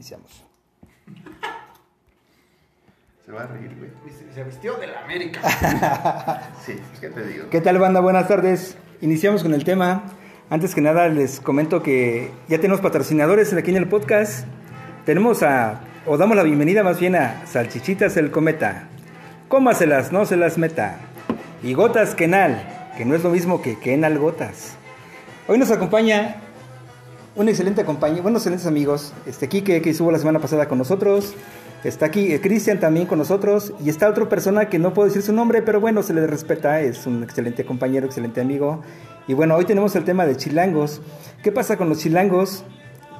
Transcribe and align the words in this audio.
Iniciamos. 0.00 0.30
Se 3.26 3.32
va 3.32 3.42
a 3.42 3.46
reír, 3.48 3.76
güey. 3.76 3.90
Se 4.34 4.44
vistió 4.44 4.76
de 4.76 4.86
la 4.86 5.04
América. 5.04 5.42
Sí, 6.64 6.74
¿qué 7.02 7.10
te 7.10 7.26
digo? 7.26 7.50
¿Qué 7.50 7.60
tal, 7.60 7.78
banda? 7.78 8.00
Buenas 8.00 8.26
tardes. 8.26 8.78
Iniciamos 9.02 9.42
con 9.42 9.52
el 9.52 9.62
tema. 9.62 10.04
Antes 10.48 10.74
que 10.74 10.80
nada, 10.80 11.08
les 11.08 11.38
comento 11.38 11.82
que 11.82 12.30
ya 12.48 12.56
tenemos 12.56 12.80
patrocinadores 12.80 13.52
aquí 13.52 13.72
en 13.72 13.76
el 13.76 13.88
podcast. 13.88 14.46
Tenemos 15.04 15.42
a, 15.42 15.82
o 16.06 16.16
damos 16.16 16.34
la 16.34 16.44
bienvenida 16.44 16.82
más 16.82 16.98
bien 16.98 17.14
a 17.14 17.46
Salchichitas 17.46 18.16
el 18.16 18.30
Cometa. 18.30 18.88
Cómaselas, 19.48 20.12
no 20.12 20.24
se 20.24 20.38
las 20.38 20.56
meta. 20.56 20.96
Y 21.62 21.74
Gotas 21.74 22.14
Kenal, 22.14 22.88
que 22.96 23.04
no 23.04 23.14
es 23.14 23.22
lo 23.22 23.28
mismo 23.28 23.60
que 23.60 23.78
Kenal 23.78 24.18
Gotas. 24.18 24.76
Hoy 25.46 25.58
nos 25.58 25.70
acompaña 25.70 26.36
un 27.36 27.48
excelente 27.48 27.84
compañero, 27.84 28.22
buenos 28.22 28.42
excelentes 28.42 28.66
amigos. 28.66 29.12
Este 29.26 29.48
Kike, 29.48 29.82
que 29.82 29.90
estuvo 29.90 30.10
la 30.10 30.18
semana 30.18 30.40
pasada 30.40 30.68
con 30.68 30.78
nosotros. 30.78 31.34
Está 31.84 32.06
aquí 32.06 32.32
eh, 32.32 32.40
Cristian 32.40 32.80
también 32.80 33.06
con 33.06 33.18
nosotros. 33.18 33.72
Y 33.84 33.88
está 33.88 34.08
otra 34.08 34.28
persona 34.28 34.68
que 34.68 34.78
no 34.78 34.92
puedo 34.92 35.08
decir 35.08 35.22
su 35.22 35.32
nombre, 35.32 35.62
pero 35.62 35.80
bueno, 35.80 36.02
se 36.02 36.12
le 36.12 36.26
respeta. 36.26 36.80
Es 36.80 37.06
un 37.06 37.22
excelente 37.22 37.64
compañero, 37.64 38.06
excelente 38.06 38.40
amigo. 38.40 38.82
Y 39.26 39.34
bueno, 39.34 39.54
hoy 39.54 39.64
tenemos 39.64 39.94
el 39.96 40.04
tema 40.04 40.26
de 40.26 40.36
chilangos. 40.36 41.00
¿Qué 41.42 41.52
pasa 41.52 41.76
con 41.76 41.88
los 41.88 41.98
chilangos? 41.98 42.64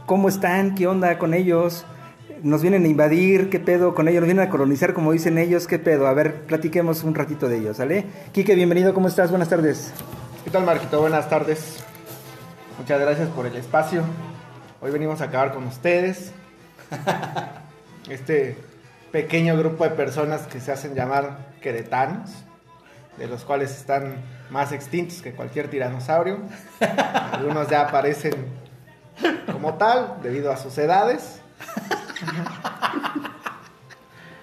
¿Cómo 0.07 0.29
están? 0.29 0.75
¿Qué 0.75 0.87
onda 0.87 1.19
con 1.19 1.33
ellos? 1.33 1.85
¿Nos 2.43 2.63
vienen 2.63 2.85
a 2.85 2.89
invadir? 2.89 3.49
¿Qué 3.49 3.61
pedo 3.61 3.95
con 3.95 4.09
ellos? 4.09 4.23
¿Nos 4.23 4.27
vienen 4.27 4.47
a 4.47 4.51
colonizar 4.51 4.93
como 4.93 5.13
dicen 5.13 5.39
ellos? 5.39 5.67
¿Qué 5.67 5.79
pedo? 5.79 6.07
A 6.07 6.15
ver, 6.15 6.47
platiquemos 6.47 7.05
un 7.05 7.15
ratito 7.15 7.49
de 7.49 7.59
ellos, 7.59 7.77
¿sale? 7.77 8.07
Kike, 8.33 8.55
bienvenido, 8.55 8.93
¿cómo 8.93 9.09
estás? 9.09 9.31
Buenas 9.31 9.49
tardes. 9.49 9.93
¿Qué 10.45 10.51
tal, 10.51 10.65
Marquito? 10.65 11.01
Buenas 11.01 11.29
tardes. 11.29 11.85
Muchas 12.81 12.99
gracias 12.99 13.29
por 13.29 13.45
el 13.45 13.55
espacio. 13.57 14.03
Hoy 14.81 14.91
venimos 14.91 15.21
a 15.21 15.25
acabar 15.25 15.53
con 15.53 15.67
ustedes. 15.67 16.33
Este 18.09 18.57
pequeño 19.13 19.55
grupo 19.59 19.85
de 19.85 19.91
personas 19.91 20.47
que 20.47 20.61
se 20.61 20.73
hacen 20.73 20.95
llamar 20.95 21.51
queretanos, 21.61 22.31
de 23.19 23.27
los 23.27 23.45
cuales 23.45 23.77
están 23.77 24.15
más 24.49 24.73
extintos 24.73 25.21
que 25.21 25.35
cualquier 25.35 25.69
tiranosaurio. 25.69 26.39
Algunos 27.33 27.69
ya 27.69 27.83
aparecen 27.83 28.47
como 29.53 29.75
tal 29.75 30.17
debido 30.23 30.51
a 30.51 30.57
sus 30.57 30.79
edades. 30.79 31.43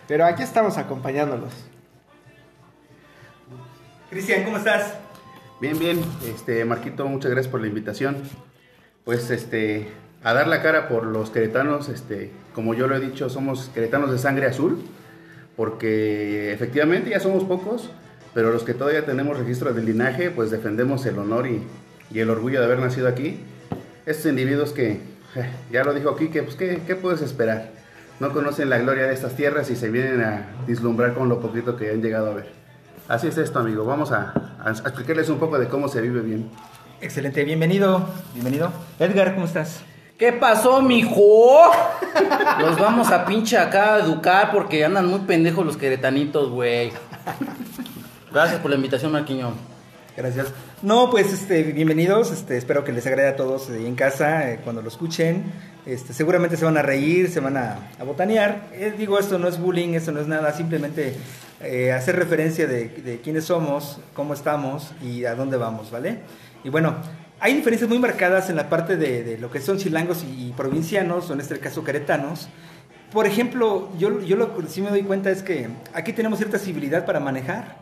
Pero 0.07 0.25
aquí 0.25 0.43
estamos 0.43 0.77
acompañándolos. 0.77 1.53
Cristian, 4.11 4.43
¿cómo 4.43 4.57
estás? 4.57 4.93
Bien, 5.59 5.79
bien. 5.79 5.99
Este, 6.23 6.63
Marquito, 6.65 7.07
muchas 7.07 7.31
gracias 7.31 7.51
por 7.51 7.61
la 7.61 7.67
invitación. 7.67 8.17
Pues, 9.03 9.31
este, 9.31 9.87
a 10.23 10.33
dar 10.33 10.47
la 10.47 10.61
cara 10.61 10.87
por 10.87 11.03
los 11.03 11.31
queretanos, 11.31 11.89
este, 11.89 12.29
como 12.53 12.75
yo 12.75 12.85
lo 12.87 12.95
he 12.95 12.99
dicho, 12.99 13.27
somos 13.27 13.71
queretanos 13.73 14.11
de 14.11 14.19
sangre 14.19 14.45
azul, 14.45 14.77
porque 15.55 16.53
efectivamente 16.53 17.09
ya 17.09 17.19
somos 17.19 17.43
pocos, 17.43 17.89
pero 18.35 18.51
los 18.51 18.63
que 18.63 18.75
todavía 18.75 19.03
tenemos 19.03 19.39
registro 19.39 19.73
del 19.73 19.85
linaje, 19.85 20.29
pues 20.29 20.51
defendemos 20.51 21.03
el 21.07 21.17
honor 21.17 21.47
y, 21.47 21.63
el 22.13 22.29
orgullo 22.29 22.59
de 22.59 22.65
haber 22.65 22.79
nacido 22.79 23.07
aquí. 23.07 23.39
Estos 24.05 24.27
individuos 24.27 24.73
que, 24.73 24.91
eh, 24.91 25.49
ya 25.71 25.83
lo 25.83 25.95
dijo 25.95 26.11
aquí, 26.11 26.27
que 26.27 26.43
pues, 26.43 26.55
¿qué, 26.55 26.81
¿qué 26.85 26.95
puedes 26.95 27.21
esperar? 27.23 27.71
No 28.19 28.31
conocen 28.31 28.69
la 28.69 28.77
gloria 28.77 29.07
de 29.07 29.13
estas 29.13 29.35
tierras 29.35 29.71
y 29.71 29.75
se 29.75 29.89
vienen 29.89 30.21
a 30.21 30.45
dislumbrar 30.67 31.15
con 31.15 31.29
lo 31.29 31.39
poquito 31.39 31.77
que 31.77 31.89
han 31.89 32.03
llegado 32.03 32.29
a 32.29 32.35
ver. 32.35 32.47
Así 33.07 33.27
es 33.27 33.37
esto, 33.39 33.59
amigo. 33.59 33.85
Vamos 33.85 34.11
a, 34.11 34.46
a 34.67 34.71
explicarles 34.71 35.29
un 35.29 35.39
poco 35.39 35.57
de 35.57 35.69
cómo 35.69 35.87
se 35.87 36.01
vive 36.01 36.19
bien. 36.19 36.49
Excelente, 36.99 37.43
bienvenido. 37.45 38.05
Bienvenido. 38.33 38.71
Edgar, 38.99 39.33
¿cómo 39.33 39.45
estás? 39.45 39.79
¿Qué 40.17 40.33
pasó, 40.33 40.81
mijo? 40.81 41.71
Los 42.59 42.77
vamos 42.77 43.09
a 43.11 43.23
pinche 43.25 43.57
acá 43.57 43.95
a 43.95 43.99
educar 43.99 44.51
porque 44.51 44.83
andan 44.83 45.05
muy 45.05 45.19
pendejos 45.21 45.65
los 45.65 45.77
queretanitos, 45.77 46.49
güey. 46.49 46.91
Gracias 48.33 48.59
por 48.59 48.71
la 48.71 48.75
invitación, 48.75 49.13
Marquiño. 49.13 49.53
Gracias. 50.17 50.47
No, 50.81 51.09
pues 51.11 51.31
este, 51.31 51.63
bienvenidos. 51.63 52.31
Este, 52.31 52.57
espero 52.57 52.83
que 52.83 52.91
les 52.91 53.07
agrade 53.07 53.29
a 53.29 53.35
todos 53.37 53.69
ahí 53.69 53.85
en 53.85 53.95
casa 53.95 54.51
eh, 54.51 54.59
cuando 54.63 54.81
lo 54.81 54.89
escuchen. 54.89 55.45
Este, 55.85 56.11
seguramente 56.11 56.57
se 56.57 56.65
van 56.65 56.75
a 56.75 56.81
reír, 56.81 57.29
se 57.29 57.39
van 57.39 57.55
a, 57.55 57.77
a 57.99 58.03
botanear. 58.03 58.67
Eh, 58.73 58.93
digo, 58.97 59.17
esto 59.17 59.39
no 59.39 59.47
es 59.47 59.59
bullying, 59.59 59.93
esto 59.93 60.11
no 60.11 60.19
es 60.19 60.27
nada, 60.27 60.51
simplemente 60.51 61.15
eh, 61.61 61.91
hacer 61.91 62.15
referencia 62.15 62.67
de, 62.67 62.89
de 62.89 63.19
quiénes 63.21 63.45
somos, 63.45 63.99
cómo 64.13 64.33
estamos 64.33 64.91
y 65.03 65.25
a 65.25 65.35
dónde 65.35 65.57
vamos, 65.57 65.89
¿vale? 65.91 66.19
Y 66.63 66.69
bueno, 66.69 66.95
hay 67.39 67.53
diferencias 67.53 67.89
muy 67.89 67.99
marcadas 67.99 68.49
en 68.49 68.55
la 68.55 68.69
parte 68.69 68.97
de, 68.97 69.23
de 69.23 69.37
lo 69.37 69.51
que 69.51 69.61
son 69.61 69.77
chilangos 69.77 70.23
y, 70.23 70.47
y, 70.47 70.53
provincianos, 70.53 71.29
o 71.29 71.33
en 71.33 71.39
este 71.39 71.59
caso 71.59 71.83
queretanos. 71.83 72.49
Por 73.11 73.25
ejemplo, 73.25 73.89
yo, 73.97 74.21
yo 74.21 74.35
lo 74.35 74.57
que 74.57 74.67
sí 74.67 74.81
me 74.81 74.89
doy 74.89 75.03
cuenta 75.03 75.29
es 75.31 75.43
que 75.43 75.67
aquí 75.93 76.13
tenemos 76.13 76.39
cierta 76.39 76.59
civilidad 76.59 77.05
para 77.05 77.19
manejar. 77.19 77.77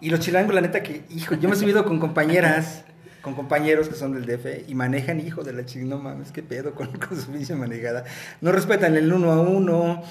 Y 0.00 0.10
los 0.10 0.20
chilangos, 0.20 0.54
la 0.54 0.60
neta, 0.60 0.82
que, 0.82 1.02
hijo, 1.10 1.34
yo 1.36 1.48
me 1.48 1.54
he 1.54 1.58
subido 1.58 1.84
con 1.84 1.98
compañeras, 1.98 2.84
con 3.22 3.34
compañeros 3.34 3.88
que 3.88 3.94
son 3.94 4.14
del 4.14 4.26
DF 4.26 4.68
y 4.68 4.74
manejan, 4.74 5.20
hijo 5.20 5.42
de 5.42 5.52
la 5.52 5.64
chingada, 5.64 5.96
no 5.96 6.02
mames, 6.02 6.30
qué 6.30 6.42
pedo 6.42 6.74
con, 6.74 6.88
con 6.98 7.20
su 7.20 7.32
pinche 7.32 7.54
manejada. 7.54 8.04
No 8.40 8.52
respetan 8.52 8.96
el 8.96 9.12
uno 9.12 9.32
a 9.32 9.40
uno. 9.40 10.02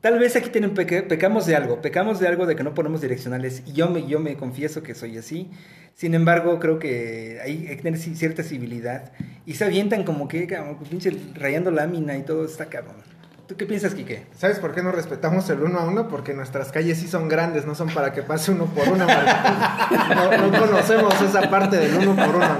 Tal 0.00 0.16
vez 0.18 0.36
aquí 0.36 0.50
tienen 0.50 0.74
peque, 0.74 1.02
pecamos 1.02 1.44
de 1.46 1.56
algo, 1.56 1.82
pecamos 1.82 2.20
de 2.20 2.28
algo 2.28 2.46
de 2.46 2.54
que 2.54 2.62
no 2.62 2.72
ponemos 2.72 3.00
direccionales. 3.00 3.64
Y 3.66 3.72
yo 3.72 3.90
me, 3.90 4.06
yo 4.06 4.20
me 4.20 4.36
confieso 4.36 4.82
que 4.82 4.94
soy 4.94 5.18
así. 5.18 5.50
Sin 5.94 6.14
embargo, 6.14 6.60
creo 6.60 6.78
que 6.78 7.40
hay 7.42 7.66
que 7.66 7.76
tener 7.76 7.98
cierta 7.98 8.44
civilidad. 8.44 9.10
Y 9.44 9.54
se 9.54 9.64
avientan 9.64 10.04
como 10.04 10.28
que, 10.28 10.46
como 10.46 10.78
pinche 10.78 11.10
rayando 11.34 11.72
lámina 11.72 12.16
y 12.16 12.22
todo 12.22 12.44
está 12.44 12.66
cabrón. 12.66 12.94
¿Tú 13.48 13.56
qué 13.56 13.66
piensas, 13.66 13.94
Quique? 13.94 14.26
¿Sabes 14.36 14.60
por 14.60 14.72
qué 14.72 14.82
no 14.82 14.92
respetamos 14.92 15.50
el 15.50 15.62
uno 15.62 15.80
a 15.80 15.84
uno? 15.86 16.06
Porque 16.06 16.32
nuestras 16.34 16.70
calles 16.70 16.98
sí 16.98 17.08
son 17.08 17.28
grandes, 17.28 17.66
no 17.66 17.74
son 17.74 17.88
para 17.88 18.12
que 18.12 18.22
pase 18.22 18.52
uno 18.52 18.66
por 18.66 18.86
uno. 18.88 19.06
No, 20.14 20.48
no 20.50 20.60
conocemos 20.60 21.20
esa 21.22 21.48
parte 21.50 21.76
del 21.76 21.94
uno 21.96 22.14
por 22.14 22.36
uno. 22.36 22.58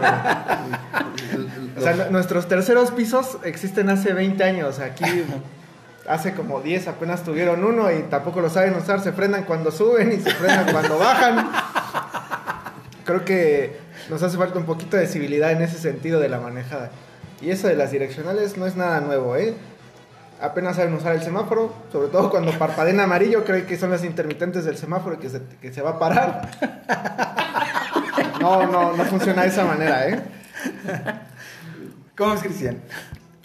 O 1.76 1.80
sea, 1.80 2.08
nuestros 2.10 2.48
terceros 2.48 2.90
pisos 2.90 3.38
existen 3.44 3.90
hace 3.90 4.12
20 4.12 4.42
años. 4.42 4.80
Aquí 4.80 5.04
hace 6.08 6.34
como 6.34 6.60
10 6.60 6.88
apenas 6.88 7.22
tuvieron 7.22 7.62
uno 7.62 7.92
y 7.92 8.02
tampoco 8.04 8.40
lo 8.40 8.50
saben 8.50 8.74
usar. 8.74 9.00
Se 9.00 9.12
frenan 9.12 9.44
cuando 9.44 9.70
suben 9.70 10.12
y 10.12 10.16
se 10.18 10.30
frenan 10.30 10.66
cuando 10.72 10.98
bajan. 10.98 11.50
Creo 13.04 13.24
que 13.24 13.78
nos 14.08 14.22
hace 14.22 14.36
falta 14.36 14.58
un 14.58 14.64
poquito 14.64 14.96
de 14.96 15.06
civilidad 15.06 15.52
en 15.52 15.62
ese 15.62 15.78
sentido 15.78 16.18
de 16.20 16.28
la 16.28 16.40
manejada. 16.40 16.90
Y 17.40 17.50
eso 17.50 17.68
de 17.68 17.76
las 17.76 17.92
direccionales 17.92 18.56
no 18.56 18.66
es 18.66 18.74
nada 18.74 19.00
nuevo, 19.00 19.36
¿eh? 19.36 19.54
Apenas 20.40 20.76
saben 20.76 20.94
usar 20.94 21.14
el 21.14 21.22
semáforo, 21.22 21.72
sobre 21.90 22.08
todo 22.08 22.30
cuando 22.30 22.52
parpadean 22.52 23.00
amarillo, 23.00 23.44
creen 23.44 23.66
que 23.66 23.76
son 23.76 23.90
las 23.90 24.04
intermitentes 24.04 24.64
del 24.64 24.76
semáforo 24.76 25.18
que 25.18 25.28
se, 25.28 25.42
que 25.60 25.72
se 25.72 25.82
va 25.82 25.90
a 25.90 25.98
parar. 25.98 26.50
No, 28.40 28.64
no, 28.68 28.96
no 28.96 29.04
funciona 29.04 29.42
de 29.42 29.48
esa 29.48 29.64
manera, 29.64 30.08
¿eh? 30.08 30.22
¿Cómo 32.16 32.34
es, 32.34 32.40
Cristian? 32.40 32.78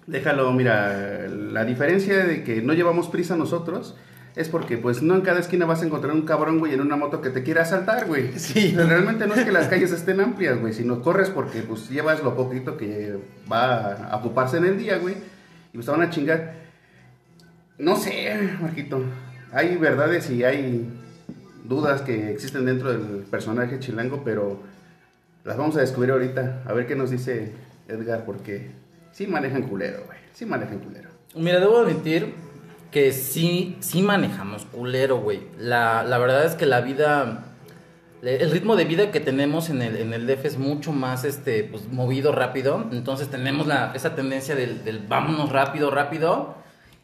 Déjalo, 0.07 0.51
mira, 0.51 1.27
la 1.27 1.63
diferencia 1.65 2.25
de 2.25 2.43
que 2.43 2.61
no 2.61 2.73
llevamos 2.73 3.07
prisa 3.07 3.37
nosotros 3.37 3.95
es 4.35 4.49
porque 4.49 4.77
pues 4.77 5.01
no 5.01 5.15
en 5.15 5.21
cada 5.21 5.39
esquina 5.39 5.65
vas 5.65 5.81
a 5.81 5.85
encontrar 5.85 6.13
un 6.13 6.23
cabrón, 6.23 6.59
güey, 6.59 6.73
en 6.73 6.81
una 6.81 6.95
moto 6.95 7.21
que 7.21 7.29
te 7.29 7.43
quiera 7.43 7.61
asaltar, 7.61 8.07
güey. 8.07 8.37
Sí. 8.37 8.73
Realmente 8.75 9.27
no 9.27 9.35
es 9.35 9.45
que 9.45 9.51
las 9.51 9.67
calles 9.67 9.91
estén 9.91 10.19
amplias, 10.19 10.59
güey, 10.59 10.73
sino 10.73 11.01
corres 11.01 11.29
porque 11.29 11.61
pues 11.61 11.89
llevas 11.89 12.23
lo 12.23 12.35
poquito 12.35 12.75
que 12.75 13.17
va 13.51 13.93
a 13.93 14.17
ocuparse 14.17 14.57
en 14.57 14.65
el 14.65 14.77
día, 14.77 14.97
güey, 14.97 15.15
y 15.71 15.73
pues 15.73 15.85
te 15.85 15.91
van 15.91 16.01
a 16.01 16.09
chingar. 16.09 16.55
No 17.77 17.95
sé, 17.95 18.33
Marquito, 18.61 19.03
hay 19.51 19.77
verdades 19.77 20.29
y 20.29 20.43
hay 20.43 20.89
dudas 21.63 22.01
que 22.01 22.31
existen 22.31 22.65
dentro 22.65 22.91
del 22.91 23.23
personaje 23.23 23.79
chilango, 23.79 24.23
pero 24.23 24.59
las 25.43 25.57
vamos 25.57 25.77
a 25.77 25.81
descubrir 25.81 26.11
ahorita, 26.11 26.63
a 26.65 26.73
ver 26.73 26.87
qué 26.87 26.95
nos 26.95 27.11
dice 27.11 27.51
Edgar, 27.87 28.25
porque 28.25 28.71
sí 29.13 29.27
manejan 29.27 29.63
culero, 29.63 30.03
güey, 30.05 30.17
sí 30.33 30.45
manejan 30.45 30.79
culero. 30.79 31.09
Mira, 31.35 31.59
debo 31.59 31.79
admitir 31.79 32.33
que 32.91 33.11
sí, 33.11 33.77
sí 33.79 34.01
manejamos 34.01 34.65
culero, 34.65 35.17
güey. 35.17 35.41
La, 35.57 36.03
la 36.03 36.17
verdad 36.17 36.45
es 36.45 36.55
que 36.55 36.65
la 36.65 36.81
vida, 36.81 37.45
el 38.21 38.51
ritmo 38.51 38.75
de 38.75 38.85
vida 38.85 39.11
que 39.11 39.19
tenemos 39.19 39.69
en 39.69 39.81
el, 39.81 39.97
en 39.97 40.13
el 40.13 40.27
DF 40.27 40.45
es 40.45 40.57
mucho 40.57 40.91
más, 40.91 41.23
este, 41.23 41.63
pues, 41.63 41.87
movido 41.87 42.31
rápido. 42.31 42.85
Entonces 42.91 43.29
tenemos 43.29 43.65
la, 43.65 43.93
esa 43.95 44.15
tendencia 44.15 44.55
del, 44.55 44.83
del 44.83 44.99
vámonos 44.99 45.51
rápido, 45.51 45.89
rápido. 45.89 46.55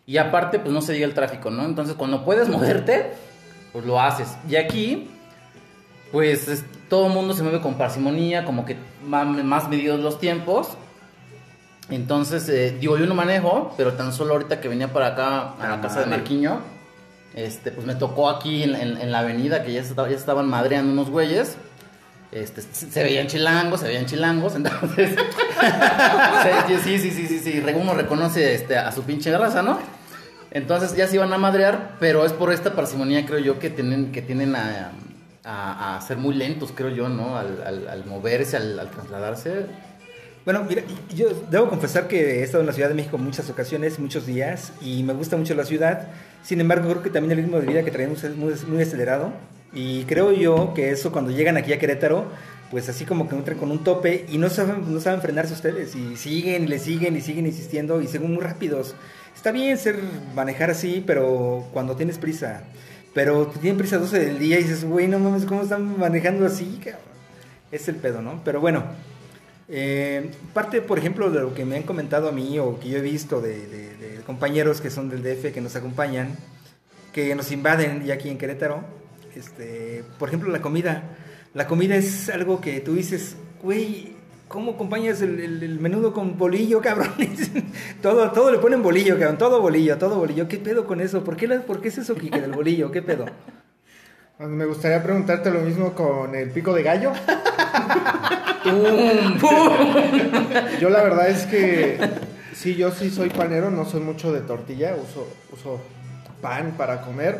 Y 0.06 0.18
aparte, 0.18 0.60
pues 0.60 0.74
no 0.74 0.82
se 0.82 0.94
diga 0.94 1.06
el 1.06 1.14
tráfico, 1.14 1.50
¿no? 1.50 1.66
Entonces 1.66 1.96
cuando 1.96 2.26
puedes 2.26 2.50
moverte, 2.50 3.14
pues 3.72 3.86
lo 3.86 4.00
haces. 4.00 4.38
Y 4.48 4.56
aquí, 4.56 5.10
pues 6.12 6.48
es, 6.48 6.66
todo 6.88 7.08
el 7.08 7.14
mundo 7.14 7.34
se 7.34 7.44
mueve 7.44 7.62
con 7.62 7.76
parsimonía, 7.76 8.46
como 8.46 8.66
que 8.66 8.76
más 9.06 9.70
medidos 9.70 10.00
los 10.00 10.20
tiempos. 10.20 10.78
Entonces, 11.90 12.48
eh, 12.50 12.78
digo, 12.80 12.98
yo 12.98 13.06
no 13.08 13.16
manejo, 13.16 13.74
pero 13.78 13.94
tan 13.94 14.14
solo 14.14 14.34
ahorita 14.34 14.62
que 14.62 14.68
venía 14.68 14.94
para 14.94 15.08
acá 15.08 15.54
a 15.60 15.68
la 15.68 15.74
Ah, 15.76 15.82
casa 15.82 16.02
de. 16.02 16.06
Marquiño, 16.08 16.60
este, 17.34 17.72
pues 17.72 17.86
me 17.88 17.96
tocó 17.96 18.30
aquí 18.30 18.64
en, 18.64 18.76
en- 18.76 18.98
en 18.98 19.12
la 19.12 19.20
avenida 19.20 19.64
que 19.64 19.74
ya, 19.74 19.82
estaba- 19.82 20.10
ya 20.10 20.16
estaban 20.16 20.48
madreando 20.48 20.92
unos 20.94 21.10
güeyes. 21.10 21.58
Este, 22.32 22.62
se 22.62 23.04
veían 23.04 23.26
chilangos, 23.26 23.80
se 23.80 23.88
veían 23.88 24.06
chilangos, 24.06 24.54
entonces... 24.56 25.16
sí, 26.68 26.76
sí, 26.84 27.00
sí, 27.00 27.12
sí, 27.12 27.28
sí, 27.28 27.40
sí, 27.40 27.64
uno 27.76 27.94
reconoce 27.96 28.54
este, 28.54 28.78
a 28.78 28.92
su 28.92 29.02
pinche 29.04 29.36
raza, 29.36 29.62
¿no? 29.64 29.80
Entonces 30.52 30.96
ya 30.96 31.08
se 31.08 31.16
iban 31.16 31.32
a 31.34 31.38
madrear, 31.38 31.96
pero 32.00 32.26
es 32.26 32.34
por 32.34 32.52
esta 32.54 32.74
parsimonía, 32.74 33.26
creo 33.26 33.40
yo, 33.40 33.60
que 33.60 33.70
tienen, 33.72 34.12
que 34.12 34.22
tienen 34.22 34.56
a, 34.56 34.92
a- 35.44 35.98
a 35.98 36.02
ser 36.02 36.18
muy 36.18 36.36
lentos, 36.36 36.72
creo 36.76 36.90
yo, 36.90 37.10
¿no? 37.10 37.36
Al, 37.38 37.64
al- 37.66 37.88
al 37.88 38.06
moverse, 38.06 38.58
al, 38.58 38.80
al 38.80 38.90
trasladarse. 38.92 39.66
Bueno, 40.50 40.66
mira, 40.68 40.81
yo 41.16 41.28
debo 41.51 41.69
confesar 41.69 42.07
que 42.07 42.40
he 42.40 42.44
estado 42.44 42.62
en 42.62 42.66
la 42.66 42.74
Ciudad 42.74 42.90
de 42.90 42.96
México 42.96 43.19
muchas 43.19 43.48
ocasiones, 43.51 44.00
muchos 44.00 44.25
días, 44.25 44.74
y 44.81 45.04
me 45.04 45.13
gusta 45.13 45.38
mucho 45.38 45.54
la 45.54 45.63
ciudad. 45.63 46.07
Sin 46.42 46.60
embargo, 46.60 46.90
creo 46.90 47.04
que 47.04 47.12
también 47.12 47.38
el 47.38 47.46
ritmo 47.46 47.60
de 47.60 47.68
vida 47.68 47.84
que 47.84 47.92
traemos 47.92 48.24
es 48.24 48.36
muy, 48.36 48.56
muy 48.68 48.81
acelerado. 48.81 49.31
Y 49.74 50.06
creo 50.06 50.31
yo 50.31 50.74
que 50.74 50.90
eso 50.90 51.12
cuando 51.12 51.30
llegan 51.30 51.56
aquí 51.56 51.72
a 51.72 51.78
Querétaro, 51.78 52.25
pues 52.72 52.90
así 52.90 53.06
como 53.06 53.30
que 53.30 53.36
entran 53.36 53.60
con 53.60 53.69
un 53.69 53.84
tope 53.84 54.25
y 54.28 54.40
no 54.40 54.50
saben, 54.50 54.92
no 54.92 55.00
saben 55.00 55.22
frenarse 55.22 55.54
ustedes. 55.54 55.96
Y 55.96 56.18
siguen 56.18 56.63
y 56.63 56.68
le 56.68 56.80
siguen 56.80 57.16
y 57.16 57.22
siguen 57.22 57.45
insistiendo 57.45 58.02
y 58.02 58.07
según 58.07 58.34
muy 58.34 58.42
rápidos. 58.42 58.95
Está 59.36 59.52
bien 59.52 59.78
ser 59.78 60.00
manejar 60.34 60.72
así, 60.72 61.04
pero 61.06 61.68
cuando 61.74 61.95
tienes 61.95 62.18
prisa. 62.18 62.63
Pero 63.13 63.45
tienen 63.62 63.78
prisa 63.78 63.98
a 63.98 64.00
12 64.00 64.18
del 64.18 64.40
día 64.40 64.60
y 64.60 64.63
dices, 64.63 64.84
güey, 64.84 65.07
no 65.07 65.19
mames, 65.19 65.45
¿cómo 65.45 65.62
están 65.62 66.00
manejando 66.00 66.48
así? 66.48 66.81
Es 67.72 67.88
el 67.88 67.98
pedo, 67.98 68.24
¿no? 68.24 68.42
Pero 68.44 68.60
bueno, 68.60 68.84
eh, 69.69 70.31
parte, 70.54 70.81
por 70.81 70.98
ejemplo, 70.98 71.30
de 71.30 71.42
lo 71.42 71.54
que 71.54 71.63
me 71.66 71.77
han 71.77 71.83
comentado 71.83 72.27
a 72.27 72.31
mí 72.31 72.57
o 72.60 72.80
que 72.80 72.89
yo 72.89 72.98
he 72.98 73.01
visto 73.01 73.39
de, 73.42 73.68
de- 73.68 73.95
de 73.98 74.21
compañeros 74.25 74.81
que 74.81 74.89
son 74.89 75.10
del 75.10 75.24
DF 75.24 75.54
que 75.54 75.62
nos 75.62 75.75
acompañan, 75.75 76.36
que 77.13 77.33
nos 77.36 77.51
invaden 77.51 78.04
ya 78.06 78.16
aquí 78.16 78.30
en 78.30 78.38
Querétaro, 78.38 78.83
este, 79.36 80.04
por 80.18 80.27
ejemplo, 80.30 80.51
la 80.51 80.62
comida. 80.62 81.04
La 81.54 81.66
comida 81.68 81.95
es 81.95 82.30
algo 82.30 82.62
que 82.62 82.80
tú 82.80 82.94
dices, 82.95 83.36
güey, 83.63 84.13
¿cómo 84.48 84.71
acompañas 84.71 85.21
el, 85.21 85.39
el- 85.39 85.63
el 85.63 85.80
menudo 85.80 86.13
con 86.13 86.38
bolillo, 86.38 86.81
cabrón? 86.81 87.12
todo, 88.01 88.31
todo 88.31 88.51
le 88.51 88.57
ponen 88.60 88.81
bolillo, 88.83 89.18
cabrón, 89.18 89.38
todo 89.38 89.62
bolillo, 89.62 89.98
todo 89.98 90.18
bolillo. 90.18 90.48
¿Qué 90.48 90.57
pedo 90.57 90.86
con 90.88 91.01
eso? 91.01 91.24
¿Por 91.24 91.36
qué, 91.38 91.48
la- 91.48 91.62
por 91.62 91.81
qué 91.81 91.88
es 91.89 91.98
eso, 91.98 92.16
Kike, 92.16 92.42
del 92.42 92.51
bolillo? 92.54 92.92
¿Qué 92.92 93.01
pedo? 93.01 93.25
Me 94.39 94.66
gustaría 94.66 95.04
preguntarte 95.04 95.51
lo 95.51 95.60
mismo 95.62 95.94
con 95.94 96.33
el 96.33 96.50
pico 96.51 96.74
de 96.74 96.83
gallo. 96.83 97.12
Yo 100.80 100.90
la 100.90 101.04
verdad 101.04 101.30
es 101.30 101.46
que 101.46 102.00
sí, 102.54 102.76
yo 102.76 102.92
sí 102.92 103.10
soy 103.10 103.30
panero, 103.30 103.70
no 103.72 103.86
soy 103.86 104.02
mucho 104.02 104.32
de 104.32 104.42
tortilla, 104.42 104.96
uso, 104.96 105.28
uso 105.52 105.80
pan 106.42 106.74
para 106.78 107.02
comer. 107.02 107.40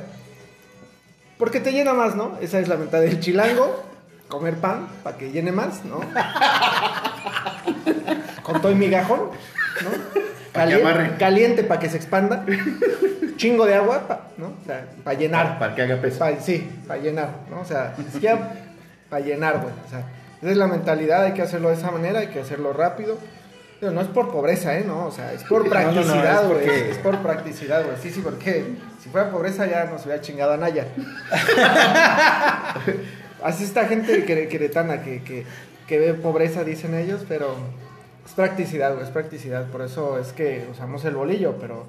Porque 1.38 1.60
te 1.60 1.72
llena 1.72 1.94
más, 1.94 2.16
¿no? 2.16 2.38
Esa 2.42 2.60
es 2.60 2.68
la 2.68 2.76
mitad 2.76 3.00
del 3.00 3.20
chilango, 3.20 3.84
comer 4.28 4.56
pan 4.56 4.88
para 5.04 5.18
que 5.18 5.32
llene 5.32 5.52
más, 5.52 5.86
¿no? 5.86 6.02
Con 8.44 8.62
todo 8.62 8.72
y 8.72 8.76
migajón, 8.76 9.20
¿no? 9.84 9.90
Pa' 10.54 10.66
que 10.66 10.74
Calien- 10.76 10.82
amarre. 10.82 11.18
caliente 11.18 11.64
para 11.64 11.80
que 11.80 11.90
se 11.90 11.98
expanda. 11.98 12.46
Chingo 13.38 13.66
de 13.66 13.76
agua, 13.76 14.06
pa- 14.08 14.28
¿no? 14.38 14.48
O 14.48 14.66
sea, 14.66 14.86
para 15.04 15.18
llenar. 15.18 15.60
Para 15.60 15.76
que 15.76 15.82
haga 15.84 15.96
peso. 16.02 16.20
Pa- 16.20 16.40
sí, 16.42 16.70
para 16.88 17.00
llenar, 17.02 17.30
¿no? 17.50 17.62
O 17.62 17.66
sea, 17.66 17.94
ni 17.98 18.10
siquiera 18.12 18.52
para 19.10 19.24
llenar, 19.24 19.60
güey. 19.62 19.74
O 19.86 19.90
sea, 19.90 20.04
esa 20.42 20.52
es 20.52 20.58
la 20.58 20.68
mentalidad, 20.68 21.24
hay 21.24 21.34
que 21.34 21.42
hacerlo 21.42 21.70
de 21.70 21.76
esa 21.76 21.92
manera, 21.92 22.20
hay 22.20 22.28
que 22.28 22.40
hacerlo 22.40 22.74
rápido. 22.74 23.18
Pero 23.80 23.94
no 23.94 24.02
es 24.02 24.08
por 24.08 24.30
pobreza, 24.30 24.78
¿eh? 24.78 24.84
No, 24.86 25.06
o 25.06 25.12
sea, 25.12 25.32
es 25.34 25.44
por 25.46 25.68
No, 25.70 25.70
no, 25.70 25.86
no, 25.86 25.92
practicidad, 25.94 26.44
es 26.44 26.50
güey. 26.50 26.90
Es 26.92 26.98
por 26.98 27.18
practicidad, 27.20 27.86
güey. 27.86 27.96
Sí, 28.02 28.10
sí, 28.12 28.20
porque 28.22 28.66
si 29.02 29.10
fuera 29.10 29.32
pobreza 29.32 29.66
ya 29.68 29.86
nos 29.86 30.04
hubiera 30.06 30.22
chingado 30.22 30.52
a 30.54 30.58
Naya. 30.58 30.86
Así 33.44 33.64
está 33.64 33.86
gente 33.86 34.26
quere- 34.26 34.50
queretana 34.50 35.02
que, 35.02 35.24
que, 35.24 35.46
que 35.88 35.98
ve 35.98 36.14
pobreza, 36.14 36.64
dicen 36.66 36.94
ellos, 36.94 37.24
pero 37.28 37.56
es 38.26 38.34
practicidad, 38.34 38.92
güey, 38.94 39.06
es 39.06 39.12
practicidad. 39.12 39.66
Por 39.68 39.82
eso 39.82 40.20
es 40.20 40.34
que 40.34 40.68
usamos 40.72 41.06
el 41.06 41.16
bolillo, 41.16 41.56
pero 41.60 41.86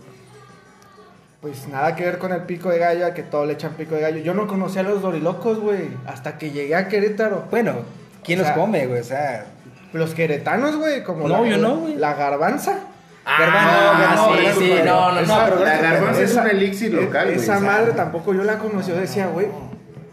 pues 1.40 1.66
nada 1.68 1.96
que 1.96 2.04
ver 2.04 2.18
con 2.18 2.32
el 2.32 2.42
pico 2.42 2.68
de 2.70 2.78
gallo, 2.78 3.06
a 3.06 3.14
que 3.14 3.22
todo 3.24 3.46
le 3.46 3.54
echan 3.54 3.72
pico 3.72 3.94
de 3.96 4.02
gallo. 4.02 4.18
Yo 4.18 4.32
no 4.34 4.46
conocía 4.46 4.82
a 4.82 4.84
los 4.84 5.02
dorilocos, 5.02 5.58
güey, 5.58 5.88
hasta 6.06 6.38
que 6.38 6.50
llegué 6.52 6.76
a 6.76 6.86
Querétaro. 6.86 7.46
Bueno, 7.50 7.78
¿quién 8.24 8.40
O 8.40 8.44
sea, 8.44 8.54
los 8.56 8.64
come, 8.64 8.86
güey? 8.86 9.00
O 9.00 9.04
sea, 9.04 9.46
Los 9.92 10.14
queretanos, 10.14 10.76
güey, 10.76 11.02
como 11.02 11.26
No, 11.28 11.42
la, 11.42 11.48
yo 11.50 11.58
no, 11.58 11.76
güey. 11.78 11.96
la 11.96 12.14
garbanza. 12.14 12.78
Ah, 13.26 14.14
no, 14.16 14.36
sí, 14.36 14.44
no, 14.46 14.54
sí, 14.54 14.72
no, 14.84 14.84
no, 14.84 15.12
no, 15.12 15.20
Esa- 15.20 15.48
no. 15.50 15.56
La 15.64 15.76
garbanza 15.78 16.22
es 16.22 16.34
un 16.34 16.46
elixir 16.48 16.94
local, 16.94 17.26
güey. 17.26 17.38
Esa 17.38 17.60
madre 17.60 17.92
tampoco 17.92 18.32
yo 18.34 18.42
la 18.44 18.58
conocí. 18.58 18.90
Yo 18.90 18.96
decía, 18.96 19.26
güey, 19.26 19.48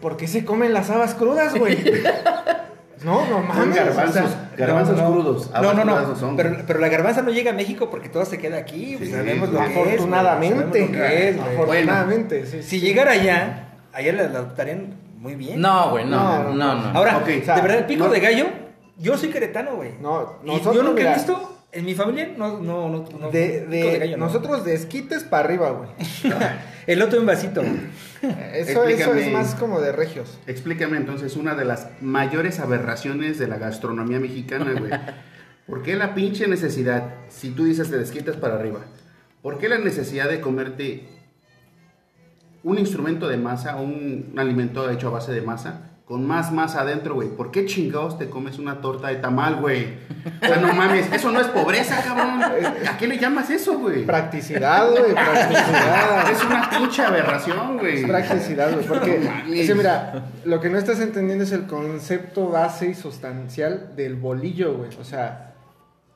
¿por 0.00 0.16
qué 0.16 0.26
se 0.28 0.44
comen 0.44 0.72
las 0.74 0.90
habas 0.90 1.14
crudas, 1.14 1.54
güey? 1.54 1.78
no, 3.04 3.20
no 3.26 3.36
Son 3.36 3.46
mames. 3.46 3.74
garbanzos, 3.76 4.24
o 4.24 4.28
sea, 4.28 4.50
garbanzos 4.56 4.96
no, 4.96 5.02
no. 5.08 5.12
crudos. 5.14 5.50
No, 5.52 5.72
no, 5.74 5.84
no. 5.84 6.16
son. 6.16 6.36
Pero, 6.36 6.56
pero 6.66 6.80
la 6.80 6.88
garbanza 6.88 7.22
no 7.22 7.30
llega 7.30 7.52
a 7.52 7.54
México 7.54 7.88
porque 7.90 8.08
todo 8.08 8.24
se 8.24 8.38
queda 8.38 8.58
aquí. 8.58 8.96
pues, 8.98 9.10
Sí, 9.10 9.14
sabemos 9.16 9.48
lo 9.50 9.58
que 9.60 9.64
es. 9.66 9.72
güey, 9.74 9.86
afortunadamente. 9.94 10.78
sabemos 10.80 10.96
lo 10.96 11.02
que 11.06 11.28
es, 11.28 11.36
güey. 11.36 11.48
afortunadamente, 11.54 12.46
sí, 12.46 12.62
Si 12.62 12.78
sí. 12.78 12.80
llegara 12.80 13.12
allá, 13.12 13.68
allá 13.92 14.12
la 14.12 14.22
adoptarían 14.24 14.94
muy 15.18 15.34
bien. 15.34 15.60
No, 15.60 15.90
güey, 15.90 16.04
no, 16.04 16.16
No, 16.16 16.42
no, 16.44 16.54
no. 16.54 16.74
no. 16.92 16.98
Ahora, 16.98 17.20
de 17.20 17.38
o 17.40 17.44
sea, 17.44 17.60
verdad, 17.60 17.78
el 17.78 17.86
pico 17.86 18.04
no- 18.06 18.10
de 18.10 18.20
gallo, 18.20 18.46
yo 18.98 19.16
soy 19.18 19.28
queretano, 19.30 19.76
güey. 19.76 19.92
No, 20.00 20.38
y 20.44 20.46
nosotros, 20.46 20.74
yo 20.76 20.82
nunca 20.82 20.96
mira, 20.96 21.12
he 21.12 21.14
visto, 21.16 21.58
en 21.72 21.84
mi 21.84 21.94
familia, 21.94 22.32
no, 22.36 22.60
no, 22.60 22.88
no, 22.88 23.04
no 23.20 23.30
De, 23.30 23.60
pico 23.68 23.70
de, 23.70 23.98
gallo, 23.98 24.16
no. 24.16 24.26
nosotros 24.26 24.64
de 24.64 24.74
esquites 24.74 25.24
para 25.24 25.44
arriba, 25.44 25.70
güey. 25.70 25.90
El 26.86 27.02
otro 27.02 27.20
en 27.20 27.26
vasito. 27.26 27.60
Eso, 27.60 28.28
eso 28.54 28.84
Explícame. 28.84 29.26
es 29.26 29.32
más 29.32 29.54
como 29.54 29.80
de 29.80 29.92
regios. 29.92 30.38
Explícame 30.46 30.96
entonces 30.96 31.36
una 31.36 31.54
de 31.54 31.64
las 31.66 31.88
mayores 32.00 32.60
aberraciones 32.60 33.38
de 33.38 33.46
la 33.46 33.58
gastronomía 33.58 34.18
mexicana, 34.18 34.72
güey. 34.78 34.90
¿Por 35.66 35.82
qué 35.82 35.96
la 35.96 36.14
pinche 36.14 36.48
necesidad, 36.48 37.10
si 37.28 37.50
tú 37.50 37.64
dices 37.64 37.90
te 37.90 37.98
desquitas 37.98 38.36
para 38.36 38.54
arriba, 38.54 38.80
por 39.42 39.58
qué 39.58 39.68
la 39.68 39.76
necesidad 39.78 40.30
de 40.30 40.40
comerte 40.40 41.06
un 42.62 42.78
instrumento 42.78 43.28
de 43.28 43.36
masa, 43.36 43.76
un, 43.76 44.30
un 44.32 44.38
alimento 44.38 44.88
hecho 44.90 45.08
a 45.08 45.12
base 45.12 45.32
de 45.32 45.42
masa, 45.42 45.88
con 46.08 46.26
más 46.26 46.52
masa 46.52 46.80
adentro, 46.80 47.16
güey? 47.16 47.28
¿Por 47.28 47.50
qué 47.50 47.66
chingados 47.66 48.18
te 48.18 48.30
comes 48.30 48.58
una 48.58 48.80
torta 48.80 49.08
de 49.08 49.16
tamal, 49.16 49.56
güey? 49.56 49.88
O 50.42 50.46
sea, 50.46 50.56
no 50.56 50.72
mames, 50.72 51.12
eso 51.12 51.30
no 51.30 51.38
es 51.38 51.48
pobreza, 51.48 52.02
cabrón. 52.02 52.42
¿A 52.42 52.96
qué 52.96 53.06
le 53.06 53.18
llamas 53.18 53.50
eso, 53.50 53.78
güey? 53.78 54.06
Practicidad, 54.06 54.90
güey, 54.90 55.12
practicidad. 55.12 56.30
Es 56.30 56.42
una 56.42 56.70
pinche 56.70 57.02
aberración, 57.02 57.76
güey. 57.76 58.00
Es 58.00 58.08
practicidad, 58.08 58.72
güey. 58.72 58.86
Porque, 58.86 59.18
No 59.68 59.74
mira, 59.74 60.24
lo 60.46 60.60
que 60.60 60.70
no 60.70 60.78
estás 60.78 60.98
entendiendo 61.00 61.44
es 61.44 61.52
el 61.52 61.66
concepto 61.66 62.48
base 62.48 62.88
y 62.88 62.94
sustancial 62.94 63.94
del 63.94 64.16
bolillo, 64.16 64.78
güey. 64.78 64.88
O 64.98 65.04
sea, 65.04 65.52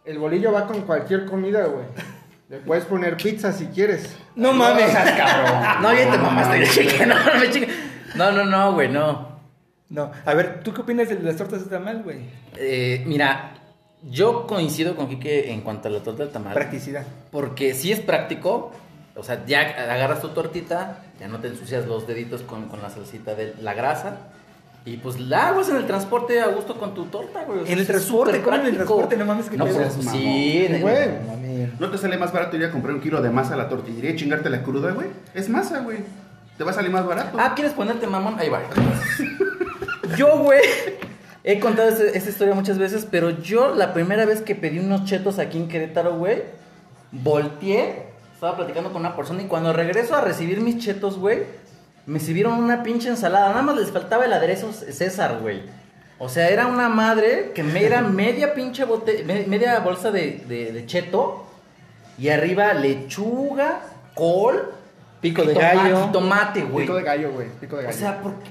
el 0.07 0.19
bolillo 0.19 0.53
va 0.53 0.67
con 0.67 0.81
cualquier 0.83 1.27
comida, 1.27 1.67
güey. 1.67 1.85
Le 2.53 2.59
puedes 2.59 2.85
poner 2.85 3.17
pizza 3.17 3.51
si 3.51 3.65
quieres. 3.69 4.15
No 4.37 4.53
mames. 4.53 4.93
cabrón. 4.93 5.83
No, 5.83 5.95
ya 5.95 6.11
te 6.11 6.19
mamaste, 6.19 7.07
no, 7.07 7.15
no. 7.15 7.51
No, 8.15 8.31
no, 8.31 8.45
no, 8.45 8.75
güey, 8.75 8.91
no. 8.91 9.41
No, 9.89 10.11
a 10.27 10.35
ver, 10.35 10.61
¿tú 10.63 10.75
qué 10.75 10.83
opinas 10.83 11.09
de 11.09 11.19
las 11.21 11.37
tortas 11.37 11.65
de 11.65 11.71
tamal, 11.71 12.03
güey? 12.03 12.19
Eh, 12.59 13.05
mira, 13.07 13.55
yo 14.03 14.47
coincido 14.47 14.97
con 14.97 15.09
Quique 15.09 15.51
en 15.51 15.63
cuanto 15.63 15.89
a 15.89 15.93
la 15.93 16.01
torta 16.03 16.25
del 16.25 16.33
tamal. 16.33 16.53
Practicidad. 16.53 17.07
Porque 17.31 17.73
si 17.73 17.91
es 17.91 18.01
práctico, 18.01 18.73
o 19.17 19.23
sea, 19.23 19.47
ya 19.47 19.61
agarras 19.61 20.21
tu 20.21 20.29
tortita, 20.29 21.07
ya 21.19 21.29
no 21.29 21.41
te 21.41 21.49
ensucias 21.49 21.87
los 21.87 22.07
deditos 22.07 22.43
con, 22.43 22.69
con 22.69 22.83
la 22.83 22.91
salsita 22.91 23.35
de 23.35 23.55
la 23.63 23.73
grasa. 23.73 24.29
Y 24.85 24.97
pues 24.97 25.21
la 25.21 25.49
hagas 25.49 25.69
en 25.69 25.77
el 25.77 25.87
transporte 25.87 26.41
a 26.41 26.49
gusto 26.49 26.77
con 26.77 26.93
tu 26.93 27.05
torta, 27.05 27.45
güey. 27.45 27.61
O 27.61 27.65
sea, 27.65 27.73
En 27.73 27.79
el 27.79 27.87
transporte, 27.87 28.43
¿cómo 28.43 28.57
en 28.57 28.67
el 28.67 28.75
transporte? 28.75 29.17
No 29.17 29.25
mames, 29.25 29.49
que 29.49 29.57
No, 29.57 29.65
pues, 29.65 29.77
Mamón. 30.05 30.13
sí, 30.21 30.65
en 30.67 30.75
el- 30.75 30.81
Güey. 30.83 31.09
No 31.09 31.33
mames. 31.33 31.81
¿No 31.81 31.91
te 31.91 31.99
sale 31.99 32.19
más 32.19 32.33
barato 32.33 32.57
ir 32.57 32.65
a 32.65 32.73
comprar 32.73 32.95
un 32.95 33.01
kilo 33.01 33.23
de 33.23 33.31
masa 33.31 33.55
a 33.55 33.57
la 33.57 33.69
tortillería 33.69 34.11
y 34.11 34.17
chingarte 34.17 34.51
la 34.51 34.63
cruda, 34.65 34.91
güey? 34.93 35.07
Es 35.35 35.49
masa, 35.49 35.81
güey. 35.81 35.99
Te 36.59 36.65
va 36.65 36.73
a 36.73 36.75
salir 36.75 36.91
más 36.91 37.07
barato. 37.07 37.37
Ah, 37.41 37.53
¿quieres 37.55 37.73
ponerte 37.75 38.07
mamón? 38.09 38.37
Ahí 38.41 38.49
va. 38.49 38.61
Yo, 40.17 40.39
güey, 40.39 40.61
he 41.45 41.61
contado 41.61 41.89
este- 41.89 42.17
esta 42.19 42.31
historia 42.31 42.55
muchas 42.55 42.79
veces, 42.79 43.07
pero 43.11 43.31
yo 43.31 43.75
la 43.75 43.93
primera 43.95 44.27
vez 44.27 44.43
que 44.43 44.55
pedí 44.55 44.79
unos 44.79 45.05
chetos 45.05 45.39
aquí 45.39 45.59
en 45.59 45.69
Querétaro, 45.69 46.17
güey, 46.17 46.43
volteé, 47.13 48.07
estaba 48.35 48.57
platicando 48.57 48.93
con 48.93 49.01
una 49.01 49.17
persona 49.17 49.43
y 49.43 49.47
cuando 49.47 49.73
regreso 49.73 50.15
a 50.17 50.21
recibir 50.21 50.61
mis 50.61 50.79
chetos, 50.79 51.19
güey, 51.19 51.45
me 52.07 52.19
sirvieron 52.21 52.55
una 52.55 52.83
pinche 52.83 53.09
ensalada. 53.09 53.51
Nada 53.51 53.63
más 53.63 53.77
les 53.77 53.91
faltaba 53.91 54.25
el 54.25 54.33
aderezo 54.33 54.73
César, 54.73 55.39
güey. 55.41 55.63
O 56.19 56.29
sea, 56.29 56.49
era 56.49 56.67
una 56.67 56.89
madre 56.89 57.53
que 57.55 57.63
me 57.63 57.85
era 57.85 58.01
media 58.03 58.55
pinche 58.55 58.85
bote, 58.85 59.25
me- 59.25 59.47
media 59.47 59.79
bolsa 59.81 60.11
de, 60.11 60.43
de- 60.49 60.73
de 60.73 60.87
cheto 60.87 61.47
y 62.19 62.29
arriba 62.29 62.73
lechuga, 62.75 63.81
col, 64.15 64.73
Pico 65.21 65.43
de 65.45 65.55
tomate, 65.55 65.77
gallo. 65.77 66.09
tomate, 66.13 66.63
güey. 66.63 66.85
Pico 66.87 66.97
de 66.97 67.03
gallo, 67.05 67.31
güey. 67.33 67.49
Pico 67.61 67.77
de 67.77 67.83
O 67.83 67.87
gallo. 67.87 67.99
sea, 67.99 68.21
¿por 68.21 68.33
qué? 68.35 68.51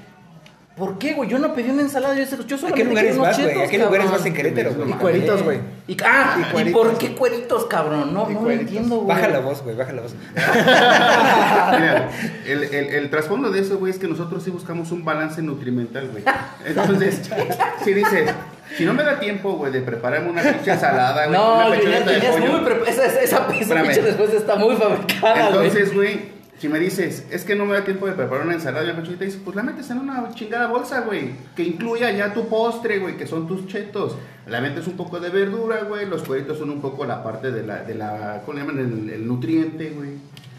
¿Por 0.75 0.97
qué, 0.97 1.13
güey? 1.13 1.29
Yo 1.29 1.37
no 1.37 1.53
pedí 1.53 1.69
una 1.69 1.81
ensalada, 1.81 2.15
yo, 2.15 2.23
yo 2.45 2.55
¿A 2.55 2.59
solo 2.59 2.73
qué 2.73 2.85
lugares 2.85 3.17
vas, 3.17 3.37
güey? 3.37 3.61
¿A 3.61 3.67
qué 3.67 3.77
lugares 3.77 4.09
vas 4.09 4.25
en 4.25 4.33
Querétaro, 4.33 4.73
güey? 4.73 4.89
y 4.89 4.93
cueritos, 4.93 5.43
güey. 5.43 5.59
Y, 5.85 5.97
ah, 6.03 6.37
Y 6.37 6.41
¿y, 6.41 6.45
cueritos. 6.45 6.81
por 6.81 6.97
qué 6.97 7.13
cueritos, 7.13 7.65
cabrón? 7.65 8.13
No, 8.13 8.29
no 8.29 8.41
lo 8.41 8.51
entiendo, 8.51 9.01
güey. 9.01 9.07
Baja 9.15 9.27
la 9.27 9.39
voz, 9.39 9.61
güey, 9.63 9.75
baja 9.75 9.91
la 9.91 10.01
voz. 10.03 10.15
Mira, 10.35 12.09
el, 12.47 12.63
el, 12.63 12.85
el 12.93 13.09
trasfondo 13.09 13.51
de 13.51 13.59
eso, 13.59 13.79
güey, 13.79 13.91
es 13.91 13.99
que 13.99 14.07
nosotros 14.07 14.43
sí 14.43 14.49
buscamos 14.49 14.91
un 14.91 15.03
balance 15.03 15.41
nutrimental, 15.41 16.07
güey. 16.09 16.23
Entonces, 16.65 17.29
si 17.83 17.93
dices, 17.93 18.29
Si 18.77 18.85
no 18.85 18.93
me 18.93 19.03
da 19.03 19.19
tiempo, 19.19 19.53
güey, 19.57 19.73
de 19.73 19.81
prepararme 19.81 20.29
una 20.29 20.41
pinche 20.41 20.71
ensalada, 20.71 21.27
güey. 21.27 21.37
No, 21.37 21.55
una 21.57 21.75
pechoneta 21.75 22.11
de 22.11 22.19
pollo. 22.21 22.85
esa, 22.87 23.05
esa, 23.05 23.21
esa, 23.21 23.47
pinche 23.47 24.01
respuesta 24.01 24.37
está 24.37 24.55
muy 24.55 24.77
fabricada, 24.77 25.49
güey. 25.49 25.67
Entonces, 25.67 25.93
güey, 25.93 26.40
si 26.61 26.69
me 26.69 26.77
dices, 26.77 27.25
es 27.31 27.43
que 27.43 27.55
no 27.55 27.65
me 27.65 27.73
da 27.73 27.83
tiempo 27.83 28.05
de 28.05 28.11
preparar 28.13 28.45
una 28.45 28.53
ensalada 28.53 28.85
y 28.85 28.89
una 28.91 28.99
pechoneta, 28.99 29.25
dices, 29.25 29.41
pues 29.43 29.55
la 29.55 29.63
metes 29.63 29.89
en 29.89 29.97
una 29.97 30.29
chingada 30.35 30.67
bolsa, 30.67 31.01
güey. 31.01 31.31
Que 31.55 31.63
incluya 31.63 32.11
ya 32.11 32.35
tu 32.35 32.47
postre, 32.49 32.99
güey, 32.99 33.17
que 33.17 33.25
son 33.25 33.47
tus 33.47 33.65
chetos. 33.65 34.15
La 34.45 34.61
metes 34.61 34.85
un 34.85 34.95
poco 34.95 35.19
de 35.19 35.29
verdura, 35.31 35.85
güey. 35.89 36.07
Los 36.07 36.21
cueritos 36.21 36.59
son 36.59 36.69
un 36.69 36.79
poco 36.79 37.03
la 37.05 37.23
parte 37.23 37.51
de 37.51 37.63
la, 37.65 37.83
de 37.83 37.95
la 37.95 38.43
¿cómo 38.45 38.59
le 38.59 38.63
llaman? 38.63 38.77
El, 38.77 39.09
el 39.09 39.27
nutriente, 39.27 39.89
güey. 39.89 40.11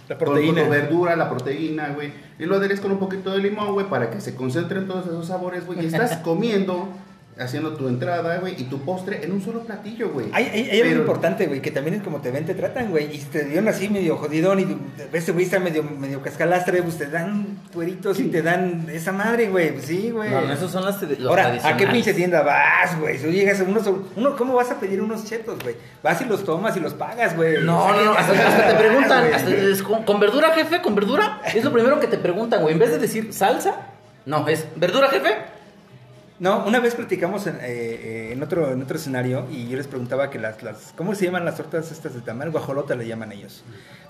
La 0.09 0.19
Con 0.19 0.27
proteína. 0.27 0.65
tu 0.65 0.71
verdura, 0.71 1.15
la 1.15 1.31
proteína, 1.31 1.91
güey. 1.91 2.13
Y 2.41 2.47
lo 2.47 2.57
aderezas 2.57 2.81
con 2.83 2.91
un 2.91 2.99
poquito 2.99 3.31
de 3.31 3.39
limón, 3.39 3.73
güey, 3.73 3.87
para 3.89 4.11
que 4.11 4.21
se 4.21 4.35
concentren 4.35 4.89
todos 4.89 5.07
esos 5.07 5.29
sabores, 5.29 5.65
güey. 5.67 5.85
Y 5.85 5.87
estás 5.87 6.17
comiendo, 6.25 6.89
haciendo 7.39 7.75
tu 7.75 7.89
entrada, 7.89 8.39
güey, 8.39 8.61
y 8.61 8.65
tu 8.65 8.81
postre 8.81 9.25
en 9.25 9.33
un 9.33 9.41
solo 9.43 9.61
platillo, 9.65 10.11
güey. 10.11 10.27
Hay, 10.33 10.45
hay, 10.53 10.71
hay 10.71 10.81
algo 10.83 11.01
importante, 11.01 11.47
güey, 11.47 11.63
que 11.63 11.71
también 11.71 11.97
es 11.97 12.03
como 12.03 12.21
te 12.21 12.31
ven, 12.31 12.45
te 12.45 12.55
tratan, 12.55 12.91
güey. 12.91 13.15
Y 13.15 13.19
si 13.21 13.27
te 13.27 13.45
dieron 13.45 13.69
así 13.69 13.89
medio 13.89 14.17
jodidón 14.17 14.61
y 14.61 14.77
ese 15.17 15.33
güey 15.33 15.47
está 15.47 15.59
medio, 15.59 15.83
medio 15.83 16.21
cascalastre, 16.23 16.83
pues 16.83 16.99
te 16.99 17.07
dan 17.07 17.59
cueritos 17.73 18.21
y 18.21 18.25
te 18.25 18.43
dan 18.43 18.87
esa 18.93 19.13
madre, 19.13 19.49
güey. 19.49 19.73
Pues 19.73 19.87
sí, 19.87 20.11
güey. 20.11 20.31
No, 20.31 20.43
no, 20.43 20.53
esos 20.53 20.71
son 20.71 20.85
las 20.85 21.01
los 21.03 21.29
Ahora, 21.29 21.59
¿a 21.65 21.77
qué 21.77 21.87
pinche 21.87 22.13
tienda 22.13 22.43
vas, 22.43 22.99
güey? 23.01 23.19
Si 23.19 23.27
llegas 23.29 23.61
a 23.61 23.65
unos, 23.65 23.91
uno, 24.15 24.37
¿cómo 24.37 24.55
vas 24.55 24.71
a 24.71 24.79
pedir 24.79 25.01
unos 25.01 25.25
chetos, 25.25 25.59
güey? 25.63 25.75
Vas 26.03 26.21
y 26.21 26.27
los 26.27 26.45
tomas 26.45 26.77
y 26.77 26.81
los 26.81 26.93
pagas, 26.95 27.35
güey. 27.35 27.65
No, 27.65 27.93
no, 27.95 28.05
no, 28.05 28.13
¿qué- 28.13 28.19
hasta, 28.19 28.69
te 28.69 28.75
preguntan, 28.79 29.21
güey? 29.23 29.33
hasta 29.35 29.51
es 29.51 29.83
con, 29.83 30.05
¿con 30.05 30.21
verdura, 30.21 30.51
jefe? 30.51 30.83
¿Con 30.83 30.95
verdura? 30.95 31.41
Es 31.55 31.65
lo 31.65 31.73
primero 31.73 31.99
que 31.99 32.07
te 32.09 32.19
preguntan, 32.19 32.61
güey. 32.61 32.75
En 32.75 32.79
vez 32.79 32.91
de 32.91 32.99
decir 32.99 33.33
salsa, 33.33 33.75
no, 34.27 34.47
es 34.49 34.67
¿verdura, 34.77 35.09
jefe? 35.09 35.31
No, 36.43 36.65
una 36.67 36.81
vez 36.81 36.97
platicamos 36.97 37.47
en, 37.47 37.55
eh, 37.57 37.61
eh, 37.63 38.31
en 38.33 38.43
otro, 38.43 38.73
en 38.73 38.83
otro 38.83 38.97
escenario 38.97 39.47
y 39.49 39.69
yo 39.69 39.77
les 39.77 39.87
preguntaba 39.87 40.29
que 40.29 40.41
las, 40.41 40.61
las, 40.65 40.93
¿cómo 40.97 41.15
se 41.15 41.25
llaman 41.27 41.45
las 41.45 41.57
tortas 41.57 41.93
estas 41.93 42.15
de 42.15 42.21
tamal? 42.21 42.51
Guajolota 42.51 42.97
le 42.97 43.07
llaman 43.07 43.31
ellos. 43.31 43.63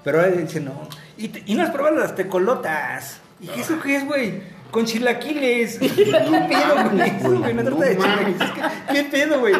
Pero 0.02 0.18
ahora 0.18 0.30
dicen, 0.32 0.64
no, 0.64 0.88
y, 1.18 1.28
te- 1.28 1.42
y 1.44 1.54
no 1.54 1.62
has 1.62 1.68
probado 1.68 1.98
las 1.98 2.14
tecolotas. 2.14 3.20
¿Y 3.38 3.48
qué 3.48 3.60
eso 3.60 3.78
qué 3.82 3.96
es, 3.96 4.06
güey? 4.06 4.40
Con 4.70 4.86
chilaquiles. 4.86 5.78
¿Qué 5.78 5.88
pedo 5.90 6.74
mames, 6.74 7.12
eso, 7.20 7.38
güey? 7.38 7.52
Una 7.52 7.62
no 7.64 7.70
torta 7.70 7.84
de 7.84 7.98
chilaquiles. 7.98 8.50
¿Qué 8.90 9.04
pedo, 9.04 9.40
güey? 9.40 9.54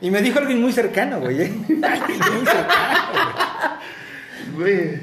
Y 0.00 0.10
me 0.10 0.22
dijo 0.22 0.38
alguien 0.38 0.62
muy 0.62 0.72
cercano, 0.72 1.20
güey. 1.20 1.42
¿eh? 1.42 1.52
Alguien 1.82 2.18
muy 2.34 2.46
cercano. 2.46 3.78
Güey. 4.56 5.00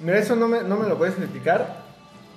Mira, 0.00 0.18
eso 0.20 0.36
no 0.36 0.46
me, 0.46 0.62
no 0.62 0.76
me 0.76 0.88
lo 0.88 0.96
puedes 0.96 1.16
criticar. 1.16 1.83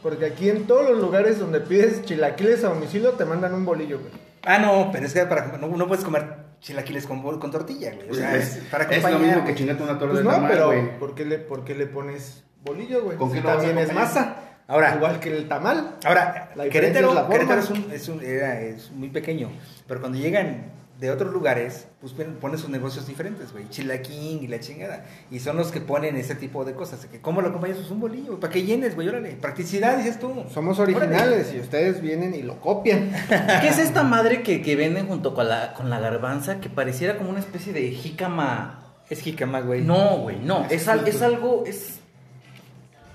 Porque 0.03 0.25
aquí 0.25 0.49
en 0.49 0.67
todos 0.67 0.89
los 0.89 0.99
lugares 0.99 1.39
donde 1.39 1.59
pides 1.59 2.03
chilaquiles 2.05 2.63
a 2.63 2.69
domicilio 2.69 3.11
te 3.11 3.25
mandan 3.25 3.53
un 3.53 3.65
bolillo, 3.65 3.99
güey. 3.99 4.11
Ah, 4.43 4.59
no, 4.59 4.89
pero 4.91 5.05
es 5.05 5.13
que 5.13 5.25
para, 5.25 5.57
no, 5.57 5.67
no 5.67 5.87
puedes 5.87 6.03
comer 6.05 6.23
chilaquiles 6.61 7.05
con, 7.05 7.21
tortilla, 7.51 7.91
güey. 7.95 8.09
O 8.09 8.13
sea, 8.13 8.35
es, 8.35 8.59
para 8.71 8.85
es 8.85 9.03
lo 9.03 9.19
mismo 9.19 9.43
que 9.45 9.55
chingarte 9.55 9.83
una 9.83 9.97
torta 9.99 10.13
Pues 10.13 10.19
de 10.19 10.23
no, 10.23 10.31
tamal, 10.31 10.51
pero 10.51 10.67
güey. 10.67 10.99
¿por 10.99 11.15
qué, 11.15 11.25
le, 11.25 11.37
¿por 11.39 11.63
qué 11.63 11.75
le 11.75 11.87
pones 11.87 12.43
bolillo, 12.63 13.03
güey? 13.03 13.17
¿Con 13.17 13.29
Si 13.29 13.35
qué 13.37 13.41
lo 13.41 13.47
vas 13.49 13.57
a 13.57 13.61
también 13.61 13.77
es 13.87 13.93
masa. 13.93 14.35
Ahora. 14.67 14.95
Igual 14.95 15.19
que 15.19 15.35
el 15.35 15.47
tamal. 15.47 15.95
Ahora, 16.05 16.51
La 16.55 16.67
Querétaro, 16.69 17.09
es 17.09 17.15
la. 17.15 17.27
Querétaro 17.29 17.61
es, 17.61 17.69
un, 17.69 17.91
es, 17.91 18.09
un- 18.09 18.21
era- 18.23 18.59
es 18.61 18.91
muy 18.91 19.09
pequeño, 19.09 19.49
pero 19.87 19.99
cuando 20.01 20.17
llegan 20.17 20.71
de 20.99 21.11
otros 21.11 21.31
lugares, 21.31 21.87
pues 22.01 22.13
ponen 22.13 22.57
sus 22.57 22.69
negocios 22.69 23.05
diferentes, 23.05 23.51
güey, 23.53 23.69
chilaquín 23.69 24.43
y 24.43 24.47
la 24.47 24.59
chingada, 24.59 25.05
y 25.29 25.39
son 25.39 25.55
los 25.55 25.71
que 25.71 25.79
ponen 25.79 26.15
ese 26.17 26.33
tipo 26.33 26.65
de 26.65 26.73
cosas, 26.73 27.05
que 27.05 27.21
¿cómo 27.21 27.41
lo 27.41 27.49
acompañas? 27.49 27.77
Pues 27.77 27.91
un 27.91 27.99
bolillo, 27.99 28.39
¿para 28.39 28.51
qué 28.51 28.63
llenes, 28.63 28.95
güey? 28.95 29.07
Órale, 29.07 29.33
practicidad, 29.33 29.97
dices 29.97 30.19
tú. 30.19 30.33
Somos 30.51 30.79
Órale. 30.79 30.97
originales 30.97 31.53
y 31.55 31.59
ustedes 31.59 32.01
vienen 32.01 32.33
y 32.33 32.41
lo 32.41 32.59
copian. 32.59 33.11
¿Qué 33.61 33.67
es 33.67 33.77
esta 33.77 34.01
madre 34.03 34.41
que, 34.41 34.63
que 34.63 34.75
venden 34.75 35.05
junto 35.07 35.35
con 35.35 35.47
la, 35.47 35.73
con 35.73 35.89
la 35.91 35.99
garbanza 35.99 36.59
que 36.59 36.69
pareciera 36.69 37.17
como 37.17 37.29
una 37.29 37.39
especie 37.39 37.73
de 37.73 37.91
jícama? 37.91 38.83
Es 39.09 39.21
jícama, 39.21 39.61
güey. 39.61 39.83
No, 39.83 40.17
güey, 40.17 40.39
no. 40.39 40.65
Es, 40.69 40.87
al- 40.87 41.07
es 41.07 41.21
algo, 41.21 41.63
es, 41.67 41.99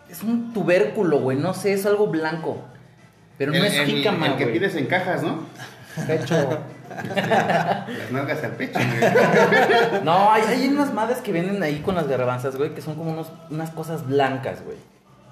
es 0.09 0.23
un 0.23 0.53
tubérculo, 0.53 1.21
güey. 1.21 1.37
No 1.37 1.53
sé, 1.55 1.73
es 1.73 1.85
algo 1.87 2.07
blanco. 2.07 2.62
Pero 3.39 3.51
no 3.53 3.59
El- 3.59 3.65
es 3.67 3.75
el- 3.77 3.87
jícama, 3.87 4.27
El 4.29 4.37
que 4.37 4.45
güey. 4.45 4.59
pides 4.59 4.75
en 4.77 4.87
cajas, 4.87 5.23
¿no? 5.23 5.41
De 6.07 6.15
hecho, 6.17 6.59
Las 7.17 8.13
nalgas 8.13 8.45
al 8.45 8.53
pecho, 8.53 8.79
güey. 8.79 10.05
No, 10.05 10.33
hay, 10.33 10.69
unas 10.69 10.93
madres 10.93 11.19
que 11.19 11.33
venden 11.33 11.63
ahí 11.63 11.81
con 11.81 11.95
las 11.95 12.09
garbanzas, 12.09 12.57
güey, 12.57 12.75
que 12.75 12.83
son 12.83 12.95
como 12.95 13.13
unos, 13.13 13.33
unas 13.51 13.71
cosas 13.71 14.07
blancas, 14.07 14.65
güey. 14.65 14.77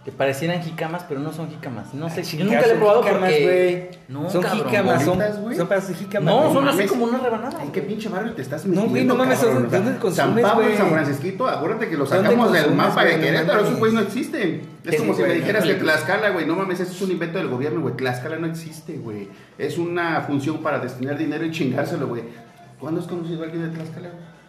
Que 0.05 0.11
parecieran 0.13 0.63
jicamas, 0.63 1.05
pero 1.07 1.21
no 1.21 1.31
son 1.31 1.51
jicamas. 1.51 1.93
No 1.93 2.09
sé, 2.09 2.23
yo 2.23 2.47
nunca 2.47 2.63
le 2.63 2.73
he 2.73 2.77
probado 2.77 3.03
porque... 3.03 3.43
güey. 3.43 3.99
No, 4.09 4.31
son 4.31 4.43
cabrón. 4.43 4.65
jícamas, 4.65 5.05
son, 5.05 5.19
son 5.55 5.69
para 5.69 5.81
jícamas. 5.83 6.35
No, 6.35 6.53
son 6.55 6.69
así 6.69 6.87
como 6.87 7.05
una 7.05 7.19
rebanada. 7.19 7.63
¿En 7.63 7.71
qué 7.71 7.83
pinche 7.83 8.09
barrio 8.09 8.33
te 8.33 8.41
estás 8.41 8.65
No, 8.65 8.87
metiendo, 8.87 8.91
güey, 8.93 9.05
no 9.05 9.15
mames, 9.17 9.39
cabrón? 9.39 9.69
¿dónde- 9.71 10.13
San 10.15 10.35
Pablo 10.41 10.63
y 10.63 10.67
güey? 10.69 10.79
San 10.79 10.89
Francisquito, 10.91 11.47
acuérdate 11.47 11.91
que 11.91 11.97
¿Dónde 11.97 12.17
sacamos 12.17 12.51
del 12.51 12.75
mapa 12.75 13.05
de? 13.05 13.17
No 13.19 13.23
Querétaro, 13.23 13.47
mames. 13.53 13.67
esos 13.67 13.79
güeyes 13.79 13.95
no 13.95 14.01
existen. 14.01 14.63
Es 14.87 15.01
como 15.01 15.15
si 15.15 15.23
me 15.23 15.35
dijeras 15.35 15.65
no, 15.67 15.71
que 15.71 15.77
no. 15.77 15.83
Tlaxcala, 15.83 16.31
güey, 16.31 16.47
no 16.47 16.57
mames, 16.57 16.81
eso 16.81 16.93
es 16.93 17.03
un 17.03 17.11
invento 17.11 17.37
del 17.37 17.49
gobierno, 17.49 17.83
güey. 17.83 17.95
Tlaxcala 17.95 18.37
no 18.39 18.47
existe, 18.47 18.95
güey. 18.97 19.29
Es 19.59 19.77
una 19.77 20.23
función 20.23 20.63
para 20.63 20.79
destinar 20.79 21.19
dinero 21.19 21.45
y 21.45 21.51
chingárselo, 21.51 22.09
güey. 22.09 22.23
¿Cuándo 22.79 23.03
has 23.03 23.07
conocido 23.07 23.43
a 23.43 23.45
alguien 23.45 23.65
de 23.71 23.77
Tlaxcala, 23.77 24.09
güey? 24.09 24.40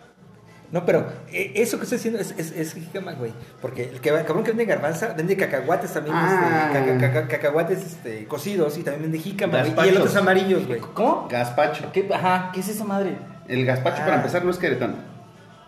No, 0.72 0.86
pero 0.86 1.06
eh, 1.32 1.52
eso 1.56 1.78
que 1.78 1.84
estoy 1.84 1.98
diciendo 1.98 2.20
es, 2.20 2.32
es, 2.38 2.52
es 2.54 2.74
jícama, 2.74 3.12
güey. 3.14 3.34
Porque 3.62 3.90
el, 3.90 4.00
que, 4.00 4.10
el 4.10 4.24
cabrón 4.26 4.44
que 4.46 4.52
vende 4.52 4.66
garbanza 4.66 5.14
vende 5.18 5.36
cacahuates 5.36 5.92
también, 5.92 6.16
Ah. 6.18 6.70
este, 6.74 6.98
caca- 6.98 7.12
caca- 7.14 7.28
cacahuates 7.28 7.80
este, 7.86 8.26
cocidos 8.26 8.78
y 8.78 8.84
también 8.84 9.04
vende 9.04 9.20
jícama. 9.20 9.64
Y 9.68 9.90
el 9.90 9.98
otro 9.98 10.10
es 10.10 10.16
amarillos, 10.16 10.66
güey. 10.68 10.80
¿Cómo? 10.80 11.28
Gazpacho. 11.30 11.92
¿Qué, 11.92 12.10
ajá, 12.14 12.52
¿qué 12.54 12.62
es 12.62 12.70
esa 12.70 12.86
madre? 12.86 13.18
El 13.50 13.66
gazpacho, 13.66 13.98
Ah. 14.02 14.06
para 14.06 14.16
empezar, 14.18 14.46
no 14.46 14.52
es 14.52 14.58
queretano. 14.58 15.12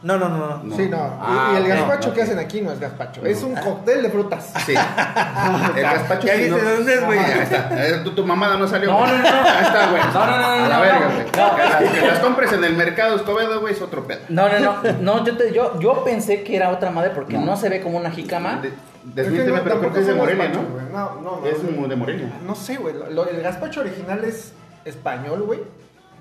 No, 0.03 0.17
no, 0.17 0.27
no, 0.27 0.61
no. 0.63 0.75
Sí, 0.75 0.89
no. 0.89 0.97
Y- 0.97 1.11
Ah, 1.21 1.51
y 1.53 1.57
el 1.63 1.67
gazpacho 1.69 2.09
no, 2.09 2.13
que 2.13 2.21
hacen 2.23 2.37
aquí 2.37 2.59
no 2.61 2.73
es 2.73 2.79
gazpacho. 2.81 3.21
No. 3.21 3.27
Es 3.27 3.41
un 3.41 3.55
cóctel 3.55 4.03
de 4.03 4.09
frutas. 4.09 4.51
Sí. 4.65 4.73
El 5.75 5.81
gazpacho 5.81 6.27
Ya 6.27 6.33
sí, 6.35 6.41
viste 6.43 6.61
dónde 6.61 6.93
es, 6.93 7.05
güey. 7.05 7.19
Ahí 7.19 7.39
está. 7.39 7.69
Eh, 7.87 8.01
Tu, 8.03 8.11
tu 8.13 8.25
mamada 8.25 8.57
no 8.57 8.67
salió. 8.67 8.91
No, 8.91 8.99
no, 9.07 9.17
no. 9.17 9.23
Ahí 9.27 9.63
está, 9.65 9.89
güey. 9.91 10.01
No, 10.13 10.25
no, 10.25 10.37
no, 10.37 10.45
A 10.45 10.67
la 10.67 10.75
no, 10.75 10.81
verga, 10.81 10.99
no. 10.99 11.05
güey. 11.13 11.25
No. 11.25 11.55
Que, 11.55 11.63
las, 11.63 11.91
que 11.93 12.07
las 12.07 12.12
compres 12.23 12.53
en 12.53 12.63
el 12.63 12.75
mercado 12.75 13.15
Escobedo, 13.15 13.59
güey, 13.61 13.73
es 13.73 13.81
otro 13.81 14.05
pedo. 14.07 14.19
No, 14.29 14.47
no, 14.49 14.59
no. 14.59 14.91
No, 15.01 15.25
yo, 15.25 15.37
te, 15.37 15.51
yo, 15.53 15.79
yo 15.79 16.03
pensé 16.03 16.43
que 16.43 16.55
era 16.55 16.69
otra 16.69 16.89
madre 16.91 17.11
porque 17.13 17.37
no, 17.37 17.45
No. 17.45 17.57
se 17.57 17.69
ve 17.69 17.81
como 17.81 17.97
una 17.97 18.11
jícama. 18.11 18.57
De- 18.61 18.69
Es 18.69 18.73
que 18.73 19.21
Desmiénteme, 19.21 19.57
no, 19.57 19.63
pero 19.63 19.79
creo 19.79 19.93
que 19.93 19.99
es 19.99 20.07
de 20.07 20.13
Morelia, 20.13 20.47
¿no? 20.49 20.61
No, 20.91 21.21
no, 21.21 21.41
no. 21.41 21.45
Es 21.45 21.61
de 21.61 21.95
Morelia. 21.95 22.31
No 22.45 22.55
sé, 22.55 22.77
güey. 22.77 22.95
el 22.95 23.41
gazpacho 23.41 23.81
original 23.81 24.23
es 24.23 24.53
español, 24.85 25.43
güey. 25.43 25.59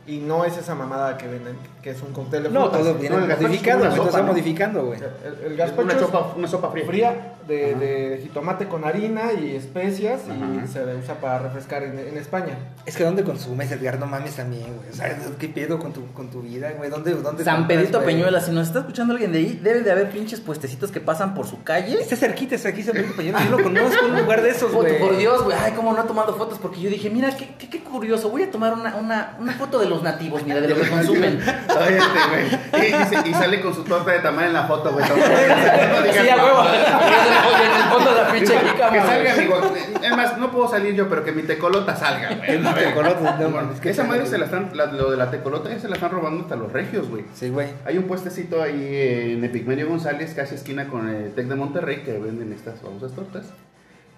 Y 0.05 0.19
no 0.19 0.45
es 0.45 0.57
esa 0.59 0.75
mamada 0.75 1.17
que 1.17 1.29
venden, 1.29 1.57
que 1.81 1.91
es 1.91 2.03
un 2.03 2.13
cóctel 2.13 2.43
de 2.43 2.51
No, 2.51 2.63
frutas. 2.63 2.81
todo 2.81 2.95
viene 2.95 3.15
No, 3.17 3.23
el 3.23 3.29
gazpacho 3.29 3.49
modificado, 3.49 3.85
es 3.87 3.97
güey. 3.97 4.09
está 4.09 4.23
modificando, 4.23 4.85
güey. 4.87 4.99
El, 5.01 5.53
el 5.53 5.57
gazpacho 5.57 5.83
Una 5.85 5.93
es 5.95 6.01
sopa, 6.01 6.33
una 6.37 6.49
sopa 6.49 6.71
fría. 6.73 6.85
fría 6.87 7.29
de, 7.47 7.71
Ajá. 7.71 7.79
de 7.79 8.19
jitomate 8.23 8.67
con 8.69 8.85
harina 8.85 9.33
y 9.33 9.55
especias 9.55 10.23
y 10.29 10.31
Ajá. 10.59 10.67
se 10.67 10.97
usa 10.97 11.15
para 11.21 11.39
refrescar 11.41 11.85
en, 11.85 11.99
en 12.01 12.17
España. 12.17 12.57
Es 12.85 12.97
que 12.97 13.05
¿dónde 13.05 13.23
consumes, 13.23 13.71
Edgar? 13.71 14.01
No 14.01 14.07
mames 14.07 14.35
también, 14.35 14.77
güey. 14.77 14.91
O 14.91 14.93
sea, 14.93 15.17
¿qué 15.39 15.49
pedo 15.49 15.79
con 15.79 15.93
tu, 15.93 16.05
con 16.13 16.31
tu 16.31 16.43
vida, 16.43 16.73
güey? 16.77 16.91
¿Dónde, 16.91 17.15
dónde 17.15 17.45
San 17.45 17.59
compras, 17.59 17.79
Pedrito 17.79 18.01
güey? 18.01 18.15
Peñuela, 18.17 18.41
si 18.41 18.51
nos 18.51 18.67
está 18.67 18.81
escuchando 18.81 19.13
alguien 19.13 19.31
de 19.31 19.39
ahí, 19.39 19.61
debe 19.63 19.83
de 19.83 19.93
haber 19.93 20.11
pinches 20.11 20.41
puestecitos 20.41 20.91
que 20.91 20.99
pasan 21.01 21.33
por 21.35 21.47
su 21.47 21.63
calle. 21.63 22.01
Está 22.01 22.17
cerquita, 22.17 22.57
está 22.57 22.71
aquí 22.71 22.83
San 22.83 22.95
Pedrito 22.95 23.15
Peñuela. 23.17 23.45
Yo 23.45 23.57
lo 23.57 23.63
conozco, 23.63 24.05
un 24.07 24.19
lugar 24.21 24.43
de 24.43 24.51
esos, 24.51 24.71
Foto, 24.73 24.83
güey. 24.89 24.99
por 24.99 25.17
Dios, 25.17 25.45
güey. 25.45 25.57
Ay, 25.61 25.73
cómo 25.77 25.93
no 25.93 26.01
ha 26.01 26.07
tomado 26.07 26.35
fotos. 26.37 26.59
Porque 26.59 26.81
yo 26.81 26.91
dije, 26.91 27.09
mira, 27.09 27.37
qué, 27.37 27.55
qué, 27.57 27.69
qué 27.71 27.81
curioso. 27.85 28.31
Voy 28.31 28.43
a 28.43 28.51
tomar 28.51 28.73
una, 28.75 28.97
una, 28.97 29.37
una 29.41 29.53
foto 29.53 29.79
de 29.79 29.92
los 29.93 30.03
nativos, 30.03 30.43
mira, 30.45 30.61
de 30.61 30.69
lo 30.69 30.75
que 30.77 30.89
consumen. 30.89 31.39
Oye, 31.41 31.99
este, 31.99 32.19
güey. 32.31 32.89
Y, 32.89 32.93
dice- 32.93 33.29
y 33.29 33.35
sale 33.35 33.61
con 33.61 33.75
su 33.75 33.85
torta 33.85 34.11
de 34.13 34.19
tamal 34.21 34.47
en 34.47 34.53
la 34.53 34.65
foto, 34.65 34.93
güey. 34.93 35.05
No 35.09 35.15
digas 35.15 36.17
Sí, 36.23 36.29
a 36.29 36.37
huevo. 36.37 36.65
en 36.65 37.77
el 37.77 37.89
fondo 37.93 38.15
de 38.15 38.23
la 38.23 38.33
pinche 38.33 38.55
Que 38.55 39.01
salga, 39.01 39.33
amigo. 39.35 39.61
Es 40.03 40.17
más, 40.17 40.39
no 40.39 40.51
puedo 40.51 40.69
salir 40.69 40.95
yo, 40.95 41.09
pero 41.09 41.25
que 41.25 41.33
mi 41.33 41.43
tecolota 41.43 41.95
salga, 41.97 42.35
güey. 42.37 42.59
Mi 42.59 42.73
tecolota, 42.75 43.37
no 43.39 43.49
mames, 43.51 43.77
Que 43.77 43.83
qué 43.83 43.91
esa 43.91 44.05
madre 44.05 44.27
se 44.27 44.39
la 44.39 44.47
están, 44.47 44.71
la- 44.75 44.87
lo 44.87 45.11
de 45.11 45.17
la 45.17 45.31
tecolota 45.31 45.69
ya 45.71 45.79
se 45.79 45.89
la 45.89 45.95
están 45.95 46.11
robando 46.11 46.43
hasta 46.43 46.57
los 46.57 46.73
regios, 46.73 47.09
güey. 47.09 47.25
Sí, 47.35 47.49
güey. 47.51 47.69
Hay 47.85 47.99
un 47.99 48.05
puestecito 48.05 48.63
ahí 48.63 49.35
en 49.37 49.45
Epigmenio 49.45 49.89
González, 49.89 50.33
casi 50.35 50.55
esquina 50.55 50.89
con 50.89 51.09
el 51.09 51.33
Tec 51.35 51.47
de 51.47 51.55
Monterrey, 51.55 52.03
que 52.05 52.13
venden 52.13 52.53
estas 52.53 52.81
famosas 52.81 53.13
tortas. 53.13 53.47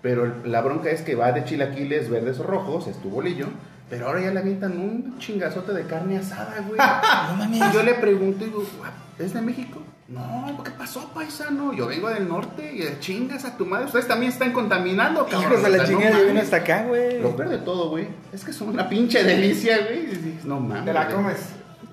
Pero 0.03 0.31
la 0.45 0.61
bronca 0.61 0.91
es 0.91 1.01
que 1.01 1.15
va 1.15 1.33
de 1.33 1.45
chilaquiles 1.45 2.11
verdes 2.11 2.39
o 2.39 2.43
rojos, 2.43 2.87
es 2.89 2.97
tu 3.01 3.09
bolillo. 3.11 3.47
Pero 3.95 4.09
ahora 4.09 4.23
ya 4.23 4.33
le 4.33 4.41
avientan 4.41 4.73
un 4.73 5.17
chingazote 5.21 5.73
de 5.73 5.85
carne 5.85 6.19
asada, 6.19 6.57
güey. 6.67 6.81
No 7.29 7.37
mames. 7.37 7.63
Y 7.63 7.73
yo 7.73 7.85
le 7.85 7.95
pregunto 7.95 8.43
y 8.45 8.49
digo, 8.49 8.65
"Guap, 8.79 8.93
¿es 9.21 9.33
de 9.33 9.41
México? 9.41 9.81
No, 10.09 10.61
¿qué 10.65 10.73
pasó, 10.73 11.09
paisano? 11.15 11.73
Yo 11.73 11.87
vengo 11.87 12.09
del 12.11 12.29
norte 12.29 12.73
y 12.75 12.99
chingas 12.99 13.45
a 13.45 13.57
tu 13.57 13.65
madre. 13.67 13.87
Ustedes 13.87 14.09
también 14.09 14.33
están 14.33 14.51
contaminando, 14.53 15.25
cabrón. 15.27 15.43
Hijos 15.53 15.63
de 15.63 15.71
la 15.71 15.77
no 15.79 15.85
chingada, 15.85 16.19
vine 16.23 16.41
hasta 16.41 16.57
acá, 16.57 16.83
güey. 16.89 17.21
Lo 17.21 17.37
peor 17.37 17.51
de 17.51 17.59
todo, 17.59 17.91
güey, 17.91 18.09
es 18.33 18.45
que 18.45 18.53
son 18.53 18.71
una 18.71 18.89
pinche 18.89 19.23
delicia, 19.23 19.79
güey. 19.85 20.01
Y 20.01 20.07
dices, 20.07 20.45
No 20.45 20.59
mames. 20.59 20.87
Te 20.87 20.93
la 20.93 21.05
güey. 21.05 21.15
comes. 21.17 21.37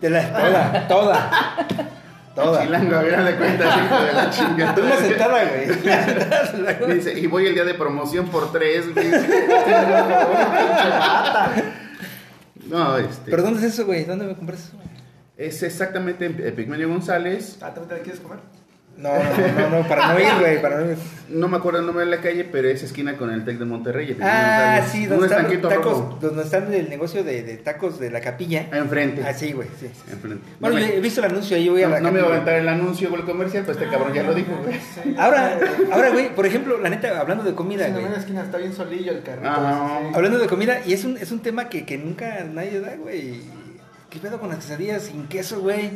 De 0.01 0.09
la, 0.09 0.33
toda, 0.33 0.87
toda. 0.87 1.29
Toda. 2.33 2.63
Chilango, 2.63 2.95
a 2.95 3.01
ver, 3.01 3.23
de 3.25 3.35
cuenta, 3.35 3.65
hijo 3.65 4.03
de 4.05 4.13
la 4.13 4.29
chingada. 4.29 4.81
Una 4.81 4.95
sentada, 4.95 5.43
güey. 5.43 5.69
Una 5.69 6.47
sentada 6.47 6.79
come. 6.79 6.93
Dice, 6.95 7.19
y 7.19 7.27
voy 7.27 7.45
el 7.45 7.53
día 7.53 7.65
de 7.65 7.73
promoción 7.73 8.27
por 8.29 8.53
tres, 8.53 8.85
güey. 8.93 9.11
No, 12.71 12.97
este. 12.97 13.29
¿Pero 13.29 13.43
dónde 13.43 13.59
es 13.59 13.73
eso, 13.73 13.85
güey? 13.85 14.05
¿Dónde 14.05 14.25
me 14.25 14.35
compras 14.35 14.61
eso? 14.61 14.77
Es 15.37 15.61
exactamente 15.63 16.25
en 16.25 16.39
Epigmenio 16.45 16.87
González. 16.87 17.57
Ah, 17.61 17.73
¿también 17.73 17.89
te 17.89 17.95
la 17.95 18.01
quieres 18.01 18.21
comer? 18.21 18.39
No, 18.97 19.09
no, 19.09 19.69
no, 19.69 19.79
no, 19.81 19.87
para 19.87 20.13
no 20.13 20.19
ir, 20.19 20.27
güey, 20.39 20.61
para 20.61 20.79
no 20.81 20.91
ir. 20.91 20.97
No 21.29 21.47
me 21.47 21.57
acuerdo 21.57 21.79
el 21.79 21.85
nombre 21.87 22.05
de 22.05 22.11
la 22.11 22.21
calle, 22.21 22.43
pero 22.43 22.67
es 22.67 22.83
esquina 22.83 23.17
con 23.17 23.31
el 23.31 23.43
Tec 23.43 23.57
de 23.57 23.65
Monterrey. 23.65 24.15
Ah, 24.21 24.81
sí, 24.91 25.07
donde 25.07 25.25
están 25.27 25.47
tacos, 25.61 25.83
rojo. 25.99 26.17
donde 26.21 26.43
están 26.43 26.71
el 26.73 26.87
negocio 26.89 27.23
de, 27.23 27.41
de 27.41 27.57
tacos 27.57 27.99
de 27.99 28.11
la 28.11 28.21
capilla. 28.21 28.67
Enfrente. 28.71 29.23
Ah, 29.25 29.33
sí, 29.33 29.53
güey, 29.53 29.69
sí. 29.79 29.87
Enfrente. 30.11 30.45
Bueno, 30.59 30.75
no 30.75 30.81
yo 30.81 30.87
me, 30.87 30.95
he 30.97 30.99
visto 30.99 31.19
el 31.21 31.31
anuncio 31.31 31.57
ahí, 31.57 31.67
voy 31.69 31.81
a 31.81 31.87
no- 31.87 31.93
la 31.95 31.99
no 32.01 32.11
me 32.11 32.19
iba 32.19 32.27
a 32.27 32.31
aventar 32.33 32.55
el 32.55 32.67
anuncio 32.67 33.09
o 33.11 33.15
el 33.15 33.23
comercial, 33.23 33.63
pues 33.65 33.77
este 33.77 33.89
cabrón 33.89 34.13
ya 34.13 34.21
lo 34.23 34.35
dijo, 34.35 34.51
güey. 34.63 35.15
Ahora, 35.17 35.57
ahora, 35.91 36.09
güey, 36.11 36.35
por 36.35 36.45
ejemplo, 36.45 36.77
la 36.77 36.89
neta, 36.89 37.19
hablando 37.19 37.43
de 37.43 37.55
comida, 37.55 37.85
Sí, 37.87 37.93
güey. 37.93 38.05
en 38.05 38.11
la 38.11 38.17
esquina 38.19 38.43
está 38.43 38.57
bien 38.57 38.73
solillo 38.73 39.13
el 39.13 39.23
carrito. 39.23 39.49
Ah. 39.49 39.99
sí. 40.03 40.11
Hablando 40.13 40.37
de 40.37 40.47
comida, 40.47 40.81
y 40.85 40.93
es 40.93 41.05
un, 41.05 41.17
es 41.17 41.31
un 41.31 41.39
tema 41.39 41.69
que, 41.69 41.85
que 41.85 41.97
nunca 41.97 42.43
nadie 42.43 42.79
da, 42.81 42.95
güey. 42.97 43.41
¿Qué 44.11 44.19
pedo 44.19 44.39
con 44.39 44.49
las 44.49 44.57
quesadillas 44.59 45.03
sin 45.03 45.27
queso, 45.27 45.61
güey? 45.61 45.89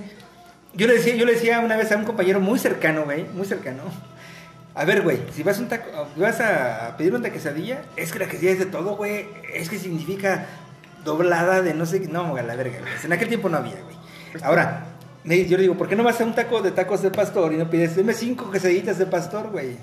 Yo 0.76 0.88
le 0.88 0.96
decía, 0.96 1.16
yo 1.16 1.26
le 1.26 1.34
decía 1.34 1.62
una 1.62 1.78
vez 1.78 1.92
a 1.92 1.98
un 1.98 2.04
compañero 2.04 2.40
muy 2.40 2.60
cercano, 2.60 3.06
güey, 3.06 3.26
muy 3.34 3.46
cercano. 3.46 3.84
A 4.74 4.84
ver, 4.84 5.04
güey, 5.04 5.20
si 5.34 5.42
vas, 5.42 5.58
un 5.60 5.70
taco, 5.70 5.90
vas 6.18 6.42
a 6.42 6.96
pedir 6.98 7.14
una 7.14 7.30
quesadilla, 7.30 7.84
es 7.96 8.12
que 8.12 8.20
la 8.20 8.26
quesadilla 8.26 8.52
es 8.52 8.60
de 8.60 8.66
todo, 8.66 8.98
güey. 8.98 9.28
Es 9.54 9.70
que 9.70 9.80
significa 9.80 10.48
doblada 11.06 11.62
de 11.62 11.74
no 11.74 11.86
sé 11.86 12.02
qué. 12.02 12.08
No, 12.10 12.36
a 12.36 12.42
la 12.42 12.56
verga, 12.56 12.80
güey. 12.80 12.92
En 13.04 13.14
aquel 13.14 13.30
tiempo 13.30 13.48
no 13.48 13.58
había, 13.58 13.76
güey. 13.82 13.96
Ahora, 14.44 14.84
yo 15.24 15.56
le 15.56 15.62
digo, 15.64 15.78
¿por 15.78 15.88
qué 15.88 15.96
no 15.96 16.04
vas 16.04 16.20
a 16.20 16.26
un 16.26 16.36
taco 16.36 16.62
de 16.62 16.72
tacos 16.72 17.02
de 17.02 17.10
pastor 17.10 17.54
y 17.54 17.58
no 17.58 17.70
pides, 17.70 17.96
deme 17.96 18.14
cinco 18.14 18.52
quesadillitas 18.52 18.98
de 18.98 19.06
pastor, 19.06 19.50
güey? 19.52 19.78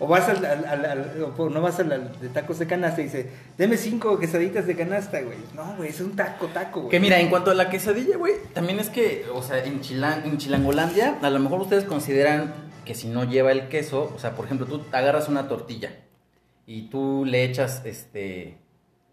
O 0.00 0.06
vas 0.06 0.28
al, 0.28 0.40
no 1.50 1.60
vas 1.60 1.80
al, 1.80 2.12
de 2.20 2.28
tacos 2.28 2.58
de 2.60 2.66
canasta 2.68 3.00
y 3.00 3.04
dice, 3.04 3.30
deme 3.56 3.76
cinco 3.76 4.18
quesaditas 4.18 4.66
de 4.66 4.76
canasta, 4.76 5.20
güey. 5.20 5.38
No, 5.54 5.74
güey, 5.76 5.90
es 5.90 6.00
un 6.00 6.14
taco, 6.14 6.46
taco, 6.46 6.80
güey. 6.82 6.90
Que 6.90 7.00
mira, 7.00 7.18
en 7.18 7.28
cuanto 7.30 7.50
a 7.50 7.54
la 7.54 7.68
quesadilla, 7.68 8.16
güey, 8.16 8.34
también 8.54 8.78
es 8.78 8.90
que, 8.90 9.26
o 9.34 9.42
sea, 9.42 9.64
en, 9.64 9.80
Chilan- 9.80 10.24
en 10.24 10.38
Chilangolandia, 10.38 11.18
a 11.20 11.30
lo 11.30 11.40
mejor 11.40 11.60
ustedes 11.60 11.84
consideran 11.84 12.54
que 12.84 12.94
si 12.94 13.08
no 13.08 13.24
lleva 13.24 13.50
el 13.50 13.68
queso, 13.68 14.12
o 14.14 14.18
sea, 14.20 14.36
por 14.36 14.44
ejemplo, 14.44 14.66
tú 14.66 14.82
agarras 14.92 15.28
una 15.28 15.48
tortilla 15.48 15.90
y 16.64 16.82
tú 16.90 17.24
le 17.26 17.42
echas, 17.42 17.82
este, 17.84 18.58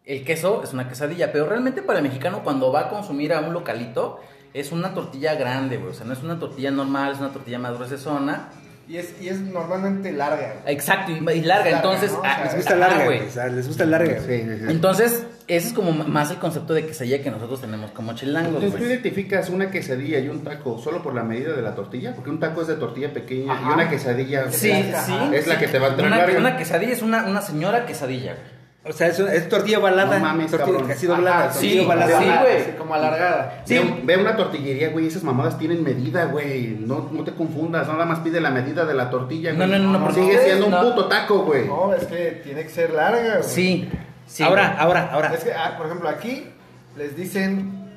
el 0.05 0.23
queso, 0.23 0.61
es 0.63 0.71
una 0.73 0.87
quesadilla, 0.87 1.31
pero 1.31 1.47
realmente 1.47 1.81
para 1.81 1.97
el 1.99 2.03
mexicano 2.03 2.43
cuando 2.43 2.71
va 2.71 2.81
a 2.81 2.89
consumir 2.89 3.33
a 3.33 3.39
un 3.41 3.53
localito, 3.53 4.19
es 4.53 4.71
una 4.71 4.93
tortilla 4.93 5.33
grande, 5.33 5.77
güey, 5.77 5.89
o 5.89 5.93
sea, 5.95 6.05
no 6.05 6.13
es 6.13 6.21
una 6.21 6.37
tortilla 6.39 6.69
normal, 6.69 7.13
es 7.13 7.19
una 7.19 7.31
tortilla 7.33 7.57
más 7.59 7.73
gruesona. 7.75 8.49
Y 8.87 8.97
es, 8.97 9.15
y 9.19 9.29
es 9.29 9.39
normalmente 9.39 10.11
larga. 10.11 10.57
Exacto, 10.67 11.11
y, 11.11 11.15
y 11.15 11.41
larga, 11.41 11.71
Larga, 11.71 11.77
entonces... 11.77 12.11
¿no? 12.11 12.19
O 12.19 12.21
ah, 12.23 12.35
sea, 12.35 12.45
Les 12.45 12.55
gusta 12.55 12.75
larga, 12.75 13.05
güey. 13.05 13.17
güey. 13.17 13.29
O 13.29 13.31
sea, 13.31 13.47
les 13.47 13.67
gusta 13.67 13.85
larga. 13.85 14.19
Sí, 14.19 14.43
sí, 14.43 14.57
sí. 14.59 14.65
Entonces, 14.69 15.25
ese 15.47 15.67
es 15.67 15.73
como 15.73 15.91
más 15.91 16.29
el 16.31 16.37
concepto 16.37 16.73
de 16.73 16.85
quesadilla 16.85 17.21
que 17.23 17.31
nosotros 17.31 17.61
tenemos 17.61 17.91
como 17.91 18.13
chilangos, 18.13 18.55
Entonces, 18.63 18.79
¿tú 18.79 18.85
identificas 18.85 19.49
una 19.49 19.71
quesadilla 19.71 20.19
y 20.19 20.29
un 20.29 20.43
taco 20.43 20.77
solo 20.77 21.01
por 21.01 21.15
la 21.15 21.23
medida 21.23 21.53
de 21.53 21.61
la 21.63 21.73
tortilla? 21.73 22.13
Porque 22.13 22.29
un 22.29 22.39
taco 22.39 22.61
es 22.61 22.67
de 22.67 22.75
tortilla 22.75 23.11
pequeña 23.11 23.59
y 23.61 23.73
una 23.73 23.89
quesadilla 23.89 24.51
Sí, 24.51 24.71
es 24.71 25.47
la 25.47 25.57
que 25.57 25.67
te 25.67 25.79
va 25.79 25.87
a 25.87 25.89
entrar 25.91 26.07
Una, 26.07 26.17
larga. 26.17 26.39
una 26.39 26.57
quesadilla 26.57 26.93
es 26.93 27.01
una, 27.01 27.25
una 27.25 27.41
señora 27.41 27.85
quesadilla, 27.85 28.33
güey. 28.33 28.54
O 28.87 28.93
sea, 28.93 29.07
es, 29.07 29.17
es 29.19 29.49
tortilla 29.49 29.79
ovalada. 29.79 30.19
No 30.19 30.25
mames, 30.25 30.51
tortilla 30.51 30.71
cabrón. 30.73 30.87
casi 30.89 31.07
doblada. 31.07 31.51
Sí, 31.51 31.79
ovalada. 31.79 32.19
sí, 32.19 32.25
güey. 32.41 32.61
así 32.61 32.71
como 32.77 32.93
alargada. 32.93 33.63
Sí. 33.65 33.79
Ve, 33.79 34.01
ve 34.03 34.17
una 34.21 34.35
tortillería, 34.35 34.89
güey, 34.89 35.07
esas 35.07 35.23
mamadas 35.23 35.57
tienen 35.57 35.83
medida, 35.83 36.25
güey. 36.25 36.77
No, 36.79 37.09
no 37.11 37.23
te 37.23 37.33
confundas, 37.33 37.87
nada 37.87 38.05
más 38.05 38.19
pide 38.19 38.39
la 38.39 38.51
medida 38.51 38.85
de 38.85 38.93
la 38.93 39.09
tortilla, 39.09 39.53
No, 39.53 39.65
güey. 39.65 39.79
no, 39.81 39.91
no, 39.91 39.99
no, 39.99 40.13
Sigue 40.13 40.27
porque- 40.33 40.45
siendo 40.45 40.65
un 40.65 40.71
no. 40.71 40.81
puto 40.83 41.07
taco, 41.07 41.39
güey. 41.39 41.65
No, 41.67 41.93
es 41.93 42.05
que 42.05 42.41
tiene 42.43 42.63
que 42.63 42.69
ser 42.69 42.91
larga, 42.93 43.37
güey. 43.37 43.43
Sí, 43.49 43.89
sí. 44.27 44.43
ahora, 44.43 44.67
güey. 44.73 44.79
ahora, 44.83 45.09
ahora. 45.11 45.33
Es 45.33 45.43
que, 45.43 45.53
ah, 45.53 45.73
por 45.77 45.87
ejemplo, 45.87 46.07
aquí 46.07 46.47
les 46.95 47.15
dicen 47.15 47.89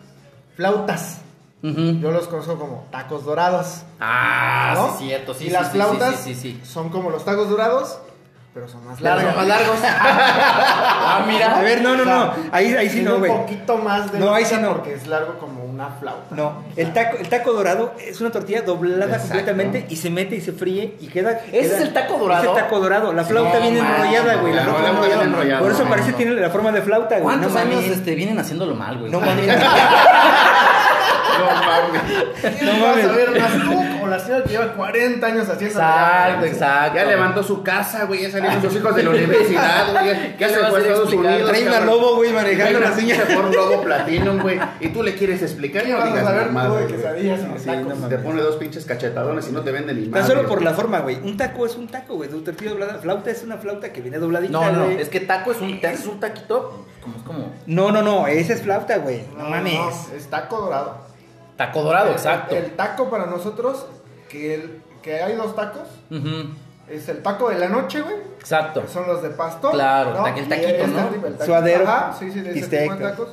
flautas. 0.56 1.20
Ujú. 1.62 1.98
Yo 2.00 2.10
los 2.12 2.28
conozco 2.28 2.56
como 2.56 2.86
tacos 2.90 3.24
dorados. 3.24 3.82
Ah, 4.00 4.74
¿no? 4.76 4.96
sí, 4.98 5.06
cierto, 5.06 5.34
sí. 5.34 5.44
y 5.44 5.46
sí, 5.48 5.52
las 5.52 5.66
sí, 5.66 5.72
flautas 5.72 6.14
Sí, 6.16 6.34
sí, 6.34 6.40
sí. 6.40 6.60
sí. 6.62 6.66
son 6.70 6.88
como 6.88 7.10
los 7.10 7.24
tacos 7.24 7.50
dorados, 7.50 7.98
pero 8.54 8.66
son 8.68 8.84
más 8.86 8.98
son 8.98 9.04
más 9.36 9.46
largos. 9.46 9.76
ah, 9.84 11.24
mira. 11.26 11.56
A 11.58 11.62
ver, 11.62 11.80
no, 11.82 11.94
no, 11.96 12.02
O 12.02 12.04
sea, 12.04 12.14
no. 12.14 12.34
Ahí, 12.52 12.74
ahí 12.74 12.88
sí 12.88 13.02
no, 13.02 13.18
güey. 13.18 13.30
un 13.30 13.38
poquito 13.42 13.76
más 13.78 14.10
de 14.10 14.18
No, 14.18 14.34
ahí 14.34 14.44
sí 14.44 14.56
no. 14.60 14.72
porque 14.74 14.94
es 14.94 15.06
largo 15.06 15.38
como 15.38 15.64
una 15.64 15.88
flauta. 16.00 16.34
No, 16.34 16.64
el 16.76 16.92
taco, 16.92 17.16
el 17.18 17.28
taco 17.28 17.52
dorado 17.52 17.94
es 18.04 18.20
una 18.20 18.30
tortilla 18.30 18.62
doblada 18.62 19.04
Exacto. 19.04 19.28
completamente 19.28 19.86
y 19.88 19.96
se 19.96 20.10
mete 20.10 20.36
y 20.36 20.40
se 20.40 20.52
fríe 20.52 20.96
y 21.00 21.06
queda. 21.08 21.32
¿Ese 21.32 21.50
queda- 21.50 21.76
es 21.76 21.80
el 21.82 21.92
taco 21.92 22.18
dorado? 22.18 22.42
Es 22.42 22.48
el 22.50 22.54
taco 22.64 22.80
dorado. 22.80 23.12
La 23.12 23.24
flauta 23.24 23.54
No, 23.58 23.60
viene 23.60 23.80
man, 23.82 23.94
enrollada, 23.96 24.34
güey. 24.36 24.52
La 24.54 24.64
la 24.64 24.74
flauta 24.74 25.06
viene 25.06 25.22
enrollada. 25.24 25.60
Por 25.60 25.70
eso 25.70 25.84
No, 25.84 25.90
parece 25.90 26.10
no. 26.12 26.16
tiene 26.16 26.32
la 26.32 26.50
forma 26.50 26.72
de 26.72 26.82
flauta, 26.82 27.08
güey. 27.14 27.22
¿Cuántos 27.22 27.52
no 27.52 27.58
años 27.60 27.84
este, 27.84 28.14
vienen 28.14 28.38
haciéndolo 28.38 28.74
mal, 28.74 28.98
güey? 28.98 29.10
No 29.12 29.20
mames. 29.20 29.46
No 31.38 31.44
mames. 31.44 32.58
¿Quién 32.58 32.78
No 32.78 32.84
vas 32.84 33.04
a 33.04 33.12
ver 33.12 33.40
más 33.40 33.52
tú 33.52 34.02
o 34.02 34.06
la 34.06 34.18
señora 34.18 34.44
que 34.44 34.50
lleva 34.50 34.72
40 34.72 35.26
años 35.26 35.48
haciendo 35.48 35.78
Exacto, 35.78 36.46
exacto. 36.46 36.96
Ya 36.96 37.04
levantó 37.04 37.42
su 37.42 37.62
casa, 37.62 38.04
güey, 38.04 38.22
ya 38.22 38.30
salieron 38.30 38.62
sus 38.62 38.74
hijos 38.76 38.94
de 38.94 39.02
la 39.02 39.10
universidad, 39.10 39.92
güey. 39.92 40.06
Ya, 40.06 40.36
ya 40.36 40.48
se 40.48 40.54
fue 40.66 40.78
a 40.78 40.82
Estados? 40.82 41.12
Unidos. 41.12 41.50
Cabrón. 41.50 41.86
lobo, 41.86 42.16
güey, 42.16 42.32
manejando 42.32 42.78
una 42.78 42.94
señora. 42.94 43.24
pinche 43.24 43.34
Ford 43.34 43.54
Lobo 43.54 43.82
Platinum, 43.82 44.40
güey. 44.40 44.60
Y 44.80 44.88
tú 44.88 45.02
le 45.02 45.14
quieres 45.14 45.42
explicar 45.42 45.86
y 45.86 45.90
no 45.90 45.98
vas 45.98 46.08
a 46.08 46.46
tú 46.46 46.52
mamadas, 46.52 46.80
de 46.80 46.96
quesadillas 46.96 47.40
y 47.40 47.66
tacos? 47.66 48.08
Te 48.08 48.18
pone 48.18 48.42
dos 48.42 48.56
pinches 48.56 48.84
cachetadones 48.84 49.48
y 49.48 49.52
no 49.52 49.62
te 49.62 49.72
venden 49.72 50.00
ni 50.00 50.08
más. 50.08 50.20
Tan 50.20 50.36
solo 50.36 50.48
por 50.48 50.62
la 50.62 50.74
forma, 50.74 51.00
güey. 51.00 51.16
Un 51.16 51.36
taco 51.36 51.66
es 51.66 51.76
un 51.76 51.88
taco, 51.88 52.16
güey. 52.16 52.28
Flauta 52.28 53.30
es 53.30 53.42
una 53.42 53.56
flauta 53.58 53.92
que 53.92 54.00
viene 54.00 54.18
dobladita, 54.18 54.52
No, 54.52 54.72
no, 54.72 54.84
es 54.86 55.08
que 55.08 55.20
taco 55.20 55.52
es 55.52 55.60
un, 55.60 55.74
haces 55.84 56.06
un 56.06 56.20
taquito, 56.20 56.86
como 57.02 57.16
es 57.16 57.22
como 57.22 57.52
No, 57.66 57.92
no, 57.92 58.02
no. 58.02 58.26
Esa 58.26 58.54
es 58.54 58.62
flauta, 58.62 58.98
güey. 58.98 59.22
No, 59.36 59.48
mames. 59.48 59.78
es 60.16 60.26
taco 60.26 60.60
dorado. 60.60 61.07
Taco 61.58 61.82
dorado, 61.82 62.06
El- 62.06 62.12
exacto. 62.14 62.54
El, 62.56 62.70
taco 62.74 63.10
para 63.10 63.26
nosotros, 63.26 63.84
que, 64.30 64.54
el, 64.54 64.82
que 65.02 65.22
hay 65.22 65.34
dos 65.36 65.54
tacos, 65.54 65.82
es 66.88 67.06
el 67.10 67.22
taco 67.22 67.50
de 67.50 67.58
la 67.58 67.68
noche, 67.68 68.00
güey. 68.00 68.16
Exacto. 68.40 68.80
que 68.82 68.88
Son 68.88 69.06
los 69.06 69.22
de 69.22 69.28
pastor. 69.30 69.72
Claro, 69.72 70.14
¿no? 70.14 70.26
el 70.26 70.38
Y 70.44 70.48
taquito, 70.48 70.68
este 70.68 70.86
¿no? 70.86 71.08
tipo, 71.08 71.26
el 71.26 71.34
taco- 71.34 71.44
Suadero, 71.44 71.86
Ajá, 71.86 72.14
sí, 72.18 72.30
sí, 72.32 72.40
de 72.40 72.50
ese 72.50 72.60
bistec, 72.60 72.82
tipo 72.84 72.94
de 72.94 73.00
¿no? 73.04 73.10
tacos. 73.10 73.28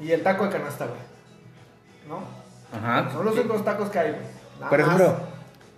Y 0.00 0.10
el 0.10 0.22
taco 0.24 0.44
de 0.46 0.50
canasta, 0.50 0.86
güey. 0.86 0.98
¿No? 2.08 2.20
Ajá. 2.76 3.10
Son 3.12 3.24
los 3.24 3.34
únicos 3.36 3.64
tacos 3.64 3.88
que 3.90 3.98
hay, 4.00 4.10
güey. 4.10 4.68
Por 4.68 4.78
más. 4.80 4.80
ejemplo, 5.00 5.16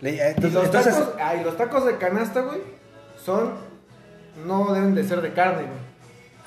le- 0.01 0.11
eh, 0.31 0.35
Y 0.39 0.41
los, 0.41 0.65
entonces- 0.65 0.95
tacos, 0.95 1.15
ah, 1.21 1.35
y 1.35 1.45
los 1.45 1.57
tacos 1.57 1.85
de 1.85 1.97
canasta, 1.99 2.41
güey, 2.41 2.63
son. 3.23 3.53
No 4.47 4.73
deben 4.73 4.95
de 4.95 5.03
ser 5.05 5.21
de 5.21 5.33
carne, 5.33 5.63
güey. 5.63 5.88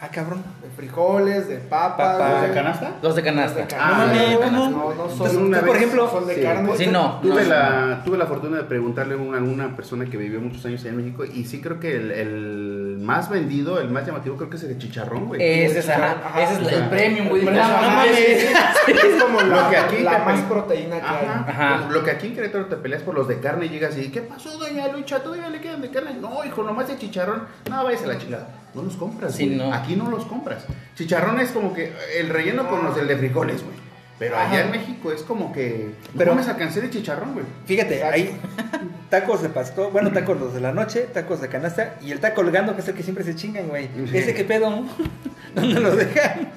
Ah, 0.04 0.10
cabrón. 0.12 0.42
De 0.64 0.70
frijoles, 0.72 1.48
de 1.48 1.58
papas. 1.58 2.18
Papa. 2.18 2.38
güey. 2.40 2.50
¿De 2.50 2.56
canasta? 2.56 2.92
Los 3.04 3.16
de 3.16 3.22
Los 3.22 3.30
canasta. 3.30 3.68
Ah. 3.80 4.12
No, 4.52 4.72
no 4.72 4.92
Entonces, 4.94 5.32
son. 5.32 5.44
una 5.44 5.60
Tú, 5.60 5.66
por 5.68 5.76
vez- 5.76 5.84
ejemplo, 5.84 6.10
son 6.10 6.26
de 6.28 6.36
sí. 6.36 6.42
carne. 6.42 6.72
Sí, 6.76 6.88
no. 6.88 7.20
Tuve 7.22 7.46
la, 7.46 8.02
tuve 8.04 8.18
la 8.18 8.26
fortuna 8.26 8.58
de 8.58 8.64
preguntarle 8.64 9.14
a 9.14 9.18
una, 9.18 9.76
persona 9.76 10.06
que 10.06 10.18
vivió 10.18 10.42
muchos 10.42 10.66
años 10.66 10.84
en 10.86 10.98
México 10.98 11.24
y 11.24 11.46
sí 11.46 11.62
creo 11.62 11.80
que 11.80 11.96
el, 11.98 12.12
el 12.12 12.81
más 13.02 13.30
vendido, 13.30 13.80
el 13.80 13.90
más 13.90 14.06
llamativo 14.06 14.38
creo 14.38 14.50
que 14.50 14.58
es 14.58 14.64
el 14.64 14.70
de 14.70 14.78
chicharrón, 14.78 15.26
güey. 15.28 15.42
Ese 15.42 15.80
es, 15.80 15.90
ajá, 15.90 16.22
Ajá. 16.24 16.42
ese 16.44 16.62
es 16.62 16.72
el 16.74 16.90
premium, 16.90 17.30
güey. 17.30 17.44
No 17.44 17.52
mames. 17.52 18.48
Es 18.88 19.22
como 19.24 19.42
la, 19.42 19.64
Lo 19.64 19.70
que 19.70 19.78
aquí 19.78 19.98
la 20.04 20.18
te- 20.20 20.26
más 20.26 20.40
proteína 20.42 20.96
que 21.00 21.06
Ajá. 21.06 21.20
hay. 21.20 21.52
Ajá. 21.52 21.90
Lo 21.90 22.04
que 22.04 22.12
aquí 22.12 22.28
en 22.28 22.36
Querétaro 22.36 22.66
te 22.66 22.76
peleas 22.78 23.02
por 23.04 23.16
los 23.16 23.28
de 23.28 23.40
carne 23.40 23.66
y 23.66 23.70
llegas 23.70 23.98
y 23.98 24.10
¿qué 24.10 24.22
pasó, 24.22 24.58
doña 24.58 24.88
Lucha? 24.90 25.22
¿Todavía 25.24 25.50
le 25.50 25.60
quedan 25.62 25.82
de 25.82 25.90
carne? 25.90 26.14
No, 26.20 26.44
hijo, 26.46 26.64
nomás 26.64 26.88
de 26.88 26.98
chicharrón. 26.98 27.44
No, 27.70 27.84
vayas 27.84 28.04
a 28.04 28.08
la 28.08 28.18
chingada. 28.18 28.48
No 28.74 28.84
los 28.84 28.96
compras, 28.96 29.36
Sí, 29.36 29.48
güey. 29.48 29.58
no. 29.58 29.74
Aquí 29.74 29.96
no 29.96 30.10
los 30.10 30.26
compras. 30.26 30.66
Chicharrón 30.96 31.40
es 31.40 31.50
como 31.52 31.74
que 31.74 31.92
el 32.20 32.30
relleno 32.30 32.70
con 32.70 32.84
los 32.84 32.96
del 32.96 33.08
de 33.08 33.18
frijoles, 33.18 33.64
güey. 33.64 33.81
Pero 34.22 34.38
allá 34.38 34.62
en 34.66 34.70
México 34.70 35.12
es 35.12 35.24
como 35.24 35.52
que... 35.52 35.96
Pero- 36.16 36.36
me 36.36 36.44
alcancé 36.44 36.80
de 36.80 36.92
chicharrón, 36.92 37.34
güey. 37.34 37.44
Fíjate, 37.66 38.04
hay 38.04 38.40
tacos 39.10 39.42
de 39.42 39.50
pastor, 39.50 39.92
bueno, 39.92 40.12
tacos 40.12 40.40
los 40.40 40.54
de 40.54 40.62
la 40.62 40.72
noche, 40.72 41.08
tacos 41.12 41.42
de 41.42 41.48
canasta 41.48 41.96
y 42.04 42.12
el 42.12 42.20
taco 42.20 42.36
colgando, 42.44 42.76
que 42.76 42.82
es 42.82 42.88
el 42.88 42.94
que 42.94 43.02
siempre 43.02 43.24
se 43.24 43.36
chingan, 43.36 43.68
güey. 43.70 43.90
Ese 44.14 44.36
que 44.36 44.44
pedo, 44.44 44.86
¿dónde 45.56 45.80
lo 45.80 45.96
dejan? 45.96 46.52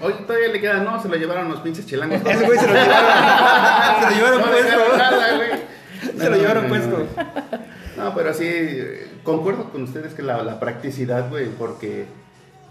Hoy 0.00 0.14
todavía 0.26 0.48
le 0.48 0.60
queda, 0.62 0.78
no, 0.82 0.98
se 1.02 1.08
lo 1.10 1.16
llevaron 1.16 1.50
los 1.50 1.60
pinches 1.60 1.84
chilangos. 1.84 2.22
Ese 2.24 2.46
güey 2.46 2.58
se 2.58 2.66
lo 2.66 2.72
llevaron, 2.72 4.00
se 4.00 4.06
lo 4.08 4.16
llevaron 4.16 4.40
No 4.40 4.46
puesto. 4.46 4.96
nada, 4.96 5.36
güey. 5.36 5.50
Se 6.18 6.30
lo 6.30 6.36
llevaron 6.36 6.62
no, 6.62 6.68
puesto. 6.70 7.06
no. 7.98 8.14
Pero 8.14 8.32
sí, 8.32 8.78
concuerdo 9.24 9.70
con 9.70 9.82
ustedes 9.82 10.14
que 10.14 10.22
la, 10.22 10.42
la 10.42 10.58
practicidad, 10.58 11.28
güey, 11.28 11.48
porque 11.50 12.06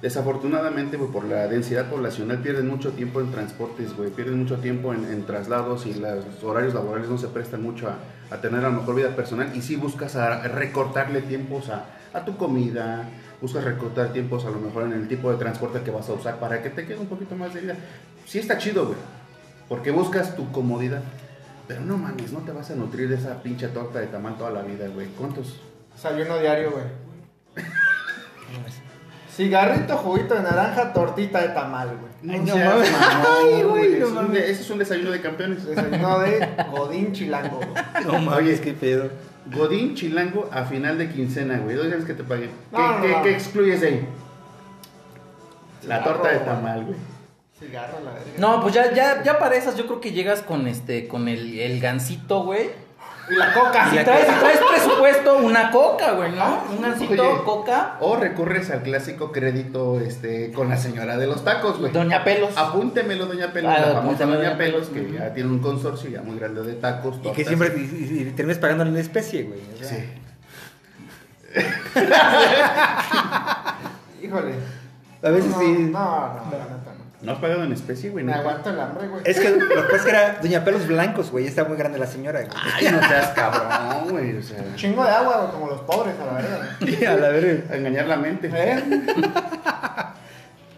desafortunadamente, 0.02 0.98
güey, 0.98 1.12
por 1.12 1.26
la 1.26 1.48
densidad 1.48 1.90
poblacional 1.90 2.40
pierden 2.40 2.68
mucho 2.68 2.92
tiempo 2.92 3.20
en 3.22 3.32
transportes, 3.32 3.96
güey, 3.96 4.10
pierden 4.10 4.40
mucho 4.40 4.58
tiempo 4.58 4.94
en, 4.94 5.26
traslados 5.26 5.86
y 5.86 5.94
los 5.94 6.44
horarios 6.44 6.74
laborales 6.74 7.10
no 7.10 7.18
se 7.18 7.28
prestan 7.28 7.64
mucho 7.64 7.90
a, 7.90 7.98
a 8.34 8.42
tener 8.42 8.64
a 8.64 8.70
lo 8.70 8.80
mejor 8.80 8.96
vida 8.96 9.16
personal 9.16 9.56
y 9.56 9.62
sí 9.62 9.76
buscas 9.76 10.16
a 10.16 10.48
recortarle 10.48 11.22
tiempos 11.22 11.70
a, 11.70 11.86
a 12.14 12.26
tu 12.26 12.38
comida, 12.38 13.10
buscas 13.42 13.64
recortar 13.64 14.14
tiempos 14.14 14.46
a 14.46 14.50
lo 14.50 14.60
mejor 14.60 14.84
en 14.84 14.94
el 14.94 15.08
tipo 15.08 15.32
de 15.32 15.38
transporte 15.38 15.82
que 15.82 15.92
vas 15.92 16.10
a 16.10 16.14
usar 16.14 16.40
para 16.40 16.62
que 16.62 16.70
te 16.70 16.86
quede 16.86 16.98
un 16.98 17.08
poquito 17.08 17.36
más 17.36 17.54
de 17.54 17.62
vida. 17.62 17.76
Sí 18.26 18.40
está 18.40 18.58
chido, 18.58 18.86
güey, 18.86 18.98
porque 19.68 19.92
buscas 19.92 20.36
tu 20.36 20.52
comodidad. 20.52 21.02
Pero 21.68 21.82
no 21.82 21.98
mames, 21.98 22.34
no 22.34 22.40
te 22.40 22.52
vas 22.52 22.72
a 22.72 22.76
nutrir 22.76 23.10
de 23.10 23.16
esa 23.16 23.44
pinche 23.44 23.68
torta 23.68 24.00
de 24.00 24.08
tamal 24.08 24.36
toda 24.38 24.50
la 24.50 24.64
vida, 24.64 24.88
güey. 24.88 25.08
¿Cuántos? 25.10 25.60
Desayuno 25.94 26.40
diario, 26.40 26.72
güey. 26.72 27.09
Cigarrito, 29.40 29.96
juguito 29.96 30.36
de 30.36 30.42
naranja, 30.42 30.92
tortita 30.92 31.40
de 31.42 31.48
tamal, 31.50 31.88
güey. 31.98 32.36
Ay, 32.36 32.42
no 32.42 32.58
mamón, 32.58 32.84
Ay, 33.46 33.64
güey, 33.64 33.90
no 33.92 34.06
es 34.06 34.10
un 34.12 34.16
mames. 34.16 34.44
Ese 34.50 34.62
es 34.64 34.70
un 34.70 34.80
desayuno 34.80 35.12
de 35.12 35.22
campeones. 35.22 35.66
Desayuno 35.66 36.20
de 36.20 36.46
Godín 36.70 37.14
Chilango, 37.14 37.56
güey. 37.62 38.06
No 38.06 38.20
mames, 38.20 38.60
qué 38.60 38.74
pedo. 38.74 39.10
Godín 39.56 39.96
Chilango 39.96 40.50
a 40.52 40.66
final 40.66 40.98
de 40.98 41.08
quincena, 41.10 41.58
güey. 41.60 41.78
¿Dónde 41.78 41.92
quieres 41.92 42.06
que 42.06 42.16
te 42.16 42.24
paguen? 42.26 42.50
¿Qué, 42.70 42.78
No, 42.78 42.98
no, 42.98 43.02
qué- 43.02 43.12
no. 43.14 43.24
qué 43.24 43.32
excluyes 43.32 43.80
de 43.80 43.88
ahí? 43.88 44.08
La 45.88 46.04
torta 46.04 46.30
de 46.34 46.40
tamal, 46.40 46.84
güey. 46.84 46.98
Cigarro, 47.58 48.00
la 48.04 48.12
verga. 48.12 48.26
No, 48.40 48.62
pues 48.62 48.74
ya, 48.74 48.94
ya, 48.94 49.24
ya 49.24 49.40
para 49.40 49.56
esas 49.56 49.78
yo 49.78 49.86
creo 49.86 50.02
que 50.02 50.12
llegas 50.12 50.42
con 50.42 50.68
este, 50.68 51.08
con 51.08 51.30
el, 51.30 51.58
el 51.60 51.80
gancito, 51.80 52.44
güey. 52.44 52.72
Y 53.30 53.36
la 53.36 53.54
coca. 53.54 53.90
Si 53.92 53.98
traes, 54.04 54.28
si 54.28 54.34
traes 54.40 54.60
presupuesto, 54.60 55.38
una 55.38 55.70
coca, 55.72 56.14
güey, 56.14 56.32
¿no? 56.32 56.64
Un 56.72 56.82
gancito, 56.82 57.30
Oye. 57.30 57.44
coca, 57.44 57.98
O 58.00 58.16
recurres 58.16 58.72
al 58.72 58.82
clásico 58.82 59.32
crédito 59.32 60.00
este, 60.00 60.52
con 60.52 60.70
la 60.70 60.78
señora 60.78 61.18
de 61.18 61.28
los 61.28 61.44
tacos, 61.44 61.78
güey. 61.80 61.92
Doña 61.92 62.24
Pelos. 62.24 62.58
Apúntemelo, 62.58 63.28
Doña 63.28 63.54
Pelos, 63.54 63.72
Ah, 63.76 63.80
la 63.82 63.94
famosa 63.94 64.26
Doña 64.26 64.38
Doña 64.38 64.58
Pelos, 64.58 64.88
Pelos. 64.88 65.08
que 65.12 65.18
ya 65.18 65.34
tiene 65.34 65.50
un 65.50 65.60
consorcio 65.60 66.10
ya 66.10 66.22
muy 66.24 66.40
grande 66.40 66.64
de 66.64 66.74
tacos. 66.74 67.18
Y 67.24 67.30
que 67.32 67.46
siempre 67.46 67.72
y, 67.78 67.82
y- 67.82 68.28
y 68.30 68.32
termines 68.32 68.58
pagando 68.58 68.84
en 68.84 68.98
especie, 68.98 69.44
güey. 69.44 69.60
o 69.76 69.84
sea. 69.84 69.90
Sí. 69.90 70.10
Híjole. 74.26 74.54
A 75.24 75.30
veces 75.30 75.52
no, 75.52 75.60
sí. 75.60 75.72
No, 75.92 76.34
no, 76.34 76.46
neta 76.46 76.66
no. 76.86 76.89
¿No 77.22 77.34
has 77.34 77.40
pagado 77.40 77.64
en 77.66 77.74
especie, 77.74 78.10
güey? 78.12 78.24
Me 78.24 78.34
aguanto 78.34 78.70
el 78.70 78.80
hambre, 78.80 79.08
güey. 79.10 79.22
Es 79.26 79.40
que 79.40 79.50
lo 79.50 79.68
que 79.68 79.76
pasa 79.76 79.96
es 79.98 80.02
que 80.04 80.10
era 80.10 80.40
Doña 80.42 80.64
Pelos 80.64 80.88
Blancos, 80.88 81.32
güey. 81.32 81.46
Está 81.48 81.66
muy 81.66 81.76
grande 81.78 82.00
la 82.00 82.08
señora, 82.08 82.40
güey. 82.42 82.52
Ay, 82.76 82.88
no 82.92 83.00
seas 83.08 83.28
cabrón, 83.32 84.10
güey. 84.10 84.38
O 84.38 84.42
sea, 84.42 84.62
Un 84.62 84.76
chingo 84.76 85.04
de 85.04 85.10
agua, 85.12 85.38
güey, 85.42 85.52
como 85.52 85.68
los 85.68 85.82
pobres, 85.82 86.16
a 86.18 86.26
la 86.26 86.34
verga. 86.34 86.78
güey. 86.80 87.06
a 87.06 87.16
la 87.18 87.30
verga. 87.30 87.74
a 87.74 87.76
engañar 87.78 88.08
la 88.08 88.18
mente. 88.18 88.50
¿Eh? 88.54 88.84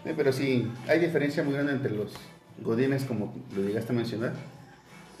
Eh, 0.04 0.14
pero 0.16 0.32
sí, 0.32 0.68
hay 0.88 0.98
diferencia 0.98 1.44
muy 1.44 1.54
grande 1.54 1.72
entre 1.74 1.92
los 1.92 2.12
godines, 2.60 3.04
como 3.04 3.32
lo 3.54 3.62
llegaste 3.62 3.92
a 3.92 3.94
mencionar. 3.94 4.32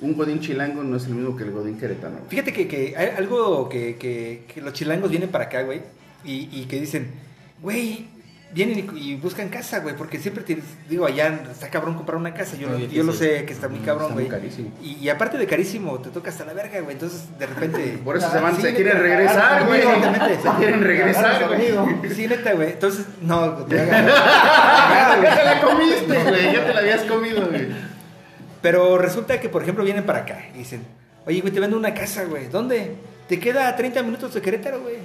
Un 0.00 0.14
godín 0.16 0.40
chilango 0.40 0.82
no 0.82 0.96
es 0.96 1.06
el 1.06 1.14
mismo 1.14 1.36
que 1.36 1.44
el 1.44 1.52
godín 1.52 1.78
queretano. 1.78 2.16
güey. 2.16 2.28
Fíjate 2.30 2.52
que, 2.52 2.66
que 2.66 2.94
hay 2.96 3.10
algo 3.16 3.68
que, 3.68 3.96
que, 3.96 4.44
que 4.52 4.60
los 4.60 4.72
chilangos 4.72 5.08
vienen 5.10 5.28
para 5.30 5.44
acá, 5.44 5.62
güey, 5.62 5.82
y, 6.24 6.48
y 6.50 6.64
que 6.64 6.80
dicen, 6.80 7.12
güey, 7.62 8.08
vienen 8.54 8.86
y, 8.94 8.98
y 9.12 9.16
buscan 9.16 9.48
casa, 9.48 9.80
güey, 9.80 9.96
porque 9.96 10.18
siempre 10.18 10.44
te 10.44 10.58
digo, 10.88 11.06
allá 11.06 11.40
está 11.50 11.68
cabrón 11.70 11.94
comprar 11.94 12.16
una 12.18 12.34
casa, 12.34 12.56
yo, 12.56 12.68
lo- 12.68 12.78
yo 12.78 13.02
lo 13.02 13.12
sé 13.12 13.44
que 13.46 13.52
está 13.52 13.68
muy 13.68 13.78
Mm, 13.80 13.84
cabrón, 13.84 14.04
está 14.10 14.14
muy 14.14 14.24
güey. 14.24 14.40
carísimo. 14.40 14.70
Y, 14.82 14.96
y 14.98 15.08
aparte 15.08 15.38
de 15.38 15.46
carísimo, 15.46 15.98
te 16.00 16.10
toca 16.10 16.30
hasta 16.30 16.44
la 16.44 16.52
verga, 16.52 16.80
güey, 16.80 16.94
entonces 16.94 17.22
de 17.38 17.46
repente... 17.46 17.98
Por 18.04 18.16
eso 18.16 18.26
Ah, 18.28 18.32
se 18.32 18.40
van, 18.40 18.56
sí, 18.56 18.62
se 18.62 18.74
quieren 18.74 18.98
regresar, 19.00 19.66
güey. 19.66 19.80
Exactamente. 19.80 20.42
Se 20.42 20.50
quieren 20.58 20.82
regresar, 20.82 21.48
güey. 21.48 22.14
Sí, 22.14 22.26
neta, 22.28 22.52
güey, 22.52 22.70
entonces, 22.72 23.06
no, 23.22 23.50
te 23.66 23.80
haga- 23.80 25.22
Ya 25.22 25.36
te 25.36 25.44
la 25.44 25.60
comiste, 25.62 26.22
güey. 26.22 26.52
Ya 26.52 26.66
te 26.66 26.74
la 26.74 26.80
habías 26.80 27.02
comido, 27.02 27.46
güey. 27.48 27.68
Pero 28.60 28.96
resulta 28.98 29.40
que, 29.40 29.48
por 29.48 29.62
ejemplo, 29.62 29.82
vienen 29.84 30.04
para 30.04 30.20
acá 30.20 30.44
y 30.54 30.58
dicen, 30.58 30.84
oye, 31.26 31.40
güey, 31.40 31.52
te 31.52 31.58
vendo 31.60 31.76
una 31.76 31.94
casa, 31.94 32.24
güey. 32.24 32.46
¿Dónde? 32.48 32.94
Te 33.28 33.40
queda 33.40 33.66
a 33.68 33.76
30 33.76 34.02
minutos 34.02 34.34
de 34.34 34.40
Querétaro, 34.42 34.80
güey. 34.82 34.96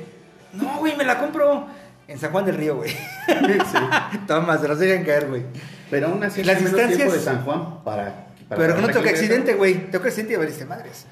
No, 0.54 0.78
güey, 0.80 0.96
me 0.96 1.04
la 1.04 1.18
compro 1.20 1.68
en 2.08 2.20
San 2.20 2.32
Juan 2.32 2.46
del 2.46 2.56
Río, 2.56 2.78
güey. 2.78 2.92
Toma, 4.28 4.58
se 4.58 4.68
los 4.68 4.80
dejan 4.80 5.04
caer, 5.06 5.28
güey. 5.28 5.44
Pero 5.90 6.08
aún 6.08 6.24
así, 6.24 6.44
Las 6.44 6.60
distancias- 6.60 7.12
de 7.12 7.20
San 7.20 7.44
Juan 7.44 7.84
para. 7.84 8.28
para 8.48 8.62
Pero 8.62 8.82
no 8.82 8.88
toca 8.90 9.10
accidente, 9.10 9.54
güey. 9.56 9.90
Toca 9.92 10.08
accidente 10.08 10.34
y 10.34 10.46
dice, 10.46 10.66
madres. 10.66 11.06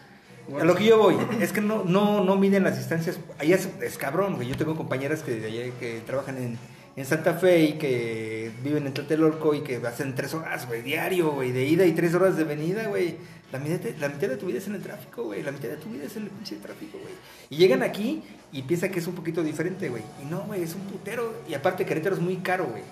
A 0.59 0.63
lo 0.63 0.75
que 0.75 0.83
yo 0.85 0.99
voy, 0.99 1.17
es 1.41 1.51
que 1.51 1.59
no, 1.61 1.83
no, 1.85 2.23
no 2.23 2.35
miden 2.35 2.63
las 2.63 2.77
distancias. 2.77 3.19
Allá 3.39 3.55
es, 3.55 3.67
es 3.81 3.97
cabrón, 3.97 4.35
güey. 4.35 4.47
Yo 4.47 4.55
tengo 4.55 4.75
compañeras 4.75 5.23
que, 5.23 5.73
que 5.79 6.03
trabajan 6.05 6.37
en, 6.37 6.57
en 6.95 7.05
Santa 7.05 7.33
Fe 7.33 7.63
y 7.63 7.73
que 7.73 8.51
viven 8.63 8.87
en 8.87 8.93
Tlatelolco 8.93 9.53
y 9.53 9.61
que 9.61 9.77
hacen 9.77 10.15
tres 10.15 10.33
horas, 10.33 10.67
güey, 10.67 10.81
diario, 10.81 11.31
güey, 11.31 11.51
de 11.51 11.65
ida 11.65 11.85
y 11.85 11.91
tres 11.91 12.13
horas 12.13 12.37
de 12.37 12.45
venida, 12.45 12.87
güey. 12.87 13.17
La 13.51 13.59
mitad, 13.59 13.79
de, 13.79 13.97
la 13.99 14.09
mitad 14.09 14.27
de 14.27 14.37
tu 14.37 14.47
vida 14.47 14.57
es 14.57 14.67
en 14.67 14.75
el 14.75 14.81
tráfico, 14.81 15.23
güey. 15.23 15.43
La 15.43 15.51
mitad 15.51 15.69
de 15.69 15.77
tu 15.77 15.89
vida 15.89 16.05
es 16.05 16.15
en 16.15 16.23
el 16.23 16.29
pinche 16.29 16.55
tráfico, 16.55 16.97
güey. 16.97 17.13
Y 17.49 17.57
llegan 17.57 17.83
aquí 17.83 18.23
y 18.51 18.63
piensan 18.63 18.91
que 18.91 18.99
es 18.99 19.07
un 19.07 19.15
poquito 19.15 19.43
diferente, 19.43 19.89
güey. 19.89 20.03
Y 20.21 20.25
no, 20.25 20.41
güey, 20.41 20.63
es 20.63 20.73
un 20.73 20.81
putero. 20.81 21.33
Y 21.47 21.53
aparte, 21.53 21.85
Querétaro 21.85 22.15
es 22.15 22.21
muy 22.21 22.37
caro, 22.37 22.65
güey. 22.65 22.83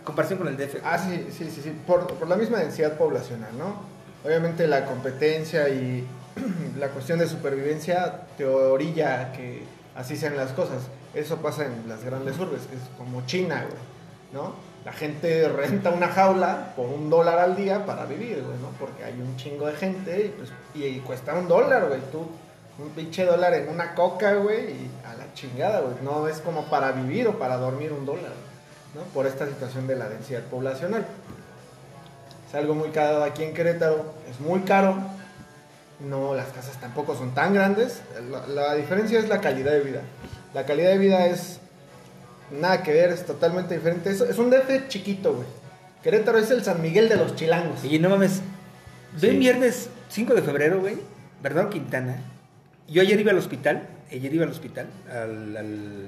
A 0.00 0.04
comparación 0.04 0.38
con 0.38 0.48
el 0.48 0.56
DF. 0.56 0.76
Ah, 0.84 0.98
sí, 0.98 1.26
sí, 1.36 1.50
sí, 1.50 1.60
sí. 1.62 1.72
Por, 1.86 2.06
por 2.06 2.28
la 2.28 2.36
misma 2.36 2.58
densidad 2.58 2.96
poblacional, 2.96 3.56
¿no? 3.58 3.82
Obviamente 4.24 4.66
la 4.66 4.84
competencia 4.84 5.68
y 5.68 6.06
la 6.78 6.88
cuestión 6.88 7.18
de 7.18 7.26
supervivencia 7.26 8.26
te 8.36 8.44
orilla 8.46 9.20
a 9.20 9.32
que 9.32 9.62
así 9.94 10.16
sean 10.16 10.36
las 10.36 10.52
cosas. 10.52 10.82
Eso 11.14 11.36
pasa 11.36 11.66
en 11.66 11.88
las 11.88 12.04
grandes 12.04 12.38
urbes, 12.38 12.62
que 12.62 12.76
es 12.76 12.82
como 12.96 13.24
China, 13.26 13.66
güey, 13.68 13.82
¿no? 14.32 14.54
La 14.84 14.92
gente 14.92 15.48
renta 15.48 15.90
una 15.90 16.08
jaula 16.08 16.72
por 16.76 16.86
un 16.86 17.10
dólar 17.10 17.38
al 17.38 17.56
día 17.56 17.84
para 17.84 18.04
vivir, 18.04 18.42
güey, 18.42 18.58
¿no? 18.58 18.68
Porque 18.78 19.04
hay 19.04 19.14
un 19.14 19.36
chingo 19.36 19.66
de 19.66 19.74
gente 19.74 20.26
y, 20.26 20.28
pues, 20.28 20.50
y, 20.74 20.98
cuesta 21.00 21.34
un 21.34 21.48
dólar, 21.48 21.88
güey. 21.88 22.00
Tú, 22.12 22.26
un 22.78 22.90
pinche 22.90 23.24
dólar 23.24 23.54
en 23.54 23.68
una 23.68 23.94
coca, 23.94 24.34
güey, 24.34 24.70
y 24.70 24.90
a 25.04 25.14
la 25.14 25.32
chingada, 25.34 25.80
güey. 25.80 25.94
No 26.02 26.28
es 26.28 26.38
como 26.38 26.64
para 26.66 26.92
vivir 26.92 27.26
o 27.26 27.38
para 27.38 27.56
dormir 27.56 27.92
un 27.92 28.06
dólar, 28.06 28.32
¿no? 28.94 29.02
Por 29.12 29.26
esta 29.26 29.46
situación 29.46 29.86
de 29.86 29.96
la 29.96 30.08
densidad 30.08 30.42
poblacional. 30.42 31.06
Es 32.48 32.54
algo 32.54 32.74
muy 32.74 32.90
caro 32.90 33.24
aquí 33.24 33.42
en 33.42 33.52
Querétaro, 33.52 34.14
es 34.30 34.40
muy 34.40 34.60
caro. 34.60 34.96
No, 36.00 36.34
las 36.34 36.48
casas 36.48 36.80
tampoco 36.80 37.16
son 37.16 37.34
tan 37.34 37.52
grandes. 37.52 38.00
La 38.48 38.74
diferencia 38.74 39.18
es 39.18 39.28
la 39.28 39.40
calidad 39.40 39.72
de 39.72 39.80
vida. 39.80 40.00
La 40.58 40.66
calidad 40.66 40.90
de 40.90 40.98
vida 40.98 41.24
es 41.26 41.60
nada 42.50 42.82
que 42.82 42.92
ver, 42.92 43.10
es 43.10 43.24
totalmente 43.24 43.76
diferente. 43.76 44.10
Es, 44.10 44.20
es 44.20 44.38
un 44.38 44.50
DF 44.50 44.88
chiquito, 44.88 45.34
güey. 45.34 45.46
Querétaro 46.02 46.36
es 46.38 46.50
el 46.50 46.64
San 46.64 46.82
Miguel 46.82 47.08
de 47.08 47.14
los 47.14 47.36
chilangos. 47.36 47.84
Y 47.84 48.00
no 48.00 48.08
mames, 48.08 48.40
ven 49.20 49.30
Sí. 49.34 49.38
viernes 49.38 49.88
5 50.08 50.34
de 50.34 50.42
febrero, 50.42 50.80
güey, 50.80 50.96
Bernardo 51.44 51.70
Quintana. 51.70 52.16
Yo 52.88 53.02
ayer 53.02 53.20
iba 53.20 53.30
al 53.30 53.38
hospital, 53.38 53.86
ayer 54.10 54.34
iba 54.34 54.42
al 54.46 54.50
hospital, 54.50 54.86
al, 55.08 55.56
al, 55.56 56.06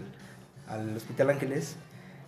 al 0.68 0.96
Hospital 0.96 1.30
Ángeles. 1.30 1.76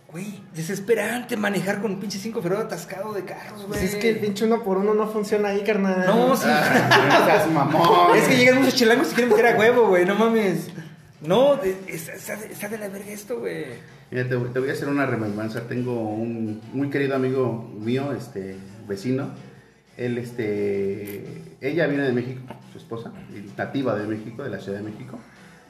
Güey, 0.09 0.39
desesperante 0.55 1.35
manejar 1.35 1.81
con 1.81 1.99
pinche 1.99 2.19
5 2.19 2.39
de 2.39 2.43
febrero 2.43 2.63
atascado 2.63 3.11
de 3.11 3.25
carros, 3.25 3.65
güey. 3.65 3.67
Pues 3.67 3.81
es 3.83 3.95
que 3.95 4.11
el 4.11 4.19
pinche 4.19 4.45
uno 4.45 4.63
por 4.63 4.77
uno 4.77 4.93
no 4.93 5.09
funciona 5.09 5.49
ahí, 5.49 5.61
carnal. 5.65 6.05
No, 6.07 6.37
sí. 6.37 6.43
Ah, 6.47 7.09
no 7.19 7.25
seas 7.25 7.51
mamón. 7.51 8.15
es 8.17 8.29
que 8.29 8.37
llegan 8.37 8.59
muchos 8.59 8.75
chilangos 8.75 9.11
y 9.11 9.15
quieren 9.15 9.29
meter 9.35 9.47
a 9.47 9.59
huevo, 9.59 9.87
güey, 9.89 10.05
no 10.05 10.15
mames. 10.15 10.69
No, 11.25 11.55
de- 11.57 11.75
está, 11.87 12.67
de- 12.69 12.77
la 12.77 12.89
verga 12.89 13.09
esto, 13.11 13.39
güey. 13.39 13.65
Mira, 14.11 14.23
te, 14.27 14.35
te 14.35 14.59
voy 14.59 14.69
a 14.69 14.73
hacer 14.73 14.87
una 14.89 15.05
remembranza. 15.05 15.61
Tengo 15.67 15.93
un 16.09 16.61
muy 16.73 16.89
querido 16.89 17.15
amigo 17.15 17.69
mío, 17.79 18.13
este, 18.13 18.55
vecino. 18.87 19.29
Él, 19.97 20.17
este, 20.17 21.23
ella 21.61 21.87
viene 21.87 22.03
de 22.03 22.13
México, 22.13 22.41
su 22.71 22.77
esposa, 22.79 23.11
nativa 23.57 23.95
de 23.95 24.07
México, 24.07 24.43
de 24.43 24.49
la 24.49 24.59
Ciudad 24.59 24.79
de 24.79 24.83
México. 24.83 25.19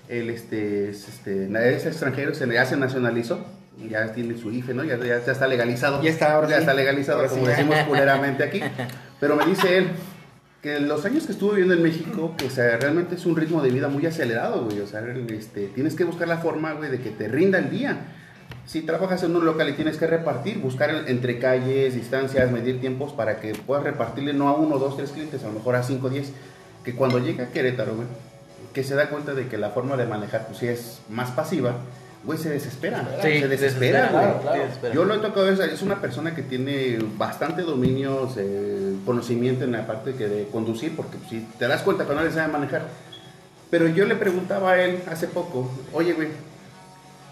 Él, 0.09 0.29
este, 0.29 0.89
es, 0.89 1.07
este, 1.07 1.45
es 1.75 1.85
extranjero, 1.85 2.33
se, 2.33 2.47
ya 2.51 2.65
se 2.65 2.77
nacionalizó, 2.77 3.45
ya 3.89 4.13
tiene 4.13 4.37
su 4.37 4.51
IFE, 4.51 4.73
¿no? 4.73 4.83
Ya, 4.83 4.97
ya, 4.97 5.23
ya 5.25 5.31
está 5.31 5.47
legalizado. 5.47 6.01
Ya 6.01 6.09
está, 6.09 6.33
ahora 6.35 6.47
Ya 6.49 6.55
sí. 6.55 6.61
está 6.61 6.73
legalizado, 6.73 7.19
Ahora 7.19 7.29
como 7.29 7.43
sí. 7.45 7.51
decimos 7.51 7.77
culeramente 7.87 8.43
aquí. 8.43 8.61
Pero 9.19 9.35
me 9.35 9.45
dice 9.45 9.77
él 9.77 9.87
que 10.63 10.79
los 10.79 11.03
años 11.03 11.25
que 11.25 11.33
estuvo 11.33 11.51
viviendo 11.51 11.73
en 11.75 11.83
México, 11.83 12.33
que 12.37 12.45
o 12.45 12.49
sea, 12.49 12.77
realmente 12.77 13.15
es 13.15 13.25
un 13.25 13.35
ritmo 13.35 13.61
de 13.61 13.69
vida 13.69 13.89
muy 13.89 14.05
acelerado, 14.05 14.63
güey. 14.63 14.79
O 14.79 14.87
sea, 14.87 15.03
este, 15.29 15.67
tienes 15.67 15.93
que 15.93 16.05
buscar 16.05 16.27
la 16.27 16.37
forma, 16.37 16.71
güey, 16.71 16.89
de 16.89 17.01
que 17.01 17.09
te 17.11 17.27
rinda 17.27 17.59
el 17.59 17.69
día. 17.69 17.97
Si 18.65 18.81
trabajas 18.81 19.21
en 19.23 19.35
un 19.35 19.45
local 19.45 19.67
y 19.67 19.73
tienes 19.73 19.97
que 19.97 20.07
repartir, 20.07 20.59
buscar 20.59 20.89
en- 20.89 21.07
entre 21.09 21.37
calles, 21.37 21.95
distancias, 21.95 22.49
medir 22.49 22.79
tiempos 22.79 23.11
para 23.11 23.41
que 23.41 23.53
puedas 23.53 23.83
repartirle 23.83 24.31
no 24.31 24.47
a 24.47 24.53
uno, 24.55 24.77
dos, 24.79 24.95
tres 24.95 25.11
clientes, 25.11 25.43
a 25.43 25.47
lo 25.47 25.53
mejor 25.53 25.75
a 25.75 25.83
cinco, 25.83 26.09
diez. 26.09 26.31
Que 26.85 26.95
cuando 26.95 27.19
llega 27.19 27.43
a 27.45 27.47
Querétaro, 27.49 27.95
güey, 27.95 28.07
que 28.73 28.85
se 28.85 28.95
da 28.95 29.09
cuenta 29.09 29.33
de 29.33 29.49
que 29.49 29.57
la 29.57 29.71
forma 29.71 29.97
de 29.97 30.05
manejar, 30.05 30.47
pues 30.47 30.59
sí 30.59 30.67
es 30.67 31.01
más 31.09 31.31
pasiva, 31.31 31.75
güey, 32.23 32.37
se 32.37 32.49
desespera. 32.49 33.07
Sí, 33.21 33.39
se 33.39 33.47
desespera, 33.47 33.49
desespera, 33.49 34.09
güey. 34.11 34.41
claro, 34.41 34.71
claro. 34.79 34.95
Yo 34.95 35.05
lo 35.05 35.15
he 35.15 35.19
tocado, 35.19 35.49
es, 35.49 35.59
es 35.59 35.81
una 35.81 36.01
persona 36.01 36.33
que 36.33 36.41
tiene 36.41 36.99
bastante 37.17 37.63
dominios, 37.63 38.35
eh, 38.37 38.95
conocimiento 39.05 39.65
en 39.65 39.73
la 39.73 39.85
parte 39.85 40.15
que 40.15 40.27
de 40.27 40.47
conducir, 40.47 40.95
porque 40.95 41.17
si 41.29 41.41
te 41.59 41.67
das 41.67 41.81
cuenta 41.81 42.05
cuando 42.05 42.23
nadie 42.23 42.35
sabe 42.35 42.51
manejar. 42.51 42.83
Pero 43.69 43.87
yo 43.87 44.05
le 44.05 44.15
preguntaba 44.15 44.71
a 44.71 44.83
él 44.83 45.01
hace 45.09 45.27
poco, 45.27 45.69
oye, 45.93 46.13
güey, 46.13 46.29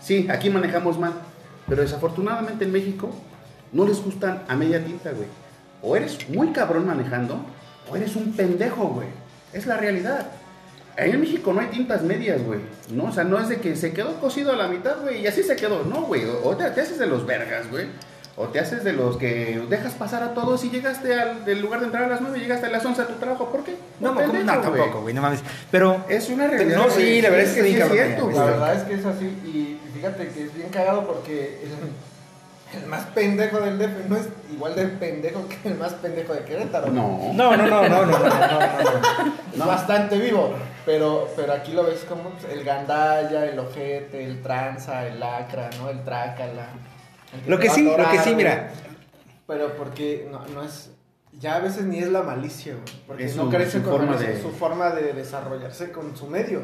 sí, 0.02 0.28
aquí 0.30 0.50
manejamos 0.50 0.98
mal, 0.98 1.14
pero 1.68 1.84
desafortunadamente 1.84 2.66
en 2.66 2.72
México 2.72 3.12
no 3.72 3.86
les 3.86 4.04
gustan 4.04 4.44
a 4.48 4.56
media 4.56 4.84
tinta, 4.84 5.12
güey. 5.12 5.28
O 5.82 5.96
eres 5.96 6.30
muy 6.30 6.52
cabrón 6.52 6.86
manejando, 6.88 7.46
o 7.90 7.96
eres 7.96 8.16
un 8.16 8.34
pendejo, 8.34 8.88
güey. 8.88 9.08
Es 9.54 9.66
la 9.66 9.78
realidad. 9.78 10.28
Ahí 10.98 11.12
en 11.12 11.22
México 11.22 11.54
no 11.54 11.62
hay 11.62 11.68
tintas 11.68 12.02
medias, 12.04 12.44
güey. 12.44 12.60
No, 12.92 13.06
o 13.06 13.12
sea, 13.12 13.24
no 13.24 13.40
es 13.40 13.50
de 13.50 13.58
que 13.58 13.76
se 13.76 13.94
quedó 13.94 14.20
cocido 14.20 14.54
a 14.54 14.56
la 14.56 14.68
mitad, 14.68 15.02
güey, 15.02 15.22
y 15.22 15.28
así 15.28 15.44
se 15.44 15.56
quedó. 15.56 15.84
No, 15.84 16.02
güey. 16.04 16.24
O 16.44 16.56
te, 16.56 16.70
te 16.72 16.82
haces 16.82 17.00
de 17.00 17.08
los 17.08 17.26
vergas, 17.26 17.70
güey. 17.70 17.88
O 18.38 18.48
te 18.48 18.60
haces 18.60 18.84
de 18.84 18.94
los 18.94 19.18
que 19.18 19.62
dejas 19.70 19.94
pasar 19.94 20.24
a 20.24 20.34
todos 20.34 20.64
y 20.64 20.70
llegaste 20.70 21.14
al 21.20 21.44
del 21.44 21.62
lugar 21.62 21.82
de 21.82 21.88
entrar 21.88 22.04
a 22.04 22.08
las 22.08 22.22
9 22.22 22.38
y 22.38 22.42
llegaste 22.42 22.68
a 22.68 22.70
las 22.70 22.86
11 22.86 23.02
a 23.02 23.08
tu 23.08 23.14
trabajo. 23.16 23.50
¿Por 23.52 23.64
qué? 23.64 23.76
No, 24.00 24.14
no, 24.14 24.18
pendejo, 24.18 24.44
no, 24.44 24.54
güey. 24.54 24.64
tampoco, 24.64 25.02
güey, 25.02 25.14
no 25.14 25.22
mames. 25.22 25.42
Pero 25.70 26.06
Es 26.08 26.30
una 26.30 26.48
realidad. 26.48 26.78
No, 26.78 26.90
sí, 26.90 27.22
la 27.22 27.30
verdad 27.30 27.46
es 27.46 27.54
que 27.56 27.64
sí, 27.64 27.78
es 27.78 27.92
cierto, 27.92 28.26
güey. 28.26 28.38
La 28.38 28.46
verdad 28.46 28.76
es 28.76 28.84
que 28.84 28.94
es 28.94 29.06
así 29.06 29.26
y 29.26 29.80
fíjate 29.94 30.28
que 30.30 30.46
es 30.46 30.56
bien 30.56 30.70
cagado 30.70 31.06
porque 31.06 31.60
el 32.74 32.88
más 32.88 33.04
pendejo 33.08 33.60
del 33.60 33.78
DF 33.78 34.08
no 34.08 34.16
es 34.16 34.30
igual 34.52 34.76
de 34.76 34.86
pendejo 34.86 35.46
que 35.48 35.68
el 35.68 35.78
más 35.78 35.94
pendejo 35.94 36.34
de 36.34 36.44
Querétaro. 36.46 36.88
No. 36.88 37.34
No, 37.34 37.58
no, 37.58 37.68
no, 37.68 37.90
no, 37.90 38.06
no, 38.06 38.06
no, 38.06 38.20
no, 38.20 38.30
no. 38.30 39.54
Es 39.54 39.66
bastante 39.66 40.18
vivo, 40.18 40.54
pero, 40.86 41.30
pero 41.36 41.54
aquí 41.54 41.74
lo 41.74 41.84
ves 41.84 42.06
como 42.08 42.32
el 42.52 42.64
gandalla, 42.64 43.46
el 43.46 43.60
ojete, 43.60 44.24
el 44.26 44.42
tranza, 44.42 45.08
el 45.08 45.20
lacra, 45.20 45.70
¿no? 45.80 45.90
El 45.90 46.04
trácala. 46.04 46.68
el 47.44 47.50
Lo 47.50 47.60
que 47.60 47.70
sí, 47.70 47.84
lo 47.84 48.10
que 48.10 48.20
sí, 48.20 48.36
mira. 48.36 48.70
Pero 49.48 49.74
porque 49.76 50.28
no, 50.32 50.46
no 50.48 50.64
es. 50.64 50.92
Ya 51.34 51.56
a 51.56 51.60
veces 51.60 51.84
ni 51.86 52.00
es 52.00 52.10
la 52.10 52.24
malicia, 52.24 52.74
güey. 52.74 53.04
Porque 53.08 53.26
no 53.36 53.50
crece 53.50 53.80
su 53.80 53.84
con 53.84 53.98
forma 53.98 54.16
eso, 54.16 54.24
de- 54.24 54.42
su 54.42 54.52
forma 54.52 54.90
de 54.92 55.14
desarrollarse 55.14 55.92
con 55.92 56.16
su 56.18 56.28
medio. 56.28 56.64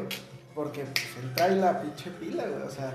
Porque 0.54 0.84
pues, 0.84 1.06
él 1.22 1.32
trae 1.34 1.56
la 1.56 1.80
pinche 1.80 2.10
pila, 2.10 2.44
güey. 2.44 2.62
O 2.62 2.70
sea, 2.70 2.92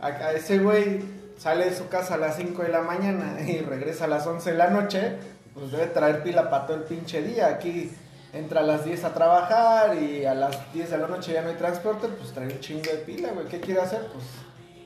a, 0.00 0.06
a 0.08 0.32
ese 0.32 0.58
güey 0.58 1.00
sale 1.38 1.66
de 1.66 1.74
su 1.76 1.88
casa 1.88 2.14
a 2.14 2.18
las 2.18 2.36
5 2.36 2.62
de 2.62 2.68
la 2.70 2.82
mañana 2.82 3.38
y 3.46 3.60
regresa 3.60 4.04
a 4.04 4.08
las 4.08 4.26
11 4.26 4.52
de 4.52 4.58
la 4.58 4.68
noche. 4.68 5.12
Pues 5.54 5.70
debe 5.72 5.86
traer 5.86 6.22
pila 6.22 6.50
para 6.50 6.66
todo 6.66 6.76
el 6.76 6.82
pinche 6.82 7.22
día. 7.22 7.46
Aquí 7.46 7.90
entra 8.38 8.60
a 8.60 8.62
las 8.64 8.84
10 8.84 9.04
a 9.04 9.14
trabajar 9.14 9.96
y 10.00 10.24
a 10.24 10.34
las 10.34 10.72
10 10.72 10.90
de 10.90 10.98
la 10.98 11.08
noche 11.08 11.32
ya 11.32 11.42
no 11.42 11.48
hay 11.48 11.56
transporte. 11.56 12.08
Pues 12.08 12.32
trae 12.32 12.46
un 12.46 12.60
chingo 12.60 12.82
de 12.82 12.98
pila, 12.98 13.30
güey. 13.32 13.46
¿Qué 13.46 13.60
quiere 13.60 13.80
hacer? 13.80 14.06
Pues 14.12 14.24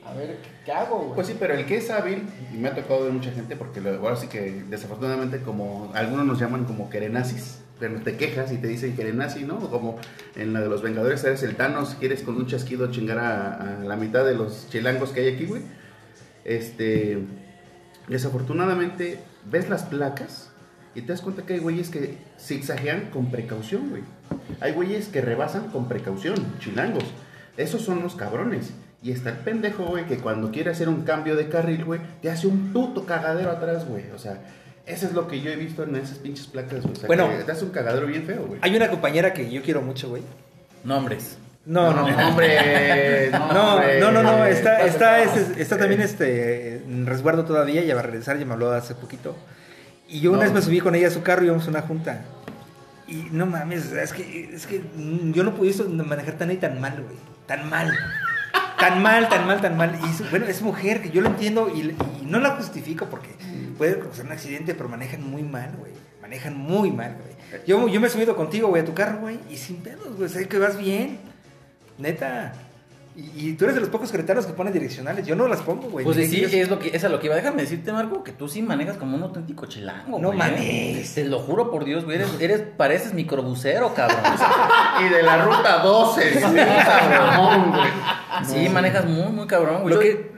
a 0.05 0.13
ver, 0.13 0.39
¿qué, 0.65 0.71
hago, 0.71 0.99
güey? 0.99 1.15
Pues 1.15 1.27
sí, 1.27 1.35
pero 1.39 1.53
el 1.53 1.65
que 1.65 1.77
es 1.77 1.89
hábil, 1.91 2.27
y 2.51 2.57
me 2.57 2.69
ha 2.69 2.75
tocado 2.75 3.03
ver 3.03 3.11
mucha 3.11 3.31
gente, 3.31 3.55
porque 3.55 3.79
ahora 3.79 4.15
sí 4.15 4.27
que 4.27 4.63
desafortunadamente 4.67 5.41
como 5.41 5.91
algunos 5.93 6.25
nos 6.25 6.39
llaman 6.39 6.65
como 6.65 6.89
querenazis, 6.89 7.59
pero 7.79 8.01
te 8.01 8.17
quejas 8.17 8.51
y 8.51 8.57
te 8.57 8.67
dicen 8.67 8.95
querenazi, 8.95 9.43
¿no? 9.43 9.59
Como 9.69 9.97
en 10.35 10.53
la 10.53 10.61
de 10.61 10.69
los 10.69 10.81
Vengadores 10.81 11.23
eres 11.23 11.43
el 11.43 11.55
Thanos, 11.55 11.95
quieres 11.99 12.23
con 12.23 12.35
un 12.35 12.47
chasquido 12.47 12.91
chingar 12.91 13.19
a 13.19 13.79
la 13.83 13.95
mitad 13.95 14.25
de 14.25 14.33
los 14.33 14.67
chilangos 14.69 15.11
que 15.11 15.21
hay 15.21 15.35
aquí, 15.35 15.45
güey. 15.45 15.61
Este, 16.43 17.19
desafortunadamente 18.07 19.19
ves 19.45 19.69
las 19.69 19.83
placas 19.83 20.50
y 20.95 21.01
te 21.01 21.11
das 21.13 21.21
cuenta 21.21 21.43
que 21.43 21.53
hay 21.53 21.59
güeyes 21.59 21.89
que 21.89 22.17
zigzaguean 22.39 23.09
con 23.11 23.31
precaución, 23.31 23.89
güey. 23.89 24.03
Hay 24.59 24.73
güeyes 24.73 25.07
que 25.07 25.21
rebasan 25.21 25.67
con 25.69 25.87
precaución, 25.87 26.35
chilangos. 26.59 27.05
Esos 27.57 27.81
son 27.81 28.01
los 28.01 28.15
cabrones. 28.15 28.71
Y 29.03 29.11
está 29.11 29.29
el 29.29 29.37
pendejo, 29.37 29.85
güey, 29.85 30.05
que 30.05 30.17
cuando 30.17 30.51
quiere 30.51 30.69
hacer 30.69 30.87
un 30.89 31.01
cambio 31.03 31.35
de 31.35 31.47
carril, 31.49 31.85
güey, 31.85 32.01
te 32.21 32.29
hace 32.29 32.47
un 32.47 32.71
puto 32.71 33.05
cagadero 33.05 33.49
atrás, 33.49 33.87
güey. 33.87 34.03
O 34.13 34.19
sea, 34.19 34.41
eso 34.85 35.07
es 35.07 35.13
lo 35.13 35.27
que 35.27 35.41
yo 35.41 35.49
he 35.51 35.55
visto 35.55 35.83
en 35.83 35.95
esas 35.95 36.19
pinches 36.19 36.47
placas, 36.47 36.81
güey. 36.81 36.93
O 36.93 36.95
sea, 36.95 37.07
Bueno. 37.07 37.29
que 37.29 37.43
te 37.43 37.51
hace 37.51 37.65
un 37.65 37.71
cagadero 37.71 38.05
bien 38.07 38.23
feo, 38.23 38.45
güey. 38.45 38.59
Hay 38.61 38.75
una 38.75 38.89
compañera 38.89 39.33
que 39.33 39.49
yo 39.49 39.61
quiero 39.63 39.81
mucho, 39.81 40.09
güey. 40.09 40.21
Nombres. 40.83 41.37
No, 41.65 41.93
no, 41.93 42.07
no. 42.09 42.27
hombre. 42.29 43.29
No, 43.31 43.79
no, 43.99 44.11
no, 44.11 44.23
no, 44.23 44.45
está, 44.45 44.85
está, 44.85 45.23
está 45.23 45.77
también 45.77 46.01
este, 46.01 46.77
en 46.77 47.05
resguardo 47.05 47.45
todavía, 47.45 47.83
ya 47.83 47.93
va 47.95 48.01
a 48.01 48.03
regresar, 48.03 48.37
ya 48.37 48.45
me 48.45 48.53
habló 48.53 48.71
hace 48.71 48.93
poquito. 48.95 49.35
Y 50.11 50.19
yo 50.19 50.31
una 50.31 50.39
No. 50.39 50.43
vez 50.45 50.53
me 50.53 50.61
subí 50.61 50.79
con 50.79 50.93
ella 50.93 51.07
a 51.07 51.11
su 51.11 51.23
carro 51.23 51.43
y 51.43 51.45
íbamos 51.45 51.65
a 51.65 51.69
una 51.69 51.81
junta. 51.81 52.21
Y 53.07 53.27
no 53.31 53.45
mames, 53.45 53.91
es 53.91 54.13
que, 54.13 54.51
es 54.53 54.67
que 54.67 54.81
yo 55.33 55.43
no 55.43 55.55
pude 55.55 55.73
manejar 55.87 56.37
tan 56.37 56.51
y 56.51 56.57
tan 56.57 56.79
mal, 56.79 57.01
güey. 57.01 57.15
Tan 57.47 57.69
mal. 57.69 57.91
Tan 58.79 59.01
mal, 59.01 59.29
tan 59.29 59.45
mal, 59.47 59.61
tan 59.61 59.77
mal. 59.77 59.97
Y 60.03 60.23
bueno, 60.29 60.45
es 60.47 60.61
mujer, 60.61 61.01
que 61.01 61.09
yo 61.11 61.21
lo 61.21 61.27
entiendo 61.29 61.71
y, 61.73 61.81
y 62.21 62.25
no 62.25 62.39
la 62.39 62.51
justifico 62.51 63.07
porque 63.07 63.29
puede 63.77 63.99
causar 63.99 64.25
un 64.25 64.31
accidente, 64.33 64.73
pero 64.75 64.89
manejan 64.89 65.23
muy 65.23 65.43
mal, 65.43 65.71
güey. 65.77 65.91
Manejan 66.21 66.57
muy 66.57 66.91
mal, 66.91 67.15
güey. 67.15 67.63
Yo, 67.67 67.87
yo 67.87 67.99
me 67.99 68.07
he 68.07 68.09
subido 68.09 68.35
contigo, 68.35 68.69
güey, 68.69 68.81
a 68.81 68.85
tu 68.85 68.93
carro, 68.93 69.19
güey, 69.19 69.39
y 69.49 69.57
sin 69.57 69.77
pedos, 69.77 70.15
güey. 70.17 70.29
Sé 70.29 70.47
que 70.47 70.57
vas 70.57 70.77
bien. 70.77 71.19
Neta. 71.97 72.53
Y, 73.15 73.49
y 73.49 73.53
tú 73.53 73.65
eres 73.65 73.75
de 73.75 73.81
los 73.81 73.89
pocos 73.89 74.11
cretanos 74.11 74.45
que 74.45 74.53
ponen 74.53 74.71
direccionales. 74.71 75.25
Yo 75.25 75.35
no 75.35 75.47
las 75.47 75.61
pongo, 75.61 75.89
güey. 75.89 76.05
Pues 76.05 76.17
sí, 76.29 76.43
es 76.43 76.69
lo 76.69 76.79
que, 76.79 76.95
es 76.95 77.03
a 77.03 77.09
lo 77.09 77.19
que 77.19 77.27
iba. 77.27 77.35
Déjame 77.35 77.63
decirte, 77.63 77.91
Marco, 77.91 78.23
que 78.23 78.31
tú 78.31 78.47
sí 78.47 78.61
manejas 78.61 78.97
como 78.97 79.17
un 79.17 79.23
auténtico 79.23 79.65
chilango. 79.65 80.17
No 80.17 80.29
güey, 80.29 80.39
mames. 80.39 80.61
¿eh? 80.61 81.11
Te 81.15 81.25
lo 81.25 81.39
juro 81.39 81.69
por 81.69 81.83
Dios, 81.83 82.05
güey. 82.05 82.17
Eres, 82.17 82.29
eres, 82.39 82.61
pareces 82.77 83.13
microbusero, 83.13 83.93
cabrón. 83.95 84.19
Y 85.05 85.09
de 85.09 85.23
la 85.23 85.43
ruta 85.43 85.79
12, 85.79 86.33
sí, 86.33 86.39
cabrón, 86.39 87.71
güey. 87.71 87.89
Sí, 88.45 88.69
manejas 88.69 89.05
muy, 89.05 89.31
muy 89.31 89.47
cabrón, 89.47 89.81
güey. 89.81 89.93
Lo 89.93 89.99
que, 89.99 90.31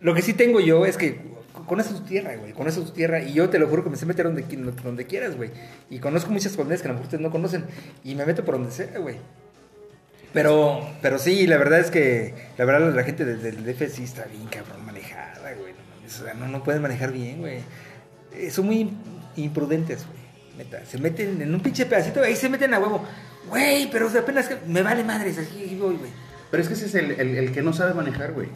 lo 0.00 0.14
que 0.14 0.22
sí 0.22 0.32
tengo 0.32 0.60
yo 0.60 0.86
es 0.86 0.96
que 0.96 1.30
conoces 1.66 1.96
tu 1.96 2.02
tierra, 2.02 2.36
güey. 2.36 2.52
Conoces 2.52 2.84
tu 2.84 2.92
tierra. 2.92 3.22
Y 3.22 3.32
yo 3.32 3.48
te 3.48 3.58
lo 3.58 3.66
juro 3.66 3.82
que 3.82 3.90
me 3.90 3.96
sé 3.96 4.06
meter 4.06 4.24
donde 4.24 5.06
quieras, 5.06 5.36
güey. 5.36 5.50
Y 5.88 5.98
conozco 5.98 6.30
muchas 6.30 6.56
colonias 6.56 6.80
que 6.80 6.88
a 6.88 6.90
lo 6.90 6.94
mejor 6.94 7.06
ustedes 7.06 7.22
no 7.22 7.30
conocen. 7.30 7.64
Y 8.04 8.14
me 8.14 8.24
meto 8.24 8.44
por 8.44 8.54
donde 8.54 8.70
sea, 8.70 8.98
güey. 8.98 9.16
Pero, 10.32 10.88
pero 11.02 11.18
sí, 11.18 11.46
la 11.46 11.56
verdad 11.56 11.80
es 11.80 11.90
que 11.90 12.34
la 12.56 12.64
verdad 12.64 12.94
la 12.94 13.02
gente 13.02 13.24
del, 13.24 13.64
DF 13.64 13.88
sí 13.92 14.04
está 14.04 14.24
bien 14.26 14.46
cabrón 14.46 14.84
manejada, 14.86 15.54
güey. 15.54 15.72
O 16.06 16.08
sea, 16.10 16.34
no, 16.34 16.46
no 16.48 16.62
pueden 16.62 16.82
manejar 16.82 17.12
bien, 17.12 17.38
güey. 17.38 17.58
Eh, 18.34 18.50
son 18.50 18.66
muy 18.66 18.90
imprudentes, 19.36 20.06
güey. 20.06 20.20
Neta. 20.58 20.84
Se 20.84 20.98
meten 20.98 21.40
en 21.42 21.52
un 21.54 21.60
pinche 21.60 21.86
pedacito, 21.86 22.22
ahí 22.22 22.36
se 22.36 22.48
meten 22.48 22.72
a 22.74 22.78
huevo. 22.78 23.04
Güey, 23.48 23.90
pero 23.90 24.06
o 24.06 24.10
sea, 24.10 24.20
apenas 24.20 24.46
que 24.48 24.56
me 24.66 24.82
vale 24.82 25.02
madres, 25.02 25.38
aquí 25.38 25.76
voy, 25.80 25.96
güey. 25.96 26.10
Pero 26.50 26.62
es 26.62 26.68
que 26.68 26.74
ese 26.74 26.86
es 26.86 26.94
el, 26.94 27.12
el- 27.12 27.36
el 27.36 27.52
que 27.52 27.62
no 27.62 27.72
sabe 27.72 27.94
manejar, 27.94 28.32
güey. 28.32 28.48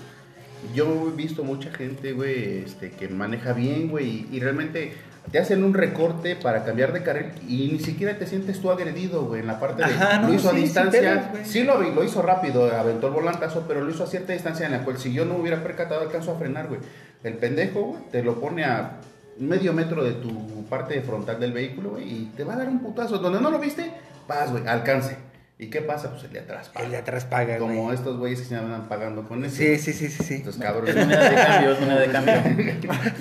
Yo 0.74 1.08
he 1.12 1.16
visto 1.16 1.44
mucha 1.44 1.70
gente, 1.72 2.12
güey, 2.12 2.58
este, 2.64 2.90
que 2.90 3.08
maneja 3.08 3.52
bien, 3.52 3.88
güey, 3.88 4.26
y 4.32 4.40
realmente 4.40 4.94
te 5.30 5.38
hacen 5.38 5.64
un 5.64 5.74
recorte 5.74 6.36
para 6.36 6.64
cambiar 6.64 6.92
de 6.92 7.02
carril 7.02 7.32
y 7.48 7.70
ni 7.72 7.78
siquiera 7.80 8.18
te 8.18 8.26
sientes 8.26 8.60
tú 8.60 8.70
agredido, 8.70 9.24
güey, 9.24 9.40
en 9.40 9.46
la 9.46 9.58
parte 9.58 9.84
de... 9.84 9.92
Ajá, 9.92 10.18
no, 10.18 10.28
lo 10.28 10.34
hizo 10.34 10.50
a 10.50 10.52
sí, 10.52 10.58
distancia, 10.58 11.30
güey. 11.32 11.44
sí 11.44 11.62
lo, 11.62 11.80
lo 11.80 12.04
hizo 12.04 12.22
rápido, 12.22 12.64
aventó 12.74 13.08
el 13.08 13.14
volantazo, 13.14 13.64
pero 13.66 13.80
lo 13.80 13.90
hizo 13.90 14.04
a 14.04 14.06
cierta 14.06 14.32
distancia 14.32 14.66
en 14.66 14.72
la 14.72 14.84
cual 14.84 14.98
si 14.98 15.12
yo 15.12 15.24
no 15.24 15.36
hubiera 15.36 15.62
percatado 15.62 16.02
alcanzo 16.02 16.32
a 16.32 16.38
frenar, 16.38 16.68
güey. 16.68 16.80
El 17.22 17.34
pendejo, 17.34 17.82
güey, 17.82 18.02
te 18.10 18.22
lo 18.22 18.38
pone 18.38 18.64
a 18.64 19.00
medio 19.38 19.72
metro 19.72 20.04
de 20.04 20.12
tu 20.12 20.64
parte 20.66 21.00
frontal 21.00 21.40
del 21.40 21.52
vehículo, 21.52 21.90
güey, 21.90 22.04
y 22.04 22.32
te 22.36 22.44
va 22.44 22.54
a 22.54 22.56
dar 22.58 22.68
un 22.68 22.80
putazo. 22.80 23.18
Donde 23.18 23.40
no 23.40 23.50
lo 23.50 23.58
viste, 23.58 23.90
vas, 24.28 24.50
güey, 24.50 24.66
alcance. 24.66 25.16
¿Y 25.56 25.68
qué 25.70 25.80
pasa? 25.82 26.10
Pues 26.10 26.24
el 26.24 26.32
de 26.32 26.40
atrás 26.40 26.68
paga. 26.68 26.84
El 26.84 26.90
de 26.90 26.96
atrás 26.98 27.24
paga, 27.26 27.58
güey. 27.58 27.76
Como 27.76 27.92
estos 27.92 28.18
güeyes 28.18 28.40
que 28.40 28.46
se 28.46 28.56
andan 28.56 28.88
pagando 28.88 29.22
con 29.28 29.44
eso. 29.44 29.54
Sí, 29.54 29.78
sí, 29.78 29.92
sí, 29.92 30.08
sí, 30.08 30.22
sí. 30.24 30.34
Estos 30.34 30.56
Es 30.56 30.60
cabrones. 30.60 30.96
moneda 30.96 31.28
de 31.30 31.36
cambio, 31.36 31.72
es 31.72 31.80
moneda 31.80 32.00
de 32.00 32.08
cambio. 32.10 32.34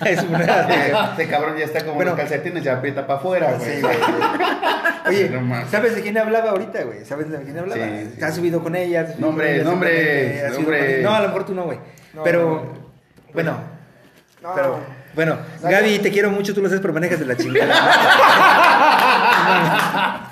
es 0.06 0.24
una... 0.24 0.40
Este 1.12 1.28
cabrón 1.28 1.58
ya 1.58 1.66
está 1.66 1.82
como 1.82 1.94
Bueno. 1.96 2.12
los 2.12 2.20
calcetines, 2.20 2.64
ya 2.64 2.78
aprieta 2.78 3.06
para 3.06 3.20
afuera, 3.20 3.54
güey. 3.54 3.76
Sí, 3.76 3.82
güey. 3.82 3.96
Oye. 5.06 5.32
¿sabes 5.70 5.96
de 5.96 6.02
quién 6.02 6.18
hablaba 6.18 6.50
ahorita, 6.52 6.82
güey? 6.84 7.06
¿Sabes 7.06 7.30
de 7.30 7.38
quién 7.44 7.58
hablaba? 7.60 7.86
Sí, 7.86 8.08
sí. 8.12 8.18
¿Te 8.18 8.26
has 8.26 8.36
subido 8.36 8.64
con 8.64 8.76
ella? 8.76 9.06
¿Te 9.06 9.12
has 9.12 9.16
subido 9.18 9.30
Nombres, 9.32 9.62
ella? 9.62 10.48
ella. 10.98 11.04
No, 11.04 11.14
a 11.16 11.20
lo 11.22 11.28
mejor 11.28 11.46
tú 11.46 11.54
no, 11.54 11.66
güey. 11.66 11.78
No, 12.14 12.24
pero, 12.24 12.42
no, 12.42 12.56
no. 12.56 13.34
bueno, 13.34 13.58
No, 14.42 14.56
pero, 14.56 14.80
bueno, 15.14 15.38
No, 15.62 15.70
Gaby, 15.70 16.00
te 16.00 16.10
quiero 16.10 16.32
mucho, 16.32 16.54
tú 16.56 16.62
lo 16.62 16.68
sabes, 16.70 16.82
pero 16.82 16.94
manejas 16.94 17.20
de 17.20 17.26
la 17.28 17.36
chingada. 17.38 17.74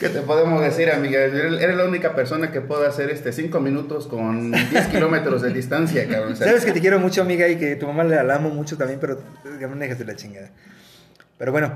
¿Qué 0.00 0.08
te 0.08 0.22
podemos 0.22 0.62
decir, 0.62 0.90
amiga? 0.90 1.20
Eres 1.20 1.76
la 1.76 1.84
única 1.84 2.14
persona 2.14 2.50
que 2.50 2.62
puede 2.62 2.86
hacer 2.86 3.10
este 3.10 3.32
5 3.32 3.60
minutos 3.60 4.06
con 4.06 4.50
10 4.50 4.86
kilómetros 4.92 5.42
de 5.42 5.52
distancia, 5.52 6.08
cabrón. 6.08 6.34
Sabes 6.36 6.64
que 6.64 6.72
te 6.72 6.80
quiero 6.80 6.98
mucho, 6.98 7.20
amiga, 7.20 7.46
y 7.48 7.56
que 7.56 7.76
tu 7.76 7.86
mamá 7.86 8.02
la 8.04 8.22
la 8.22 8.36
amo 8.36 8.48
mucho 8.48 8.78
también, 8.78 8.98
pero 8.98 9.20
que 9.58 9.66
manejas 9.66 9.98
de 9.98 10.06
la 10.06 10.16
chingada. 10.16 10.52
Pero 11.36 11.52
bueno, 11.52 11.74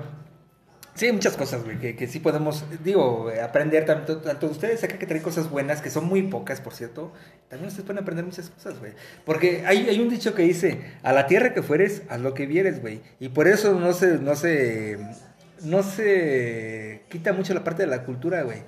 sí, 0.95 1.13
muchas 1.13 1.37
cosas, 1.37 1.65
güey, 1.65 1.79
que, 1.79 1.97
que 1.97 2.07
sí 2.07 2.19
podemos, 2.19 2.65
digo, 2.83 3.31
aprender 3.43 3.85
tanto, 3.85 4.17
tanto 4.17 4.47
de 4.47 4.53
ustedes 4.53 4.83
acá 4.83 4.97
que 4.99 5.07
traen 5.07 5.23
cosas 5.23 5.51
buenas, 5.51 5.83
que 5.83 5.91
son 5.91 6.07
muy 6.07 6.23
pocas, 6.23 6.63
por 6.63 6.73
cierto, 6.73 7.13
también 7.51 7.69
ustedes 7.69 7.85
pueden 7.85 8.03
aprender 8.03 8.25
muchas 8.25 8.49
cosas, 8.49 8.79
güey. 8.79 8.93
Porque 9.27 9.65
hay, 9.67 9.87
hay 9.87 10.01
un 10.01 10.09
dicho 10.09 10.35
que 10.35 10.45
dice, 10.45 10.81
a 11.03 11.13
la 11.13 11.27
tierra 11.27 11.53
que 11.53 11.63
fueres, 11.63 12.01
haz 12.09 12.23
lo 12.23 12.33
que 12.33 12.47
vieres, 12.47 12.81
güey. 12.81 13.03
Y 13.21 13.29
por 13.29 13.49
eso 13.49 13.79
no 13.79 13.93
se, 13.93 14.19
no 14.19 14.35
se, 14.35 14.97
no 15.63 15.83
se 15.83 16.94
quita 17.15 17.33
mucho 17.33 17.55
la 17.55 17.63
parte 17.63 17.83
de 17.85 17.89
la 17.89 18.03
cultura, 18.03 18.43
güey. 18.43 18.59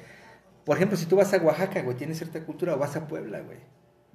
Por 0.64 0.76
ejemplo, 0.76 0.96
si 0.96 1.06
tú 1.06 1.16
vas 1.16 1.32
a 1.34 1.38
Oaxaca, 1.38 1.82
güey, 1.82 1.96
tienes 1.96 2.18
cierta 2.18 2.40
cultura, 2.44 2.74
o 2.74 2.78
vas 2.78 2.94
a 2.96 3.06
Puebla, 3.08 3.40
güey. 3.40 3.58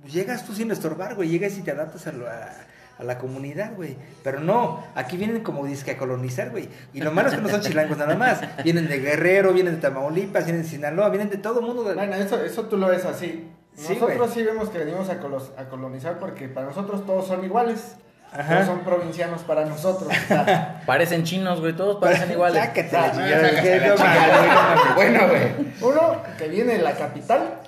Pues 0.02 0.14
llegas 0.14 0.46
tú 0.46 0.54
sin 0.54 0.72
estorbar, 0.72 1.16
güey, 1.16 1.30
llegas 1.30 1.58
y 1.58 1.62
te 1.62 1.72
adaptas 1.72 2.08
a, 2.08 2.12
lo- 2.14 2.28
a, 2.28 2.50
a 2.98 3.04
la 3.04 3.18
comunidad, 3.18 3.74
güey. 3.76 3.98
Pero 4.24 4.40
no, 4.40 4.82
aquí 4.96 5.18
vienen 5.18 5.44
como 5.44 5.66
disque 5.66 5.92
a 5.92 5.98
colonizar, 5.98 6.50
güey. 6.50 6.70
Y 6.94 7.02
lo 7.02 7.12
malo 7.12 7.30
es 7.30 7.36
que 7.36 7.42
no 7.42 7.50
son 7.50 7.62
chilangos 7.62 7.98
nada 7.98 8.16
más. 8.16 8.42
Vienen 8.64 8.88
de 8.88 9.00
Guerrero, 9.00 9.54
vienen 9.54 9.76
de 9.76 9.82
Tamaulipas, 9.82 10.46
vienen 10.46 10.64
de 10.64 10.70
Sinaloa, 10.70 11.10
vienen 11.10 11.30
de 11.30 11.38
todo 11.38 11.62
mundo. 11.62 11.84
De... 11.84 11.94
Bueno, 11.96 12.16
eso, 12.16 12.42
eso 12.44 12.64
tú 12.68 12.78
lo 12.78 12.88
ves 12.88 13.06
así. 13.06 13.50
Sí, 13.76 13.94
Nosotros 13.94 14.18
güey. 14.18 14.30
sí 14.32 14.44
vemos 14.44 14.70
que 14.70 14.78
venimos 14.80 15.10
a, 15.10 15.20
colos- 15.22 15.52
a 15.58 15.66
colonizar 15.70 16.20
porque 16.20 16.50
para 16.50 16.68
nosotros 16.68 17.06
todos 17.06 17.28
son 17.28 17.44
iguales. 17.46 17.96
Ajá. 18.34 18.56
Todos 18.56 18.66
son 18.68 18.80
provincianos 18.80 19.42
para 19.42 19.66
nosotros. 19.66 20.08
o 20.10 20.28
sea, 20.28 20.82
Parecen 20.86 21.24
chinos, 21.24 21.60
güey. 21.60 21.74
Todos 21.74 21.98
parecen 21.98 22.32
iguales. 22.32 22.64
Ah, 22.64 22.72
no 22.74 23.98
no. 23.98 24.96
Bueno, 24.96 25.28
güey. 25.28 25.74
uno 25.82 26.24
que 26.38 26.48
viene 26.48 26.74
de 26.78 26.82
la 26.82 26.94
capital, 26.94 27.60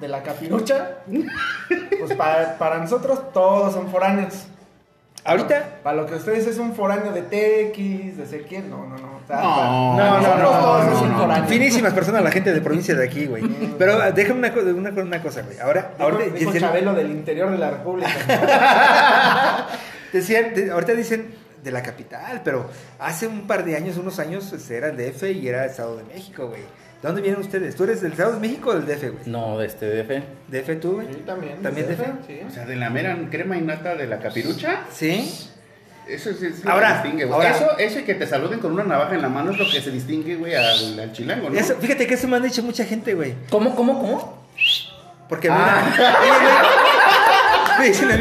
de 0.00 0.08
la 0.08 0.22
capirucha, 0.22 0.90
pues 1.98 2.14
para, 2.14 2.56
para 2.58 2.78
nosotros 2.78 3.32
todos 3.32 3.74
son 3.74 3.88
foráneos. 3.90 4.46
Ahorita. 5.28 5.80
Para 5.82 5.96
lo 5.96 6.06
que 6.06 6.14
ustedes 6.14 6.46
es 6.46 6.58
un 6.58 6.74
foráneo 6.74 7.12
de 7.12 7.22
TX, 7.22 8.16
de 8.16 8.26
sé 8.26 8.42
quién, 8.48 8.68
no, 8.70 8.86
no, 8.86 8.96
no. 8.96 9.18
O 9.22 9.26
sea, 9.28 9.36
No, 9.42 9.54
para- 9.54 9.68
no, 9.68 10.20
no, 10.20 10.36
no, 10.38 10.84
no, 10.84 10.92
es 10.96 11.02
un 11.02 11.12
no. 11.12 11.18
foráneo. 11.18 11.48
Finísimas 11.48 11.92
personas, 11.92 12.22
la 12.24 12.30
gente 12.30 12.52
de 12.52 12.60
provincia 12.62 12.94
de 12.94 13.04
aquí, 13.04 13.26
güey. 13.26 13.42
Pero 13.78 14.00
ah, 14.02 14.10
déjame 14.10 14.38
una, 14.38 14.52
co- 14.54 14.60
una, 14.60 14.90
una 14.90 15.22
cosa, 15.22 15.42
güey. 15.42 15.58
Ahora, 15.60 15.90
Dijo, 15.98 16.02
ahorita 16.10 16.24
dijo 16.34 16.50
dicen- 16.52 16.60
Chabelo 16.60 16.94
del 16.94 17.10
interior 17.10 17.50
de 17.50 17.58
la 17.58 17.70
República. 17.70 18.08
decían, 20.12 20.54
de- 20.54 20.70
ahorita 20.70 20.92
dicen 20.94 21.34
de 21.62 21.70
la 21.72 21.82
capital, 21.82 22.40
pero 22.44 22.70
hace 22.98 23.26
un 23.26 23.46
par 23.46 23.64
de 23.64 23.76
años, 23.76 23.96
unos 23.96 24.18
años, 24.18 24.52
este, 24.52 24.76
era 24.76 24.88
el 24.88 24.96
DF 24.96 25.24
y 25.32 25.48
era 25.48 25.66
Estado 25.66 25.96
de 25.96 26.04
México, 26.04 26.46
güey. 26.48 26.62
¿De 27.02 27.06
dónde 27.08 27.22
vienen 27.22 27.40
ustedes? 27.40 27.76
¿Tú 27.76 27.84
eres 27.84 28.00
del 28.00 28.12
Estado 28.12 28.32
de 28.32 28.40
México 28.40 28.70
o 28.70 28.74
del 28.74 28.84
DF, 28.86 29.02
güey? 29.12 29.22
No, 29.26 29.56
de 29.58 29.66
este 29.66 29.86
DF. 29.86 30.22
¿DF 30.48 30.80
tú, 30.80 30.92
güey? 30.94 31.06
Sí, 31.06 31.22
también. 31.24 31.62
¿También 31.62 31.86
DF? 31.86 32.26
Sí. 32.26 32.40
O 32.46 32.50
sea, 32.50 32.66
de 32.66 32.74
la 32.76 32.90
mera 32.90 33.16
crema 33.30 33.56
y 33.56 33.60
nata 33.60 33.94
de 33.94 34.06
la 34.08 34.18
capirucha, 34.18 34.80
Sí. 34.92 35.48
eso 36.08 36.30
es, 36.30 36.42
es 36.42 36.64
lo 36.64 36.70
Ahora, 36.72 36.88
que 36.88 36.94
distingue, 37.08 37.24
güey. 37.26 37.36
ahora. 37.36 37.50
Eso, 37.56 37.78
eso 37.78 38.00
y 38.00 38.02
que 38.02 38.14
te 38.14 38.26
saluden 38.26 38.58
con 38.58 38.72
una 38.72 38.82
navaja 38.82 39.14
en 39.14 39.22
la 39.22 39.28
mano 39.28 39.52
es 39.52 39.58
lo 39.58 39.70
que 39.70 39.80
se 39.80 39.92
distingue, 39.92 40.34
güey, 40.34 40.56
al, 40.56 40.98
al 40.98 41.12
chilango, 41.12 41.50
¿no? 41.50 41.56
Eso, 41.58 41.76
fíjate 41.76 42.06
que 42.08 42.14
eso 42.14 42.26
me 42.26 42.36
han 42.36 42.42
dicho 42.42 42.62
mucha 42.64 42.84
gente, 42.84 43.14
güey. 43.14 43.34
¿Cómo, 43.48 43.76
cómo, 43.76 44.00
cómo? 44.00 44.48
Porque 45.28 45.48
Ah. 45.52 45.84
mira, 45.92 47.78
me 47.78 47.84
dicen 47.86 48.10
a 48.10 48.16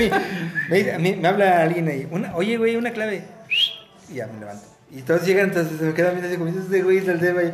mí, 1.00 1.18
me, 1.20 1.28
habla 1.28 1.64
alguien 1.64 1.88
ahí, 1.88 2.08
una, 2.12 2.36
oye, 2.36 2.58
güey, 2.58 2.76
una 2.76 2.92
clave. 2.92 3.24
Y 4.10 4.16
ya 4.16 4.28
me 4.28 4.40
levanto. 4.40 4.68
Y 4.90 5.02
todos 5.02 5.26
llegan, 5.26 5.48
entonces 5.50 5.78
se 5.80 5.84
me 5.84 5.94
quedan 5.94 6.12
viendo 6.14 6.28
así 6.30 6.38
como 6.38 6.50
este 6.50 6.82
güey 6.82 6.98
es 7.00 7.06
del 7.08 7.20
DF, 7.20 7.34
güey. 7.34 7.52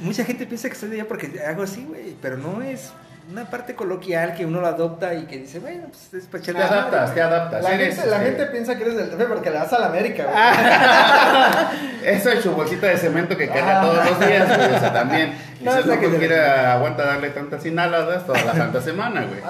Mucha 0.00 0.24
gente 0.24 0.46
piensa 0.46 0.68
que 0.68 0.76
soy 0.76 0.88
de 0.90 1.00
allá 1.00 1.08
porque 1.08 1.40
hago 1.46 1.62
así, 1.64 1.84
güey, 1.84 2.14
pero 2.22 2.36
no 2.36 2.62
es 2.62 2.92
una 3.32 3.48
parte 3.50 3.74
coloquial 3.74 4.34
que 4.34 4.44
uno 4.46 4.60
lo 4.60 4.66
adopta 4.68 5.14
y 5.14 5.24
que 5.24 5.38
dice, 5.38 5.58
bueno, 5.58 5.86
pues 5.88 6.12
es 6.22 6.28
para 6.28 6.44
Te 6.44 6.50
echarle 6.50 6.60
madre, 6.68 6.78
adaptas, 6.78 7.14
te 7.14 7.22
adaptas. 7.22 7.62
La, 7.64 7.72
eres, 7.74 7.94
gente, 7.96 8.10
la 8.10 8.16
este, 8.18 8.26
gente 8.28 8.46
piensa 8.52 8.76
que 8.76 8.82
eres 8.84 8.96
del 8.96 9.10
DF 9.18 9.24
porque 9.28 9.50
le 9.50 9.58
vas 9.58 9.72
a 9.72 9.78
la 9.80 9.86
América, 9.86 10.24
güey. 10.24 12.04
Eso 12.16 12.30
es 12.30 12.40
su 12.42 12.52
bolsita 12.52 12.86
de 12.86 12.98
cemento 12.98 13.36
que 13.36 13.48
carga 13.48 13.80
Ah. 13.80 13.82
todos 13.82 14.10
los 14.10 14.20
días, 14.28 14.46
güey. 14.56 14.74
O 14.74 14.78
sea, 14.78 14.92
también. 14.92 15.34
Y 15.60 15.64
No, 15.64 15.72
si 15.72 15.88
no 15.88 15.94
que 15.94 16.00
te- 16.00 16.06
cualquiera 16.08 16.74
aguanta 16.74 17.04
darle 17.06 17.30
tantas 17.30 17.64
inhaladas 17.64 18.26
toda 18.26 18.42
la 18.44 18.54
santa 18.54 18.80
semana, 18.82 19.24
güey. 19.24 19.40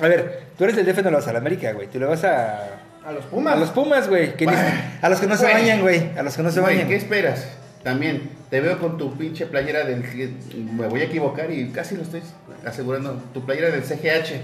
A 0.00 0.08
ver, 0.08 0.42
tú 0.56 0.64
eres 0.64 0.76
del 0.76 0.86
DF, 0.86 1.02
no 1.02 1.10
lo 1.10 1.16
vas 1.18 1.26
a 1.28 1.32
la 1.32 1.38
América, 1.40 1.72
güey. 1.72 1.88
Tú 1.88 1.98
le 1.98 2.06
vas 2.06 2.22
a... 2.24 2.60
a 3.04 3.12
los 3.12 3.24
Pumas. 3.26 3.54
A 3.54 3.56
los 3.56 3.70
Pumas, 3.70 4.08
güey. 4.08 4.34
que. 4.36 4.46
A 4.48 5.08
los 5.08 5.20
que 5.20 5.26
no 5.26 5.36
se 5.36 5.44
Güey. 5.44 5.54
bañan, 5.54 5.80
güey. 5.80 6.10
A 6.18 6.22
los 6.22 6.36
que 6.36 6.42
no 6.42 6.50
se 6.50 6.60
Güey, 6.60 6.74
bañan. 6.76 6.88
¿qué 6.88 6.96
esperas? 6.96 7.46
También, 7.82 8.30
te 8.50 8.60
veo 8.60 8.78
con 8.78 8.98
tu 8.98 9.16
pinche 9.16 9.46
playera 9.46 9.84
del... 9.84 10.04
Me 10.76 10.86
voy 10.86 11.00
a 11.00 11.04
equivocar 11.04 11.50
y 11.50 11.70
casi 11.70 11.96
lo 11.96 12.02
estoy 12.02 12.22
asegurando. 12.66 13.22
Tu 13.32 13.44
playera 13.46 13.70
del 13.70 13.82
CGH. 13.82 14.40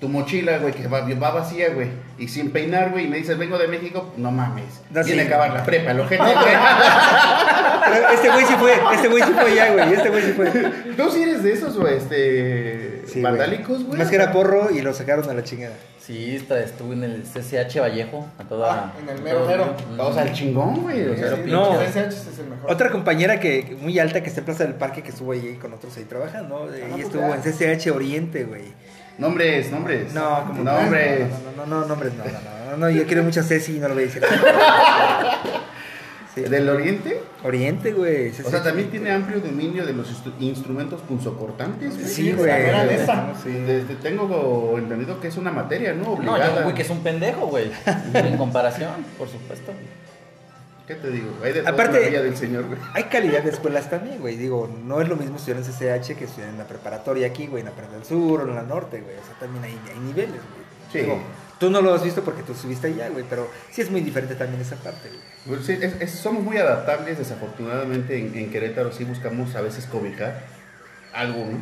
Tu 0.00 0.08
mochila, 0.08 0.58
güey, 0.58 0.72
que 0.74 0.86
va, 0.86 1.00
va 1.00 1.30
vacía, 1.30 1.70
güey. 1.70 1.88
Y 2.18 2.28
sin 2.28 2.50
peinar, 2.52 2.90
güey, 2.90 3.06
y 3.06 3.08
me 3.08 3.16
dices, 3.16 3.36
vengo 3.38 3.58
de 3.58 3.66
México. 3.68 4.12
No 4.16 4.30
mames. 4.30 4.80
No, 4.90 5.02
Tiene 5.02 5.22
sí. 5.22 5.26
acabar 5.28 5.52
la 5.54 5.64
prepa, 5.64 5.90
el 5.90 6.00
ojete, 6.00 6.22
güey. 6.22 6.34
Este 8.14 8.28
güey 8.30 8.44
sí 8.46 8.54
fue. 8.58 8.72
Este 8.94 9.08
güey 9.08 9.22
sí 9.22 9.32
fue 9.32 9.54
ya, 9.54 9.72
güey. 9.72 9.92
Este 9.94 10.08
güey 10.08 10.22
sí 10.22 10.32
fue. 10.32 10.46
¿Tú 10.96 11.10
sí 11.10 11.22
eres 11.22 11.42
de 11.42 11.52
esos, 11.52 11.76
güey, 11.78 11.96
este... 11.96 13.02
Sí, 13.06 13.20
güey. 13.20 13.22
vandálicos, 13.24 13.84
güey? 13.84 13.98
Más 13.98 14.08
que 14.08 14.16
era 14.16 14.32
porro 14.32 14.70
y 14.70 14.80
lo 14.82 14.92
sacaron 14.92 15.28
a 15.30 15.34
la 15.34 15.42
chingada. 15.44 15.74
Sí, 15.98 16.36
esta- 16.36 16.58
estuve 16.60 16.94
en 16.94 17.04
el 17.04 17.22
CCH 17.22 17.80
Vallejo. 17.80 18.26
A 18.38 18.44
toda, 18.44 18.72
Ah, 18.72 18.92
en 19.02 19.08
el 19.10 19.22
mero 19.22 19.46
mero. 19.46 19.76
O 19.98 20.12
sea, 20.12 20.22
el 20.24 20.32
chingón, 20.32 20.82
güey. 20.82 21.06
O 21.08 21.16
sea, 21.16 21.36
Sí, 21.36 21.42
no. 21.50 21.78
el 21.80 21.86
SH 21.86 22.06
es 22.08 22.38
el 22.38 22.46
mejor. 22.46 22.70
Otra 22.72 22.90
compañera 22.90 23.38
que 23.40 23.76
muy 23.80 23.98
alta 23.98 24.22
que 24.22 24.28
está 24.28 24.40
en 24.40 24.46
Plaza 24.46 24.64
del 24.64 24.74
Parque 24.74 25.02
que 25.02 25.10
estuvo 25.10 25.32
ahí 25.32 25.58
con 25.60 25.72
otros 25.74 25.94
ahí 25.98 26.04
trabajando, 26.04 26.66
¿no? 26.66 26.72
Ah, 26.72 26.76
Y 26.88 26.90
pues 26.92 27.04
estuvo 27.04 27.34
en. 27.34 27.42
CCH 27.42 27.90
Oriente, 27.94 28.44
güey. 28.44 28.62
Nombres, 29.18 29.70
nombres. 29.70 30.14
No, 30.14 30.44
como 30.46 30.62
Nombres. 30.62 31.26
No, 31.56 31.66
no, 31.66 31.66
no, 31.66 31.80
no, 31.80 31.86
nombres, 31.88 32.12
no, 32.14 32.24
no, 32.24 32.30
no, 32.30 32.70
no, 32.70 32.76
no, 32.76 32.90
yo 32.90 33.04
quiero 33.06 33.22
mucho 33.24 33.40
a 33.40 33.42
Ceci 33.42 33.76
y 33.76 33.78
no 33.80 33.88
lo 33.88 33.94
voy 33.94 34.04
a 34.04 34.06
decir. 34.06 34.22
Sí. 36.44 36.50
¿Del 36.50 36.68
Oriente? 36.68 37.20
Oriente, 37.44 37.92
güey. 37.92 38.30
O 38.44 38.50
sea, 38.50 38.62
también 38.62 38.90
tiene 38.90 39.10
amplio 39.10 39.40
dominio 39.40 39.84
de 39.86 39.92
los 39.92 40.08
instru- 40.10 40.32
instrumentos 40.40 41.00
punzocortantes, 41.02 41.94
güey. 41.94 42.06
Sí, 42.08 42.32
güey. 42.32 42.50
esa. 42.50 43.32
Sí. 43.42 43.50
Desde- 43.50 43.94
tengo 43.96 44.74
entendido 44.78 45.20
que 45.20 45.28
es 45.28 45.36
una 45.36 45.50
materia, 45.52 45.92
¿no? 45.94 46.18
No, 46.20 46.36
yo, 46.38 46.62
güey, 46.62 46.74
que 46.74 46.82
es 46.82 46.90
un 46.90 47.02
pendejo, 47.02 47.46
güey. 47.46 47.70
en 48.14 48.36
comparación, 48.36 49.04
por 49.16 49.28
supuesto. 49.28 49.72
¿Qué 50.86 50.94
te 50.94 51.10
digo? 51.10 51.28
Hay 51.44 51.52
de 51.52 51.60
Aparte- 51.60 51.98
en 51.98 52.02
la 52.04 52.08
villa 52.08 52.22
del 52.22 52.36
señor, 52.36 52.64
güey. 52.66 52.78
Hay 52.94 53.04
calidad 53.04 53.42
de 53.42 53.50
escuelas 53.50 53.90
también, 53.90 54.20
güey. 54.20 54.36
Digo, 54.36 54.74
no 54.84 55.02
es 55.02 55.08
lo 55.08 55.16
mismo 55.16 55.36
estudiar 55.36 55.58
en 55.58 55.64
CCH 55.64 56.16
que 56.16 56.24
estudiar 56.24 56.48
en 56.48 56.56
la 56.56 56.64
preparatoria 56.66 57.26
aquí, 57.26 57.46
güey, 57.46 57.60
en 57.60 57.66
la 57.68 57.74
prepa 57.74 57.92
del 57.92 58.04
sur 58.04 58.40
o 58.40 58.48
en 58.48 58.54
la 58.54 58.62
norte, 58.62 59.00
güey. 59.02 59.14
O 59.16 59.24
sea, 59.24 59.34
también 59.38 59.64
hay, 59.64 59.78
hay 59.92 60.00
niveles, 60.00 60.30
güey. 60.30 60.67
Sí. 60.92 60.98
Digo, 61.00 61.18
tú 61.60 61.70
no 61.70 61.80
lo 61.82 61.92
has 61.94 62.02
visto 62.04 62.22
porque 62.22 62.42
tú 62.42 62.52
estuviste 62.52 62.86
allá, 62.88 63.08
güey, 63.10 63.24
pero 63.28 63.48
sí 63.70 63.82
es 63.82 63.90
muy 63.90 64.00
diferente 64.00 64.34
también 64.34 64.60
esa 64.60 64.76
parte, 64.76 65.08
güey. 65.08 65.20
Pues 65.46 65.66
sí, 65.66 65.72
es- 65.80 66.00
es- 66.00 66.10
somos 66.10 66.42
muy 66.42 66.56
adaptables, 66.56 67.18
desafortunadamente 67.18 68.18
en, 68.18 68.36
en 68.36 68.50
Querétaro 68.50 68.92
sí 68.92 69.04
buscamos 69.04 69.54
a 69.56 69.60
veces 69.60 69.86
cobijar 69.86 70.42
algunos. 71.12 71.60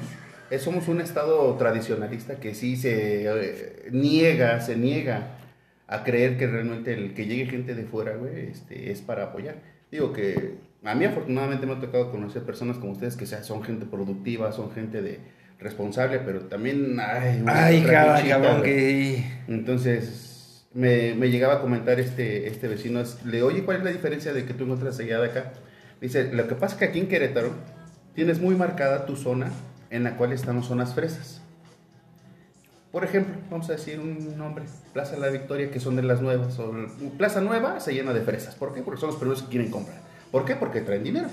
Eh, 0.51 0.59
somos 0.59 0.87
un 0.89 1.01
estado 1.01 1.55
tradicionalista 1.57 2.37
que 2.37 2.55
sí 2.55 2.77
se 2.77 3.25
eh, 3.27 3.89
niega, 3.91 4.61
se 4.61 4.77
niega 4.77 5.39
a 5.89 6.05
creer 6.05 6.37
que 6.39 6.47
realmente 6.47 6.93
el 6.95 7.15
que 7.15 7.27
llegue 7.27 7.47
gente 7.47 7.75
de 7.75 7.85
fuera, 7.85 8.17
güey, 8.17 8.47
este, 8.51 8.91
es 8.93 9.01
para 9.03 9.25
apoyar. 9.25 9.57
Digo 9.91 10.13
que 10.13 10.55
a 10.85 10.95
mí 10.95 11.05
afortunadamente 11.05 11.67
me 11.67 11.73
ha 11.75 11.81
tocado 11.81 12.11
conocer 12.13 12.43
personas 12.43 12.77
como 12.79 12.93
ustedes 12.93 13.17
que 13.17 13.27
son 13.27 13.63
gente 13.65 13.87
productiva, 13.87 14.53
son 14.53 14.71
gente 14.73 15.03
de 15.03 15.21
responsable, 15.59 16.21
pero 16.21 16.41
también 16.43 16.99
ay, 17.01 17.43
Ay, 17.47 17.83
cada 17.83 18.23
cabrón 18.27 18.63
que... 18.63 19.25
Entonces, 19.49 20.67
me, 20.75 21.15
me 21.15 21.31
llegaba 21.31 21.55
a 21.55 21.61
comentar 21.61 21.99
este, 22.01 22.49
este 22.49 22.69
vecino, 22.69 23.03
le 23.25 23.43
oye, 23.43 23.65
¿cuál 23.65 23.79
es 23.79 23.85
la 23.85 23.91
diferencia 23.91 24.33
de 24.33 24.45
que 24.45 24.55
tú 24.55 24.65
encuentras 24.65 24.99
allá 24.99 25.21
de 25.21 25.27
acá? 25.29 25.53
Dice, 26.01 26.33
lo 26.33 26.47
que 26.47 26.55
pasa 26.55 26.75
es 26.75 26.79
que 26.79 26.85
aquí 26.85 26.99
en 26.99 27.09
Querétaro 27.09 27.51
tienes 28.15 28.41
muy 28.41 28.55
marcada 28.55 29.07
tu 29.07 29.17
zona 29.17 29.51
en 29.91 30.05
la 30.05 30.17
cual 30.17 30.33
están 30.33 30.57
las 30.57 30.67
zonas 30.67 30.95
fresas. 30.95 31.41
Por 32.93 33.05
ejemplo, 33.05 33.35
vamos 33.51 33.69
a 33.69 33.73
decir 33.73 34.01
un 34.01 34.39
nombre, 34.39 34.65
Plaza 34.93 35.17
La 35.19 35.29
Victoria, 35.29 35.71
que 35.71 35.81
son 35.81 35.97
de 35.97 36.03
las 36.03 36.23
nuevas. 36.23 36.59
O 36.59 36.73
Plaza 37.19 37.41
Nueva 37.43 37.79
se 37.81 37.93
llena 37.93 38.15
de 38.15 38.23
fresas. 38.23 38.55
¿Por 38.55 38.73
qué? 38.73 38.81
Porque 38.81 39.01
son 39.01 39.09
los 39.09 39.17
primeros 39.17 39.43
que 39.43 39.51
quieren 39.51 39.71
comprar. 39.71 40.01
¿Por 40.31 40.45
qué? 40.47 40.57
Porque 40.57 40.81
traen 40.81 41.05
dinero. 41.05 41.29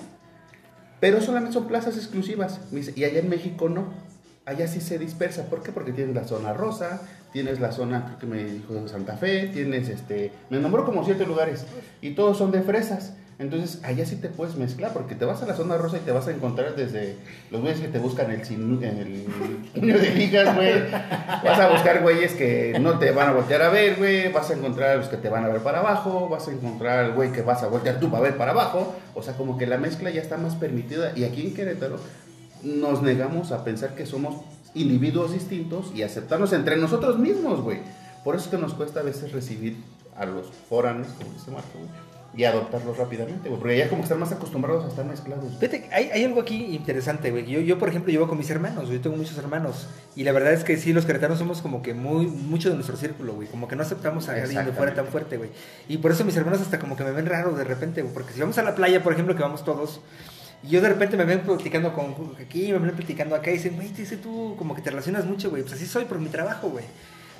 Pero 0.99 1.21
solamente 1.21 1.53
son 1.53 1.67
plazas 1.67 1.95
exclusivas. 1.95 2.59
Y 2.95 3.03
allá 3.03 3.19
en 3.19 3.29
México 3.29 3.69
no. 3.69 3.93
Allá 4.45 4.67
sí 4.67 4.81
se 4.81 4.97
dispersa. 4.99 5.43
¿Por 5.45 5.63
qué? 5.63 5.71
Porque 5.71 5.93
tienes 5.93 6.13
la 6.15 6.25
zona 6.25 6.53
rosa, 6.53 7.01
tienes 7.31 7.59
la 7.61 7.71
zona, 7.71 8.05
creo 8.05 8.19
que 8.19 8.25
me 8.25 8.43
dijo 8.43 8.87
Santa 8.87 9.15
Fe, 9.15 9.47
tienes 9.53 9.87
este. 9.89 10.31
Me 10.49 10.59
nombró 10.59 10.83
como 10.85 11.05
siete 11.05 11.25
lugares. 11.25 11.65
Y 12.01 12.11
todos 12.11 12.37
son 12.37 12.51
de 12.51 12.61
fresas. 12.61 13.13
Entonces, 13.39 13.79
allá 13.83 14.05
sí 14.05 14.17
te 14.17 14.29
puedes 14.29 14.55
mezclar, 14.55 14.93
porque 14.93 15.15
te 15.15 15.25
vas 15.25 15.41
a 15.41 15.47
la 15.47 15.55
zona 15.55 15.75
rosa 15.75 15.97
y 15.97 16.01
te 16.01 16.11
vas 16.11 16.27
a 16.27 16.31
encontrar 16.31 16.75
desde 16.75 17.15
los 17.49 17.61
güeyes 17.61 17.79
que 17.79 17.87
te 17.87 17.97
buscan 17.97 18.29
el, 18.29 18.45
sin- 18.45 18.81
el 18.83 19.25
puño 19.73 19.97
de 19.97 20.09
ligas, 20.11 20.55
güey. 20.55 20.81
Vas 21.43 21.59
a 21.59 21.69
buscar 21.71 22.01
güeyes 22.03 22.33
que 22.33 22.77
no 22.79 22.99
te 22.99 23.11
van 23.11 23.29
a 23.29 23.31
voltear 23.33 23.63
a 23.63 23.69
ver, 23.69 23.95
güey. 23.95 24.31
Vas 24.31 24.51
a 24.51 24.53
encontrar 24.53 24.97
los 24.97 25.07
que 25.07 25.17
te 25.17 25.29
van 25.29 25.43
a 25.45 25.47
ver 25.47 25.61
para 25.61 25.79
abajo. 25.79 26.29
Vas 26.29 26.47
a 26.47 26.51
encontrar 26.51 26.99
al 26.99 27.13
güey 27.13 27.31
que 27.31 27.41
vas 27.41 27.63
a 27.63 27.67
voltear 27.69 27.99
tú 27.99 28.11
para 28.11 28.21
ver 28.23 28.37
para 28.37 28.51
abajo. 28.51 28.95
O 29.15 29.23
sea, 29.23 29.33
como 29.33 29.57
que 29.57 29.65
la 29.65 29.77
mezcla 29.77 30.11
ya 30.11 30.21
está 30.21 30.37
más 30.37 30.55
permitida. 30.55 31.13
Y 31.15 31.23
aquí 31.23 31.41
en 31.47 31.53
Querétaro 31.55 31.97
nos 32.63 33.01
negamos 33.01 33.51
a 33.51 33.63
pensar 33.63 33.95
que 33.95 34.05
somos 34.05 34.43
individuos 34.73 35.33
distintos 35.33 35.91
y 35.93 36.01
aceptarnos 36.01 36.53
entre 36.53 36.77
nosotros 36.77 37.19
mismos, 37.19 37.61
güey. 37.61 37.79
Por 38.23 38.35
eso 38.35 38.45
es 38.45 38.51
que 38.51 38.57
nos 38.57 38.73
cuesta 38.73 39.01
a 39.01 39.03
veces 39.03 39.31
recibir 39.31 39.77
a 40.15 40.25
los 40.25 40.47
foranos, 40.69 41.07
como 41.17 41.33
dice 41.33 41.51
Marco, 41.51 41.77
güey, 41.77 41.89
y 42.35 42.45
adoptarlos 42.45 42.97
rápidamente, 42.97 43.49
güey. 43.49 43.59
Porque 43.59 43.77
ya 43.77 43.89
como 43.89 44.01
que 44.01 44.05
están 44.05 44.19
más 44.19 44.31
acostumbrados 44.31 44.85
a 44.85 44.87
estar 44.87 45.05
mezclados. 45.05 45.53
Fíjate, 45.59 45.89
hay, 45.91 46.09
hay 46.11 46.23
algo 46.23 46.41
aquí 46.41 46.73
interesante, 46.73 47.29
güey. 47.29 47.45
Yo, 47.45 47.59
yo, 47.59 47.77
por 47.77 47.89
ejemplo, 47.89 48.11
llevo 48.11 48.27
con 48.27 48.37
mis 48.37 48.49
hermanos, 48.49 48.89
yo 48.89 48.99
tengo 49.01 49.15
muchos 49.15 49.37
hermanos. 49.37 49.87
Y 50.15 50.23
la 50.23 50.31
verdad 50.31 50.53
es 50.53 50.63
que 50.63 50.77
sí, 50.77 50.93
los 50.93 51.05
queretanos 51.05 51.37
somos 51.37 51.61
como 51.61 51.83
que 51.83 51.93
muy, 51.93 52.25
mucho 52.25 52.69
de 52.69 52.75
nuestro 52.75 52.97
círculo, 52.97 53.33
güey. 53.33 53.47
Como 53.47 53.67
que 53.67 53.75
no 53.75 53.83
aceptamos 53.83 54.29
a 54.29 54.33
alguien 54.33 54.65
de 54.65 54.71
fuera 54.71 54.95
tan 54.95 55.07
fuerte, 55.07 55.37
güey. 55.37 55.51
Y 55.87 55.97
por 55.97 56.11
eso 56.11 56.25
mis 56.25 56.35
hermanos 56.35 56.61
hasta 56.61 56.79
como 56.79 56.95
que 56.95 57.03
me 57.03 57.11
ven 57.11 57.27
raro 57.27 57.53
de 57.53 57.63
repente, 57.63 58.01
güey. 58.01 58.13
Porque 58.13 58.33
si 58.33 58.39
vamos 58.39 58.57
a 58.57 58.63
la 58.63 58.73
playa, 58.73 59.03
por 59.03 59.13
ejemplo, 59.13 59.35
que 59.35 59.43
vamos 59.43 59.63
todos, 59.63 60.01
y 60.63 60.69
yo 60.69 60.81
de 60.81 60.89
repente 60.89 61.17
me 61.17 61.25
ven 61.25 61.41
platicando 61.41 61.93
con 61.93 62.15
aquí, 62.41 62.71
me 62.71 62.79
ven 62.79 62.95
platicando 62.95 63.35
acá, 63.35 63.51
y 63.51 63.55
dicen, 63.55 63.75
güey, 63.75 63.89
te 63.89 64.01
dice 64.01 64.17
tú 64.17 64.55
como 64.57 64.73
que 64.75 64.81
te 64.81 64.89
relacionas 64.89 65.25
mucho, 65.25 65.49
güey. 65.49 65.61
Pues 65.63 65.73
así 65.75 65.85
soy 65.85 66.05
por 66.05 66.19
mi 66.19 66.29
trabajo, 66.29 66.69
güey. 66.69 66.85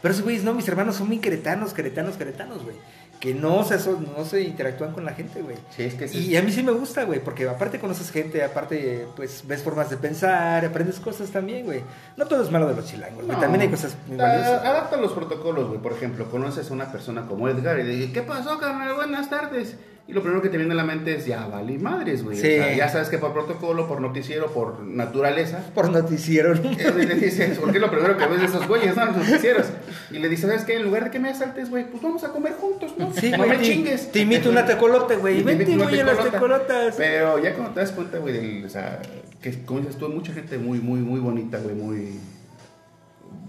Pero 0.01 0.13
esos 0.13 0.25
güeyes, 0.25 0.43
no, 0.43 0.53
mis 0.53 0.67
hermanos 0.67 0.97
son 0.97 1.07
muy 1.07 1.19
queretanos, 1.19 1.73
queretanos, 1.73 2.17
queretanos, 2.17 2.63
güey. 2.63 2.75
que 3.21 3.33
no 3.33 3.63
se, 3.63 3.75
aso- 3.75 4.01
no 4.17 4.25
se 4.25 4.41
interactúan 4.41 4.91
con 4.91 5.05
la 5.05 5.13
gente, 5.13 5.41
güey. 5.41 5.55
Sí, 5.73 5.83
es 5.83 5.93
que 5.93 6.05
ese 6.05 6.17
Y 6.17 6.35
a 6.35 6.41
mí 6.41 6.51
sí 6.51 6.61
me 6.61 6.73
gusta, 6.73 7.05
güey, 7.05 7.23
porque 7.23 7.47
aparte 7.47 7.79
conoces 7.79 8.11
gente, 8.11 8.43
aparte 8.43 9.07
pues 9.15 9.47
ves 9.47 9.63
formas 9.63 9.89
de 9.89 9.95
pensar, 9.95 10.65
aprendes 10.65 10.99
cosas 10.99 11.29
también, 11.29 11.63
güey. 11.63 11.83
No 12.17 12.25
todo 12.25 12.43
es 12.43 12.51
malo 12.51 12.67
de 12.67 12.75
los 12.75 12.85
chilangos, 12.85 13.23
güey. 13.23 13.33
No. 13.37 13.39
También 13.39 13.61
hay 13.61 13.69
cosas 13.69 13.95
muy 14.07 14.17
valiosas. 14.17 14.65
Adapta 14.65 14.97
los 14.97 15.13
protocolos, 15.13 15.69
güey. 15.69 15.79
Por 15.79 15.93
ejemplo, 15.93 16.29
conoces 16.29 16.69
a 16.69 16.73
una 16.73 16.91
persona 16.91 17.25
como 17.25 17.47
Edgar 17.47 17.79
y 17.79 17.83
le 17.83 17.95
dices, 17.95 18.11
¿qué 18.11 18.23
pasó, 18.23 18.59
carnal? 18.59 18.93
Buenas 18.95 19.29
tardes. 19.29 19.77
Y 20.05 20.11
lo 20.11 20.21
primero 20.21 20.41
que 20.41 20.49
te 20.49 20.57
viene 20.57 20.73
a 20.73 20.75
la 20.75 20.83
mente 20.83 21.15
es, 21.15 21.25
ya 21.25 21.47
vale 21.47 21.77
madres, 21.77 22.25
güey. 22.25 22.35
Sí. 22.35 22.41
O 22.59 22.63
sea, 22.63 22.75
ya 22.75 22.89
sabes 22.89 23.07
que 23.07 23.17
por 23.19 23.31
protocolo, 23.31 23.87
por 23.87 24.01
noticiero, 24.01 24.47
por 24.51 24.81
naturaleza. 24.81 25.63
Por 25.73 25.89
noticiero, 25.91 26.53
¿no? 26.55 26.71
eh, 26.71 27.05
le 27.07 27.15
dices, 27.15 27.57
porque 27.57 27.77
es 27.77 27.81
lo 27.81 27.89
primero 27.89 28.17
que 28.17 28.25
ves 28.27 28.41
de 28.41 28.45
esos 28.47 28.67
güeyes, 28.67 28.97
¿no? 28.97 29.05
Los 29.05 29.15
noticieros. 29.15 29.67
Y 30.11 30.19
le 30.19 30.27
dices, 30.27 30.49
¿sabes 30.49 30.65
qué? 30.65 30.75
En 30.75 30.83
lugar 30.83 31.05
de 31.05 31.11
que 31.11 31.19
me 31.19 31.29
asaltes, 31.29 31.69
güey, 31.69 31.89
pues 31.89 32.03
vamos 32.03 32.21
a 32.25 32.33
comer 32.33 32.51
juntos, 32.53 32.95
¿no? 32.97 33.13
Sí, 33.13 33.31
no 33.31 33.47
me 33.47 33.61
chingues. 33.61 34.11
Te 34.11 34.19
invito 34.19 34.49
una 34.49 34.65
tecolote, 34.65 35.15
güey. 35.15 35.39
Y 35.39 35.43
te 35.43 35.55
Vente, 35.55 35.77
güey, 35.77 35.99
a 36.01 36.03
las 36.03 36.17
tecolota. 36.17 36.31
tecolotas. 36.31 36.95
Pero 36.97 37.39
ya 37.41 37.53
cuando 37.53 37.73
te 37.73 37.79
das 37.79 37.91
cuenta, 37.93 38.17
güey, 38.17 38.33
del, 38.33 38.65
o 38.65 38.69
sea, 38.69 39.01
que 39.41 39.63
como 39.63 39.79
dices 39.79 39.95
tú, 39.95 40.09
mucha 40.09 40.33
gente 40.33 40.57
muy, 40.57 40.79
muy, 40.79 40.99
muy 40.99 41.21
bonita, 41.21 41.59
güey, 41.59 41.75
muy... 41.75 42.19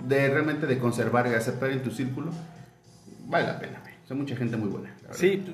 De 0.05 0.29
realmente 0.29 0.69
de 0.69 0.79
conservar 0.79 1.27
y 1.27 1.35
aceptar 1.35 1.71
en 1.71 1.83
tu 1.83 1.91
círculo, 1.91 2.31
vale 3.27 3.47
la 3.49 3.59
pena, 3.59 3.81
güey. 3.83 3.95
Son 4.07 4.19
mucha 4.19 4.37
gente 4.37 4.57
muy 4.57 4.69
buena. 4.69 4.94
Verdad. 5.09 5.17
Sí, 5.21 5.45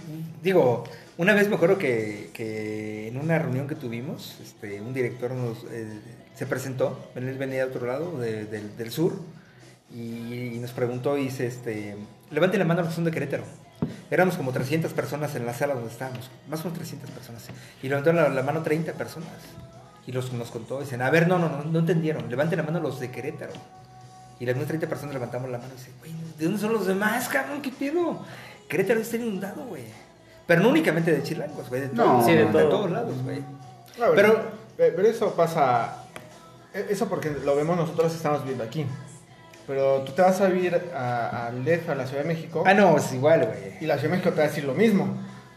digo, 0.42 0.84
una 1.18 1.34
vez 1.34 1.48
me 1.48 1.56
acuerdo 1.56 1.78
que, 1.78 2.30
que 2.32 3.08
en 3.08 3.16
una 3.18 3.38
reunión 3.38 3.66
que 3.68 3.74
tuvimos, 3.74 4.38
este, 4.42 4.80
un 4.80 4.92
director 4.94 5.32
nos, 5.32 5.64
eh, 5.70 6.00
se 6.34 6.46
presentó, 6.46 7.10
él 7.14 7.36
venía 7.38 7.64
de 7.66 7.70
otro 7.70 7.86
lado, 7.86 8.18
de- 8.18 8.46
del- 8.46 8.76
del 8.76 8.90
sur, 8.90 9.20
y, 9.94 10.58
nos 10.60 10.72
preguntó 10.72 11.18
y 11.18 11.24
dice, 11.24 11.46
este, 11.46 11.96
levante 12.30 12.58
la 12.58 12.64
mano 12.64 12.80
los 12.80 12.90
que 12.90 12.94
son 12.94 13.04
de 13.04 13.10
Querétaro. 13.10 13.44
Éramos 14.10 14.36
como 14.36 14.52
300 14.52 14.92
personas 14.92 15.34
en 15.34 15.46
la 15.46 15.54
sala 15.54 15.74
donde 15.74 15.90
estábamos, 15.90 16.30
más 16.48 16.60
o 16.60 16.64
menos 16.64 16.78
300 16.78 17.10
personas. 17.10 17.46
Y 17.82 17.88
levantaron 17.88 18.16
la, 18.22 18.28
la 18.28 18.42
mano 18.42 18.62
30 18.62 18.92
personas. 18.94 19.28
Y 20.06 20.12
los, 20.12 20.32
nos 20.32 20.50
contó, 20.50 20.80
dicen, 20.80 21.02
a 21.02 21.10
ver, 21.10 21.28
no, 21.28 21.38
no, 21.38 21.48
no, 21.48 21.64
no 21.64 21.78
entendieron, 21.78 22.28
levanten 22.28 22.56
la 22.58 22.62
mano 22.64 22.80
los 22.80 22.98
de 23.00 23.10
Querétaro. 23.10 23.52
Y 24.38 24.46
las 24.46 24.54
mismas 24.54 24.68
30 24.68 24.88
personas 24.88 25.14
levantamos 25.14 25.50
la 25.50 25.58
mano 25.58 25.72
y 25.74 25.76
dicen, 25.76 25.92
güey, 25.98 26.12
¿de 26.38 26.44
dónde 26.46 26.60
son 26.60 26.72
los 26.72 26.86
demás, 26.86 27.28
cabrón? 27.28 27.60
¿Qué 27.62 27.70
pedo? 27.70 28.24
Querétaro 28.70 29.00
está 29.00 29.16
inundado, 29.16 29.64
güey. 29.66 29.84
Pero 30.46 30.62
no 30.62 30.70
únicamente 30.70 31.12
de 31.12 31.22
chilangos, 31.22 31.68
güey, 31.68 31.82
de, 31.82 31.88
No, 31.88 32.04
todos, 32.04 32.24
sí, 32.24 32.32
de 32.32 32.44
de 32.46 32.52
todo. 32.52 32.68
todos 32.70 32.90
lados, 32.90 33.22
güey. 33.22 33.40
No, 33.40 33.44
pero, 33.98 34.14
Pero- 34.14 34.42
pe- 34.78 34.92
pero 34.92 35.08
eso 35.08 35.34
pasa. 35.34 36.04
e- 36.72 36.86
Eso 36.88 37.08
porque 37.08 37.30
lo 37.44 37.54
vemos 37.56 37.76
nosotros 37.76 38.14
estamos 38.14 38.44
viendo 38.44 38.64
aquí. 38.64 38.86
Pero 39.66 40.02
tú 40.02 40.12
te 40.12 40.22
vas 40.22 40.40
a 40.40 40.46
vivir 40.48 40.74
al 40.94 41.64
DF, 41.64 41.90
a 41.90 41.94
la 41.94 42.06
Ciudad 42.06 42.22
de 42.22 42.28
México. 42.28 42.64
Ah, 42.66 42.74
no, 42.74 42.96
es 42.96 43.12
igual, 43.12 43.46
güey. 43.46 43.76
Y 43.80 43.86
la 43.86 43.94
Ciudad 43.98 44.10
de 44.10 44.16
México 44.16 44.30
te 44.30 44.38
va 44.38 44.44
a 44.44 44.48
decir 44.48 44.64
lo 44.64 44.74
mismo. 44.74 45.16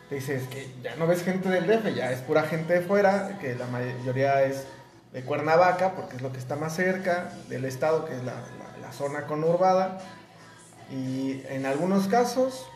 Te 0.10 0.16
dices 0.16 0.44
que 0.50 0.68
ya 0.84 0.96
no 0.98 1.08
ves 1.08 1.24
gente 1.24 1.50
del 1.50 1.66
DF, 1.66 1.94
ya 1.96 2.12
es 2.12 2.20
pura 2.20 2.44
gente 2.44 2.74
de 2.74 2.82
fuera, 2.82 3.38
que 3.40 3.56
la 3.56 3.66
mayoría 3.68 4.44
es 4.44 4.66
de 5.14 5.22
Cuernavaca, 5.24 5.94
porque 5.96 6.18
es 6.18 6.22
lo 6.22 6.32
que 6.32 6.38
está 6.40 6.56
más 6.56 6.76
cerca 6.76 7.30
del 7.50 7.66
estado, 7.66 8.06
que 8.06 8.14
es 8.16 8.24
la, 8.24 8.34
la- 8.34 8.78
la 8.88 8.92
zona 8.92 9.26
conurbada. 9.26 10.00
Y 10.92 11.42
en 11.50 11.66
algunos 11.66 12.08
casos, 12.08 12.68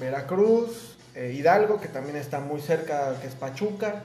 Veracruz, 0.00 0.96
eh, 1.14 1.32
Hidalgo, 1.36 1.80
que 1.80 1.88
también 1.88 2.16
está 2.16 2.40
muy 2.40 2.60
cerca, 2.60 3.14
que 3.20 3.26
es 3.26 3.34
Pachuca. 3.34 4.04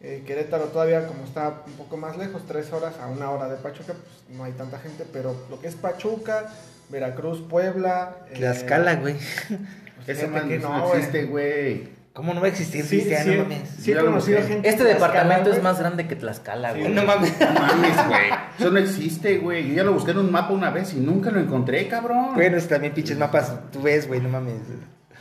Eh, 0.00 0.22
Querétaro 0.26 0.64
todavía 0.66 1.06
como 1.08 1.24
está 1.24 1.62
un 1.66 1.72
poco 1.72 1.96
más 1.96 2.16
lejos, 2.16 2.42
tres 2.46 2.72
horas 2.72 2.94
a 3.00 3.08
una 3.08 3.30
hora 3.30 3.48
de 3.48 3.56
Pachuca, 3.56 3.94
pues 3.94 4.36
no 4.36 4.44
hay 4.44 4.52
tanta 4.52 4.78
gente, 4.78 5.04
pero 5.12 5.34
lo 5.50 5.60
que 5.60 5.66
es 5.66 5.74
Pachuca, 5.74 6.52
Veracruz, 6.88 7.42
Puebla... 7.48 8.16
eh, 8.30 8.34
Tlaxcala, 8.36 8.94
güey. 8.96 9.16
pues 9.16 10.08
Ese 10.18 10.28
man 10.28 10.48
que 10.48 10.58
no, 10.58 10.94
existe, 10.94 11.24
güey. 11.24 11.98
¿Cómo 12.12 12.34
no 12.34 12.40
va 12.40 12.46
a 12.46 12.50
existir 12.50 12.84
Sí, 12.84 12.96
Cristiano, 12.96 13.24
sí, 13.32 13.38
no 13.38 13.42
mames? 13.44 13.68
sí 13.80 13.92
he 13.92 13.96
conocido 13.96 14.42
gente 14.42 14.68
Este 14.68 14.82
departamento 14.82 15.52
es 15.52 15.62
más 15.62 15.78
grande 15.78 16.08
que 16.08 16.16
Tlaxcala, 16.16 16.72
Sí, 16.74 16.80
güey. 16.80 16.92
No 16.92 17.04
mames. 17.04 17.38
No 17.38 17.52
mames, 17.52 18.08
güey. 18.08 18.30
Eso 18.58 18.70
no 18.70 18.78
existe, 18.78 19.38
güey. 19.38 19.68
Yo 19.68 19.74
ya 19.74 19.82
lo 19.84 19.92
busqué 19.92 20.12
en 20.12 20.18
un 20.18 20.32
mapa 20.32 20.52
una 20.52 20.70
vez 20.70 20.94
y 20.94 20.96
nunca 20.96 21.30
lo 21.30 21.40
encontré, 21.40 21.86
cabrón. 21.88 22.34
Bueno, 22.34 22.56
es 22.56 22.66
también 22.66 22.94
pinches 22.94 23.18
mapas, 23.18 23.52
tú 23.70 23.82
ves, 23.82 24.08
güey, 24.08 24.20
no 24.20 24.28
mames. 24.28 24.54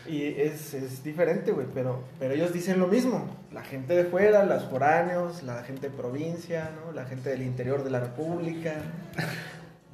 Y 0.08 0.24
es, 0.40 0.74
es 0.74 1.04
diferente, 1.04 1.52
güey, 1.52 1.68
pero, 1.74 2.02
pero 2.20 2.34
ellos 2.34 2.54
dicen 2.54 2.80
lo 2.80 2.88
mismo. 2.88 3.30
La 3.54 3.64
gente 3.64 3.94
de 3.96 4.06
fuera, 4.06 4.46
los 4.46 4.64
foráneos, 4.66 5.44
la 5.44 5.64
gente 5.64 5.90
de 5.90 5.96
provincia, 5.98 6.70
¿no? 6.86 6.92
La 6.94 7.06
gente 7.06 7.30
del 7.30 7.42
interior 7.42 7.84
de 7.84 7.90
la 7.92 8.00
república. 8.00 8.74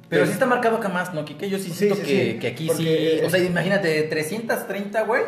Pero 0.08 0.26
sí 0.26 0.32
está 0.32 0.44
marcado 0.46 0.76
acá 0.76 0.88
más, 0.90 1.12
¿no? 1.14 1.24
Que 1.24 1.48
yo 1.48 1.58
sí 1.58 1.70
Sí, 1.70 1.72
siento 1.72 1.96
sí, 1.96 2.02
que, 2.02 2.32
sí. 2.34 2.38
que 2.38 2.46
aquí 2.48 2.66
Porque, 2.68 2.82
sí. 2.82 2.88
eh, 2.88 3.22
O 3.26 3.30
sea, 3.30 3.40
imagínate, 3.40 4.02
330, 4.02 5.02
güey. 5.04 5.22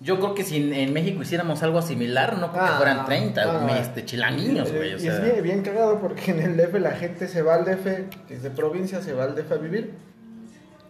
Yo 0.00 0.16
creo 0.20 0.34
que 0.34 0.44
si 0.44 0.70
en, 0.72 0.92
México 0.92 1.22
hiciéramos 1.22 1.62
algo 1.64 1.80
similar, 1.82 2.36
no 2.38 2.52
creo 2.52 2.62
que 2.64 2.70
Ah, 2.70 2.76
fueran 2.76 3.04
30, 3.06 3.44
no, 3.46 3.60
güey, 3.62 3.74
no. 3.74 3.80
este, 3.80 4.04
chilanguiños, 4.04 4.70
güey. 4.70 4.94
O 4.94 4.98
sea, 5.00 5.14
es 5.16 5.22
bien, 5.24 5.42
bien 5.42 5.62
cagado 5.62 5.98
porque 5.98 6.30
en 6.30 6.40
el 6.40 6.56
DF 6.56 6.74
la 6.74 6.92
gente 6.92 7.26
se 7.26 7.42
va 7.42 7.54
al 7.54 7.64
DF, 7.64 8.26
que 8.28 8.34
es 8.34 8.42
de 8.44 8.50
provincia, 8.50 9.02
se 9.02 9.12
va 9.14 9.24
al 9.24 9.34
DF 9.34 9.50
a 9.50 9.56
vivir. 9.56 9.92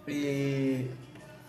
Y 0.08 0.88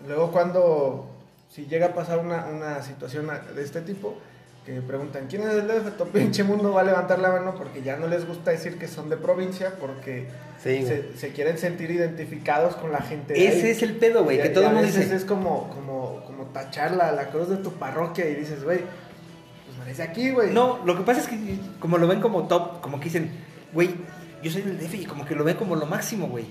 luego 0.06 0.30
cuando, 0.30 1.09
si 1.50 1.66
llega 1.66 1.86
a 1.86 1.94
pasar 1.94 2.20
una, 2.20 2.46
una 2.46 2.82
situación 2.82 3.28
de 3.54 3.62
este 3.62 3.82
tipo, 3.82 4.16
que 4.64 4.80
preguntan, 4.82 5.26
¿quién 5.28 5.42
es 5.42 5.54
del 5.54 5.66
DF? 5.66 5.96
Tu 5.96 6.06
pinche 6.08 6.44
mundo 6.44 6.72
va 6.72 6.82
a 6.82 6.84
levantar 6.84 7.18
la 7.18 7.30
mano 7.30 7.54
porque 7.56 7.82
ya 7.82 7.96
no 7.96 8.06
les 8.06 8.26
gusta 8.26 8.50
decir 8.50 8.78
que 8.78 8.88
son 8.88 9.08
de 9.08 9.16
provincia, 9.16 9.74
porque 9.80 10.28
Sí, 10.62 10.84
se, 10.86 11.16
se 11.16 11.30
quieren 11.30 11.56
sentir 11.56 11.90
identificados 11.90 12.76
con 12.76 12.92
la 12.92 13.00
gente 13.00 13.32
de 13.32 13.48
Ese 13.48 13.66
ahí. 13.66 13.70
es 13.70 13.82
el 13.82 13.96
pedo, 13.96 14.24
güey, 14.24 14.40
que 14.40 14.50
todo 14.50 14.64
el 14.66 14.74
mundo 14.74 14.86
dice. 14.86 15.14
es 15.14 15.24
como, 15.24 15.70
como, 15.70 16.22
como 16.26 16.44
tachar 16.52 16.92
la, 16.92 17.12
la 17.12 17.30
cruz 17.30 17.48
de 17.48 17.56
tu 17.56 17.72
parroquia 17.72 18.28
y 18.28 18.34
dices, 18.34 18.62
güey, 18.62 18.80
pues 18.80 19.78
no 19.78 19.84
eres 19.84 19.96
de 19.96 20.02
aquí, 20.02 20.30
güey. 20.30 20.52
No, 20.52 20.80
lo 20.84 20.96
que 20.96 21.02
pasa 21.02 21.20
es 21.20 21.28
que 21.28 21.58
como 21.78 21.96
lo 21.96 22.06
ven 22.06 22.20
como 22.20 22.46
top, 22.46 22.82
como 22.82 22.98
que 22.98 23.04
dicen, 23.04 23.30
güey, 23.72 23.94
yo 24.42 24.50
soy 24.50 24.60
del 24.60 24.78
DF 24.78 24.94
y 24.94 25.06
como 25.06 25.24
que 25.24 25.34
lo 25.34 25.44
ven 25.44 25.56
como 25.56 25.74
lo 25.74 25.86
máximo, 25.86 26.28
güey. 26.28 26.44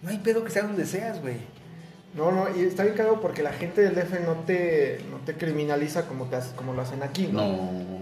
No 0.00 0.08
hay 0.08 0.16
pedo 0.18 0.42
que 0.42 0.50
sea 0.50 0.62
donde 0.62 0.86
seas, 0.86 1.20
güey. 1.20 1.36
No, 2.12 2.32
no, 2.32 2.46
y 2.56 2.62
está 2.64 2.82
bien 2.82 2.96
cagado 2.96 3.20
porque 3.20 3.40
la 3.42 3.52
gente 3.52 3.82
del 3.82 3.94
DF 3.94 4.20
no 4.26 4.32
te, 4.44 4.98
no 5.12 5.18
te 5.18 5.34
criminaliza 5.34 6.06
como, 6.08 6.24
te 6.26 6.34
hace- 6.36 6.56
como 6.56 6.72
lo 6.74 6.82
hacen 6.82 7.04
aquí, 7.04 7.28
¿no? 7.32 7.42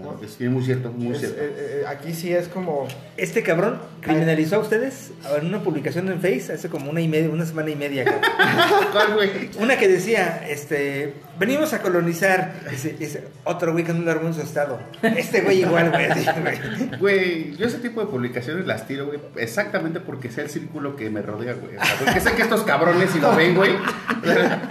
No, 0.01 0.19
es 0.23 0.39
muy 0.49 0.63
cierto, 0.65 0.91
muy 0.91 1.13
Es- 1.13 1.19
cierto. 1.19 1.37
eh, 1.39 1.53
eh, 1.57 1.83
aquí 1.87 2.13
sí 2.15 2.33
es 2.33 2.47
como... 2.47 2.87
Este 3.17 3.43
cabrón 3.43 3.79
criminalizó 4.01 4.55
a 4.55 4.59
ustedes 4.59 5.11
en 5.39 5.45
una 5.45 5.61
publicación 5.61 6.09
en 6.09 6.19
Face 6.21 6.51
hace 6.53 6.69
como 6.69 6.89
una 6.89 7.01
y 7.01 7.07
media, 7.07 7.29
una 7.29 7.45
semana 7.45 7.69
y 7.69 7.75
media. 7.75 8.03
cabrón. 8.05 8.23
¿Cuál, 8.91 9.13
güey? 9.13 9.29
Una 9.59 9.77
que 9.77 9.87
decía, 9.87 10.43
este, 10.49 11.13
venimos 11.37 11.73
a 11.73 11.81
colonizar. 11.83 12.53
Ese, 12.71 12.95
ese 12.99 13.25
otro 13.43 13.73
güey 13.73 13.83
que 13.83 13.93
no 13.93 14.11
lo 14.11 14.21
en 14.25 14.33
su 14.33 14.41
estado. 14.41 14.79
Este 15.03 15.41
güey 15.41 15.61
igual, 15.61 15.91
güey. 15.91 16.05
así, 16.05 16.25
güey. 16.41 16.97
Güey, 16.99 17.57
yo 17.57 17.67
ese 17.67 17.77
tipo 17.77 18.01
de 18.01 18.07
publicaciones 18.07 18.65
las 18.65 18.87
tiro, 18.87 19.05
güey, 19.05 19.19
exactamente 19.35 19.99
porque 19.99 20.31
sea 20.31 20.43
el 20.45 20.49
círculo 20.49 20.95
que 20.95 21.09
me 21.11 21.21
rodea, 21.21 21.53
güey. 21.53 21.77
O 21.77 21.83
sea, 21.85 21.95
porque 22.03 22.19
sé 22.21 22.31
que 22.33 22.41
estos 22.41 22.63
cabrones, 22.63 23.11
si 23.11 23.19
lo 23.19 23.35
ven, 23.35 23.53
güey, 23.55 23.73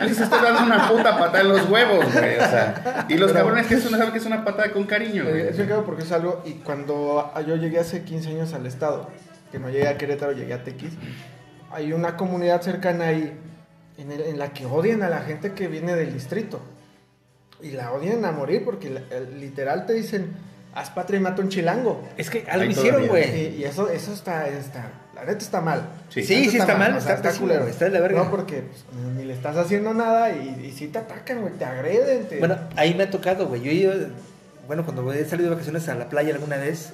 les 0.02 0.20
estoy 0.20 0.42
dando 0.42 0.62
una 0.64 0.88
puta 0.88 1.18
patada 1.18 1.40
en 1.40 1.48
los 1.48 1.68
huevos, 1.68 2.04
güey. 2.12 2.36
O 2.36 2.40
sea, 2.40 3.06
y 3.08 3.16
los 3.16 3.32
Pero- 3.32 3.44
cabrones 3.44 3.66
que 3.66 3.74
eso 3.74 3.90
no 3.90 3.96
saben 3.96 4.12
que 4.12 4.18
es 4.18 4.26
una 4.26 4.44
patada 4.44 4.70
con 4.72 4.84
cariño, 4.84 5.24
güey. 5.24 5.40
Eh, 5.40 5.50
bien 5.52 5.56
cagado 5.66 5.84
porque 5.84 6.02
es 6.02 6.12
algo... 6.12 6.42
Y 6.44 6.52
cuando 6.54 7.32
yo 7.46 7.56
llegué 7.56 7.78
hace 7.78 8.02
15 8.02 8.28
años 8.30 8.52
al 8.54 8.66
estado, 8.66 9.08
que 9.52 9.58
no 9.58 9.68
llegué 9.70 9.88
a 9.88 9.96
Querétaro, 9.96 10.32
llegué 10.32 10.54
a 10.54 10.64
Tequis, 10.64 10.92
hay 11.70 11.92
una 11.92 12.16
comunidad 12.16 12.60
cercana 12.62 13.06
ahí 13.08 13.32
en, 13.98 14.12
el- 14.12 14.22
en 14.22 14.38
la 14.38 14.52
que 14.52 14.66
odian 14.66 15.02
a 15.02 15.08
la 15.08 15.20
gente 15.20 15.52
que 15.52 15.68
viene 15.68 15.94
del 15.94 16.12
distrito. 16.12 16.60
Y 17.60 17.72
la 17.72 17.92
odian 17.92 18.24
a 18.24 18.32
morir 18.32 18.64
porque 18.64 18.90
la- 18.90 19.20
literal 19.36 19.84
te 19.86 19.92
dicen, 19.94 20.32
haz 20.74 20.90
patria 20.90 21.18
y 21.18 21.22
mata 21.22 21.42
un 21.42 21.48
chilango. 21.48 22.02
Es 22.16 22.30
que 22.30 22.44
algo 22.48 22.70
hicieron, 22.70 23.06
güey. 23.06 23.56
Y, 23.56 23.56
y 23.60 23.64
eso, 23.64 23.88
eso 23.88 24.12
está, 24.12 24.48
está, 24.48 24.90
la 25.14 25.24
neta 25.24 25.38
está 25.38 25.60
mal. 25.60 25.88
Sí. 26.08 26.22
Sí, 26.22 26.56
está 26.56 26.76
mal, 26.76 26.96
o 26.96 27.00
sea, 27.00 27.14
está 27.14 27.32
güey, 27.32 27.70
está 27.70 27.86
de 27.86 27.90
la 27.90 28.00
verga. 28.00 28.24
No, 28.24 28.30
porque 28.30 28.62
pues, 28.62 28.84
ni 29.16 29.24
le 29.24 29.34
estás 29.34 29.56
haciendo 29.56 29.94
nada 29.94 30.30
y, 30.30 30.66
y 30.66 30.72
sí 30.72 30.88
te 30.88 30.98
atacan, 30.98 31.40
güey, 31.40 31.54
te 31.54 31.64
agreden. 31.64 32.28
Te... 32.28 32.38
Bueno, 32.38 32.56
ahí 32.76 32.94
me 32.94 33.04
ha 33.04 33.10
tocado, 33.10 33.48
güey. 33.48 33.62
Yo 33.62 33.72
ido, 33.72 33.92
bueno, 34.66 34.84
cuando 34.84 35.12
he 35.12 35.24
salido 35.24 35.48
de 35.48 35.54
vacaciones 35.54 35.88
a 35.88 35.94
la 35.94 36.08
playa 36.08 36.34
alguna 36.34 36.56
vez. 36.56 36.92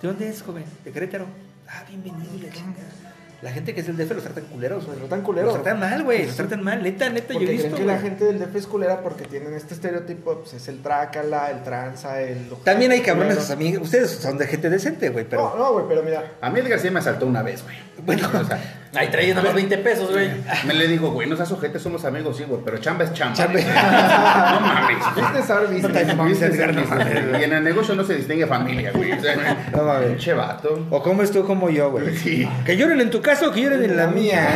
¿De 0.00 0.08
dónde 0.08 0.28
es, 0.28 0.42
joven? 0.42 0.64
¿De 0.84 0.90
Querétaro? 0.90 1.26
Ah, 1.68 1.82
bienvenido, 1.88 2.34
y 2.36 2.40
la 2.40 2.52
chingada. 2.52 3.13
La 3.44 3.52
gente 3.52 3.74
que 3.74 3.80
es 3.80 3.86
del 3.86 3.98
DF 3.98 4.12
los 4.12 4.24
tratan 4.24 4.44
culeros, 4.44 4.86
güey. 4.86 4.98
Los 4.98 5.06
tratan 5.06 5.22
culeros. 5.22 5.52
Los 5.52 5.62
tratan 5.62 5.78
mal, 5.78 6.02
güey. 6.02 6.24
Los 6.24 6.34
tratan 6.34 6.64
mal. 6.64 6.82
Neta, 6.82 7.10
neta, 7.10 7.34
yo 7.34 7.40
he 7.40 7.44
visto, 7.44 7.68
creen 7.68 7.74
que 7.74 7.84
la 7.84 7.98
gente 7.98 8.24
del 8.24 8.38
DF 8.38 8.56
es 8.56 8.66
culera 8.66 9.02
porque 9.02 9.24
tienen 9.24 9.52
este 9.52 9.74
estereotipo, 9.74 10.38
pues 10.38 10.54
es 10.54 10.66
el 10.68 10.80
trácala, 10.80 11.50
el 11.50 11.62
tranza, 11.62 12.22
el... 12.22 12.48
También 12.64 12.92
hay 12.92 13.02
cabrones, 13.02 13.34
sus 13.34 13.50
amigos. 13.50 13.82
Ustedes 13.82 14.12
son 14.12 14.38
de 14.38 14.46
gente 14.46 14.70
decente, 14.70 15.10
güey, 15.10 15.26
pero... 15.28 15.42
No, 15.42 15.56
no, 15.58 15.72
güey, 15.74 15.84
pero 15.86 16.02
mira, 16.02 16.32
A 16.40 16.48
mí 16.48 16.58
Edgar 16.60 16.80
sí 16.80 16.88
me 16.88 17.00
asaltó 17.00 17.26
una 17.26 17.42
vez, 17.42 17.62
güey. 17.62 17.76
Bueno, 18.02 18.30
O 18.40 18.44
sea, 18.44 18.83
ahí 18.96 19.08
traía 19.08 19.34
nada 19.34 19.46
más 19.46 19.54
20 19.54 19.78
pesos, 19.78 20.10
güey. 20.12 20.30
me 20.66 20.74
le 20.74 20.86
digo, 20.88 21.10
güey, 21.10 21.28
no 21.28 21.36
seas 21.36 21.50
ojete, 21.52 21.78
somos 21.78 22.04
amigos, 22.04 22.36
sí, 22.36 22.44
güey, 22.44 22.60
pero 22.64 22.78
chamba 22.78 23.04
es 23.04 23.12
chamba. 23.12 23.34
Chamba. 23.36 23.60
no 23.60 24.60
mames. 24.60 25.04
business 25.16 25.50
are 25.50 25.66
business. 25.66 25.82
No 25.82 25.88
te 25.90 26.14
mames, 26.14 26.32
Business 26.40 26.54
Edgar, 26.54 26.70
is 26.70 26.76
no 26.76 26.82
business. 26.82 27.24
mames. 27.24 27.40
Y 27.40 27.44
en 27.44 27.52
el 27.52 27.64
negocio 27.64 27.94
no 27.94 28.04
se 28.04 28.14
distingue 28.16 28.46
familia, 28.46 28.92
güey. 28.92 29.12
O 29.12 29.20
sea, 29.20 29.36
No 29.74 29.82
mames. 29.84 30.08
pinche 30.08 30.32
vato. 30.34 30.86
O 30.90 31.02
como 31.02 31.22
tú 31.24 31.44
como 31.44 31.70
yo, 31.70 31.90
güey. 31.90 32.16
Sí. 32.16 32.48
Que 32.64 32.76
lloren 32.76 33.00
en 33.00 33.10
tu 33.10 33.20
caso 33.22 33.48
o 33.48 33.52
que 33.52 33.62
lloren 33.62 33.82
en 33.84 33.96
la 33.96 34.06
mía. 34.06 34.48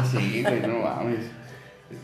Sí, 0.12 0.42
güey, 0.42 0.60
no 0.60 0.78
mames. 0.80 1.26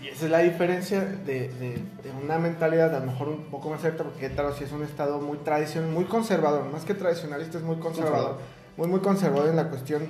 Y 0.02 0.08
esa 0.08 0.24
es 0.24 0.30
la 0.30 0.38
diferencia 0.40 1.00
de, 1.00 1.48
de- 1.48 1.82
de 2.02 2.10
una 2.22 2.38
mentalidad 2.38 2.94
a 2.94 3.00
lo 3.00 3.06
mejor 3.06 3.28
un 3.28 3.44
poco 3.44 3.70
más 3.70 3.80
cierta, 3.80 4.02
porque 4.02 4.20
Querétaro 4.20 4.52
sí 4.54 4.64
es 4.64 4.72
un 4.72 4.82
estado 4.82 5.20
muy 5.20 5.38
tradicional, 5.38 5.90
muy 5.90 6.04
conservador, 6.04 6.64
más 6.72 6.84
que 6.84 6.94
tradicionalista, 6.94 7.58
es 7.58 7.64
muy 7.64 7.76
conservador, 7.76 8.38
muy, 8.76 8.88
muy 8.88 9.00
conservador 9.00 9.48
en 9.50 9.56
la 9.56 9.68
cuestión 9.68 10.02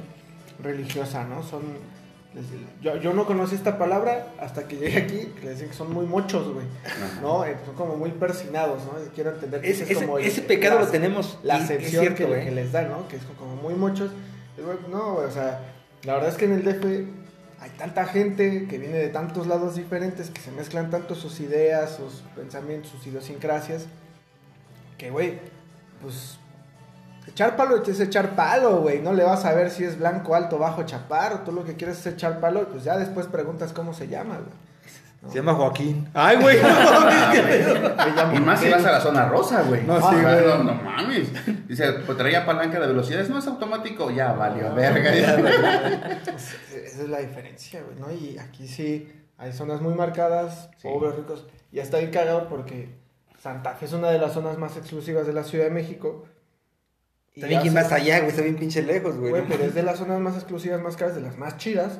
religiosa, 0.63 1.25
¿no? 1.25 1.43
Son, 1.43 1.63
yo, 2.83 2.97
yo 2.97 3.15
no 3.15 3.25
conocí 3.25 3.55
esta 3.55 3.79
palabra 3.79 4.29
hasta 4.41 4.69
que 4.69 4.77
llegué 4.77 4.99
aquí, 4.99 5.33
que 5.37 5.43
le 5.45 5.51
decían 5.51 5.71
que 5.71 5.75
son 5.77 5.93
muy 5.93 6.05
mochos, 6.05 6.53
güey, 6.53 6.67
¿no? 7.23 7.45
Eh, 7.47 7.57
son 7.65 7.75
como 7.75 7.97
muy 7.97 8.11
persinados, 8.11 8.83
¿no? 8.85 8.93
Quiero 9.15 9.31
entender 9.31 9.63
que 9.63 9.71
ese 9.71 9.85
es 9.85 9.91
ese- 9.91 10.05
como 10.05 10.19
el- 10.19 10.27
ese 10.27 10.43
pecado 10.43 10.77
la- 10.79 10.85
lo 10.85 10.89
tenemos. 10.91 11.39
la 11.43 11.57
acepción 11.57 12.03
cierto, 12.15 12.27
que, 12.35 12.51
les 12.51 12.73
da, 12.73 12.83
¿no? 12.83 13.09
Que 13.09 13.17
es 13.17 13.23
como 13.39 13.57
muy 13.57 13.75
muchos. 13.75 14.11
No, 14.91 15.15
güey, 15.15 15.27
o 15.27 15.31
sea, 15.31 15.61
la 16.05 16.15
verdad 16.15 16.29
es 16.31 16.37
que 16.37 16.45
en 16.47 16.53
el 16.53 16.63
DF 16.65 17.07
hay 17.61 17.71
tanta 17.79 18.05
gente 18.05 18.67
que 18.69 18.79
viene 18.79 18.99
de 18.99 19.09
tantos 19.09 19.47
lados 19.47 19.77
diferentes, 19.77 20.29
que 20.31 20.41
se 20.43 20.51
mezclan 20.51 20.91
tanto 20.91 21.15
sus 21.15 21.41
ideas, 21.41 21.97
sus 21.97 22.23
pensamientos, 22.35 22.91
sus 22.91 23.07
idiosincrasias, 23.07 23.87
que, 24.99 25.11
güey, 25.11 25.39
pues 26.03 26.39
echar 27.29 27.57
palo 27.57 27.83
es 27.83 28.01
echar 28.01 28.31
palo, 28.37 28.79
güey. 28.79 29.01
No 29.01 29.13
le 29.13 29.25
vas 29.25 29.45
a 29.45 29.53
ver 29.55 29.71
si 29.71 29.85
es 29.85 29.99
blanco, 29.99 30.35
alto, 30.35 30.59
bajo, 30.59 30.85
chaparro. 30.85 31.41
Tú 31.41 31.53
lo 31.53 31.65
que 31.65 31.75
quieres 31.75 31.99
es 31.99 32.07
echar 32.07 32.41
palo, 32.41 32.69
pues 32.69 32.85
ya 32.85 32.97
después 32.97 33.27
preguntas 33.27 33.73
cómo 33.73 33.95
se 33.95 34.09
llama, 34.09 34.37
güey. 34.37 34.51
¿no? 35.23 35.31
Se 35.31 35.39
llama 35.39 35.55
Joaquín. 35.55 36.09
Ay, 36.15 36.37
güey. 36.37 36.59
no 36.63 38.35
Y 38.35 38.41
más 38.41 38.61
si 38.61 38.71
vas 38.71 38.85
a 38.85 38.93
la 38.93 39.01
zona 39.01 39.29
rosa, 39.29 39.63
güey. 39.63 39.83
No, 39.85 39.99
sí, 39.99 40.17
güey. 40.23 40.47
no, 40.47 40.65
no 40.65 40.75
mames. 40.75 41.29
Dice, 41.67 41.93
pues 42.05 42.17
traía 42.19 42.45
palanca 42.47 42.79
de 42.79 42.87
velocidades, 42.87 43.29
no 43.29 43.39
es 43.39 43.47
automático. 43.47 44.11
Ya 44.11 44.33
valió, 44.33 44.73
verga. 44.75 45.13
Esa 45.15 47.03
es 47.03 47.09
la 47.09 47.19
diferencia, 47.19 47.83
güey, 47.83 47.99
¿no? 47.99 48.11
Y 48.13 48.39
aquí 48.39 48.69
sí 48.69 49.13
hay 49.39 49.53
zonas 49.53 49.81
muy 49.81 49.95
marcadas, 49.95 50.71
Sí. 50.79 50.89
pobres, 50.89 51.17
ricos. 51.17 51.47
Y 51.73 51.79
está 51.81 51.99
bien 51.99 52.11
cagado 52.11 52.49
porque 52.49 52.95
Santa 53.39 53.75
Fe 53.75 53.87
es 53.87 53.93
una 53.93 54.09
de 54.11 54.19
las 54.19 54.33
zonas 54.33 54.59
más 54.59 54.77
exclusivas 54.77 55.27
de 55.27 55.33
la 55.33 55.45
Ciudad 55.45 55.65
de 55.65 55.71
México. 55.71 56.25
Está 57.37 57.49
bien 57.49 57.63
que 57.63 57.71
más 57.71 57.93
allá, 57.93 58.19
güey. 58.21 58.31
Está 58.31 58.43
bien 58.43 58.57
pinche 58.57 58.83
lejos, 58.83 59.17
güey. 59.17 59.31
Güey, 59.31 59.45
pero 59.47 59.65
es 59.65 59.75
de 59.75 59.83
las 59.83 59.99
zonas 59.99 60.19
más 60.21 60.35
exclusivas, 60.37 60.81
más 60.81 60.97
caras, 60.97 61.15
de 61.15 61.21
las 61.21 61.37
más 61.37 61.59
chidas. 61.59 61.99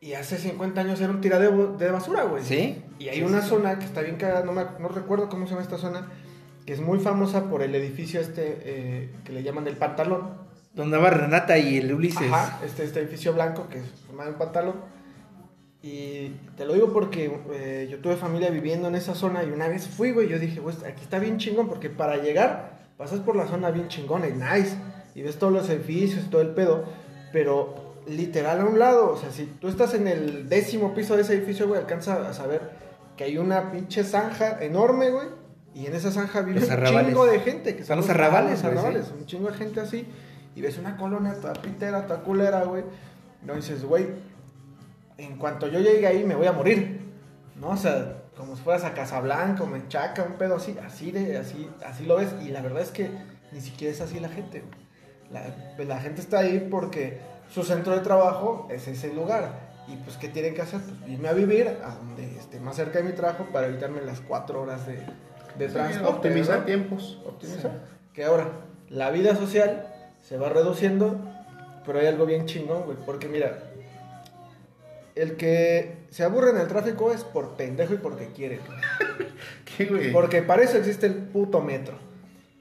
Y 0.00 0.12
hace 0.12 0.36
50 0.36 0.80
años 0.80 1.00
era 1.00 1.10
un 1.10 1.20
tiradero 1.22 1.76
de 1.76 1.90
basura, 1.90 2.24
güey. 2.24 2.44
¿Sí? 2.44 2.82
Y 2.98 3.08
hay 3.08 3.16
Sí, 3.16 3.22
una 3.22 3.40
sí, 3.42 3.48
zona 3.48 3.78
que 3.78 3.86
está 3.86 4.02
bien 4.02 4.16
cagada, 4.16 4.44
no, 4.44 4.52
me, 4.52 4.64
no 4.78 4.88
recuerdo 4.88 5.28
cómo 5.28 5.46
se 5.46 5.50
llama 5.50 5.62
esta 5.62 5.78
zona, 5.78 6.06
que 6.66 6.74
es 6.74 6.80
muy 6.80 7.00
famosa 7.00 7.48
por 7.48 7.62
el 7.62 7.74
edificio 7.74 8.20
este 8.20 8.58
eh, 8.62 9.10
que 9.24 9.32
le 9.32 9.42
llaman 9.42 9.66
el 9.66 9.76
pantalón. 9.76 10.34
Donde 10.74 10.98
va 10.98 11.10
Renata 11.10 11.56
y 11.58 11.78
el 11.78 11.92
Ulises. 11.92 12.30
Ajá, 12.30 12.60
este, 12.64 12.84
este 12.84 13.00
edificio 13.00 13.32
blanco 13.32 13.68
que 13.68 13.78
es 13.78 13.84
formado 14.06 14.30
en 14.30 14.36
pantalón. 14.36 14.74
Y 15.82 16.28
te 16.56 16.64
lo 16.64 16.74
digo 16.74 16.92
porque 16.92 17.32
eh, 17.52 17.88
yo 17.90 18.00
tuve 18.00 18.16
familia 18.16 18.50
viviendo 18.50 18.88
en 18.88 18.94
esa 18.96 19.14
zona 19.14 19.44
y 19.44 19.50
una 19.50 19.66
vez 19.68 19.88
fui, 19.88 20.10
güey, 20.10 20.28
yo 20.28 20.38
dije, 20.38 20.60
güey, 20.60 20.76
aquí 20.86 21.02
está 21.02 21.18
bien 21.18 21.38
chingón 21.38 21.68
porque 21.68 21.88
para 21.88 22.16
llegar 22.18 22.77
pasas 22.98 23.20
por 23.20 23.36
la 23.36 23.46
zona 23.46 23.70
bien 23.70 23.88
chingona 23.88 24.28
y 24.28 24.32
nice 24.32 24.76
y 25.14 25.22
ves 25.22 25.38
todos 25.38 25.52
los 25.52 25.70
edificios 25.70 26.26
y 26.26 26.28
todo 26.28 26.42
el 26.42 26.48
pedo, 26.50 26.84
pero 27.32 27.94
literal 28.06 28.60
a 28.60 28.64
un 28.64 28.78
lado, 28.78 29.10
o 29.12 29.16
sea, 29.16 29.30
si 29.30 29.44
tú 29.46 29.68
estás 29.68 29.94
en 29.94 30.06
el 30.06 30.48
décimo 30.48 30.94
piso 30.94 31.16
de 31.16 31.22
ese 31.22 31.34
edificio, 31.34 31.66
güey, 31.68 31.80
alcanza 31.80 32.28
a 32.28 32.34
saber 32.34 32.70
que 33.16 33.24
hay 33.24 33.38
una 33.38 33.70
pinche 33.72 34.04
zanja 34.04 34.62
enorme, 34.62 35.10
güey, 35.10 35.28
y 35.74 35.86
en 35.86 35.94
esa 35.94 36.10
zanja 36.10 36.42
vive 36.42 36.60
Los 36.60 36.68
un 36.68 36.74
arrabales. 36.74 37.06
chingo 37.08 37.26
de 37.26 37.40
gente, 37.40 37.76
que 37.76 37.84
Son 37.84 37.96
los 37.96 38.06
los 38.06 38.14
arrabales, 38.14 38.64
arrabales, 38.64 38.84
arrabales, 38.84 39.06
sí. 39.06 39.12
un 39.18 39.26
chingo 39.26 39.50
de 39.50 39.56
gente 39.56 39.80
así, 39.80 40.06
y 40.54 40.60
ves 40.60 40.78
una 40.78 40.96
colonia 40.96 41.34
toda 41.40 41.54
pitera, 41.54 42.06
toda 42.06 42.20
culera, 42.20 42.64
güey, 42.64 42.84
no 43.44 43.54
dices, 43.54 43.84
güey, 43.84 44.06
en 45.18 45.36
cuanto 45.36 45.68
yo 45.68 45.80
llegue 45.80 46.06
ahí 46.06 46.24
me 46.24 46.34
voy 46.34 46.46
a 46.46 46.52
morir, 46.52 47.00
¿no? 47.60 47.70
O 47.70 47.76
sea, 47.76 48.17
como 48.38 48.54
si 48.54 48.62
fueras 48.62 48.84
a 48.84 48.94
Casablanca 48.94 49.64
o 49.64 49.66
Menchaca, 49.66 50.22
un 50.22 50.34
pedo 50.34 50.54
así, 50.54 50.76
así 50.86 51.10
de, 51.10 51.36
así, 51.38 51.68
así 51.84 52.06
lo 52.06 52.16
ves, 52.16 52.28
y 52.40 52.50
la 52.50 52.62
verdad 52.62 52.82
es 52.82 52.90
que 52.90 53.10
ni 53.50 53.60
siquiera 53.60 53.92
es 53.92 54.00
así 54.00 54.20
la 54.20 54.28
gente. 54.28 54.62
La, 55.32 55.42
pues, 55.76 55.88
la 55.88 55.98
gente 55.98 56.20
está 56.20 56.38
ahí 56.38 56.68
porque 56.70 57.18
su 57.52 57.64
centro 57.64 57.94
de 57.94 58.00
trabajo 58.00 58.68
es 58.70 58.86
ese 58.86 59.12
lugar. 59.12 59.68
Y 59.88 59.96
pues, 59.96 60.16
¿qué 60.16 60.28
tienen 60.28 60.54
que 60.54 60.62
hacer? 60.62 60.80
Pues 60.80 61.10
irme 61.10 61.28
a 61.28 61.32
vivir 61.32 61.68
a 61.82 61.96
donde 61.96 62.38
esté 62.38 62.60
más 62.60 62.76
cerca 62.76 63.00
de 63.00 63.06
mi 63.06 63.12
trabajo 63.12 63.48
para 63.52 63.66
evitarme 63.66 64.02
las 64.02 64.20
cuatro 64.20 64.62
horas 64.62 64.86
de, 64.86 65.04
de 65.58 65.68
transporte. 65.68 66.08
Optimizar 66.08 66.60
¿no? 66.60 66.64
tiempos. 66.64 67.20
Optimizar. 67.26 67.82
Que 68.14 68.24
ahora, 68.24 68.50
la 68.88 69.10
vida 69.10 69.34
social 69.34 69.92
se 70.22 70.36
va 70.36 70.48
reduciendo, 70.48 71.18
pero 71.84 71.98
hay 71.98 72.06
algo 72.06 72.24
bien 72.24 72.46
chingón, 72.46 72.84
güey. 72.84 72.98
Porque 73.04 73.28
mira, 73.28 73.67
el 75.20 75.36
que 75.36 75.96
se 76.10 76.22
aburre 76.24 76.50
en 76.50 76.58
el 76.58 76.66
tráfico 76.68 77.12
es 77.12 77.24
por 77.24 77.56
pendejo 77.56 77.94
y 77.94 77.98
porque 77.98 78.28
quiere. 78.34 78.60
¿Qué, 79.76 79.84
güey? 79.86 80.12
Porque 80.12 80.42
para 80.42 80.62
eso 80.62 80.76
existe 80.78 81.06
el 81.06 81.14
puto 81.14 81.60
metro. 81.60 81.94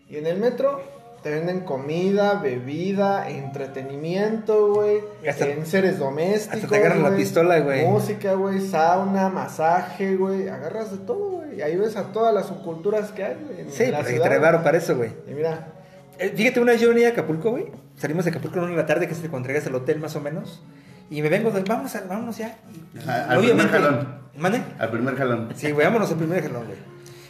Y 0.10 0.18
en 0.18 0.28
el 0.28 0.38
metro 0.40 0.82
te 1.24 1.32
venden 1.32 1.62
comida, 1.62 2.36
bebida, 2.36 3.30
entretenimiento, 3.30 4.74
güey. 4.74 5.00
Hasta- 5.28 5.48
En 5.50 5.66
seres 5.66 6.00
domésticos. 6.00 6.56
hasta 6.64 6.68
te 6.70 6.76
agarran 6.78 7.04
la 7.04 7.16
pistola, 7.16 7.60
güey. 7.60 7.86
Música, 7.86 8.34
güey. 8.34 8.62
Sauna, 8.62 9.30
masaje, 9.30 10.16
güey. 10.16 10.48
Agarras 10.48 10.92
de 10.92 10.98
todo, 11.00 11.38
güey. 11.38 11.58
Y 11.58 11.62
ahí 11.62 11.76
ves 11.76 11.96
a 11.96 12.12
todas 12.12 12.34
las 12.34 12.46
subculturas 12.48 13.12
que 13.12 13.24
hay, 13.24 13.36
güey. 13.46 13.70
Sí, 13.70 13.88
la 13.88 14.04
ciudad. 14.04 14.26
traer 14.26 14.42
varo 14.42 14.64
para 14.64 14.78
eso, 14.78 14.96
güey. 14.96 15.10
Y 15.30 15.32
mira, 15.34 15.74
Eh, 16.20 16.34
Fíjate, 16.36 16.60
una 16.60 16.72
vez 16.72 16.82
yo 16.82 16.90
venía 16.90 17.10
a 17.10 17.12
Acapulco, 17.12 17.52
güey. 17.52 17.66
Salimos 17.98 18.26
de 18.26 18.32
Acapulco 18.32 18.58
en 18.58 18.64
una 18.64 18.72
de 18.72 18.78
la 18.78 18.86
tarde, 18.88 19.08
que 19.08 19.14
es 19.14 19.20
cuando 19.30 19.48
llegas 19.50 19.68
al 19.68 19.76
hotel, 19.76 20.00
más 20.00 20.16
o 20.16 20.22
menos. 20.22 20.62
Y 21.10 21.22
me 21.22 21.30
vengo, 21.30 21.52
de, 21.52 21.62
vamos, 21.62 21.96
a, 21.96 22.02
vámonos 22.02 22.38
ya. 22.38 22.58
Ajá, 23.00 23.32
al 23.32 23.40
primer 23.40 23.68
jalón. 23.70 24.08
¿Mande? 24.36 24.62
Al 24.78 24.92
primer 24.92 25.16
jalón. 25.16 25.50
Sí, 25.56 25.72
güey, 25.72 25.86
vámonos 25.86 26.12
al 26.12 26.18
primer 26.18 26.42
jalón, 26.44 26.66
güey. 26.66 26.78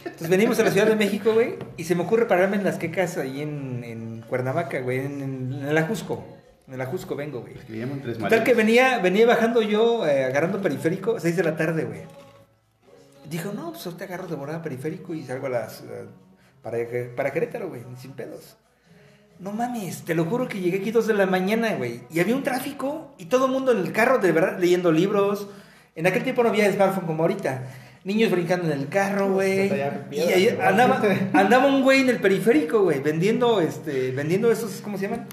Entonces 0.04 0.28
venimos 0.28 0.58
a 0.58 0.64
la 0.64 0.70
Ciudad 0.70 0.86
de 0.86 0.96
México, 0.96 1.32
güey, 1.32 1.56
y 1.76 1.84
se 1.84 1.94
me 1.94 2.02
ocurre 2.02 2.26
pararme 2.26 2.56
en 2.56 2.64
las 2.64 2.76
quecas 2.78 3.16
ahí 3.18 3.42
en, 3.42 3.84
en 3.84 4.20
Cuernavaca, 4.22 4.80
güey, 4.80 4.98
en, 5.00 5.22
en, 5.22 5.52
en 5.52 5.68
el 5.68 5.78
Ajusco. 5.78 6.24
En 6.66 6.74
el 6.74 6.80
Ajusco 6.80 7.14
vengo, 7.14 7.40
güey. 7.40 7.54
Tres 8.02 8.18
Total 8.18 8.42
que 8.44 8.54
venía, 8.54 8.98
venía 8.98 9.26
bajando 9.26 9.62
yo, 9.62 10.06
eh, 10.06 10.24
agarrando 10.24 10.60
periférico, 10.60 11.18
6 11.20 11.36
de 11.36 11.42
la 11.42 11.56
tarde, 11.56 11.84
güey. 11.84 12.02
Dijo, 13.30 13.52
no, 13.52 13.70
pues 13.72 13.86
ahorita 13.86 14.04
agarro 14.04 14.26
de 14.26 14.36
volada 14.36 14.62
periférico 14.62 15.14
y 15.14 15.22
salgo 15.22 15.46
a 15.46 15.50
las... 15.50 15.80
eh, 15.82 16.06
para, 16.62 16.78
para 17.14 17.30
Querétaro, 17.30 17.68
güey, 17.68 17.82
sin 17.98 18.12
pedos. 18.12 18.56
No 19.38 19.52
mames, 19.52 20.02
te 20.02 20.14
lo 20.14 20.24
juro 20.24 20.48
que 20.48 20.60
llegué 20.60 20.78
aquí 20.78 20.90
2 20.90 21.06
de 21.06 21.14
la 21.14 21.26
mañana, 21.26 21.74
güey. 21.76 22.00
Y 22.10 22.18
había 22.20 22.34
un 22.34 22.42
tráfico 22.42 23.14
y 23.18 23.26
todo 23.26 23.46
el 23.46 23.52
mundo 23.52 23.70
en 23.72 23.78
el 23.78 23.92
carro, 23.92 24.18
de 24.18 24.32
verdad, 24.32 24.58
leyendo 24.58 24.90
libros. 24.90 25.48
En 25.94 26.06
aquel 26.06 26.24
tiempo 26.24 26.42
no 26.42 26.48
había 26.48 26.70
smartphone 26.72 27.06
como 27.06 27.22
ahorita. 27.22 27.62
Niños 28.04 28.30
brincando 28.30 28.66
en 28.72 28.78
el 28.80 28.88
carro, 28.88 29.32
güey. 29.32 29.68
Y 30.10 30.20
ahí 30.32 30.58
andaba, 30.62 31.00
andaba 31.34 31.66
un 31.66 31.82
güey 31.82 32.00
en 32.00 32.08
el 32.08 32.20
periférico, 32.20 32.82
güey, 32.82 33.00
vendiendo, 33.00 33.60
este, 33.60 34.10
vendiendo 34.12 34.50
esos, 34.50 34.80
¿cómo 34.82 34.96
se 34.98 35.04
llaman? 35.04 35.26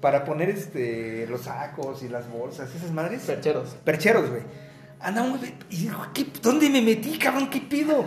Para 0.00 0.24
poner, 0.24 0.50
este, 0.50 1.26
los 1.28 1.42
sacos 1.42 2.02
y 2.02 2.08
las 2.08 2.28
bolsas, 2.30 2.74
esas 2.74 2.90
madres. 2.92 3.22
percheros. 3.22 3.76
Percheros, 3.84 4.28
güey. 4.30 4.42
Anda 5.00 5.22
un 5.22 5.38
güey. 5.38 5.54
Y 5.70 5.76
digo, 5.76 6.06
¿qué- 6.12 6.26
¿dónde 6.42 6.68
me 6.70 6.82
metí, 6.82 7.16
cabrón? 7.18 7.48
¿Qué 7.50 7.60
pido? 7.60 8.04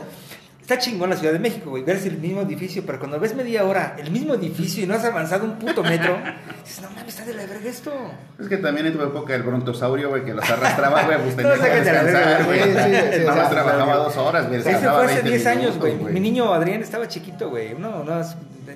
Está 0.72 0.86
chingón 0.86 1.10
la 1.10 1.18
Ciudad 1.18 1.34
de 1.34 1.40
México, 1.40 1.70
güey. 1.70 1.84
Ver 1.84 1.98
el 1.98 2.18
mismo 2.18 2.40
edificio, 2.42 2.84
pero 2.86 2.98
cuando 2.98 3.20
ves 3.20 3.36
media 3.36 3.66
hora 3.66 3.98
el 3.98 4.10
mismo 4.10 4.36
edificio 4.36 4.84
y 4.84 4.88
no 4.88 4.94
has 4.94 5.04
avanzado 5.04 5.44
un 5.44 5.60
puto 5.60 5.84
metro, 5.84 6.18
dices, 6.64 6.82
no 6.82 6.90
mames, 6.92 7.10
está 7.10 7.26
de 7.26 7.34
la 7.34 7.46
verga 7.46 7.70
esto. 7.70 7.92
Es 8.40 8.48
que 8.48 8.56
también 8.56 8.86
en 8.88 8.94
tu 8.94 9.02
época 9.04 9.36
el 9.36 9.44
brontosaurio, 9.44 10.08
güey, 10.08 10.24
que 10.24 10.34
los 10.34 10.50
arrastraba, 10.50 11.04
güey, 11.04 11.18
pues 11.24 11.36
tenía 11.36 11.56
No, 11.58 11.62
que 11.62 11.70
descansar, 11.70 12.46
güey. 12.46 12.60
Sí, 12.64 12.70
sí, 12.70 13.18
sí, 13.18 13.22
trabajaba 13.26 13.96
dos 13.98 14.16
horas, 14.16 14.48
güey. 14.48 14.62
Ese 14.62 14.78
fue 14.78 14.88
hace 14.88 15.14
20 15.16 15.30
10 15.30 15.46
años, 15.48 15.78
güey. 15.78 15.96
Mi 15.96 16.22
niño 16.22 16.54
Adrián 16.54 16.82
estaba 16.82 17.06
chiquito, 17.10 17.50
güey. 17.50 17.76
No, 17.78 18.06
no, 18.06 18.22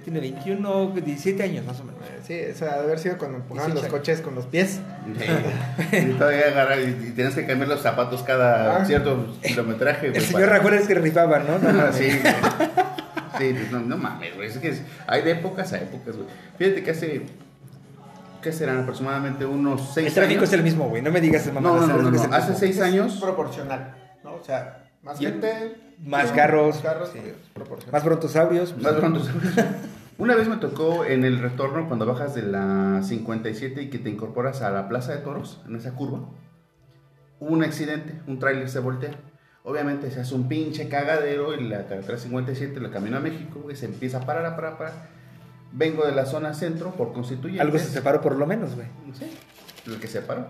tiene 0.03 0.19
21, 0.19 0.91
17 0.93 1.41
años 1.41 1.65
más 1.65 1.79
o 1.79 1.85
menos. 1.85 2.01
Sí, 2.27 2.33
eso 2.33 2.65
ha 2.65 2.73
de 2.77 2.83
haber 2.83 2.99
sido 2.99 3.17
cuando 3.17 3.37
empujaban 3.37 3.73
los 3.75 3.85
coches 3.85 4.19
con 4.19 4.35
los 4.35 4.45
pies. 4.45 4.79
Sí. 5.17 5.97
Y 5.97 6.05
todavía 6.13 6.47
agarra 6.47 6.77
y, 6.81 6.89
y 7.07 7.11
tienes 7.15 7.33
que 7.35 7.45
cambiar 7.45 7.69
los 7.69 7.81
zapatos 7.81 8.23
cada 8.23 8.77
Ah. 8.81 8.85
cierto 8.85 9.35
kilometraje, 9.43 10.09
güey. 10.09 10.17
El 10.19 10.25
señor 10.25 10.41
para- 10.49 10.57
Rajoel 10.57 10.73
es 10.75 10.87
que 10.87 10.95
rifaba, 10.95 11.39
¿no? 11.39 11.59
no, 11.59 11.71
no, 11.71 11.84
sí, 11.97 12.09
güey. 12.21 12.33
Sí, 13.37 13.53
pues, 13.53 13.69
no, 13.69 13.79
no 13.81 13.97
mames, 13.97 14.33
güey. 14.33 14.47
Es 14.47 14.57
que 14.59 14.69
es- 14.69 14.81
hay 15.07 15.21
de 15.21 15.31
épocas 15.31 15.73
a 15.73 15.77
épocas, 15.79 16.15
güey. 16.15 16.27
Fíjate 16.57 16.83
que 16.83 16.91
hace. 16.91 17.25
¿Qué 18.41 18.53
serán? 18.53 18.79
Aproximadamente 18.79 19.45
unos 19.45 19.93
seis 19.93 20.07
El 20.07 20.13
tráfico 20.13 20.39
años. 20.39 20.49
es 20.49 20.53
el 20.53 20.63
mismo, 20.63 20.87
güey. 20.87 21.01
No 21.01 21.11
me 21.11 21.19
digas 21.19 21.45
mamá. 21.47 21.59
No, 21.69 21.81
no, 21.85 21.87
no, 22.01 22.11
no, 22.11 22.11
no. 22.11 22.33
Hace 22.33 22.55
seis 22.55 22.77
Es 22.77 22.81
años. 22.81 23.17
proporcional, 23.19 23.93
¿no? 24.23 24.35
O 24.35 24.43
sea, 24.43 24.85
más 25.03 25.19
Y- 25.19 25.25
gente. 25.25 25.75
Más 26.05 26.31
carros, 26.31 26.75
Más 26.75 26.83
carros, 26.83 27.09
sí. 27.11 27.19
sí, 27.23 27.29
es 27.29 27.49
proporcional. 27.53 27.91
Más 27.93 28.03
brontosaurios. 28.05 28.77
Más 28.81 28.93
pronto. 28.93 29.21
Una 30.17 30.35
vez 30.35 30.47
me 30.47 30.55
tocó 30.57 31.03
en 31.03 31.25
el 31.25 31.39
retorno 31.39 31.87
cuando 31.87 32.05
bajas 32.05 32.35
de 32.35 32.41
la 32.43 33.01
57 33.03 33.81
y 33.81 33.89
que 33.89 33.99
te 33.99 34.09
incorporas 34.09 34.61
a 34.61 34.69
la 34.71 34.87
Plaza 34.87 35.11
de 35.13 35.17
Toros, 35.19 35.61
en 35.67 35.75
esa 35.75 35.91
curva. 35.93 36.19
Hubo 37.39 37.49
un 37.51 37.63
accidente, 37.65 38.21
un 38.27 38.39
tráiler 38.39 38.69
se 38.69 38.79
voltea. 38.79 39.11
Obviamente 39.65 40.11
se 40.11 40.19
hace 40.21 40.35
un 40.35 40.47
pinche 40.47 40.87
cagadero 40.87 41.59
y 41.59 41.67
la 41.67 41.87
carretera 41.87 42.19
57, 42.19 42.79
la 42.79 42.91
camino 42.91 43.17
a 43.17 43.19
México, 43.19 43.61
güey, 43.63 43.75
se 43.75 43.87
empieza 43.87 44.19
a 44.19 44.25
parar, 44.25 44.45
a 44.45 44.55
parar, 44.55 44.73
a 44.73 44.77
parar. 44.77 44.93
Vengo 45.71 46.05
de 46.05 46.13
la 46.13 46.27
zona 46.27 46.53
centro 46.53 46.91
por 46.91 47.13
constituyente. 47.13 47.61
Algo 47.61 47.79
se 47.79 47.85
separó 47.85 48.21
por 48.21 48.35
lo 48.37 48.45
menos, 48.45 48.75
güey. 48.75 48.87
Sí, 49.13 49.25
el 49.87 49.99
que 49.99 50.07
se 50.07 50.21
paró. 50.21 50.45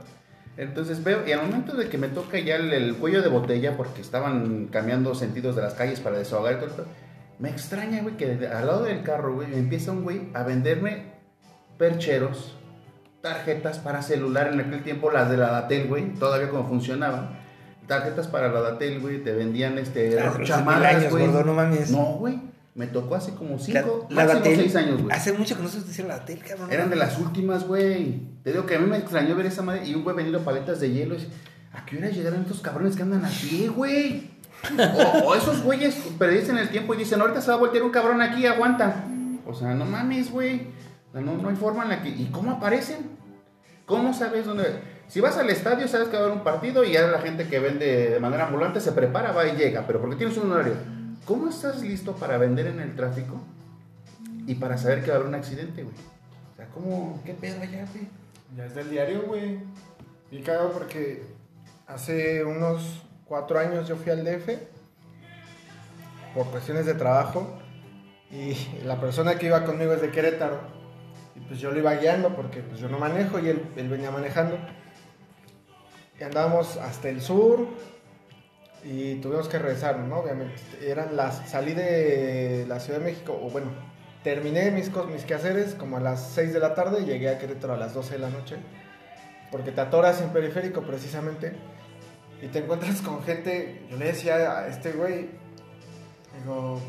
Entonces 0.57 1.01
veo, 1.01 1.25
y 1.25 1.31
al 1.31 1.43
momento 1.43 1.75
de 1.75 1.87
que 1.87 1.97
me 1.97 2.09
toca 2.09 2.39
ya 2.39 2.57
el, 2.57 2.73
el 2.73 2.95
cuello 2.95 3.21
de 3.21 3.29
botella, 3.29 3.77
porque 3.77 4.01
estaban 4.01 4.67
cambiando 4.67 5.15
sentidos 5.15 5.55
de 5.55 5.61
las 5.61 5.75
calles 5.75 6.01
para 6.01 6.17
desahogar 6.17 6.53
y 6.53 6.55
todo 6.57 6.67
esto, 6.67 6.85
me 7.39 7.49
extraña, 7.49 8.01
güey, 8.01 8.17
que 8.17 8.47
al 8.47 8.67
lado 8.67 8.83
del 8.83 9.01
carro, 9.03 9.35
güey, 9.35 9.53
empieza 9.53 9.91
un 9.91 10.03
güey 10.03 10.29
a 10.33 10.43
venderme 10.43 11.13
percheros, 11.77 12.57
tarjetas 13.21 13.79
para 13.79 14.01
celular 14.01 14.51
en 14.53 14.59
aquel 14.59 14.83
tiempo, 14.83 15.09
las 15.09 15.29
de 15.29 15.37
la 15.37 15.51
Datel, 15.51 15.87
güey, 15.87 16.13
todavía 16.13 16.49
como 16.49 16.67
funcionaban. 16.67 17.44
Tarjetas 17.87 18.27
para 18.27 18.51
la 18.51 18.61
Datel, 18.61 18.99
güey, 18.99 19.23
te 19.23 19.31
vendían 19.33 19.77
este, 19.77 20.19
Ah, 20.19 20.29
hace 20.41 20.61
mil 20.63 20.69
años, 20.85 21.11
güey. 21.11 21.27
no 21.27 21.53
mames. 21.53 21.91
No, 21.91 22.03
güey, 22.17 22.39
me 22.73 22.87
tocó 22.87 23.15
hace 23.15 23.33
como 23.35 23.57
cinco, 23.59 24.07
La, 24.09 24.25
la 24.25 24.33
máximo 24.33 24.39
Datel. 24.43 24.55
seis 24.57 24.75
años, 24.75 25.01
güey. 25.03 25.15
Hace 25.15 25.33
mucho 25.33 25.55
que 25.55 25.63
no 25.63 25.69
se 25.69 25.81
decía 25.81 26.05
la 26.05 26.17
Datel, 26.19 26.39
cabrón. 26.43 26.71
Eran 26.71 26.89
de 26.89 26.95
las 26.95 27.17
últimas, 27.19 27.65
güey. 27.67 28.21
Te 28.43 28.51
digo 28.51 28.65
que 28.65 28.75
a 28.75 28.79
mí 28.79 28.87
me 28.89 28.97
extrañó 28.97 29.35
ver 29.35 29.45
esa 29.45 29.61
madre 29.61 29.85
y 29.85 29.95
un 29.95 30.03
güey 30.03 30.15
vendiendo 30.15 30.43
paletas 30.43 30.79
de 30.79 30.91
hielo. 30.91 31.15
¿a 31.73 31.85
qué 31.85 31.97
hora 31.97 32.07
llegarán 32.09 32.41
estos 32.43 32.61
cabrones 32.61 32.95
que 32.95 33.01
andan 33.03 33.25
a 33.25 33.29
pie, 33.29 33.67
güey? 33.67 34.29
O, 34.79 35.27
o 35.27 35.35
esos 35.35 35.61
güeyes 35.61 35.93
predicen 36.17 36.57
el 36.57 36.69
tiempo 36.69 36.93
y 36.93 36.97
dicen, 36.97 37.19
ahorita 37.19 37.41
se 37.41 37.49
va 37.49 37.55
a 37.55 37.59
voltear 37.59 37.83
un 37.83 37.91
cabrón 37.91 38.21
aquí, 38.21 38.45
aguanta. 38.47 39.03
O 39.45 39.53
sea, 39.53 39.73
no 39.75 39.83
mames, 39.85 40.31
güey. 40.31 40.67
O 41.09 41.11
sea, 41.11 41.21
no, 41.21 41.35
no 41.37 41.49
hay 41.49 41.55
forma 41.57 41.83
en 41.83 41.89
la 41.89 42.01
que... 42.01 42.09
¿Y 42.09 42.29
cómo 42.31 42.51
aparecen? 42.51 42.97
¿Cómo 43.85 44.13
sabes 44.13 44.45
dónde...? 44.45 44.94
Si 45.07 45.21
vas 45.21 45.37
al 45.37 45.49
estadio, 45.49 45.87
sabes 45.87 46.07
que 46.07 46.15
va 46.15 46.23
a 46.23 46.25
haber 46.25 46.37
un 46.37 46.43
partido 46.43 46.83
y 46.83 46.93
ya 46.93 47.07
la 47.07 47.19
gente 47.19 47.47
que 47.47 47.59
vende 47.59 48.09
de 48.09 48.19
manera 48.19 48.47
ambulante 48.47 48.79
se 48.79 48.91
prepara, 48.91 49.31
va 49.31 49.47
y 49.47 49.55
llega, 49.55 49.85
pero 49.85 50.01
porque 50.01 50.15
tienes 50.15 50.37
un 50.37 50.51
horario. 50.51 50.73
¿Cómo 51.25 51.49
estás 51.49 51.81
listo 51.81 52.15
para 52.15 52.37
vender 52.37 52.67
en 52.67 52.79
el 52.79 52.95
tráfico 52.95 53.41
y 54.45 54.55
para 54.55 54.77
saber 54.77 55.03
que 55.03 55.11
va 55.11 55.13
a 55.13 55.19
haber 55.19 55.29
un 55.29 55.35
accidente, 55.35 55.83
güey? 55.83 55.95
O 56.53 56.55
sea, 56.55 56.67
¿cómo? 56.67 57.21
¿Qué 57.25 57.33
pedo 57.33 57.61
allá, 57.61 57.85
güey? 57.93 58.07
Ya 58.55 58.65
es 58.65 58.75
del 58.75 58.89
diario, 58.89 59.23
güey. 59.23 59.59
Y 60.31 60.41
cagado 60.41 60.71
porque 60.71 61.23
hace 61.87 62.43
unos 62.43 63.03
cuatro 63.25 63.59
años 63.59 63.87
yo 63.87 63.95
fui 63.95 64.11
al 64.11 64.23
DF 64.23 64.49
por 66.33 66.47
cuestiones 66.47 66.85
de 66.85 66.93
trabajo 66.93 67.57
y 68.31 68.55
la 68.83 68.99
persona 68.99 69.37
que 69.37 69.47
iba 69.47 69.63
conmigo 69.63 69.93
es 69.93 70.01
de 70.01 70.11
Querétaro 70.11 70.59
y 71.35 71.39
pues 71.41 71.59
yo 71.59 71.71
lo 71.71 71.79
iba 71.79 71.93
guiando 71.95 72.35
porque 72.35 72.61
pues 72.61 72.79
yo 72.79 72.89
no 72.89 72.99
manejo 72.99 73.39
y 73.39 73.49
él, 73.49 73.61
venía 73.75 74.11
manejando 74.11 74.57
andábamos 76.23 76.77
hasta 76.77 77.09
el 77.09 77.21
sur 77.21 77.67
y 78.83 79.15
tuvimos 79.15 79.49
que 79.49 79.59
regresar, 79.59 79.97
¿no? 79.99 80.19
Obviamente 80.19 80.61
eran 80.81 81.15
las 81.15 81.49
salí 81.49 81.73
de 81.73 82.65
la 82.67 82.79
Ciudad 82.79 82.99
de 82.99 83.05
México 83.05 83.37
o 83.41 83.49
bueno 83.49 83.71
terminé 84.25 84.71
mis, 84.71 84.91
mis 85.13 85.23
quehaceres 85.23 85.75
como 85.75 85.97
a 85.97 85.99
las 85.99 86.31
6 86.31 86.51
de 86.51 86.59
la 86.59 86.73
tarde 86.73 87.03
y 87.03 87.05
llegué 87.05 87.29
a 87.29 87.37
Querétaro 87.37 87.73
a 87.73 87.77
las 87.77 87.93
12 87.93 88.13
de 88.13 88.19
la 88.19 88.29
noche. 88.31 88.55
Porque 89.51 89.71
te 89.71 89.81
atoras 89.81 90.19
en 90.19 90.29
periférico 90.29 90.81
precisamente 90.81 91.53
y 92.41 92.47
te 92.47 92.59
encuentras 92.59 93.01
con 93.01 93.23
gente. 93.23 93.85
Yo 93.87 93.97
le 93.97 94.05
decía 94.05 94.57
a 94.57 94.67
este 94.67 94.93
güey, 94.93 95.29
digo, 96.39 96.81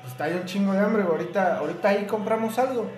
pues 0.00 0.12
está 0.12 0.24
ahí 0.24 0.34
un 0.34 0.44
chingo 0.46 0.72
de 0.72 0.80
hambre, 0.80 1.04
ahorita, 1.04 1.58
ahorita 1.58 1.88
ahí 1.90 2.06
compramos 2.06 2.58
algo. 2.58 2.90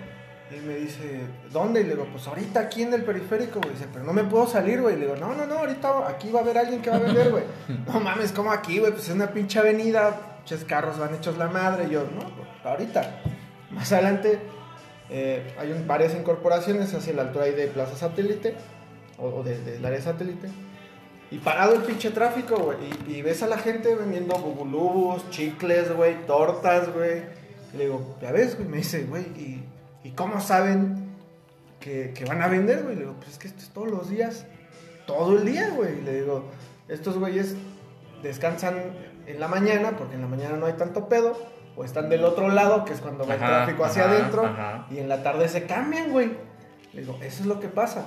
Y 0.51 0.59
me 0.65 0.75
dice, 0.75 1.21
¿dónde? 1.51 1.81
Y 1.81 1.83
le 1.83 1.89
digo, 1.91 2.07
pues 2.11 2.25
ahorita 2.27 2.59
aquí 2.61 2.81
en 2.81 2.93
el 2.93 3.03
periférico, 3.03 3.59
güey. 3.61 3.73
Dice, 3.75 3.87
pero 3.93 4.03
no 4.03 4.13
me 4.13 4.23
puedo 4.23 4.47
salir, 4.47 4.81
güey. 4.81 4.95
Le 4.95 5.05
digo, 5.05 5.15
no, 5.15 5.35
no, 5.35 5.45
no, 5.45 5.59
ahorita 5.59 6.07
aquí 6.07 6.31
va 6.31 6.39
a 6.39 6.43
haber 6.43 6.57
alguien 6.57 6.81
que 6.81 6.89
va 6.89 6.95
a 6.95 6.99
vender, 6.99 7.29
güey. 7.29 7.43
no 7.87 7.99
mames, 7.99 8.31
¿cómo 8.31 8.51
aquí, 8.51 8.79
güey? 8.79 8.91
Pues 8.91 9.07
es 9.09 9.13
una 9.15 9.27
pinche 9.31 9.59
avenida, 9.59 10.37
pinches 10.37 10.65
carros 10.65 10.97
van 10.97 11.13
hechos 11.13 11.37
la 11.37 11.47
madre. 11.47 11.85
Y 11.87 11.91
yo, 11.91 12.03
no, 12.03 12.69
ahorita. 12.69 13.21
Más 13.71 13.91
adelante 13.91 14.39
eh, 15.11 15.53
hay 15.59 15.71
un- 15.71 15.85
varias 15.85 16.15
incorporaciones 16.15 16.91
hacia 16.95 17.13
la 17.13 17.21
altura 17.23 17.45
ahí 17.45 17.53
de 17.53 17.67
Plaza 17.67 17.95
Satélite, 17.95 18.55
o, 19.19 19.27
o 19.27 19.43
de- 19.43 19.59
del 19.61 19.85
área 19.85 20.01
satélite. 20.01 20.47
Y 21.29 21.37
parado 21.37 21.75
el 21.75 21.81
pinche 21.83 22.09
tráfico, 22.09 22.57
güey. 22.57 22.77
Y, 23.07 23.17
y 23.17 23.21
ves 23.21 23.43
a 23.43 23.47
la 23.47 23.59
gente 23.59 23.93
vendiendo 23.93 24.33
bubulubus, 24.39 25.29
chicles, 25.29 25.91
güey, 25.95 26.25
tortas, 26.25 26.91
güey. 26.91 27.21
Y 27.71 27.77
le 27.77 27.83
digo, 27.83 28.15
ya 28.19 28.31
ves, 28.31 28.55
güey. 28.57 28.67
Me 28.67 28.77
dice, 28.77 29.03
güey, 29.03 29.25
¿y, 29.37 29.63
¿y 30.03 30.11
cómo 30.11 30.39
saben 30.41 31.09
que, 31.79 32.11
que 32.13 32.25
van 32.25 32.41
a 32.41 32.47
vender, 32.47 32.83
güey? 32.83 32.95
Le 32.95 33.01
digo, 33.01 33.15
pues 33.17 33.29
es 33.31 33.37
que 33.39 33.47
esto 33.47 33.61
es 33.61 33.69
todos 33.69 33.89
los 33.89 34.09
días. 34.09 34.45
Todo 35.07 35.37
el 35.37 35.45
día, 35.45 35.69
güey. 35.75 35.99
Y 35.99 36.01
Le 36.01 36.21
digo, 36.21 36.45
estos 36.87 37.17
güeyes 37.17 37.55
descansan 38.23 38.75
en 39.27 39.39
la 39.39 39.47
mañana, 39.47 39.91
porque 39.97 40.15
en 40.15 40.21
la 40.21 40.27
mañana 40.27 40.57
no 40.57 40.65
hay 40.65 40.73
tanto 40.73 41.07
pedo. 41.09 41.37
O 41.75 41.85
están 41.85 42.09
del 42.09 42.25
otro 42.25 42.49
lado, 42.49 42.83
que 42.83 42.91
es 42.93 42.99
cuando 42.99 43.25
va 43.25 43.35
el 43.35 43.39
tráfico 43.39 43.85
hacia 43.85 44.03
ajá, 44.05 44.11
adentro. 44.13 44.45
ajá. 44.45 44.87
Y 44.91 44.97
en 44.97 45.07
la 45.07 45.23
tarde 45.23 45.47
se 45.47 45.63
cambian, 45.63 46.11
güey. 46.11 46.31
Le 46.93 47.01
digo, 47.01 47.17
eso 47.21 47.41
es 47.41 47.45
lo 47.45 47.59
que 47.59 47.67
pasa. 47.69 48.05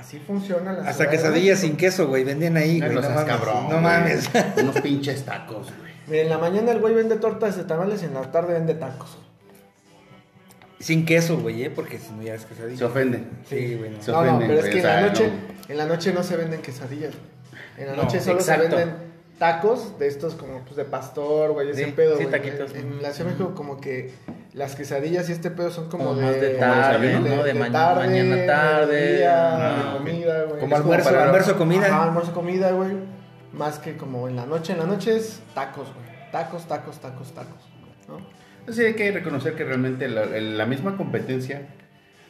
Así 0.00 0.18
funciona 0.18 0.72
la 0.72 0.88
Hasta 0.88 1.08
quesadillas 1.08 1.60
sin 1.60 1.76
queso, 1.76 2.08
güey. 2.08 2.24
Vendían 2.24 2.56
ahí, 2.56 2.80
güey. 2.80 2.90
no 2.94 3.00
No, 3.00 3.02
seas 3.02 3.14
mames. 3.14 3.30
cabrón. 3.32 3.68
no 3.68 3.80
mames. 3.80 4.28
Unos 4.60 4.80
pinches 4.80 5.24
tacos, 5.24 5.68
güey. 5.78 5.92
Mira, 6.08 6.22
en 6.24 6.28
la 6.30 6.38
mañana 6.38 6.72
el 6.72 6.80
güey 6.80 6.94
vende 6.94 7.14
tortas 7.16 7.56
de 7.56 7.62
tamales 7.62 8.02
y 8.02 8.06
en 8.06 8.14
la 8.14 8.22
tarde 8.32 8.54
vende 8.54 8.74
tacos. 8.74 9.16
Sin 10.82 11.04
queso, 11.06 11.38
güey, 11.38 11.62
¿eh? 11.64 11.70
Porque 11.70 11.98
si 11.98 12.12
no 12.12 12.22
ya 12.22 12.34
es 12.34 12.44
quesadilla. 12.44 12.76
Se 12.78 12.84
ofende. 12.84 13.22
Sí, 13.48 13.76
güey. 13.78 13.90
no. 13.90 14.02
Se 14.02 14.10
No, 14.12 14.22
no, 14.24 14.28
ofenden, 14.36 14.48
pero 14.48 14.60
es 14.60 14.72
que 14.72 14.78
en 14.80 14.84
la 14.86 15.00
noche, 15.00 15.28
no. 15.28 15.68
en 15.72 15.78
la 15.78 15.86
noche 15.86 16.12
no 16.12 16.22
se 16.22 16.36
venden 16.36 16.60
quesadillas. 16.60 17.14
En 17.78 17.86
la 17.86 17.96
No, 17.96 18.02
noche 18.02 18.20
solo 18.20 18.40
exacto. 18.40 18.64
se 18.70 18.76
venden 18.76 18.94
tacos 19.38 19.98
de 19.98 20.06
estos 20.08 20.34
como 20.34 20.60
pues 20.60 20.76
de 20.76 20.84
pastor, 20.84 21.52
güey, 21.52 21.70
ese 21.70 21.84
Sí, 21.86 21.92
pedo, 21.92 22.16
sí, 22.18 22.24
güey. 22.24 22.30
taquitos. 22.42 22.72
En, 22.74 22.80
en 22.92 23.02
la 23.02 23.12
Ciudad 23.12 23.30
de 23.30 23.36
México 23.36 23.54
como 23.56 23.80
que 23.80 24.12
las 24.54 24.74
quesadillas 24.76 25.28
y 25.28 25.32
este 25.32 25.50
pedo 25.50 25.70
son 25.70 25.88
como, 25.88 26.04
Como 26.06 26.16
de, 26.20 26.26
más 26.26 26.34
de 26.40 26.50
tarde, 26.54 27.12
¿no? 27.20 27.42
De 27.44 27.54
mañana- 27.54 27.94
mañana 27.94 28.46
tarde. 28.46 28.86
mediodía, 29.00 29.56
Ah, 29.56 29.92
de 29.92 29.98
comida, 29.98 30.42
güey. 30.44 30.60
Como 30.60 30.76
almuerzo, 30.76 31.10
para- 31.10 31.24
almuerzo, 31.24 31.56
comida. 31.56 31.86
Ajá, 31.86 32.02
almuerzo, 32.04 32.32
comida, 32.34 32.70
güey. 32.72 32.90
Más 33.52 33.78
que 33.78 33.96
como 33.96 34.28
en 34.28 34.36
la 34.36 34.46
noche. 34.46 34.72
En 34.72 34.78
la 34.80 34.86
noche 34.86 35.16
es 35.16 35.40
tacos, 35.54 35.88
güey. 35.94 36.30
Tacos, 36.32 36.66
tacos, 36.66 36.98
tacos, 36.98 37.32
tacos. 37.32 37.68
¿no? 38.08 38.16
Entonces 38.62 38.86
hay 38.86 38.94
que 38.94 39.10
reconocer 39.10 39.54
que 39.54 39.64
realmente 39.64 40.08
la, 40.08 40.66
misma 40.66 40.96
competencia. 40.96 41.62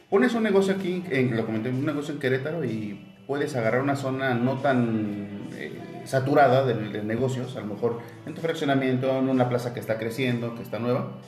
Pones 0.09 0.33
un 0.33 0.41
negocio 0.41 0.73
aquí, 0.73 1.03
lo 1.31 1.45
comenté, 1.45 1.69
un 1.69 1.85
negocio 1.85 2.11
en 2.11 2.19
Querétaro 2.19 2.65
y 2.65 3.05
puedes 3.27 3.55
agarrar 3.55 3.83
una 3.83 3.95
zona 3.95 4.33
no 4.33 4.57
tan 4.57 5.49
eh, 5.55 5.71
saturada 6.05 6.65
de, 6.65 6.73
de 6.89 7.03
negocios, 7.03 7.55
a 7.55 7.59
lo 7.59 7.67
mejor 7.67 7.99
en 8.25 8.33
tu 8.33 8.41
fraccionamiento, 8.41 9.15
en 9.19 9.29
una 9.29 9.47
plaza 9.47 9.75
que 9.75 9.79
está 9.79 9.99
creciendo, 9.99 10.55
que 10.55 10.63
está 10.63 10.79
nueva. 10.79 11.19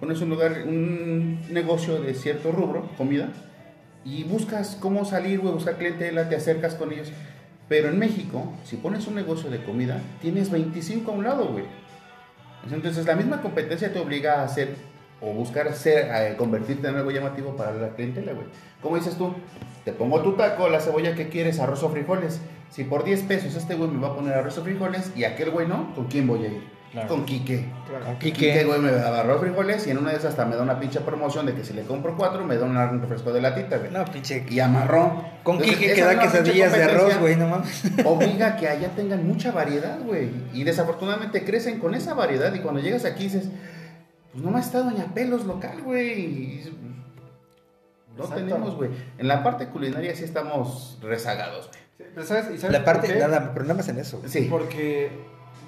Pones 0.00 0.22
un 0.22 0.30
lugar, 0.30 0.64
un 0.66 1.40
negocio 1.50 2.00
de 2.00 2.14
cierto 2.14 2.50
rubro, 2.50 2.88
comida, 2.96 3.28
y 4.02 4.24
buscas 4.24 4.78
cómo 4.80 5.04
salir, 5.04 5.40
güey, 5.40 5.52
buscar 5.52 5.76
clientela, 5.76 6.30
te 6.30 6.36
acercas 6.36 6.74
con 6.74 6.90
ellos. 6.90 7.12
Pero 7.68 7.88
en 7.88 7.98
México, 7.98 8.50
si 8.64 8.76
pones 8.76 9.06
un 9.06 9.14
negocio 9.14 9.50
de 9.50 9.62
comida, 9.62 10.00
tienes 10.22 10.50
25 10.50 11.10
a 11.10 11.14
un 11.14 11.24
lado, 11.24 11.48
güey. 11.48 11.64
Entonces 12.70 13.06
la 13.06 13.14
misma 13.14 13.40
competencia 13.40 13.92
te 13.92 13.98
obliga 13.98 14.40
a 14.40 14.44
hacer 14.44 14.74
o 15.20 15.32
buscar 15.32 15.72
ser, 15.74 16.10
a 16.10 16.36
convertirte 16.36 16.88
en 16.88 16.96
algo 16.96 17.10
llamativo 17.10 17.56
para 17.56 17.72
la 17.72 17.90
clientela, 17.90 18.32
güey. 18.32 18.46
¿Cómo 18.82 18.96
dices 18.96 19.16
tú? 19.16 19.34
Te 19.84 19.92
pongo 19.92 20.20
tu 20.22 20.32
taco, 20.32 20.68
la 20.68 20.80
cebolla 20.80 21.14
que 21.14 21.28
quieres, 21.28 21.60
arroz 21.60 21.82
o 21.82 21.90
frijoles. 21.90 22.40
Si 22.70 22.84
por 22.84 23.04
10 23.04 23.22
pesos 23.22 23.54
este 23.54 23.74
güey 23.74 23.90
me 23.90 24.00
va 24.00 24.08
a 24.08 24.16
poner 24.16 24.34
arroz 24.34 24.58
o 24.58 24.64
frijoles 24.64 25.12
y 25.16 25.24
aquel 25.24 25.50
güey 25.50 25.66
no, 25.66 25.94
¿con 25.94 26.06
quién 26.06 26.26
voy 26.26 26.44
a 26.44 26.48
ir? 26.48 26.73
Claro. 26.94 27.08
Con 27.08 27.24
Quique. 27.26 27.66
Claro. 27.88 28.04
Con 28.06 28.18
Quique, 28.20 28.38
Quique. 28.52 28.64
güey, 28.64 28.78
me 28.80 28.92
da 28.92 29.20
arroz 29.20 29.40
frijoles 29.40 29.84
y 29.86 29.90
en 29.90 29.98
una 29.98 30.10
de 30.12 30.16
esas 30.16 30.30
hasta 30.30 30.44
me 30.46 30.54
da 30.56 30.62
una 30.62 30.78
pinche 30.78 31.00
promoción 31.00 31.44
de 31.44 31.52
que 31.52 31.64
si 31.64 31.72
le 31.74 31.82
compro 31.82 32.16
cuatro 32.16 32.44
me 32.46 32.56
da 32.56 32.64
un 32.64 33.00
refresco 33.02 33.32
de 33.32 33.42
latita, 33.42 33.78
güey. 33.78 33.90
No, 33.90 34.04
pinche. 34.04 34.46
Y 34.48 34.60
amarrón. 34.60 35.22
Con 35.42 35.56
Entonces, 35.56 35.76
Quique 35.78 35.94
que 35.94 36.02
da 36.04 36.18
quesadillas 36.20 36.72
de 36.72 36.84
arroz, 36.84 37.18
güey, 37.18 37.34
no 37.36 37.48
mames. 37.48 37.82
obliga 38.04 38.46
a 38.46 38.56
que 38.56 38.68
allá 38.68 38.88
tengan 38.94 39.26
mucha 39.26 39.50
variedad, 39.50 39.98
güey. 40.04 40.30
Y 40.52 40.62
desafortunadamente 40.64 41.44
crecen 41.44 41.80
con 41.80 41.94
esa 41.96 42.14
variedad 42.14 42.54
y 42.54 42.60
cuando 42.60 42.80
llegas 42.80 43.04
aquí 43.04 43.24
dices, 43.24 43.48
pues 44.32 44.44
nomás 44.44 44.66
está 44.66 44.78
Doña 44.78 45.06
Pelos 45.12 45.44
local, 45.46 45.82
güey. 45.82 46.62
No 48.16 48.22
Exacto. 48.24 48.34
tenemos, 48.44 48.76
güey. 48.76 48.90
En 49.18 49.26
la 49.26 49.42
parte 49.42 49.66
culinaria 49.66 50.14
sí 50.14 50.22
estamos 50.22 50.98
rezagados, 51.02 51.66
güey. 51.68 51.80
Sí, 51.98 52.04
pero 52.14 52.24
¿sabes? 52.26 52.44
¿Y 52.54 52.58
sabes 52.58 52.72
La 52.78 52.84
parte, 52.84 53.08
qué? 53.08 53.18
nada, 53.18 53.50
pero 53.52 53.64
nada 53.64 53.74
más 53.74 53.88
en 53.88 53.98
eso. 53.98 54.18
güey. 54.18 54.30
Sí. 54.30 54.46
Porque 54.48 55.10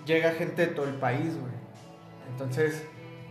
llega 0.07 0.31
gente 0.33 0.67
de 0.67 0.73
todo 0.73 0.87
el 0.87 0.95
país, 0.95 1.39
güey. 1.39 1.53
Entonces, 2.31 2.83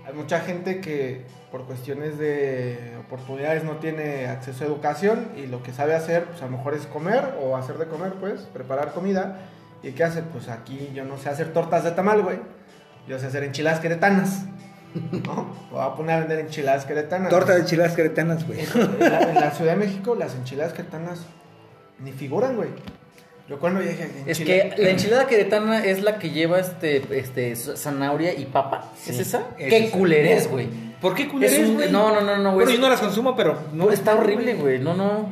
hay 0.06 0.14
mucha 0.14 0.42
gente 0.42 0.82
que 0.82 1.26
por 1.52 1.66
cuestiones 1.66 2.18
de 2.18 2.96
oportunidades 3.00 3.64
no 3.64 3.78
tiene 3.78 4.28
acceso 4.28 4.64
a 4.64 4.68
educación 4.68 5.30
y 5.36 5.48
lo 5.48 5.64
que 5.64 5.74
sabe 5.74 5.96
hacer, 5.96 6.26
pues 6.26 6.42
a 6.42 6.46
lo 6.46 6.52
mejor 6.58 6.74
es 6.74 6.86
comer 6.86 7.36
o 7.42 7.56
hacer 7.56 7.78
de 7.78 7.88
comer, 7.88 8.14
pues, 8.20 8.42
preparar 8.42 8.92
comida. 8.94 9.40
¿Y 9.82 9.92
qué 9.92 10.04
hace? 10.04 10.22
Pues 10.22 10.50
aquí 10.50 10.92
yo 10.94 11.06
no 11.06 11.18
sé 11.18 11.30
hacer 11.30 11.54
tortas 11.54 11.84
de 11.84 11.92
tamal, 11.92 12.22
güey. 12.22 12.40
Yo 13.08 13.20
sé 13.20 13.28
hacer 13.28 13.44
enchiladas 13.44 13.80
queretanas. 13.80 14.46
¿No? 15.26 15.54
Voy 15.72 15.82
a 15.82 15.94
poner 15.94 16.16
a 16.16 16.20
vender 16.20 16.40
enchiladas 16.40 16.86
queretanas. 16.86 17.30
Torta 17.30 17.56
de 17.56 17.66
chiladas 17.66 17.94
queretanas, 17.94 18.46
güey. 18.48 18.62
En 18.62 19.04
en 19.04 19.36
la 19.36 19.52
Ciudad 19.52 19.74
de 19.74 19.78
México, 19.78 20.16
las 20.16 20.36
enchiladas 20.36 20.74
queretanas 20.74 21.20
ni 22.00 22.12
figuran, 22.12 22.56
güey. 22.56 22.70
Yo 23.48 23.60
cuando 23.60 23.80
llegué 23.82 24.10
Es 24.26 24.40
que 24.40 24.74
la 24.78 24.90
enchilada 24.90 25.28
queretana 25.28 25.86
es 25.86 26.02
la 26.02 26.18
que 26.18 26.32
lleva 26.32 26.60
este, 26.60 27.04
este 27.18 27.56
zanahoria 27.56 28.34
y 28.34 28.46
papa. 28.46 28.92
¿Es 29.08 29.20
esa? 29.20 29.48
es 29.60 29.70
Qué 29.70 29.86
esa. 29.86 29.98
culerés, 29.98 30.50
güey. 30.50 30.68
¿Por 31.00 31.14
qué 31.14 31.30
Es 31.42 31.60
un- 31.60 31.78
No, 31.92 32.12
no, 32.14 32.22
no, 32.22 32.38
no, 32.38 32.54
güey. 32.54 32.66
Bueno, 32.66 32.72
yo 32.72 32.80
no 32.82 32.90
las 32.90 33.00
consumo, 33.02 33.36
pero 33.36 33.60
no. 33.72 33.86
No, 33.86 33.92
está 33.92 34.16
horrible, 34.16 34.56
güey. 34.56 34.80
No, 34.80 34.96
no. 34.96 35.30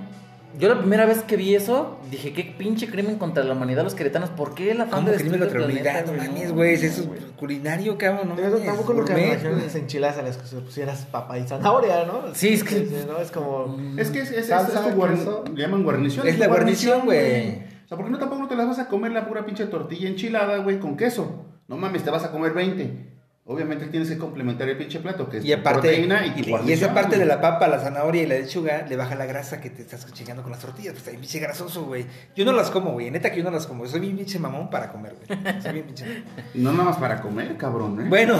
Yo 0.59 0.70
la 0.70 0.78
primera 0.78 1.07
vez 1.07 1.24
que 1.24 1.36
vi 1.36 1.55
eso, 1.55 1.97
dije, 2.11 2.32
qué 2.32 2.43
pinche 2.43 2.88
crimen 2.88 3.16
contra 3.16 3.43
la 3.43 3.53
humanidad 3.53 3.84
los 3.84 3.95
queretanos. 3.95 4.30
¿Por 4.30 4.53
qué 4.53 4.76
la 4.76 4.86
¿Cómo 4.86 5.09
de 5.09 5.18
crimen 5.18 5.39
contra 5.39 5.59
la 5.61 5.66
humanidad? 5.66 6.05
No 6.05 6.14
mames, 6.14 6.49
No, 6.49 6.53
güey. 6.53 6.74
Eso 6.76 6.86
es 6.86 7.07
culinario, 7.39 7.97
cabrón. 7.97 8.30
No 8.30 8.36
mames, 8.36 8.64
tampoco 8.64 8.93
me 8.93 9.01
gourmet, 9.01 9.26
imagino 9.32 9.49
güey. 9.53 9.64
las 9.64 9.74
enchiladas 9.76 10.18
a 10.20 10.22
las 10.22 10.38
que 10.38 10.45
se 10.45 10.57
pusieras 10.57 11.07
papa 11.09 11.39
y 11.39 11.47
zanahoria, 11.47 12.05
¿no? 12.05 12.36
Sí, 12.36 12.49
es 12.53 12.64
que- 12.64 12.88
¿no? 13.07 13.18
Es 13.20 13.32
como... 13.32 13.76
Es 13.97 14.11
que 14.11 14.20
es, 14.20 14.30
es, 14.30 14.49
le 14.49 14.53
llaman 15.55 15.84
guarnición. 15.84 16.28
Es 16.28 16.38
la 16.38 16.45
guarnición, 16.47 17.05
güey. 17.05 17.72
Sea, 17.94 17.98
¿por 17.98 18.08
qué 18.08 18.12
no 18.12 18.18
tampoco 18.18 18.48
te 18.48 18.56
las 18.56 18.66
vas 18.66 18.80
a 18.80 18.88
comer 18.88 19.12
la 19.12 19.28
pura 19.28 19.46
pinche 19.46 19.68
tortilla 19.68 20.10
enchilada, 20.10 20.58
güey, 20.58 20.80
con 20.80 20.98
queso? 20.98 21.46
No 21.68 21.78
mames, 21.78 22.04
te 22.04 22.10
vas 22.10 22.24
a 22.24 22.32
comer 22.32 22.52
20. 22.52 23.12
Obviamente 23.46 23.88
tienes 23.88 24.08
que 24.10 24.18
complementar 24.18 24.70
el 24.70 24.78
pinche 24.78 25.00
plato, 25.02 25.30
que 25.30 25.39
es 25.39 25.44
Y 25.44 25.52
aparte, 25.52 25.89
proteína 25.89 26.26
y, 26.26 26.32
tu 26.44 26.50
y, 26.50 26.70
y 26.70 26.72
esa 26.72 26.94
parte 26.94 27.18
güey. 27.18 27.20
de 27.20 27.26
la 27.26 27.41
papa, 27.41 27.68
la 27.68 27.78
zanahoria 27.78 28.24
y 28.24 28.26
la 28.26 28.36
lechuga 28.36 28.86
le 28.88 28.96
baja 28.96 29.16
la 29.16 29.26
grasa 29.26 29.60
que 29.60 29.70
te 29.70 29.82
estás 29.82 30.10
chingando 30.14 30.44
con 30.44 30.54
las 30.54 30.62
tortillas. 30.62 30.94
Pues 30.94 31.00
está 31.00 31.12
bien 31.12 31.20
pinche 31.20 31.39
grasoso, 31.39 31.84
güey. 31.84 32.06
Yo 32.38 32.46
no 32.46 32.54
las 32.54 32.72
como, 32.72 32.94
güey. 32.94 33.12
Neta 33.12 33.32
que 33.32 33.39
yo 33.39 33.44
no 33.44 33.52
las 33.52 33.68
como. 33.68 33.86
Soy 33.86 34.00
bien 34.00 34.16
pinche 34.16 34.39
mamón 34.39 34.70
para 34.70 34.94
comer, 34.94 35.18
güey. 35.28 35.62
Soy 35.62 35.74
bien 35.74 35.86
pinche 35.86 36.06
mamón. 36.06 36.24
No 36.54 36.72
nada 36.72 36.86
más 36.86 36.96
para 36.96 37.20
comer, 37.22 37.58
cabrón, 37.58 38.00
¿eh? 38.00 38.06
Bueno. 38.08 38.39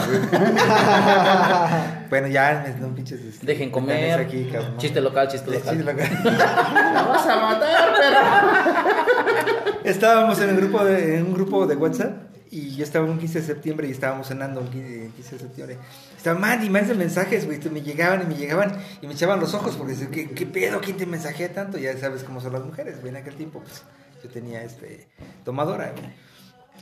bueno, 2.08 2.28
ya 2.28 2.64
me 2.66 2.80
dan 2.80 2.94
pinches. 2.94 3.20
este, 3.20 3.44
Dejen 3.44 3.70
comer. 3.70 4.20
Aquí, 4.20 4.48
cabrón. 4.50 4.78
Chiste 4.78 5.02
local, 5.02 5.28
chiste 5.28 5.50
local. 5.50 5.84
local. 5.84 6.08
¡La 6.24 7.02
vas 7.02 7.26
a 7.26 7.36
matar, 7.40 7.94
perro! 7.94 9.80
Estábamos 9.84 10.40
en, 10.40 10.48
el 10.48 10.56
grupo 10.56 10.82
de, 10.82 11.18
en 11.18 11.26
un 11.26 11.34
grupo 11.34 11.66
de 11.66 11.76
WhatsApp 11.76 12.33
y 12.54 12.76
yo 12.76 12.84
estaba 12.84 13.04
un 13.04 13.18
15 13.18 13.40
de 13.40 13.46
septiembre 13.46 13.88
y 13.88 13.90
estábamos 13.90 14.28
cenando 14.28 14.60
un 14.60 14.68
15, 14.68 15.10
15 15.16 15.32
de 15.32 15.38
septiembre. 15.40 15.78
Estaba 16.16 16.38
man 16.38 16.64
y 16.64 16.70
más 16.70 16.86
de 16.86 16.94
mensajes, 16.94 17.46
güey. 17.46 17.58
Me 17.68 17.82
llegaban 17.82 18.22
y 18.22 18.26
me 18.26 18.36
llegaban 18.36 18.78
y 19.02 19.08
me 19.08 19.14
echaban 19.14 19.40
los 19.40 19.54
ojos 19.54 19.74
porque 19.74 19.94
decían, 19.94 20.12
¿qué, 20.12 20.30
qué 20.30 20.46
pedo? 20.46 20.80
¿Quién 20.80 20.96
te 20.96 21.04
mensajea 21.04 21.52
tanto? 21.52 21.78
Ya 21.78 21.98
sabes 21.98 22.22
cómo 22.22 22.40
son 22.40 22.52
las 22.52 22.64
mujeres, 22.64 23.00
güey. 23.00 23.08
En 23.08 23.16
aquel 23.16 23.34
tiempo, 23.34 23.58
pues 23.58 23.82
yo 24.22 24.30
tenía 24.30 24.62
este 24.62 25.08
tomadora, 25.44 25.92
güey. 25.96 26.12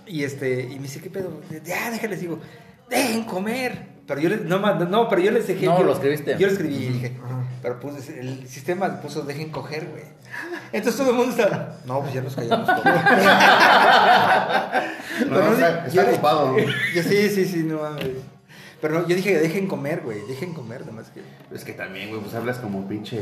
Y 0.07 0.25
este, 0.25 0.65
y 0.65 0.77
me 0.77 0.83
dice, 0.83 1.01
¿qué 1.01 1.09
pedo? 1.09 1.41
Ya, 1.65 1.91
déjales, 1.91 2.21
digo, 2.21 2.39
dejen 2.91 3.25
comer. 3.25 3.93
Pero 4.07 4.21
yo 4.21 4.29
les, 4.29 4.43
no, 4.43 4.59
no, 4.59 5.09
pero 5.09 5.23
yo 5.23 5.31
les 5.31 5.47
dejé. 5.47 5.65
No, 5.65 5.79
yo, 5.79 5.85
lo 5.85 5.95
escribiste. 5.95 6.37
Yo 6.39 6.49
lo 6.49 6.53
escribí 6.53 6.75
y 6.75 6.89
dije. 6.89 7.13
Pero 7.63 7.79
pues 7.81 8.09
el 8.11 8.47
sistema 8.49 9.01
puso 9.01 9.23
dejen 9.23 9.51
coger, 9.51 9.87
güey. 9.89 10.03
Entonces 10.73 10.99
todo 11.01 11.11
el 11.11 11.17
mundo 11.17 11.31
está, 11.31 11.77
no, 11.87 12.01
pues 12.01 12.13
ya 12.15 12.21
nos 12.23 12.35
callamos 12.35 12.67
todos. 12.67 12.83
No, 15.29 15.37
Pero 15.37 15.53
está, 15.53 15.89
yo- 15.89 16.01
está 16.01 16.13
ocupado. 16.13 16.57
Yo 16.95 17.03
sí, 17.03 17.29
sí, 17.29 17.45
sí, 17.45 17.59
no 17.65 17.81
mames. 17.83 18.09
Pero 18.81 18.95
no, 19.01 19.07
yo 19.07 19.15
dije, 19.15 19.39
dejen 19.39 19.69
comer, 19.69 20.01
güey, 20.03 20.19
dejen 20.27 20.55
comer, 20.55 20.81
nada 20.81 20.93
más 20.93 21.11
que. 21.11 21.23
Es 21.55 21.65
que 21.65 21.73
también, 21.73 22.09
güey, 22.09 22.21
pues 22.21 22.35
hablas 22.35 22.59
como 22.59 22.89
pinche. 22.89 23.21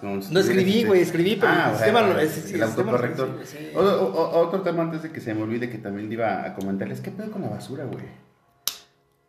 como 0.00 0.22
si 0.22 0.32
No 0.32 0.40
escribí, 0.40 0.76
este- 0.78 0.86
güey, 0.86 1.00
escribí, 1.02 1.36
pero 1.36 1.52
ah, 1.52 1.66
el 1.68 1.74
o 1.74 1.76
sistema 1.76 1.98
sea, 2.00 2.08
lo- 2.08 2.18
el, 2.20 2.26
es- 2.26 2.32
sí, 2.32 2.54
el 2.54 2.60
el 2.62 2.66
sistema 2.66 2.92
lo- 2.92 2.98
autocorrector. 2.98 3.40
sí, 3.44 3.56
sí. 3.58 3.70
O- 3.76 3.80
o- 3.80 4.12
o- 4.12 4.38
otro 4.46 4.62
tema 4.62 4.82
antes 4.84 5.02
de 5.02 5.10
que 5.12 5.20
se 5.20 5.34
me 5.34 5.42
olvide 5.42 5.68
que 5.68 5.78
también 5.78 6.10
iba 6.10 6.44
a 6.44 6.54
comentarles: 6.54 7.00
¿qué 7.00 7.10
pedo 7.10 7.30
con 7.32 7.42
la 7.42 7.48
basura, 7.48 7.84
güey? 7.84 8.04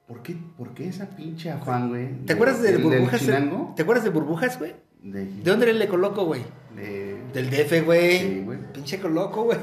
¿Por 0.08 0.24
qué, 0.24 0.38
¿Por 0.58 0.74
qué 0.74 0.88
esa 0.88 1.06
pinche 1.10 1.52
afán, 1.52 1.90
güey? 1.90 2.26
¿Te 2.26 2.34
acuerdas 2.34 2.62
de 2.62 2.78
burbujas? 2.78 3.20
Chinango? 3.20 3.74
¿Te 3.76 3.82
acuerdas 3.84 4.06
de 4.06 4.10
burbujas, 4.10 4.58
güey? 4.58 4.74
De, 5.04 5.26
¿De 5.26 5.42
dónde 5.52 5.72
le 5.74 5.88
coloco, 5.88 6.26
güey? 6.26 6.44
de- 6.76 7.18
Del 7.34 7.50
DF, 7.50 7.84
güey. 7.86 8.20
Sí, 8.20 8.42
güey. 8.46 8.60
Pinche 8.74 9.00
coloco, 9.00 9.44
güey. 9.44 9.58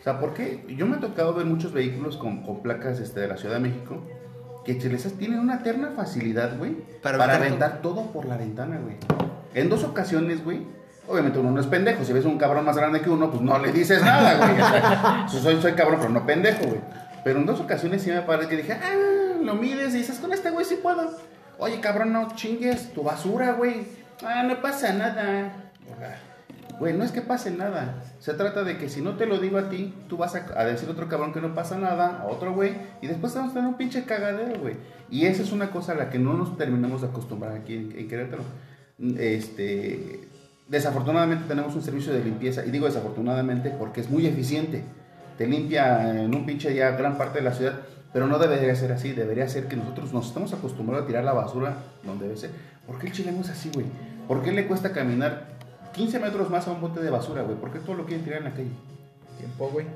O 0.00 0.04
sea, 0.04 0.20
¿por 0.20 0.34
qué? 0.34 0.64
Yo 0.76 0.86
me 0.86 0.96
ha 0.96 1.00
tocado 1.00 1.32
ver 1.32 1.46
muchos 1.46 1.72
vehículos 1.72 2.18
con, 2.18 2.42
con 2.42 2.62
placas 2.62 3.00
este, 3.00 3.20
de 3.20 3.28
la 3.28 3.38
Ciudad 3.38 3.54
de 3.54 3.60
México 3.60 4.02
que 4.66 4.80
se 4.80 4.88
les 4.90 5.02
tienen 5.18 5.38
una 5.38 5.56
eterna 5.56 5.92
facilidad, 5.94 6.56
güey, 6.58 6.72
Para 7.02 7.18
para, 7.18 7.36
aventar 7.36 7.82
todo 7.82 8.12
por 8.12 8.24
la 8.26 8.36
ventana, 8.36 8.78
güey. 8.82 8.96
En 9.54 9.68
dos 9.68 9.84
ocasiones, 9.84 10.42
güey, 10.42 10.62
obviamente 11.06 11.38
uno 11.38 11.50
no 11.50 11.60
es 11.60 11.66
pendejo. 11.66 12.04
Si 12.04 12.12
ves 12.12 12.24
un 12.24 12.38
cabrón 12.38 12.64
más 12.64 12.76
grande 12.76 13.00
que 13.00 13.10
uno, 13.10 13.30
pues 13.30 13.42
no 13.42 13.58
le 13.58 13.72
dices 13.72 14.02
nada, 14.02 14.36
güey. 14.38 14.52
O 14.52 14.68
sea, 14.68 15.26
soy, 15.42 15.60
soy 15.60 15.72
cabrón, 15.72 15.98
pero 16.00 16.12
no 16.12 16.24
pendejo, 16.26 16.64
güey. 16.66 16.80
Pero 17.24 17.40
en 17.40 17.46
dos 17.46 17.60
ocasiones 17.60 18.02
sí 18.02 18.10
me 18.10 18.22
parece 18.22 18.48
que 18.48 18.56
dije, 18.56 18.72
ah, 18.72 18.94
lo 19.44 19.54
mides 19.54 19.94
y 19.94 19.98
dices, 19.98 20.18
con 20.18 20.32
este 20.32 20.50
güey 20.50 20.64
sí 20.64 20.78
puedo. 20.82 21.10
Oye, 21.58 21.80
cabrón, 21.80 22.12
no 22.12 22.34
chingues 22.34 22.92
tu 22.92 23.02
basura, 23.02 23.52
güey. 23.52 23.86
Ah, 24.24 24.42
no 24.42 24.60
pasa 24.60 24.92
nada. 24.92 25.52
Güey, 26.78 26.94
no 26.94 27.04
es 27.04 27.12
que 27.12 27.20
pase 27.20 27.50
nada. 27.50 28.02
Se 28.18 28.34
trata 28.34 28.64
de 28.64 28.78
que 28.78 28.88
si 28.88 29.00
no 29.00 29.16
te 29.16 29.26
lo 29.26 29.38
digo 29.38 29.58
a 29.58 29.68
ti, 29.68 29.94
tú 30.08 30.16
vas 30.16 30.34
a, 30.34 30.64
decir 30.64 30.88
a 30.88 30.92
otro 30.92 31.08
cabrón 31.08 31.32
que 31.32 31.40
no 31.40 31.54
pasa 31.54 31.78
nada, 31.78 32.22
a 32.22 32.26
otro 32.26 32.52
güey, 32.52 32.72
y 33.00 33.06
después 33.06 33.34
vamos 33.34 33.52
a 33.52 33.54
tener 33.54 33.68
un 33.68 33.76
pinche 33.76 34.04
cagadero, 34.04 34.60
güey. 34.60 34.76
Y 35.10 35.26
esa 35.26 35.42
es 35.42 35.52
una 35.52 35.70
cosa 35.70 35.92
a 35.92 35.94
la 35.94 36.10
que 36.10 36.18
no 36.18 36.34
nos 36.34 36.56
terminamos 36.56 37.02
de 37.02 37.08
acostumbrar 37.08 37.52
aquí 37.54 37.74
en, 37.74 37.96
en 37.96 38.08
Querétaro. 38.08 38.42
Este, 39.18 40.28
desafortunadamente 40.68 41.44
tenemos 41.46 41.74
un 41.76 41.82
servicio 41.82 42.12
de 42.12 42.24
limpieza, 42.24 42.64
y 42.64 42.70
digo 42.70 42.86
desafortunadamente 42.86 43.70
porque 43.70 44.00
es 44.00 44.10
muy 44.10 44.26
eficiente. 44.26 44.82
Te 45.38 45.46
limpia 45.46 46.22
en 46.22 46.34
un 46.34 46.46
pinche 46.46 46.70
día 46.70 46.90
gran 46.92 47.16
parte 47.18 47.38
de 47.38 47.44
la 47.44 47.52
ciudad, 47.52 47.80
pero 48.14 48.26
no 48.26 48.38
debería 48.38 48.74
ser 48.74 48.92
así. 48.92 49.12
Debería 49.12 49.46
ser 49.48 49.66
que 49.68 49.76
nosotros 49.76 50.14
nos 50.14 50.28
estamos 50.28 50.52
acostumbrados 50.54 51.04
a 51.04 51.06
tirar 51.06 51.24
la 51.24 51.34
basura 51.34 51.74
donde 52.02 52.24
debe 52.28 52.38
ser. 52.38 52.50
¿Por 52.86 52.98
qué 52.98 53.08
el 53.08 53.12
chileno 53.12 53.42
es 53.42 53.50
así, 53.50 53.70
güey? 53.74 53.84
¿Por 54.26 54.42
qué 54.42 54.52
le 54.52 54.66
cuesta 54.66 54.92
caminar 54.92 55.48
15 55.92 56.18
metros 56.20 56.48
más 56.48 56.66
a 56.66 56.70
un 56.70 56.80
bote 56.80 57.00
de 57.00 57.10
basura, 57.10 57.42
güey? 57.42 57.56
¿Por 57.58 57.70
qué 57.70 57.80
todo 57.80 57.96
lo 57.96 58.06
quieren 58.06 58.24
tirar 58.24 58.38
en 58.38 58.44
la 58.44 58.50
calle? 58.52 58.70
Tiempo, 59.38 59.68
güey. 59.68 59.86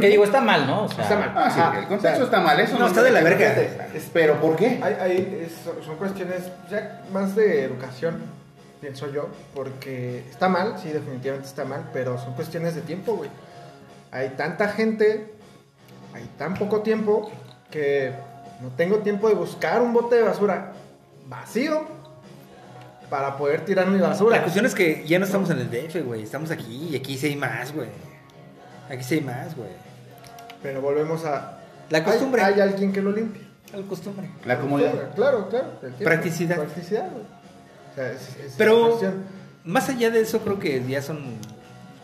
Que 0.00 0.08
digo, 0.08 0.24
está 0.24 0.40
mal, 0.42 0.66
¿no? 0.66 0.84
O 0.84 0.88
sea, 0.88 1.04
Está 1.04 1.16
mal. 1.18 1.32
Ah, 1.34 1.50
sí, 1.50 1.60
el 1.78 1.86
contexto 1.86 2.08
o 2.08 2.12
sea, 2.16 2.24
está 2.24 2.40
mal, 2.40 2.60
eso 2.60 2.78
no, 2.78 2.86
está 2.86 3.02
de 3.02 3.10
la 3.12 3.22
verga. 3.22 3.52
Es- 3.94 4.10
Pero 4.12 4.38
¿por 4.40 4.54
qué? 4.56 4.78
Hay, 4.82 4.94
hay- 5.00 5.42
es- 5.46 5.52
son- 5.64 5.82
son 5.82 5.96
cuestiones 5.96 6.42
ya 6.70 7.02
más 7.14 7.34
de 7.34 7.64
educación, 7.64 8.16
pienso 8.80 9.10
yo, 9.10 9.28
porque 9.54 10.18
está 10.28 10.48
mal, 10.50 10.74
sí, 10.82 10.90
definitivamente 10.90 11.48
está 11.48 11.64
mal, 11.64 11.88
pero 11.94 12.18
son 12.18 12.34
cuestiones 12.34 12.74
de 12.74 12.82
tiempo, 12.82 13.16
güey. 13.16 13.30
Hay 14.10 14.30
tanta 14.30 14.68
gente, 14.68 15.34
hay 16.16 16.28
tan 16.38 16.54
poco 16.54 16.80
tiempo, 16.82 17.30
que 17.70 18.12
no 18.62 18.68
tengo 18.70 18.98
tiempo 18.98 19.28
de 19.28 19.34
buscar 19.34 19.82
un 19.82 19.92
bote 19.92 20.16
de 20.16 20.22
basura 20.22 20.72
vacío 21.28 21.84
para 23.10 23.36
poder 23.36 23.64
tirar 23.64 23.86
mi 23.88 24.00
basura. 24.00 24.36
La 24.36 24.42
cuestión 24.42 24.66
es 24.66 24.74
que 24.74 25.04
ya 25.06 25.18
no 25.18 25.24
estamos 25.26 25.50
en 25.50 25.58
el 25.58 25.70
DF, 25.70 26.04
güey. 26.04 26.22
Estamos 26.22 26.50
aquí 26.50 26.88
y 26.90 26.96
aquí 26.96 27.16
sí 27.16 27.26
hay 27.26 27.36
más, 27.36 27.72
güey. 27.72 27.88
Aquí 28.90 29.02
sí 29.04 29.16
hay 29.16 29.20
más, 29.20 29.54
güey. 29.56 29.68
Pero 30.62 30.80
volvemos 30.80 31.24
a... 31.24 31.58
La 31.90 32.02
costumbre. 32.02 32.42
Hay, 32.42 32.54
hay 32.54 32.60
alguien 32.62 32.92
que 32.92 33.00
lo 33.02 33.12
limpie. 33.12 33.42
La 33.72 33.82
costumbre. 33.86 34.28
La 34.44 34.58
comodidad. 34.58 35.14
Claro, 35.14 35.48
claro. 35.48 35.66
Practicidad. 36.02 36.56
Practicidad, 36.56 37.10
güey. 37.12 37.24
O 37.24 37.94
sea, 37.94 38.12
es- 38.12 38.36
es- 38.44 38.54
Pero 38.56 38.98
más 39.64 39.88
allá 39.88 40.10
de 40.10 40.20
eso, 40.20 40.40
creo 40.40 40.58
que 40.58 40.82
ya 40.88 41.02
son 41.02 41.36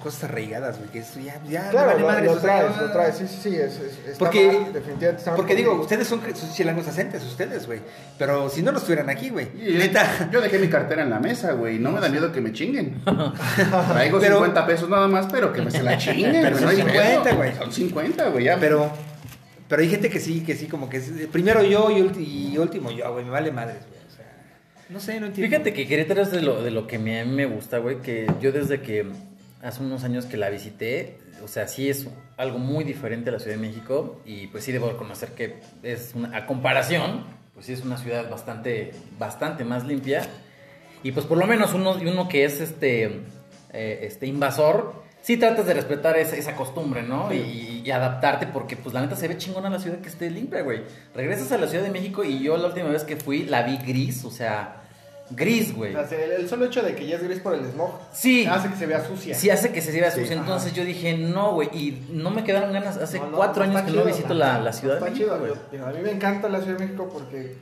cosas 0.02 0.24
arraigadas, 0.24 0.78
güey. 0.78 0.90
Que 0.90 0.98
eso 0.98 1.20
ya, 1.20 1.40
ya 1.48 1.70
Claro, 1.70 1.86
vale 1.88 2.00
lo, 2.00 2.06
madres, 2.06 2.26
lo 2.34 2.38
traes, 2.38 2.76
lo 2.76 2.90
traes, 2.92 3.16
sí, 3.18 3.26
sí, 3.28 3.36
sí, 3.42 3.48
es, 3.56 3.74
es- 3.78 3.98
está 4.06 4.18
Porque- 4.18 4.46
mal, 4.48 4.72
definitivamente 4.72 5.18
está 5.18 5.34
Porque 5.36 5.54
digo, 5.54 5.74
ustedes 5.80 6.06
son, 6.08 6.20
son 6.34 6.52
chilangos 6.52 6.86
acentes, 6.88 7.22
ustedes, 7.24 7.66
güey. 7.66 7.80
Pero 8.18 8.48
si 8.50 8.62
no 8.62 8.72
nos 8.72 8.82
estuvieran 8.82 9.08
aquí, 9.10 9.30
güey. 9.30 9.48
Neta. 9.56 10.28
Yo 10.32 10.40
dejé 10.40 10.58
mi 10.58 10.68
cartera 10.68 11.02
en 11.02 11.10
la 11.10 11.20
mesa, 11.20 11.52
güey. 11.52 11.78
No 11.78 11.92
me 11.92 12.00
da 12.00 12.08
miedo 12.08 12.30
que 12.32 12.40
me 12.40 12.52
chinguen. 12.52 13.00
Traigo 13.92 14.18
Pero- 14.20 14.36
50 14.36 14.66
pesos 14.66 14.88
nada 14.88 15.08
más, 15.08 15.26
pero 15.30 15.52
que 15.52 15.62
me 15.62 15.70
se 15.70 15.82
la 15.82 15.96
chinguen. 15.98 16.32
Pero 16.42 16.56
son 16.56 16.64
no 16.64 16.70
hay 16.70 16.76
50, 16.76 17.22
pedo. 17.22 17.36
güey. 17.36 17.54
Son 17.56 17.72
50, 17.72 18.28
güey. 18.28 18.44
Ya. 18.44 18.58
Pero, 18.58 18.90
pero 19.68 19.82
hay 19.82 19.88
gente 19.88 20.10
que 20.10 20.20
sí, 20.20 20.42
que 20.44 20.54
sí, 20.54 20.66
como 20.66 20.88
que 20.88 20.98
es, 20.98 21.10
primero 21.30 21.62
yo 21.62 21.90
y, 21.90 22.00
ulti- 22.02 22.26
y 22.52 22.58
último 22.58 22.90
yo, 22.90 23.12
güey. 23.12 23.24
Me 23.24 23.30
vale 23.30 23.50
madres, 23.52 23.78
güey. 23.88 24.00
O 24.06 24.14
sea, 24.14 24.26
no 24.90 25.00
sé, 25.00 25.18
no 25.20 25.26
entiendo. 25.26 25.50
Fíjate 25.50 25.72
que 25.72 25.86
Querétaro 25.86 26.22
es 26.22 26.30
de 26.30 26.42
lo, 26.42 26.62
de 26.62 26.70
lo 26.70 26.86
que 26.86 26.98
me- 26.98 27.20
a 27.20 27.24
mí 27.24 27.32
me 27.32 27.46
gusta, 27.46 27.78
güey, 27.78 28.00
que 28.02 28.26
yo 28.40 28.52
desde 28.52 28.80
que 28.82 29.06
hace 29.62 29.82
unos 29.82 30.04
años 30.04 30.26
que 30.26 30.36
la 30.36 30.50
visité, 30.50 31.18
o 31.42 31.48
sea, 31.48 31.68
sí 31.68 31.88
es 31.88 32.08
algo 32.36 32.58
muy 32.58 32.84
diferente 32.84 33.30
a 33.30 33.32
la 33.32 33.38
Ciudad 33.38 33.56
de 33.56 33.62
México 33.62 34.20
y 34.24 34.48
pues 34.48 34.64
sí 34.64 34.72
debo 34.72 34.90
reconocer 34.90 35.30
que 35.30 35.60
es 35.82 36.12
una, 36.14 36.36
a 36.36 36.46
comparación, 36.46 37.24
pues 37.54 37.66
sí 37.66 37.72
es 37.72 37.82
una 37.84 37.96
ciudad 37.96 38.28
bastante, 38.28 38.92
bastante 39.18 39.64
más 39.64 39.86
limpia 39.86 40.22
y 41.02 41.12
pues 41.12 41.26
por 41.26 41.38
lo 41.38 41.46
menos 41.46 41.74
uno, 41.74 41.92
uno 41.92 42.28
que 42.28 42.44
es 42.44 42.60
este, 42.60 43.22
eh, 43.72 44.00
este 44.02 44.26
invasor, 44.26 45.02
sí 45.20 45.36
tratas 45.36 45.66
de 45.66 45.74
respetar 45.74 46.16
esa, 46.18 46.36
esa 46.36 46.56
costumbre, 46.56 47.02
¿no? 47.02 47.32
Y, 47.32 47.82
y 47.84 47.90
adaptarte 47.90 48.46
porque 48.46 48.76
pues 48.76 48.94
la 48.94 49.00
neta 49.00 49.16
se 49.16 49.28
ve 49.28 49.36
chingona 49.36 49.70
la 49.70 49.78
ciudad 49.78 49.98
que 49.98 50.08
esté 50.08 50.30
limpia, 50.30 50.62
güey. 50.62 50.82
Regresas 51.14 51.50
a 51.52 51.58
la 51.58 51.66
Ciudad 51.66 51.84
de 51.84 51.90
México 51.90 52.24
y 52.24 52.40
yo 52.40 52.56
la 52.56 52.68
última 52.68 52.88
vez 52.88 53.04
que 53.04 53.16
fui 53.16 53.44
la 53.44 53.62
vi 53.62 53.76
gris, 53.78 54.24
o 54.24 54.30
sea, 54.30 54.81
gris, 55.34 55.74
güey. 55.74 55.94
O 55.94 56.06
sea, 56.08 56.24
el, 56.24 56.32
el 56.32 56.48
solo 56.48 56.66
hecho 56.66 56.82
de 56.82 56.94
que 56.94 57.06
ya 57.06 57.16
es 57.16 57.22
gris 57.22 57.40
por 57.40 57.54
el 57.54 57.64
smog 57.70 57.90
Sí. 58.12 58.46
hace 58.46 58.68
que 58.70 58.76
se 58.76 58.86
vea 58.86 59.04
sucia. 59.06 59.34
Sí 59.34 59.50
hace 59.50 59.72
que 59.72 59.80
se 59.80 59.92
vea 59.92 60.10
sucia. 60.10 60.32
Entonces 60.36 60.68
ajá. 60.72 60.76
yo 60.76 60.84
dije, 60.84 61.16
no, 61.16 61.52
güey. 61.54 61.68
Y 61.72 62.06
no 62.10 62.30
me 62.30 62.44
quedaron 62.44 62.72
ganas. 62.72 62.96
Hace 62.96 63.18
No, 63.18 63.30
no, 63.30 63.36
cuatro 63.36 63.64
años 63.64 63.82
que 63.82 63.90
no 63.92 64.04
visito 64.04 64.34
la, 64.34 64.58
la 64.60 64.72
Ciudad 64.72 64.94
de 64.94 64.98
está 65.00 65.10
México, 65.10 65.34
chido. 65.36 65.38
güey. 65.38 65.80
Yo- 65.80 65.86
a 65.86 65.90
mí 65.90 65.98
me 66.02 66.10
encanta 66.12 66.48
la 66.48 66.60
Ciudad 66.60 66.78
de 66.78 66.84
México 66.86 67.08
porque 67.12 67.56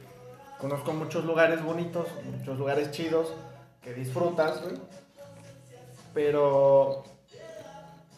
conozco 0.58 0.92
muchos 0.92 1.24
lugares 1.24 1.62
bonitos, 1.62 2.06
muchos 2.38 2.58
lugares 2.58 2.90
chidos 2.90 3.28
que 3.82 3.94
disfrutas, 3.94 4.60
güey. 4.62 4.74
Pero 6.14 7.04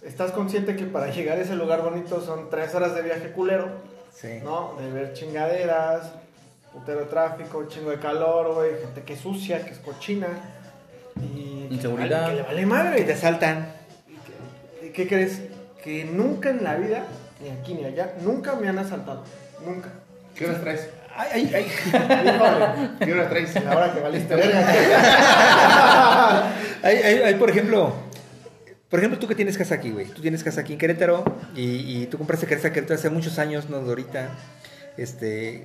estás 0.03 0.33
consciente 0.33 0.77
que 0.77 0.85
para 0.85 1.11
llegar 1.15 1.39
a 1.39 1.43
ese 1.43 1.55
lugar 1.55 1.83
bonito 1.83 2.21
son 2.21 2.49
tres 2.51 2.75
horas 2.75 2.95
de 2.95 3.03
viaje 3.03 3.33
culero, 3.33 3.69
Sí. 4.15 4.41
¿no? 4.45 4.75
De 4.79 4.91
ver 4.91 5.13
chingaderas, 5.15 6.13
putero 6.73 7.07
tráfico, 7.07 7.67
chingo 7.69 7.91
de 7.91 7.99
calor, 7.99 8.55
güey, 8.55 8.71
gente 8.81 9.03
que 9.03 9.15
es 9.15 9.21
sucia, 9.21 9.65
que 9.65 9.73
es 9.73 9.79
cochina. 9.79 10.29
Y 11.21 11.69
Inseguridad. 11.71 12.29
Que 12.29 12.35
le 12.37 12.43
vale 12.43 12.67
madre. 12.67 12.97
Que 12.99 13.05
te 13.05 13.13
asaltan. 13.13 13.73
¿Y 14.83 14.89
¿Qué 14.89 15.07
crees? 15.07 15.43
Que 15.83 16.05
nunca 16.05 16.51
en 16.51 16.65
la 16.65 16.77
vida, 16.77 17.05
ni 17.41 17.51
aquí 17.51 17.75
ni 17.75 17.85
allá, 17.85 18.15
nunca 18.23 18.55
me 18.57 18.69
han 18.69 18.79
asaltado. 18.79 19.25
Nunca. 19.65 19.91
¿Qué 20.35 20.47
horas 20.47 20.61
traes? 20.63 20.89
Ay, 21.15 21.29
ay, 21.33 21.51
ay. 21.55 21.67
¿Qué 23.05 23.13
horas 23.13 23.29
traes? 23.29 23.65
la 23.65 23.77
hora 23.77 23.93
que 23.93 24.01
valiste 24.01 24.35
verga. 24.35 24.67
Hay, 26.83 26.97
hay, 26.97 27.19
hay, 27.19 27.35
por 27.35 27.51
ejemplo, 27.51 27.93
por 28.89 28.99
ejemplo, 28.99 29.19
tú 29.19 29.29
que 29.29 29.35
tienes 29.35 29.57
casa 29.57 29.75
aquí, 29.77 29.91
güey. 29.91 30.07
Tú 30.07 30.21
tienes 30.21 30.43
casa 30.43 30.63
aquí 30.63 30.73
en 30.73 30.79
Querétaro 30.79 31.25
y, 31.55 32.03
y 32.03 32.07
tú 32.07 32.19
compraste 32.19 32.47
casa 32.47 32.69
en 32.69 32.75
Querétaro 32.75 32.99
hace 32.99 33.11
muchos 33.11 33.39
años, 33.39 33.71
no 33.71 33.81
de 33.83 33.89
ahorita. 33.89 34.31
Este, 34.97 35.65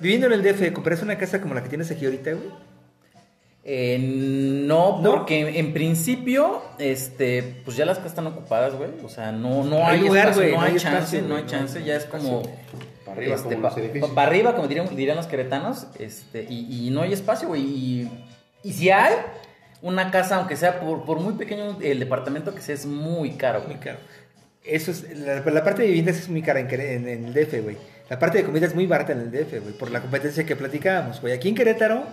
viviendo 0.00 0.26
en 0.26 0.32
el 0.34 0.42
DF, 0.42 0.72
¿compraste 0.72 1.04
una 1.04 1.16
casa 1.18 1.40
como 1.40 1.54
la 1.54 1.62
que 1.62 1.68
tienes 1.68 1.90
aquí 1.90 2.04
ahorita, 2.04 2.32
güey? 2.32 2.48
Eh, 3.66 3.98
no, 3.98 5.00
¿No? 5.00 5.10
porque 5.16 5.58
en 5.58 5.72
principio, 5.72 6.62
este, 6.78 7.62
pues 7.64 7.76
ya 7.78 7.86
las 7.86 7.96
casas 7.96 8.12
están 8.12 8.26
ocupadas, 8.26 8.74
güey. 8.74 8.90
O 9.02 9.08
sea, 9.08 9.32
no, 9.32 9.64
no 9.64 9.86
hay 9.86 9.96
hay, 9.96 10.00
lugar, 10.06 10.28
espacio, 10.28 10.42
güey, 10.42 10.52
no 10.54 10.60
no 10.60 10.66
hay 10.66 10.72
chance, 10.76 10.98
espacio, 11.16 11.22
no 11.28 11.36
hay 11.36 11.46
chance. 11.46 11.82
Ya 11.82 11.96
es 11.96 12.04
como, 12.04 12.42
Para 13.06 13.16
arriba, 13.16 13.34
este, 13.36 13.48
como 13.54 13.60
los 13.62 13.72
pa- 13.74 13.80
edificios. 13.80 14.08
pa- 14.10 14.14
para 14.14 14.28
arriba, 14.28 14.54
como 14.54 14.68
dirían, 14.68 14.94
dirían 14.94 15.16
los 15.16 15.26
queretanos, 15.26 15.86
este, 15.98 16.42
y, 16.48 16.88
y 16.88 16.90
no 16.90 17.00
hay 17.02 17.14
espacio, 17.14 17.48
güey. 17.48 17.62
Y, 17.62 18.10
y 18.62 18.72
si 18.74 18.90
hay 18.90 19.14
una 19.80 20.10
casa, 20.10 20.36
aunque 20.36 20.56
sea 20.56 20.78
por, 20.80 21.04
por 21.06 21.20
muy 21.20 21.32
pequeño 21.34 21.78
el 21.80 22.00
departamento 22.00 22.54
que 22.54 22.60
sea, 22.60 22.74
es 22.74 22.84
muy 22.84 23.30
caro, 23.32 23.60
Muy 23.60 23.68
güey. 23.76 23.80
caro. 23.80 23.98
Eso 24.62 24.90
es, 24.90 25.06
la, 25.18 25.40
la 25.40 25.64
parte 25.64 25.82
de 25.82 25.88
viviendas 25.88 26.16
es 26.18 26.28
muy 26.28 26.42
cara 26.42 26.60
en, 26.60 26.68
Quere- 26.68 26.92
en- 26.96 27.08
en 27.08 27.24
el 27.26 27.32
DF, 27.34 27.62
güey. 27.62 27.76
La 28.10 28.18
parte 28.18 28.38
de 28.38 28.44
comida 28.44 28.66
es 28.66 28.74
muy 28.74 28.86
barata 28.86 29.12
en 29.12 29.20
el 29.20 29.30
DF, 29.30 29.60
güey, 29.62 29.72
por 29.74 29.90
la 29.90 30.00
competencia 30.00 30.44
que 30.44 30.56
platicábamos, 30.56 31.20
güey. 31.20 31.32
Aquí 31.32 31.48
en 31.48 31.54
Querétaro, 31.54 32.04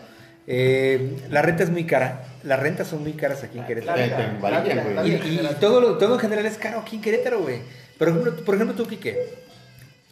eh, 0.47 1.17
la 1.29 1.41
renta 1.41 1.63
es 1.63 1.69
muy 1.69 1.85
cara. 1.85 2.23
Las 2.43 2.59
rentas 2.59 2.87
son 2.87 3.01
muy 3.03 3.13
caras 3.13 3.43
aquí 3.43 3.59
en 3.59 3.65
Querétaro. 3.65 3.97
La-. 4.01 5.05
Y, 5.07 5.11
y 5.15 5.55
todo, 5.59 5.81
lo- 5.81 5.97
todo 5.97 6.13
en 6.15 6.19
general 6.21 6.45
es 6.45 6.57
caro 6.57 6.79
aquí 6.79 6.95
en 6.95 7.01
Querétaro, 7.01 7.41
güey. 7.41 7.59
Por 7.97 8.07
ejemplo, 8.09 8.35
por 8.45 8.55
ejemplo 8.55 8.75
tú, 8.75 8.87
Quique, 8.87 9.17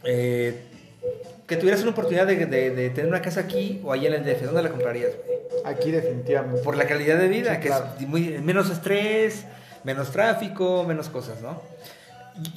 eh, 0.04 0.64
que 1.48 1.56
tuvieras 1.56 1.82
una 1.82 1.92
oportunidad 1.92 2.28
de, 2.28 2.46
de- 2.46 2.70
de 2.72 2.90
tener 2.90 3.08
una 3.10 3.22
casa 3.22 3.40
aquí 3.42 3.82
o 3.84 3.92
allá 3.94 4.10
en 4.10 4.14
el 4.16 4.24
DF, 4.26 4.44
¿dónde 4.46 4.62
la 4.64 4.70
comprarías, 4.70 5.12
güey? 5.26 5.40
Aquí 5.66 5.92
definitivamente. 5.92 6.62
Por 6.62 6.78
la 6.78 6.86
calidad 6.88 7.18
de 7.18 7.28
vida, 7.28 7.56
Sí, 7.56 7.62
que 7.62 7.68
claro. 7.68 7.88
es 8.00 8.08
muy, 8.08 8.38
menos 8.40 8.70
estrés, 8.70 9.46
menos 9.84 10.12
tráfico, 10.12 10.84
menos 10.88 11.10
cosas, 11.10 11.42
¿no? 11.42 11.62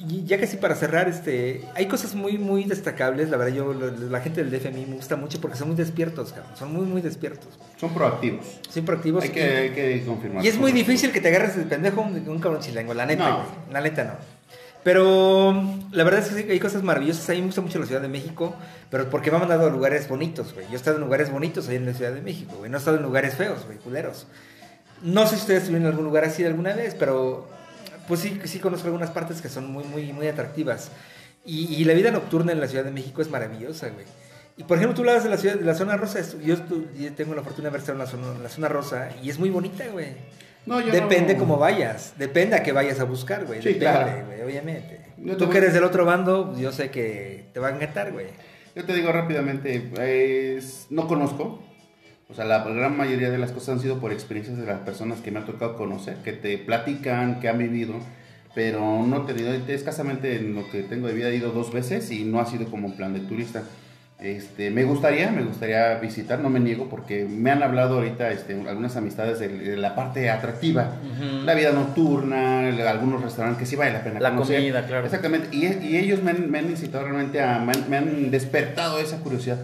Y, 0.07 0.23
ya 0.25 0.45
sí, 0.47 0.57
para 0.57 0.75
cerrar, 0.75 1.09
este, 1.09 1.65
hay 1.75 1.87
cosas 1.87 2.15
muy, 2.15 2.37
muy 2.37 2.63
destacables. 2.65 3.29
La 3.29 3.37
verdad, 3.37 3.53
yo, 3.53 3.73
la 3.73 4.19
gente 4.21 4.43
del 4.43 4.51
DF 4.51 4.67
a 4.67 4.71
mí 4.71 4.85
me 4.87 4.95
gusta 4.95 5.15
mucho 5.15 5.41
porque 5.41 5.57
son 5.57 5.69
muy 5.69 5.77
despiertos, 5.77 6.31
cabrón. 6.31 6.51
Son 6.57 6.73
muy, 6.73 6.85
muy 6.85 7.01
despiertos. 7.01 7.49
Son 7.79 7.93
proactivos. 7.93 8.45
Son 8.69 8.85
proactivos. 8.85 9.23
Hay 9.23 9.29
que, 9.29 9.39
y- 9.39 9.43
hay 9.43 9.69
que 9.71 10.03
confirmar. 10.05 10.43
y 10.45 10.47
es 10.47 10.57
muy 10.57 10.71
difícil 10.71 11.11
que 11.11 11.19
te 11.21 11.29
agarres 11.29 11.55
de 11.57 11.63
pendejo 11.63 12.07
de 12.11 12.29
un 12.29 12.39
cabrón 12.39 12.61
chilango, 12.61 12.93
la 12.93 13.05
neta, 13.05 13.29
No. 13.29 13.35
güey. 13.37 13.47
La 13.71 13.81
neta 13.81 14.03
no. 14.05 14.13
Pero 14.83 15.63
la 15.91 16.03
verdad 16.03 16.19
es 16.21 16.29
que 16.29 16.43
sí, 16.43 16.51
hay 16.51 16.59
cosas 16.59 16.83
maravillosas. 16.83 17.29
A 17.29 17.33
mí 17.33 17.39
me 17.39 17.45
gusta 17.47 17.61
mucho 17.61 17.79
la 17.79 17.85
Ciudad 17.85 18.01
de 18.01 18.09
México, 18.09 18.53
pero 18.89 19.09
porque 19.09 19.31
me 19.31 19.37
han 19.37 19.41
mandado 19.43 19.67
a 19.67 19.69
lugares 19.69 20.07
bonitos, 20.09 20.53
güey. 20.53 20.65
Yo 20.67 20.73
he 20.73 20.75
estado 20.75 20.97
en 20.97 21.03
lugares 21.03 21.31
bonitos 21.31 21.69
ahí 21.69 21.77
en 21.77 21.85
la 21.85 21.93
Ciudad 21.93 22.11
de 22.11 22.21
México, 22.21 22.55
güey. 22.57 22.69
No 22.69 22.77
he 22.77 22.79
estado 22.79 22.97
en 22.97 23.03
lugares 23.03 23.35
feos, 23.35 23.65
güey, 23.65 23.77
culeros. 23.77 24.27
No 25.01 25.23
sé 25.25 25.35
si 25.35 25.41
ustedes 25.41 25.59
estuvieron 25.63 25.85
en 25.87 25.91
algún 25.91 26.05
lugar 26.05 26.25
así 26.25 26.43
alguna 26.43 26.73
vez, 26.73 26.95
pero 26.99 27.47
pues 28.07 28.19
sí, 28.21 28.39
sí 28.45 28.59
conozco 28.59 28.87
algunas 28.87 29.11
partes 29.11 29.41
que 29.41 29.49
son 29.49 29.71
muy, 29.71 29.83
muy, 29.85 30.13
muy 30.13 30.27
atractivas. 30.27 30.91
Y, 31.45 31.73
y 31.75 31.83
la 31.85 31.93
vida 31.93 32.11
nocturna 32.11 32.51
en 32.51 32.59
la 32.61 32.67
Ciudad 32.67 32.85
de 32.85 32.91
México 32.91 33.21
es 33.21 33.29
maravillosa, 33.29 33.89
güey. 33.89 34.05
Y 34.55 34.63
por 34.63 34.77
ejemplo, 34.77 34.95
tú 34.95 35.01
hablas 35.01 35.23
de 35.23 35.29
la 35.29 35.37
ciudad, 35.37 35.55
de 35.55 35.65
la 35.65 35.73
zona 35.75 35.97
rosa. 35.97 36.19
Yo, 36.43 36.55
tengo 37.15 37.33
la 37.35 37.41
fortuna 37.41 37.63
de 37.63 37.67
haber 37.69 37.79
estado 37.81 37.93
en 37.97 38.05
la 38.05 38.07
zona, 38.09 38.27
en 38.35 38.43
la 38.43 38.49
zona 38.49 38.67
rosa 38.69 39.09
y 39.21 39.29
es 39.29 39.39
muy 39.39 39.49
bonita, 39.49 39.85
güey. 39.91 40.09
No, 40.65 40.79
yo 40.79 40.91
Depende 40.93 41.33
no- 41.33 41.39
cómo 41.39 41.57
vayas, 41.57 42.13
depende 42.17 42.55
a 42.55 42.63
qué 42.63 42.71
vayas 42.71 42.99
a 42.99 43.03
buscar, 43.03 43.45
güey. 43.45 43.61
Sí, 43.61 43.73
Depende, 43.73 43.85
claro. 43.85 44.25
güey, 44.27 44.41
obviamente. 44.43 45.01
Yo 45.17 45.35
Tú 45.35 45.49
que 45.49 45.57
eres 45.57 45.73
del 45.73 45.83
otro 45.83 46.05
bando, 46.05 46.55
yo 46.57 46.71
sé 46.71 46.89
que 46.89 47.49
te 47.53 47.59
va 47.59 47.67
a 47.69 47.75
encantar, 47.75 48.11
güey. 48.13 48.27
Yo 48.75 48.85
te 48.85 48.93
digo 48.93 49.11
rápidamente, 49.11 49.91
es- 50.57 50.87
no 50.89 51.07
conozco. 51.07 51.61
O 52.33 52.35
sea, 52.35 52.45
la 52.45 52.63
gran 52.63 52.97
mayoría 52.97 53.29
de 53.29 53.37
las 53.37 53.51
cosas 53.51 53.69
han 53.75 53.79
sido 53.79 53.99
por 53.99 54.11
experiencias 54.11 54.57
de 54.57 54.65
las 54.65 54.79
personas 54.79 55.19
que 55.21 55.29
me 55.29 55.37
han 55.37 55.45
tocado 55.45 55.77
conocer, 55.77 56.15
que 56.23 56.33
te 56.33 56.57
platican, 56.57 57.39
que 57.39 57.47
han 57.47 57.59
vivido, 57.59 57.93
pero 58.55 59.03
no 59.05 59.21
te 59.21 59.35
digo, 59.35 59.51
escasamente 59.67 60.37
en 60.37 60.55
lo 60.55 60.67
que 60.71 60.81
tengo 60.81 61.05
de 61.07 61.13
vida 61.13 61.29
he 61.29 61.35
ido 61.35 61.51
dos 61.51 61.71
veces 61.71 62.09
y 62.09 62.23
no 62.23 62.39
ha 62.39 62.47
sido 62.47 62.65
como 62.71 62.87
en 62.87 62.93
plan 62.97 63.13
de 63.13 63.19
turista. 63.19 63.61
Este, 64.19 64.71
me 64.71 64.83
gustaría, 64.83 65.29
me 65.29 65.43
gustaría 65.43 65.93
visitar, 65.99 66.39
no 66.39 66.49
me 66.49 66.59
niego, 66.59 66.89
porque 66.89 67.23
me 67.25 67.51
han 67.51 67.61
hablado 67.61 67.97
ahorita 67.97 68.31
este, 68.31 68.53
algunas 68.67 68.95
amistades 68.95 69.37
de, 69.37 69.49
de 69.49 69.77
la 69.77 69.93
parte 69.93 70.31
atractiva, 70.31 70.93
Ujú. 71.03 71.45
la 71.45 71.53
vida 71.53 71.71
nocturna, 71.71 72.67
algunos 72.89 73.21
restaurantes 73.21 73.59
que 73.59 73.65
sí 73.67 73.75
vale 73.75 73.93
la 73.93 74.03
pena 74.03 74.19
La 74.19 74.31
conocer. 74.31 74.57
comida, 74.57 74.87
claro. 74.87 75.05
Exactamente, 75.05 75.49
y, 75.55 75.65
y 75.65 75.97
ellos 75.97 76.23
me 76.23 76.31
han, 76.31 76.49
me 76.49 76.57
han 76.57 76.69
incitado 76.71 77.03
realmente 77.03 77.41
a, 77.41 77.59
me 77.59 77.73
han, 77.73 77.89
me 77.89 77.97
han 77.97 78.31
despertado 78.31 78.97
esa 78.99 79.17
curiosidad 79.19 79.57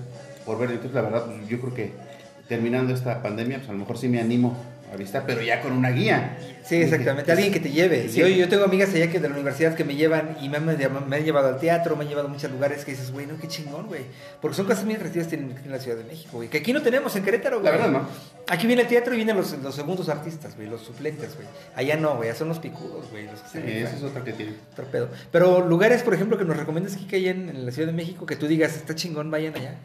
por 0.45 0.59
ver, 0.59 0.69
entonces 0.71 0.93
la 0.93 1.01
verdad, 1.01 1.25
pues, 1.25 1.47
yo 1.47 1.59
creo 1.61 1.73
que 1.73 2.08
terminando 2.49 2.93
esta 2.93 3.21
pandemia, 3.21 3.59
pues 3.59 3.69
a 3.69 3.73
lo 3.73 3.77
mejor 3.77 3.97
sí 3.97 4.09
me 4.09 4.19
animo 4.19 4.57
a 4.91 4.97
visitar, 4.97 5.23
pero 5.27 5.41
ya 5.41 5.61
con 5.61 5.71
una 5.71 5.91
guía. 5.91 6.35
Sí, 6.63 6.77
exactamente. 6.77 7.31
Alguien 7.31 7.53
que 7.53 7.59
te 7.59 7.69
lleve. 7.69 8.09
Sí. 8.09 8.19
Yo, 8.19 8.27
yo 8.27 8.49
tengo 8.49 8.63
amigas 8.63 8.91
allá 8.93 9.09
que 9.11 9.19
de 9.19 9.29
la 9.29 9.35
universidad 9.35 9.75
que 9.75 9.83
me 9.83 9.95
llevan 9.95 10.35
y 10.41 10.49
me 10.49 10.57
han, 10.57 10.65
me 10.65 11.15
han 11.15 11.23
llevado 11.23 11.47
al 11.47 11.59
teatro, 11.59 11.95
me 11.95 12.03
han 12.03 12.09
llevado 12.09 12.27
a 12.27 12.31
muchos 12.31 12.51
lugares 12.51 12.83
que 12.85 12.91
dices, 12.91 13.11
güey, 13.11 13.27
no, 13.27 13.37
qué 13.37 13.47
chingón, 13.47 13.85
güey. 13.85 14.01
Porque 14.41 14.57
son 14.57 14.65
cosas 14.65 14.85
muy 14.85 14.95
atractivas 14.95 15.27
que 15.27 15.37
tienen 15.37 15.55
en 15.63 15.71
la 15.71 15.77
Ciudad 15.77 15.97
de 15.97 16.05
México, 16.05 16.31
güey. 16.37 16.49
Que 16.49 16.57
aquí 16.57 16.73
no 16.73 16.81
tenemos 16.81 17.15
en 17.15 17.23
Querétaro, 17.23 17.59
güey. 17.59 17.71
La 17.71 17.77
verdad, 17.77 17.91
¿no? 17.91 18.09
Aquí 18.47 18.65
viene 18.65 18.81
el 18.81 18.87
teatro 18.87 19.13
y 19.13 19.17
vienen 19.17 19.37
los, 19.37 19.51
los 19.59 19.75
segundos 19.75 20.09
artistas, 20.09 20.55
güey, 20.55 20.67
los 20.67 20.81
suplentes, 20.81 21.35
güey. 21.35 21.47
Allá 21.75 21.95
no, 21.95 22.15
güey, 22.15 22.33
son 22.33 22.47
los 22.47 22.57
picudos, 22.57 23.11
güey. 23.11 23.25
Los 23.27 23.41
que 23.41 23.47
Sí, 23.49 23.61
se 23.61 23.81
esa 23.83 23.95
es 23.95 24.03
otra 24.03 24.23
que 24.23 24.33
tiene. 24.33 24.55
Otro 24.71 24.85
pedo. 24.85 25.09
Pero 25.31 25.67
lugares, 25.67 26.01
por 26.01 26.15
ejemplo, 26.15 26.35
que 26.35 26.45
nos 26.45 26.57
recomiendas 26.57 26.97
que 26.97 27.15
hay 27.15 27.29
en, 27.29 27.49
en 27.49 27.65
la 27.65 27.71
Ciudad 27.71 27.87
de 27.87 27.93
México, 27.93 28.25
que 28.25 28.35
tú 28.35 28.47
digas, 28.47 28.75
está 28.75 28.95
chingón, 28.95 29.29
vayan 29.29 29.55
allá. 29.55 29.75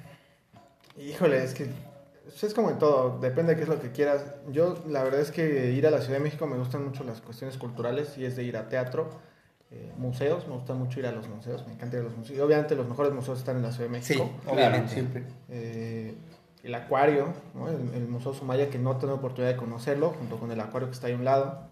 Híjole, 0.98 1.44
es 1.44 1.52
que 1.52 1.66
pues, 2.40 2.44
es 2.44 2.54
como 2.54 2.70
en 2.70 2.78
todo, 2.78 3.18
depende 3.20 3.52
de 3.52 3.56
qué 3.56 3.62
es 3.62 3.68
lo 3.68 3.80
que 3.80 3.90
quieras. 3.92 4.24
Yo, 4.50 4.76
la 4.88 5.02
verdad 5.04 5.20
es 5.20 5.30
que 5.30 5.70
ir 5.72 5.86
a 5.86 5.90
la 5.90 6.00
Ciudad 6.00 6.18
de 6.18 6.24
México 6.24 6.46
me 6.46 6.56
gustan 6.58 6.84
mucho 6.84 7.04
las 7.04 7.20
cuestiones 7.20 7.56
culturales 7.56 8.18
y 8.18 8.24
es 8.24 8.36
de 8.36 8.42
ir 8.42 8.56
a 8.56 8.68
teatro, 8.68 9.08
eh, 9.70 9.92
museos, 9.96 10.46
me 10.46 10.54
gusta 10.54 10.74
mucho 10.74 11.00
ir 11.00 11.06
a 11.06 11.12
los 11.12 11.28
museos, 11.28 11.66
me 11.66 11.72
encanta 11.74 11.96
ir 11.96 12.02
a 12.02 12.04
los 12.04 12.16
museos. 12.16 12.38
Y 12.38 12.40
obviamente 12.40 12.74
los 12.74 12.88
mejores 12.88 13.12
museos 13.12 13.38
están 13.38 13.56
en 13.56 13.62
la 13.62 13.72
Ciudad 13.72 13.88
de 13.90 14.02
Sí, 14.02 14.14
México. 14.18 14.30
obviamente. 14.46 14.92
siempre. 14.92 15.24
Eh, 15.48 16.14
el 16.62 16.74
acuario, 16.74 17.34
¿no? 17.54 17.68
el, 17.68 17.76
el 17.94 18.08
Museo 18.08 18.32
Sumaya, 18.32 18.70
que 18.70 18.78
no 18.78 18.96
tengo 18.96 19.14
oportunidad 19.14 19.52
de 19.52 19.56
conocerlo, 19.58 20.10
junto 20.18 20.38
con 20.38 20.50
el 20.50 20.60
acuario 20.60 20.88
que 20.88 20.94
está 20.94 21.06
ahí 21.08 21.12
a 21.12 21.16
un 21.16 21.24
lado. 21.24 21.68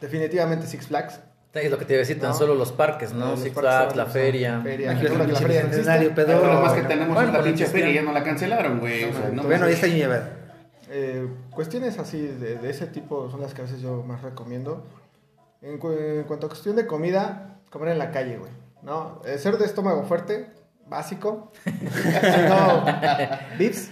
Definitivamente 0.00 0.66
Six 0.66 0.88
Flags. 0.88 1.20
Es 1.64 1.70
lo 1.70 1.78
que 1.78 1.84
te 1.84 1.94
iba 1.94 1.98
a 1.98 2.02
decir, 2.04 2.20
tan 2.20 2.30
No. 2.30 2.36
solo 2.36 2.54
los 2.54 2.72
parques, 2.72 3.12
¿no? 3.12 3.30
Los 3.30 3.40
Six 3.40 3.54
Flags, 3.54 3.96
la 3.96 4.06
feria. 4.06 4.58
Aquí 4.58 4.76
la 4.82 4.96
feria 4.96 5.64
lo 5.64 6.60
más 6.60 6.72
que 6.74 6.82
tenemos 6.82 7.14
Bueno, 7.14 7.28
es 7.30 7.34
la 7.38 7.42
pinche 7.42 7.66
feria, 7.66 7.90
ya 7.92 8.02
no 8.02 8.12
la 8.12 8.22
cancelaron, 8.22 8.80
güey. 8.80 9.04
o 9.04 9.12
sea, 9.12 9.30
no, 9.32 9.42
bueno, 9.44 9.66
está 9.66 9.86
llevada. 9.86 10.30
Eh, 10.90 11.26
cuestiones 11.50 11.98
así 11.98 12.20
de, 12.20 12.56
de 12.56 12.70
ese 12.70 12.86
tipo 12.86 13.28
son 13.30 13.40
las 13.40 13.54
que 13.54 13.62
a 13.62 13.64
veces 13.64 13.80
yo 13.80 14.02
más 14.02 14.22
recomiendo. 14.22 14.84
En, 15.62 15.78
cu- 15.78 15.90
en 15.90 16.22
cuanto 16.24 16.46
a 16.46 16.48
cuestión 16.48 16.76
de 16.76 16.86
comida, 16.86 17.58
comer 17.70 17.88
en 17.90 17.98
la 17.98 18.10
calle, 18.12 18.36
güey. 18.38 18.52
¿No? 18.82 19.20
Eh, 19.24 19.38
ser 19.38 19.58
de 19.58 19.64
estómago 19.64 20.04
fuerte, 20.04 20.48
básico. 20.86 21.50
Si 21.64 22.48
no, 22.48 22.84
Vips. 23.58 23.90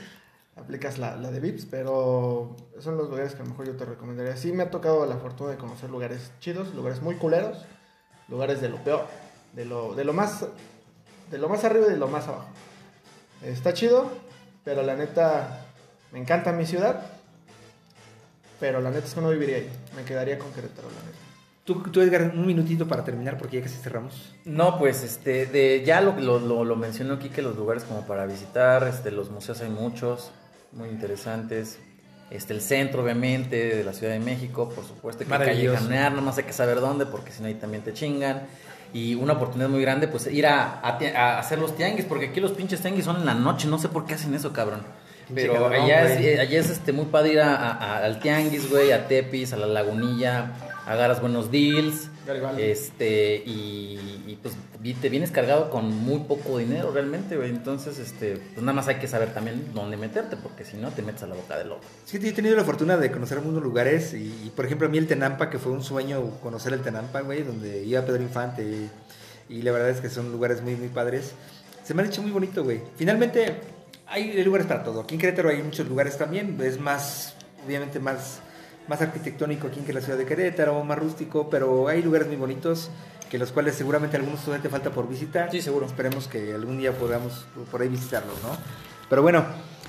Aplicas 0.57 0.99
la, 0.99 1.17
la 1.17 1.33
de 1.33 1.41
Vips, 1.41 1.67
pero 1.67 2.55
son 2.81 2.97
los 2.97 3.09
lugares 3.09 3.35
que 3.35 3.43
a 3.43 3.45
lo 3.45 3.51
mejor 3.51 3.67
yo 3.67 3.77
te 3.77 3.85
recomendaría. 3.85 4.37
Sí, 4.37 4.53
me 4.53 4.65
ha 4.65 4.71
tocado 4.71 5.07
la 5.07 5.17
fortuna 5.17 5.51
de 5.51 5.57
conocer 5.57 5.91
lugares 5.91 6.33
chidos, 6.41 6.75
lugares 6.75 7.03
muy 7.03 7.17
culeros, 7.17 7.65
lugares 8.29 8.61
de 8.61 8.69
lo 8.69 8.79
peor, 8.83 9.07
de 9.53 9.65
lo, 9.65 9.95
de 9.95 10.05
lo 10.05 10.13
más 10.13 10.47
de 11.31 11.39
lo 11.39 11.49
más 11.49 11.65
arriba 11.65 11.87
y 11.87 11.91
de 11.91 11.97
lo 11.97 12.09
más 12.09 12.29
abajo. 12.29 12.49
Está 13.43 13.73
chido, 13.73 14.11
pero 14.65 14.83
la 14.83 14.95
neta 14.95 15.67
me 16.13 16.19
encanta 16.19 16.53
mi 16.53 16.67
ciudad, 16.67 17.05
pero 18.61 18.81
la 18.81 18.91
neta 18.91 19.07
es 19.07 19.15
que 19.15 19.21
no 19.21 19.31
viviría 19.31 19.57
ahí. 19.57 19.71
Me 19.97 20.05
quedaría 20.05 20.39
con 20.39 20.53
Querétaro, 20.53 20.89
la 20.89 21.03
neta. 21.03 21.19
Tú, 21.65 21.83
tú, 21.91 22.03
Edgar, 22.03 22.33
un 22.35 22.47
minutito 22.47 22.87
para 22.87 23.05
terminar 23.05 23.39
porque 23.39 23.57
ya 23.57 23.63
casi 23.63 23.79
cerramos. 23.79 24.35
No, 24.45 24.79
pues 24.79 25.03
este, 25.03 25.47
de, 25.47 25.83
ya 25.85 26.03
lo, 26.03 26.13
lo, 26.21 26.39
lo, 26.39 26.63
lo 26.63 26.77
mencionó 26.77 27.15
aquí 27.15 27.31
que 27.31 27.41
los 27.41 27.57
lugares 27.57 27.85
como 27.85 28.07
para 28.07 28.27
visitar, 28.27 28.87
este, 28.87 29.11
los 29.11 29.31
museos 29.31 29.63
hay 29.63 29.71
muchos, 29.71 30.31
muy 30.73 30.91
interesantes. 30.91 31.79
Este, 32.31 32.53
el 32.53 32.61
centro, 32.61 33.03
obviamente, 33.05 33.77
de 33.77 33.85
la 33.85 33.93
Ciudad 33.93 34.13
de 34.13 34.19
México, 34.21 34.69
por 34.75 34.85
supuesto, 34.85 35.23
que 35.25 35.31
Maravilloso. 35.31 35.75
callejanear, 35.77 36.13
no 36.13 36.23
más 36.23 36.37
hay 36.39 36.45
que 36.45 36.53
saber 36.53 36.81
dónde, 36.81 37.07
porque 37.07 37.31
si 37.31 37.43
no 37.43 37.49
ahí 37.49 37.55
también 37.55 37.83
te 37.85 37.93
chingan. 37.93 38.43
Y 38.93 39.15
una 39.17 39.35
oportunidad 39.35 39.69
muy 39.69 39.81
grande, 39.83 40.09
pues 40.09 40.27
ir 40.29 40.47
a, 40.47 40.81
a 40.83 41.39
hacer 41.39 41.59
los 41.59 41.77
tianguis, 41.77 42.07
porque 42.07 42.27
aquí 42.27 42.41
los 42.41 42.53
pinches 42.53 42.81
tianguis 42.81 43.05
son 43.05 43.17
en 43.17 43.27
la 43.27 43.35
noche, 43.35 43.69
no 43.69 43.79
sé 43.79 43.89
por 43.89 44.07
qué 44.07 44.15
hacen 44.15 44.35
eso, 44.35 44.53
cabrón. 44.53 44.83
Pero 45.35 45.55
cabrón, 45.55 45.73
allá 45.83 46.05
es, 46.13 46.21
eh, 46.21 46.41
allá 46.41 46.61
es 46.61 46.71
este, 46.71 46.93
muy 46.93 47.07
padre 47.07 47.33
ir 47.33 47.41
a- 47.41 47.99
al 48.05 48.21
tianguis, 48.21 48.71
güey, 48.71 48.93
a 48.93 49.09
Tepis, 49.09 49.53
a 49.53 49.57
la 49.57 49.67
lagunilla, 49.67 50.53
agarras 50.87 51.21
buenos 51.21 51.51
deals. 51.51 52.09
Este, 52.59 53.43
y, 53.45 54.23
y, 54.27 54.39
pues 54.41 54.55
te 55.01 55.09
vienes 55.09 55.31
cargado 55.31 55.71
con 55.71 55.95
muy 55.95 56.21
poco 56.21 56.59
dinero 56.59 56.91
realmente, 56.91 57.37
güey. 57.37 57.51
Entonces, 57.51 57.99
este, 57.99 58.37
pues 58.37 58.61
nada 58.61 58.73
más 58.73 58.89
hay 58.89 58.97
que 58.97 59.07
saber 59.07 59.35
también 59.35 59.73
dónde 59.75 59.97
meterte, 59.97 60.37
porque 60.37 60.65
si 60.65 60.77
no 60.77 60.91
te 60.91 61.03
metes 61.03 61.23
a 61.23 61.27
la 61.27 61.35
boca 61.35 61.59
del 61.59 61.69
lobo. 61.69 61.81
Sí, 62.07 62.19
he 62.23 62.33
tenido 62.33 62.57
la 62.57 62.65
fortuna 62.65 62.97
de 62.97 63.11
conocer 63.11 63.39
algunos 63.39 63.63
lugares 63.63 64.15
y, 64.15 64.51
por 64.57 64.65
ejemplo, 64.65 64.87
a 64.87 64.91
mí 64.91 64.97
el 64.99 65.07
Tenampa, 65.07 65.51
que 65.51 65.59
fue 65.59 65.73
un 65.73 65.83
sueño 65.83 66.23
conocer 66.43 66.73
el 66.73 66.81
Tenampa, 66.81 67.21
güey, 67.21 67.43
donde 67.43 67.85
iba 67.85 68.03
Pedro 68.03 68.23
Infante 68.23 68.89
y, 69.49 69.63
la 69.63 69.73
verdad 69.73 69.91
es 69.91 70.01
que 70.01 70.09
son 70.09 70.33
lugares 70.33 70.63
muy, 70.63 70.77
muy 70.77 70.89
padres. 70.89 71.33
Se 71.83 71.93
me 71.93 72.03
han 72.03 72.09
hecho 72.09 72.23
muy 72.23 72.31
bonito, 72.31 72.65
güey. 72.65 72.81
Finalmente, 72.97 73.61
hay 74.07 74.43
lugares 74.43 74.67
para 74.67 74.83
todo. 74.83 75.03
Aquí 75.03 75.15
en 75.15 75.21
Querétaro 75.21 75.51
hay 75.51 75.63
muchos 75.63 75.87
lugares 75.87 76.17
también, 76.17 76.59
es 76.63 76.81
más, 76.81 77.35
obviamente 77.67 78.01
más 78.01 78.41
más 78.89 79.01
arquitectónico 79.01 79.67
aquí 79.67 79.81
que 79.81 79.93
la 79.93 80.01
ciudad 80.01 80.19
de 80.19 80.27
Querétaro, 80.27 80.83
más 80.85 80.99
rústico, 80.99 81.49
pero 81.51 81.89
hay 81.89 82.03
lugares 82.03 82.29
muy 82.29 82.37
bonitos 82.37 82.91
que 83.31 83.39
los 83.39 83.51
cuales 83.51 83.75
seguramente 83.75 84.17
algunos 84.17 84.41
todavía 84.45 84.63
te 84.63 84.69
falta 84.69 84.91
por 84.91 85.09
visitar. 85.09 85.51
Sí, 85.51 85.61
seguro. 85.61 85.87
Esperemos 85.87 86.29
que 86.29 86.55
algún 86.55 86.79
día 86.79 86.93
podamos 86.93 87.47
por 87.71 87.83
ahí 87.83 87.89
visitarlos, 87.89 88.41
¿no? 88.43 88.51
Pero 89.09 89.23
bueno, 89.23 89.45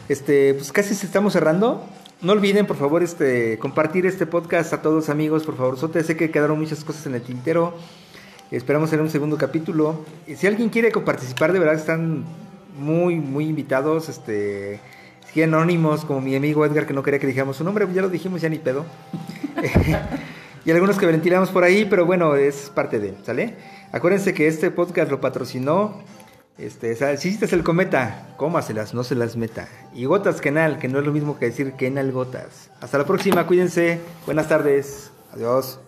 este, 0.10 0.54
pues 0.54 0.72
casi 0.72 0.94
estamos 0.94 1.34
cerrando. 1.34 1.86
No 2.22 2.32
olviden, 2.32 2.66
por 2.66 2.78
favor, 2.78 3.04
este, 3.04 3.60
compartir 3.60 4.06
este 4.06 4.26
podcast 4.26 4.74
a 4.74 4.82
todos 4.82 5.10
amigos, 5.10 5.44
por 5.44 5.58
favor. 5.58 5.78
Sé 5.78 6.18
que 6.18 6.32
quedaron 6.32 6.60
muchas 6.60 6.84
cosas 6.84 7.06
en 7.06 7.16
el 7.16 7.22
tintero. 7.22 7.76
Esperamos 8.52 8.90
hacer 8.90 9.02
un 9.02 9.10
segundo 9.10 9.38
capítulo. 9.38 10.06
Si 10.36 10.48
alguien 10.48 10.70
quiere 10.70 10.92
participar, 10.92 11.54
de 11.54 11.60
verdad 11.60 11.76
están 11.76 12.24
muy, 12.80 13.16
muy 13.18 13.46
invitados. 13.46 14.10
Este, 14.10 14.80
anónimos, 15.44 16.06
como 16.06 16.22
mi 16.22 16.36
amigo 16.36 16.66
Edgar 16.66 16.86
que 16.86 16.94
no 16.94 17.04
quería 17.04 17.20
que 17.20 17.28
dijéramos 17.28 17.58
su 17.58 17.64
nombre, 17.64 17.88
ya 17.94 18.02
lo 18.02 18.10
dijimos, 18.10 18.42
ya 18.42 18.50
ni 18.50 18.60
pedo. 18.60 18.86
y 20.66 20.72
algunos 20.72 20.98
que 20.98 21.06
ventilamos 21.06 21.50
por 21.50 21.64
ahí, 21.64 21.86
pero 21.86 22.06
bueno, 22.06 22.36
es 22.36 22.72
parte 22.74 23.00
de, 23.00 23.14
¿sale? 23.24 23.56
Acuérdense 23.92 24.34
que 24.34 24.48
este 24.48 24.72
podcast 24.72 25.12
lo 25.12 25.22
patrocinó, 25.22 26.04
este, 26.58 26.96
si 27.18 27.28
hiciste 27.30 27.54
el 27.54 27.64
cometa, 27.64 28.34
cómaselas, 28.38 28.94
no 28.94 29.04
se 29.04 29.16
las 29.16 29.36
meta. 29.36 29.68
Y 29.94 30.06
Gotas 30.06 30.40
Kenal, 30.40 30.80
que 30.80 30.88
no 30.88 31.00
es 31.00 31.06
lo 31.06 31.12
mismo 31.12 31.38
que 31.38 31.48
decir 31.48 31.74
Kenal 31.74 32.12
Gotas. 32.12 32.72
Hasta 32.80 32.98
la 32.98 33.06
próxima, 33.06 33.46
cuídense, 33.46 34.00
buenas 34.26 34.48
tardes, 34.48 35.12
adiós. 35.34 35.80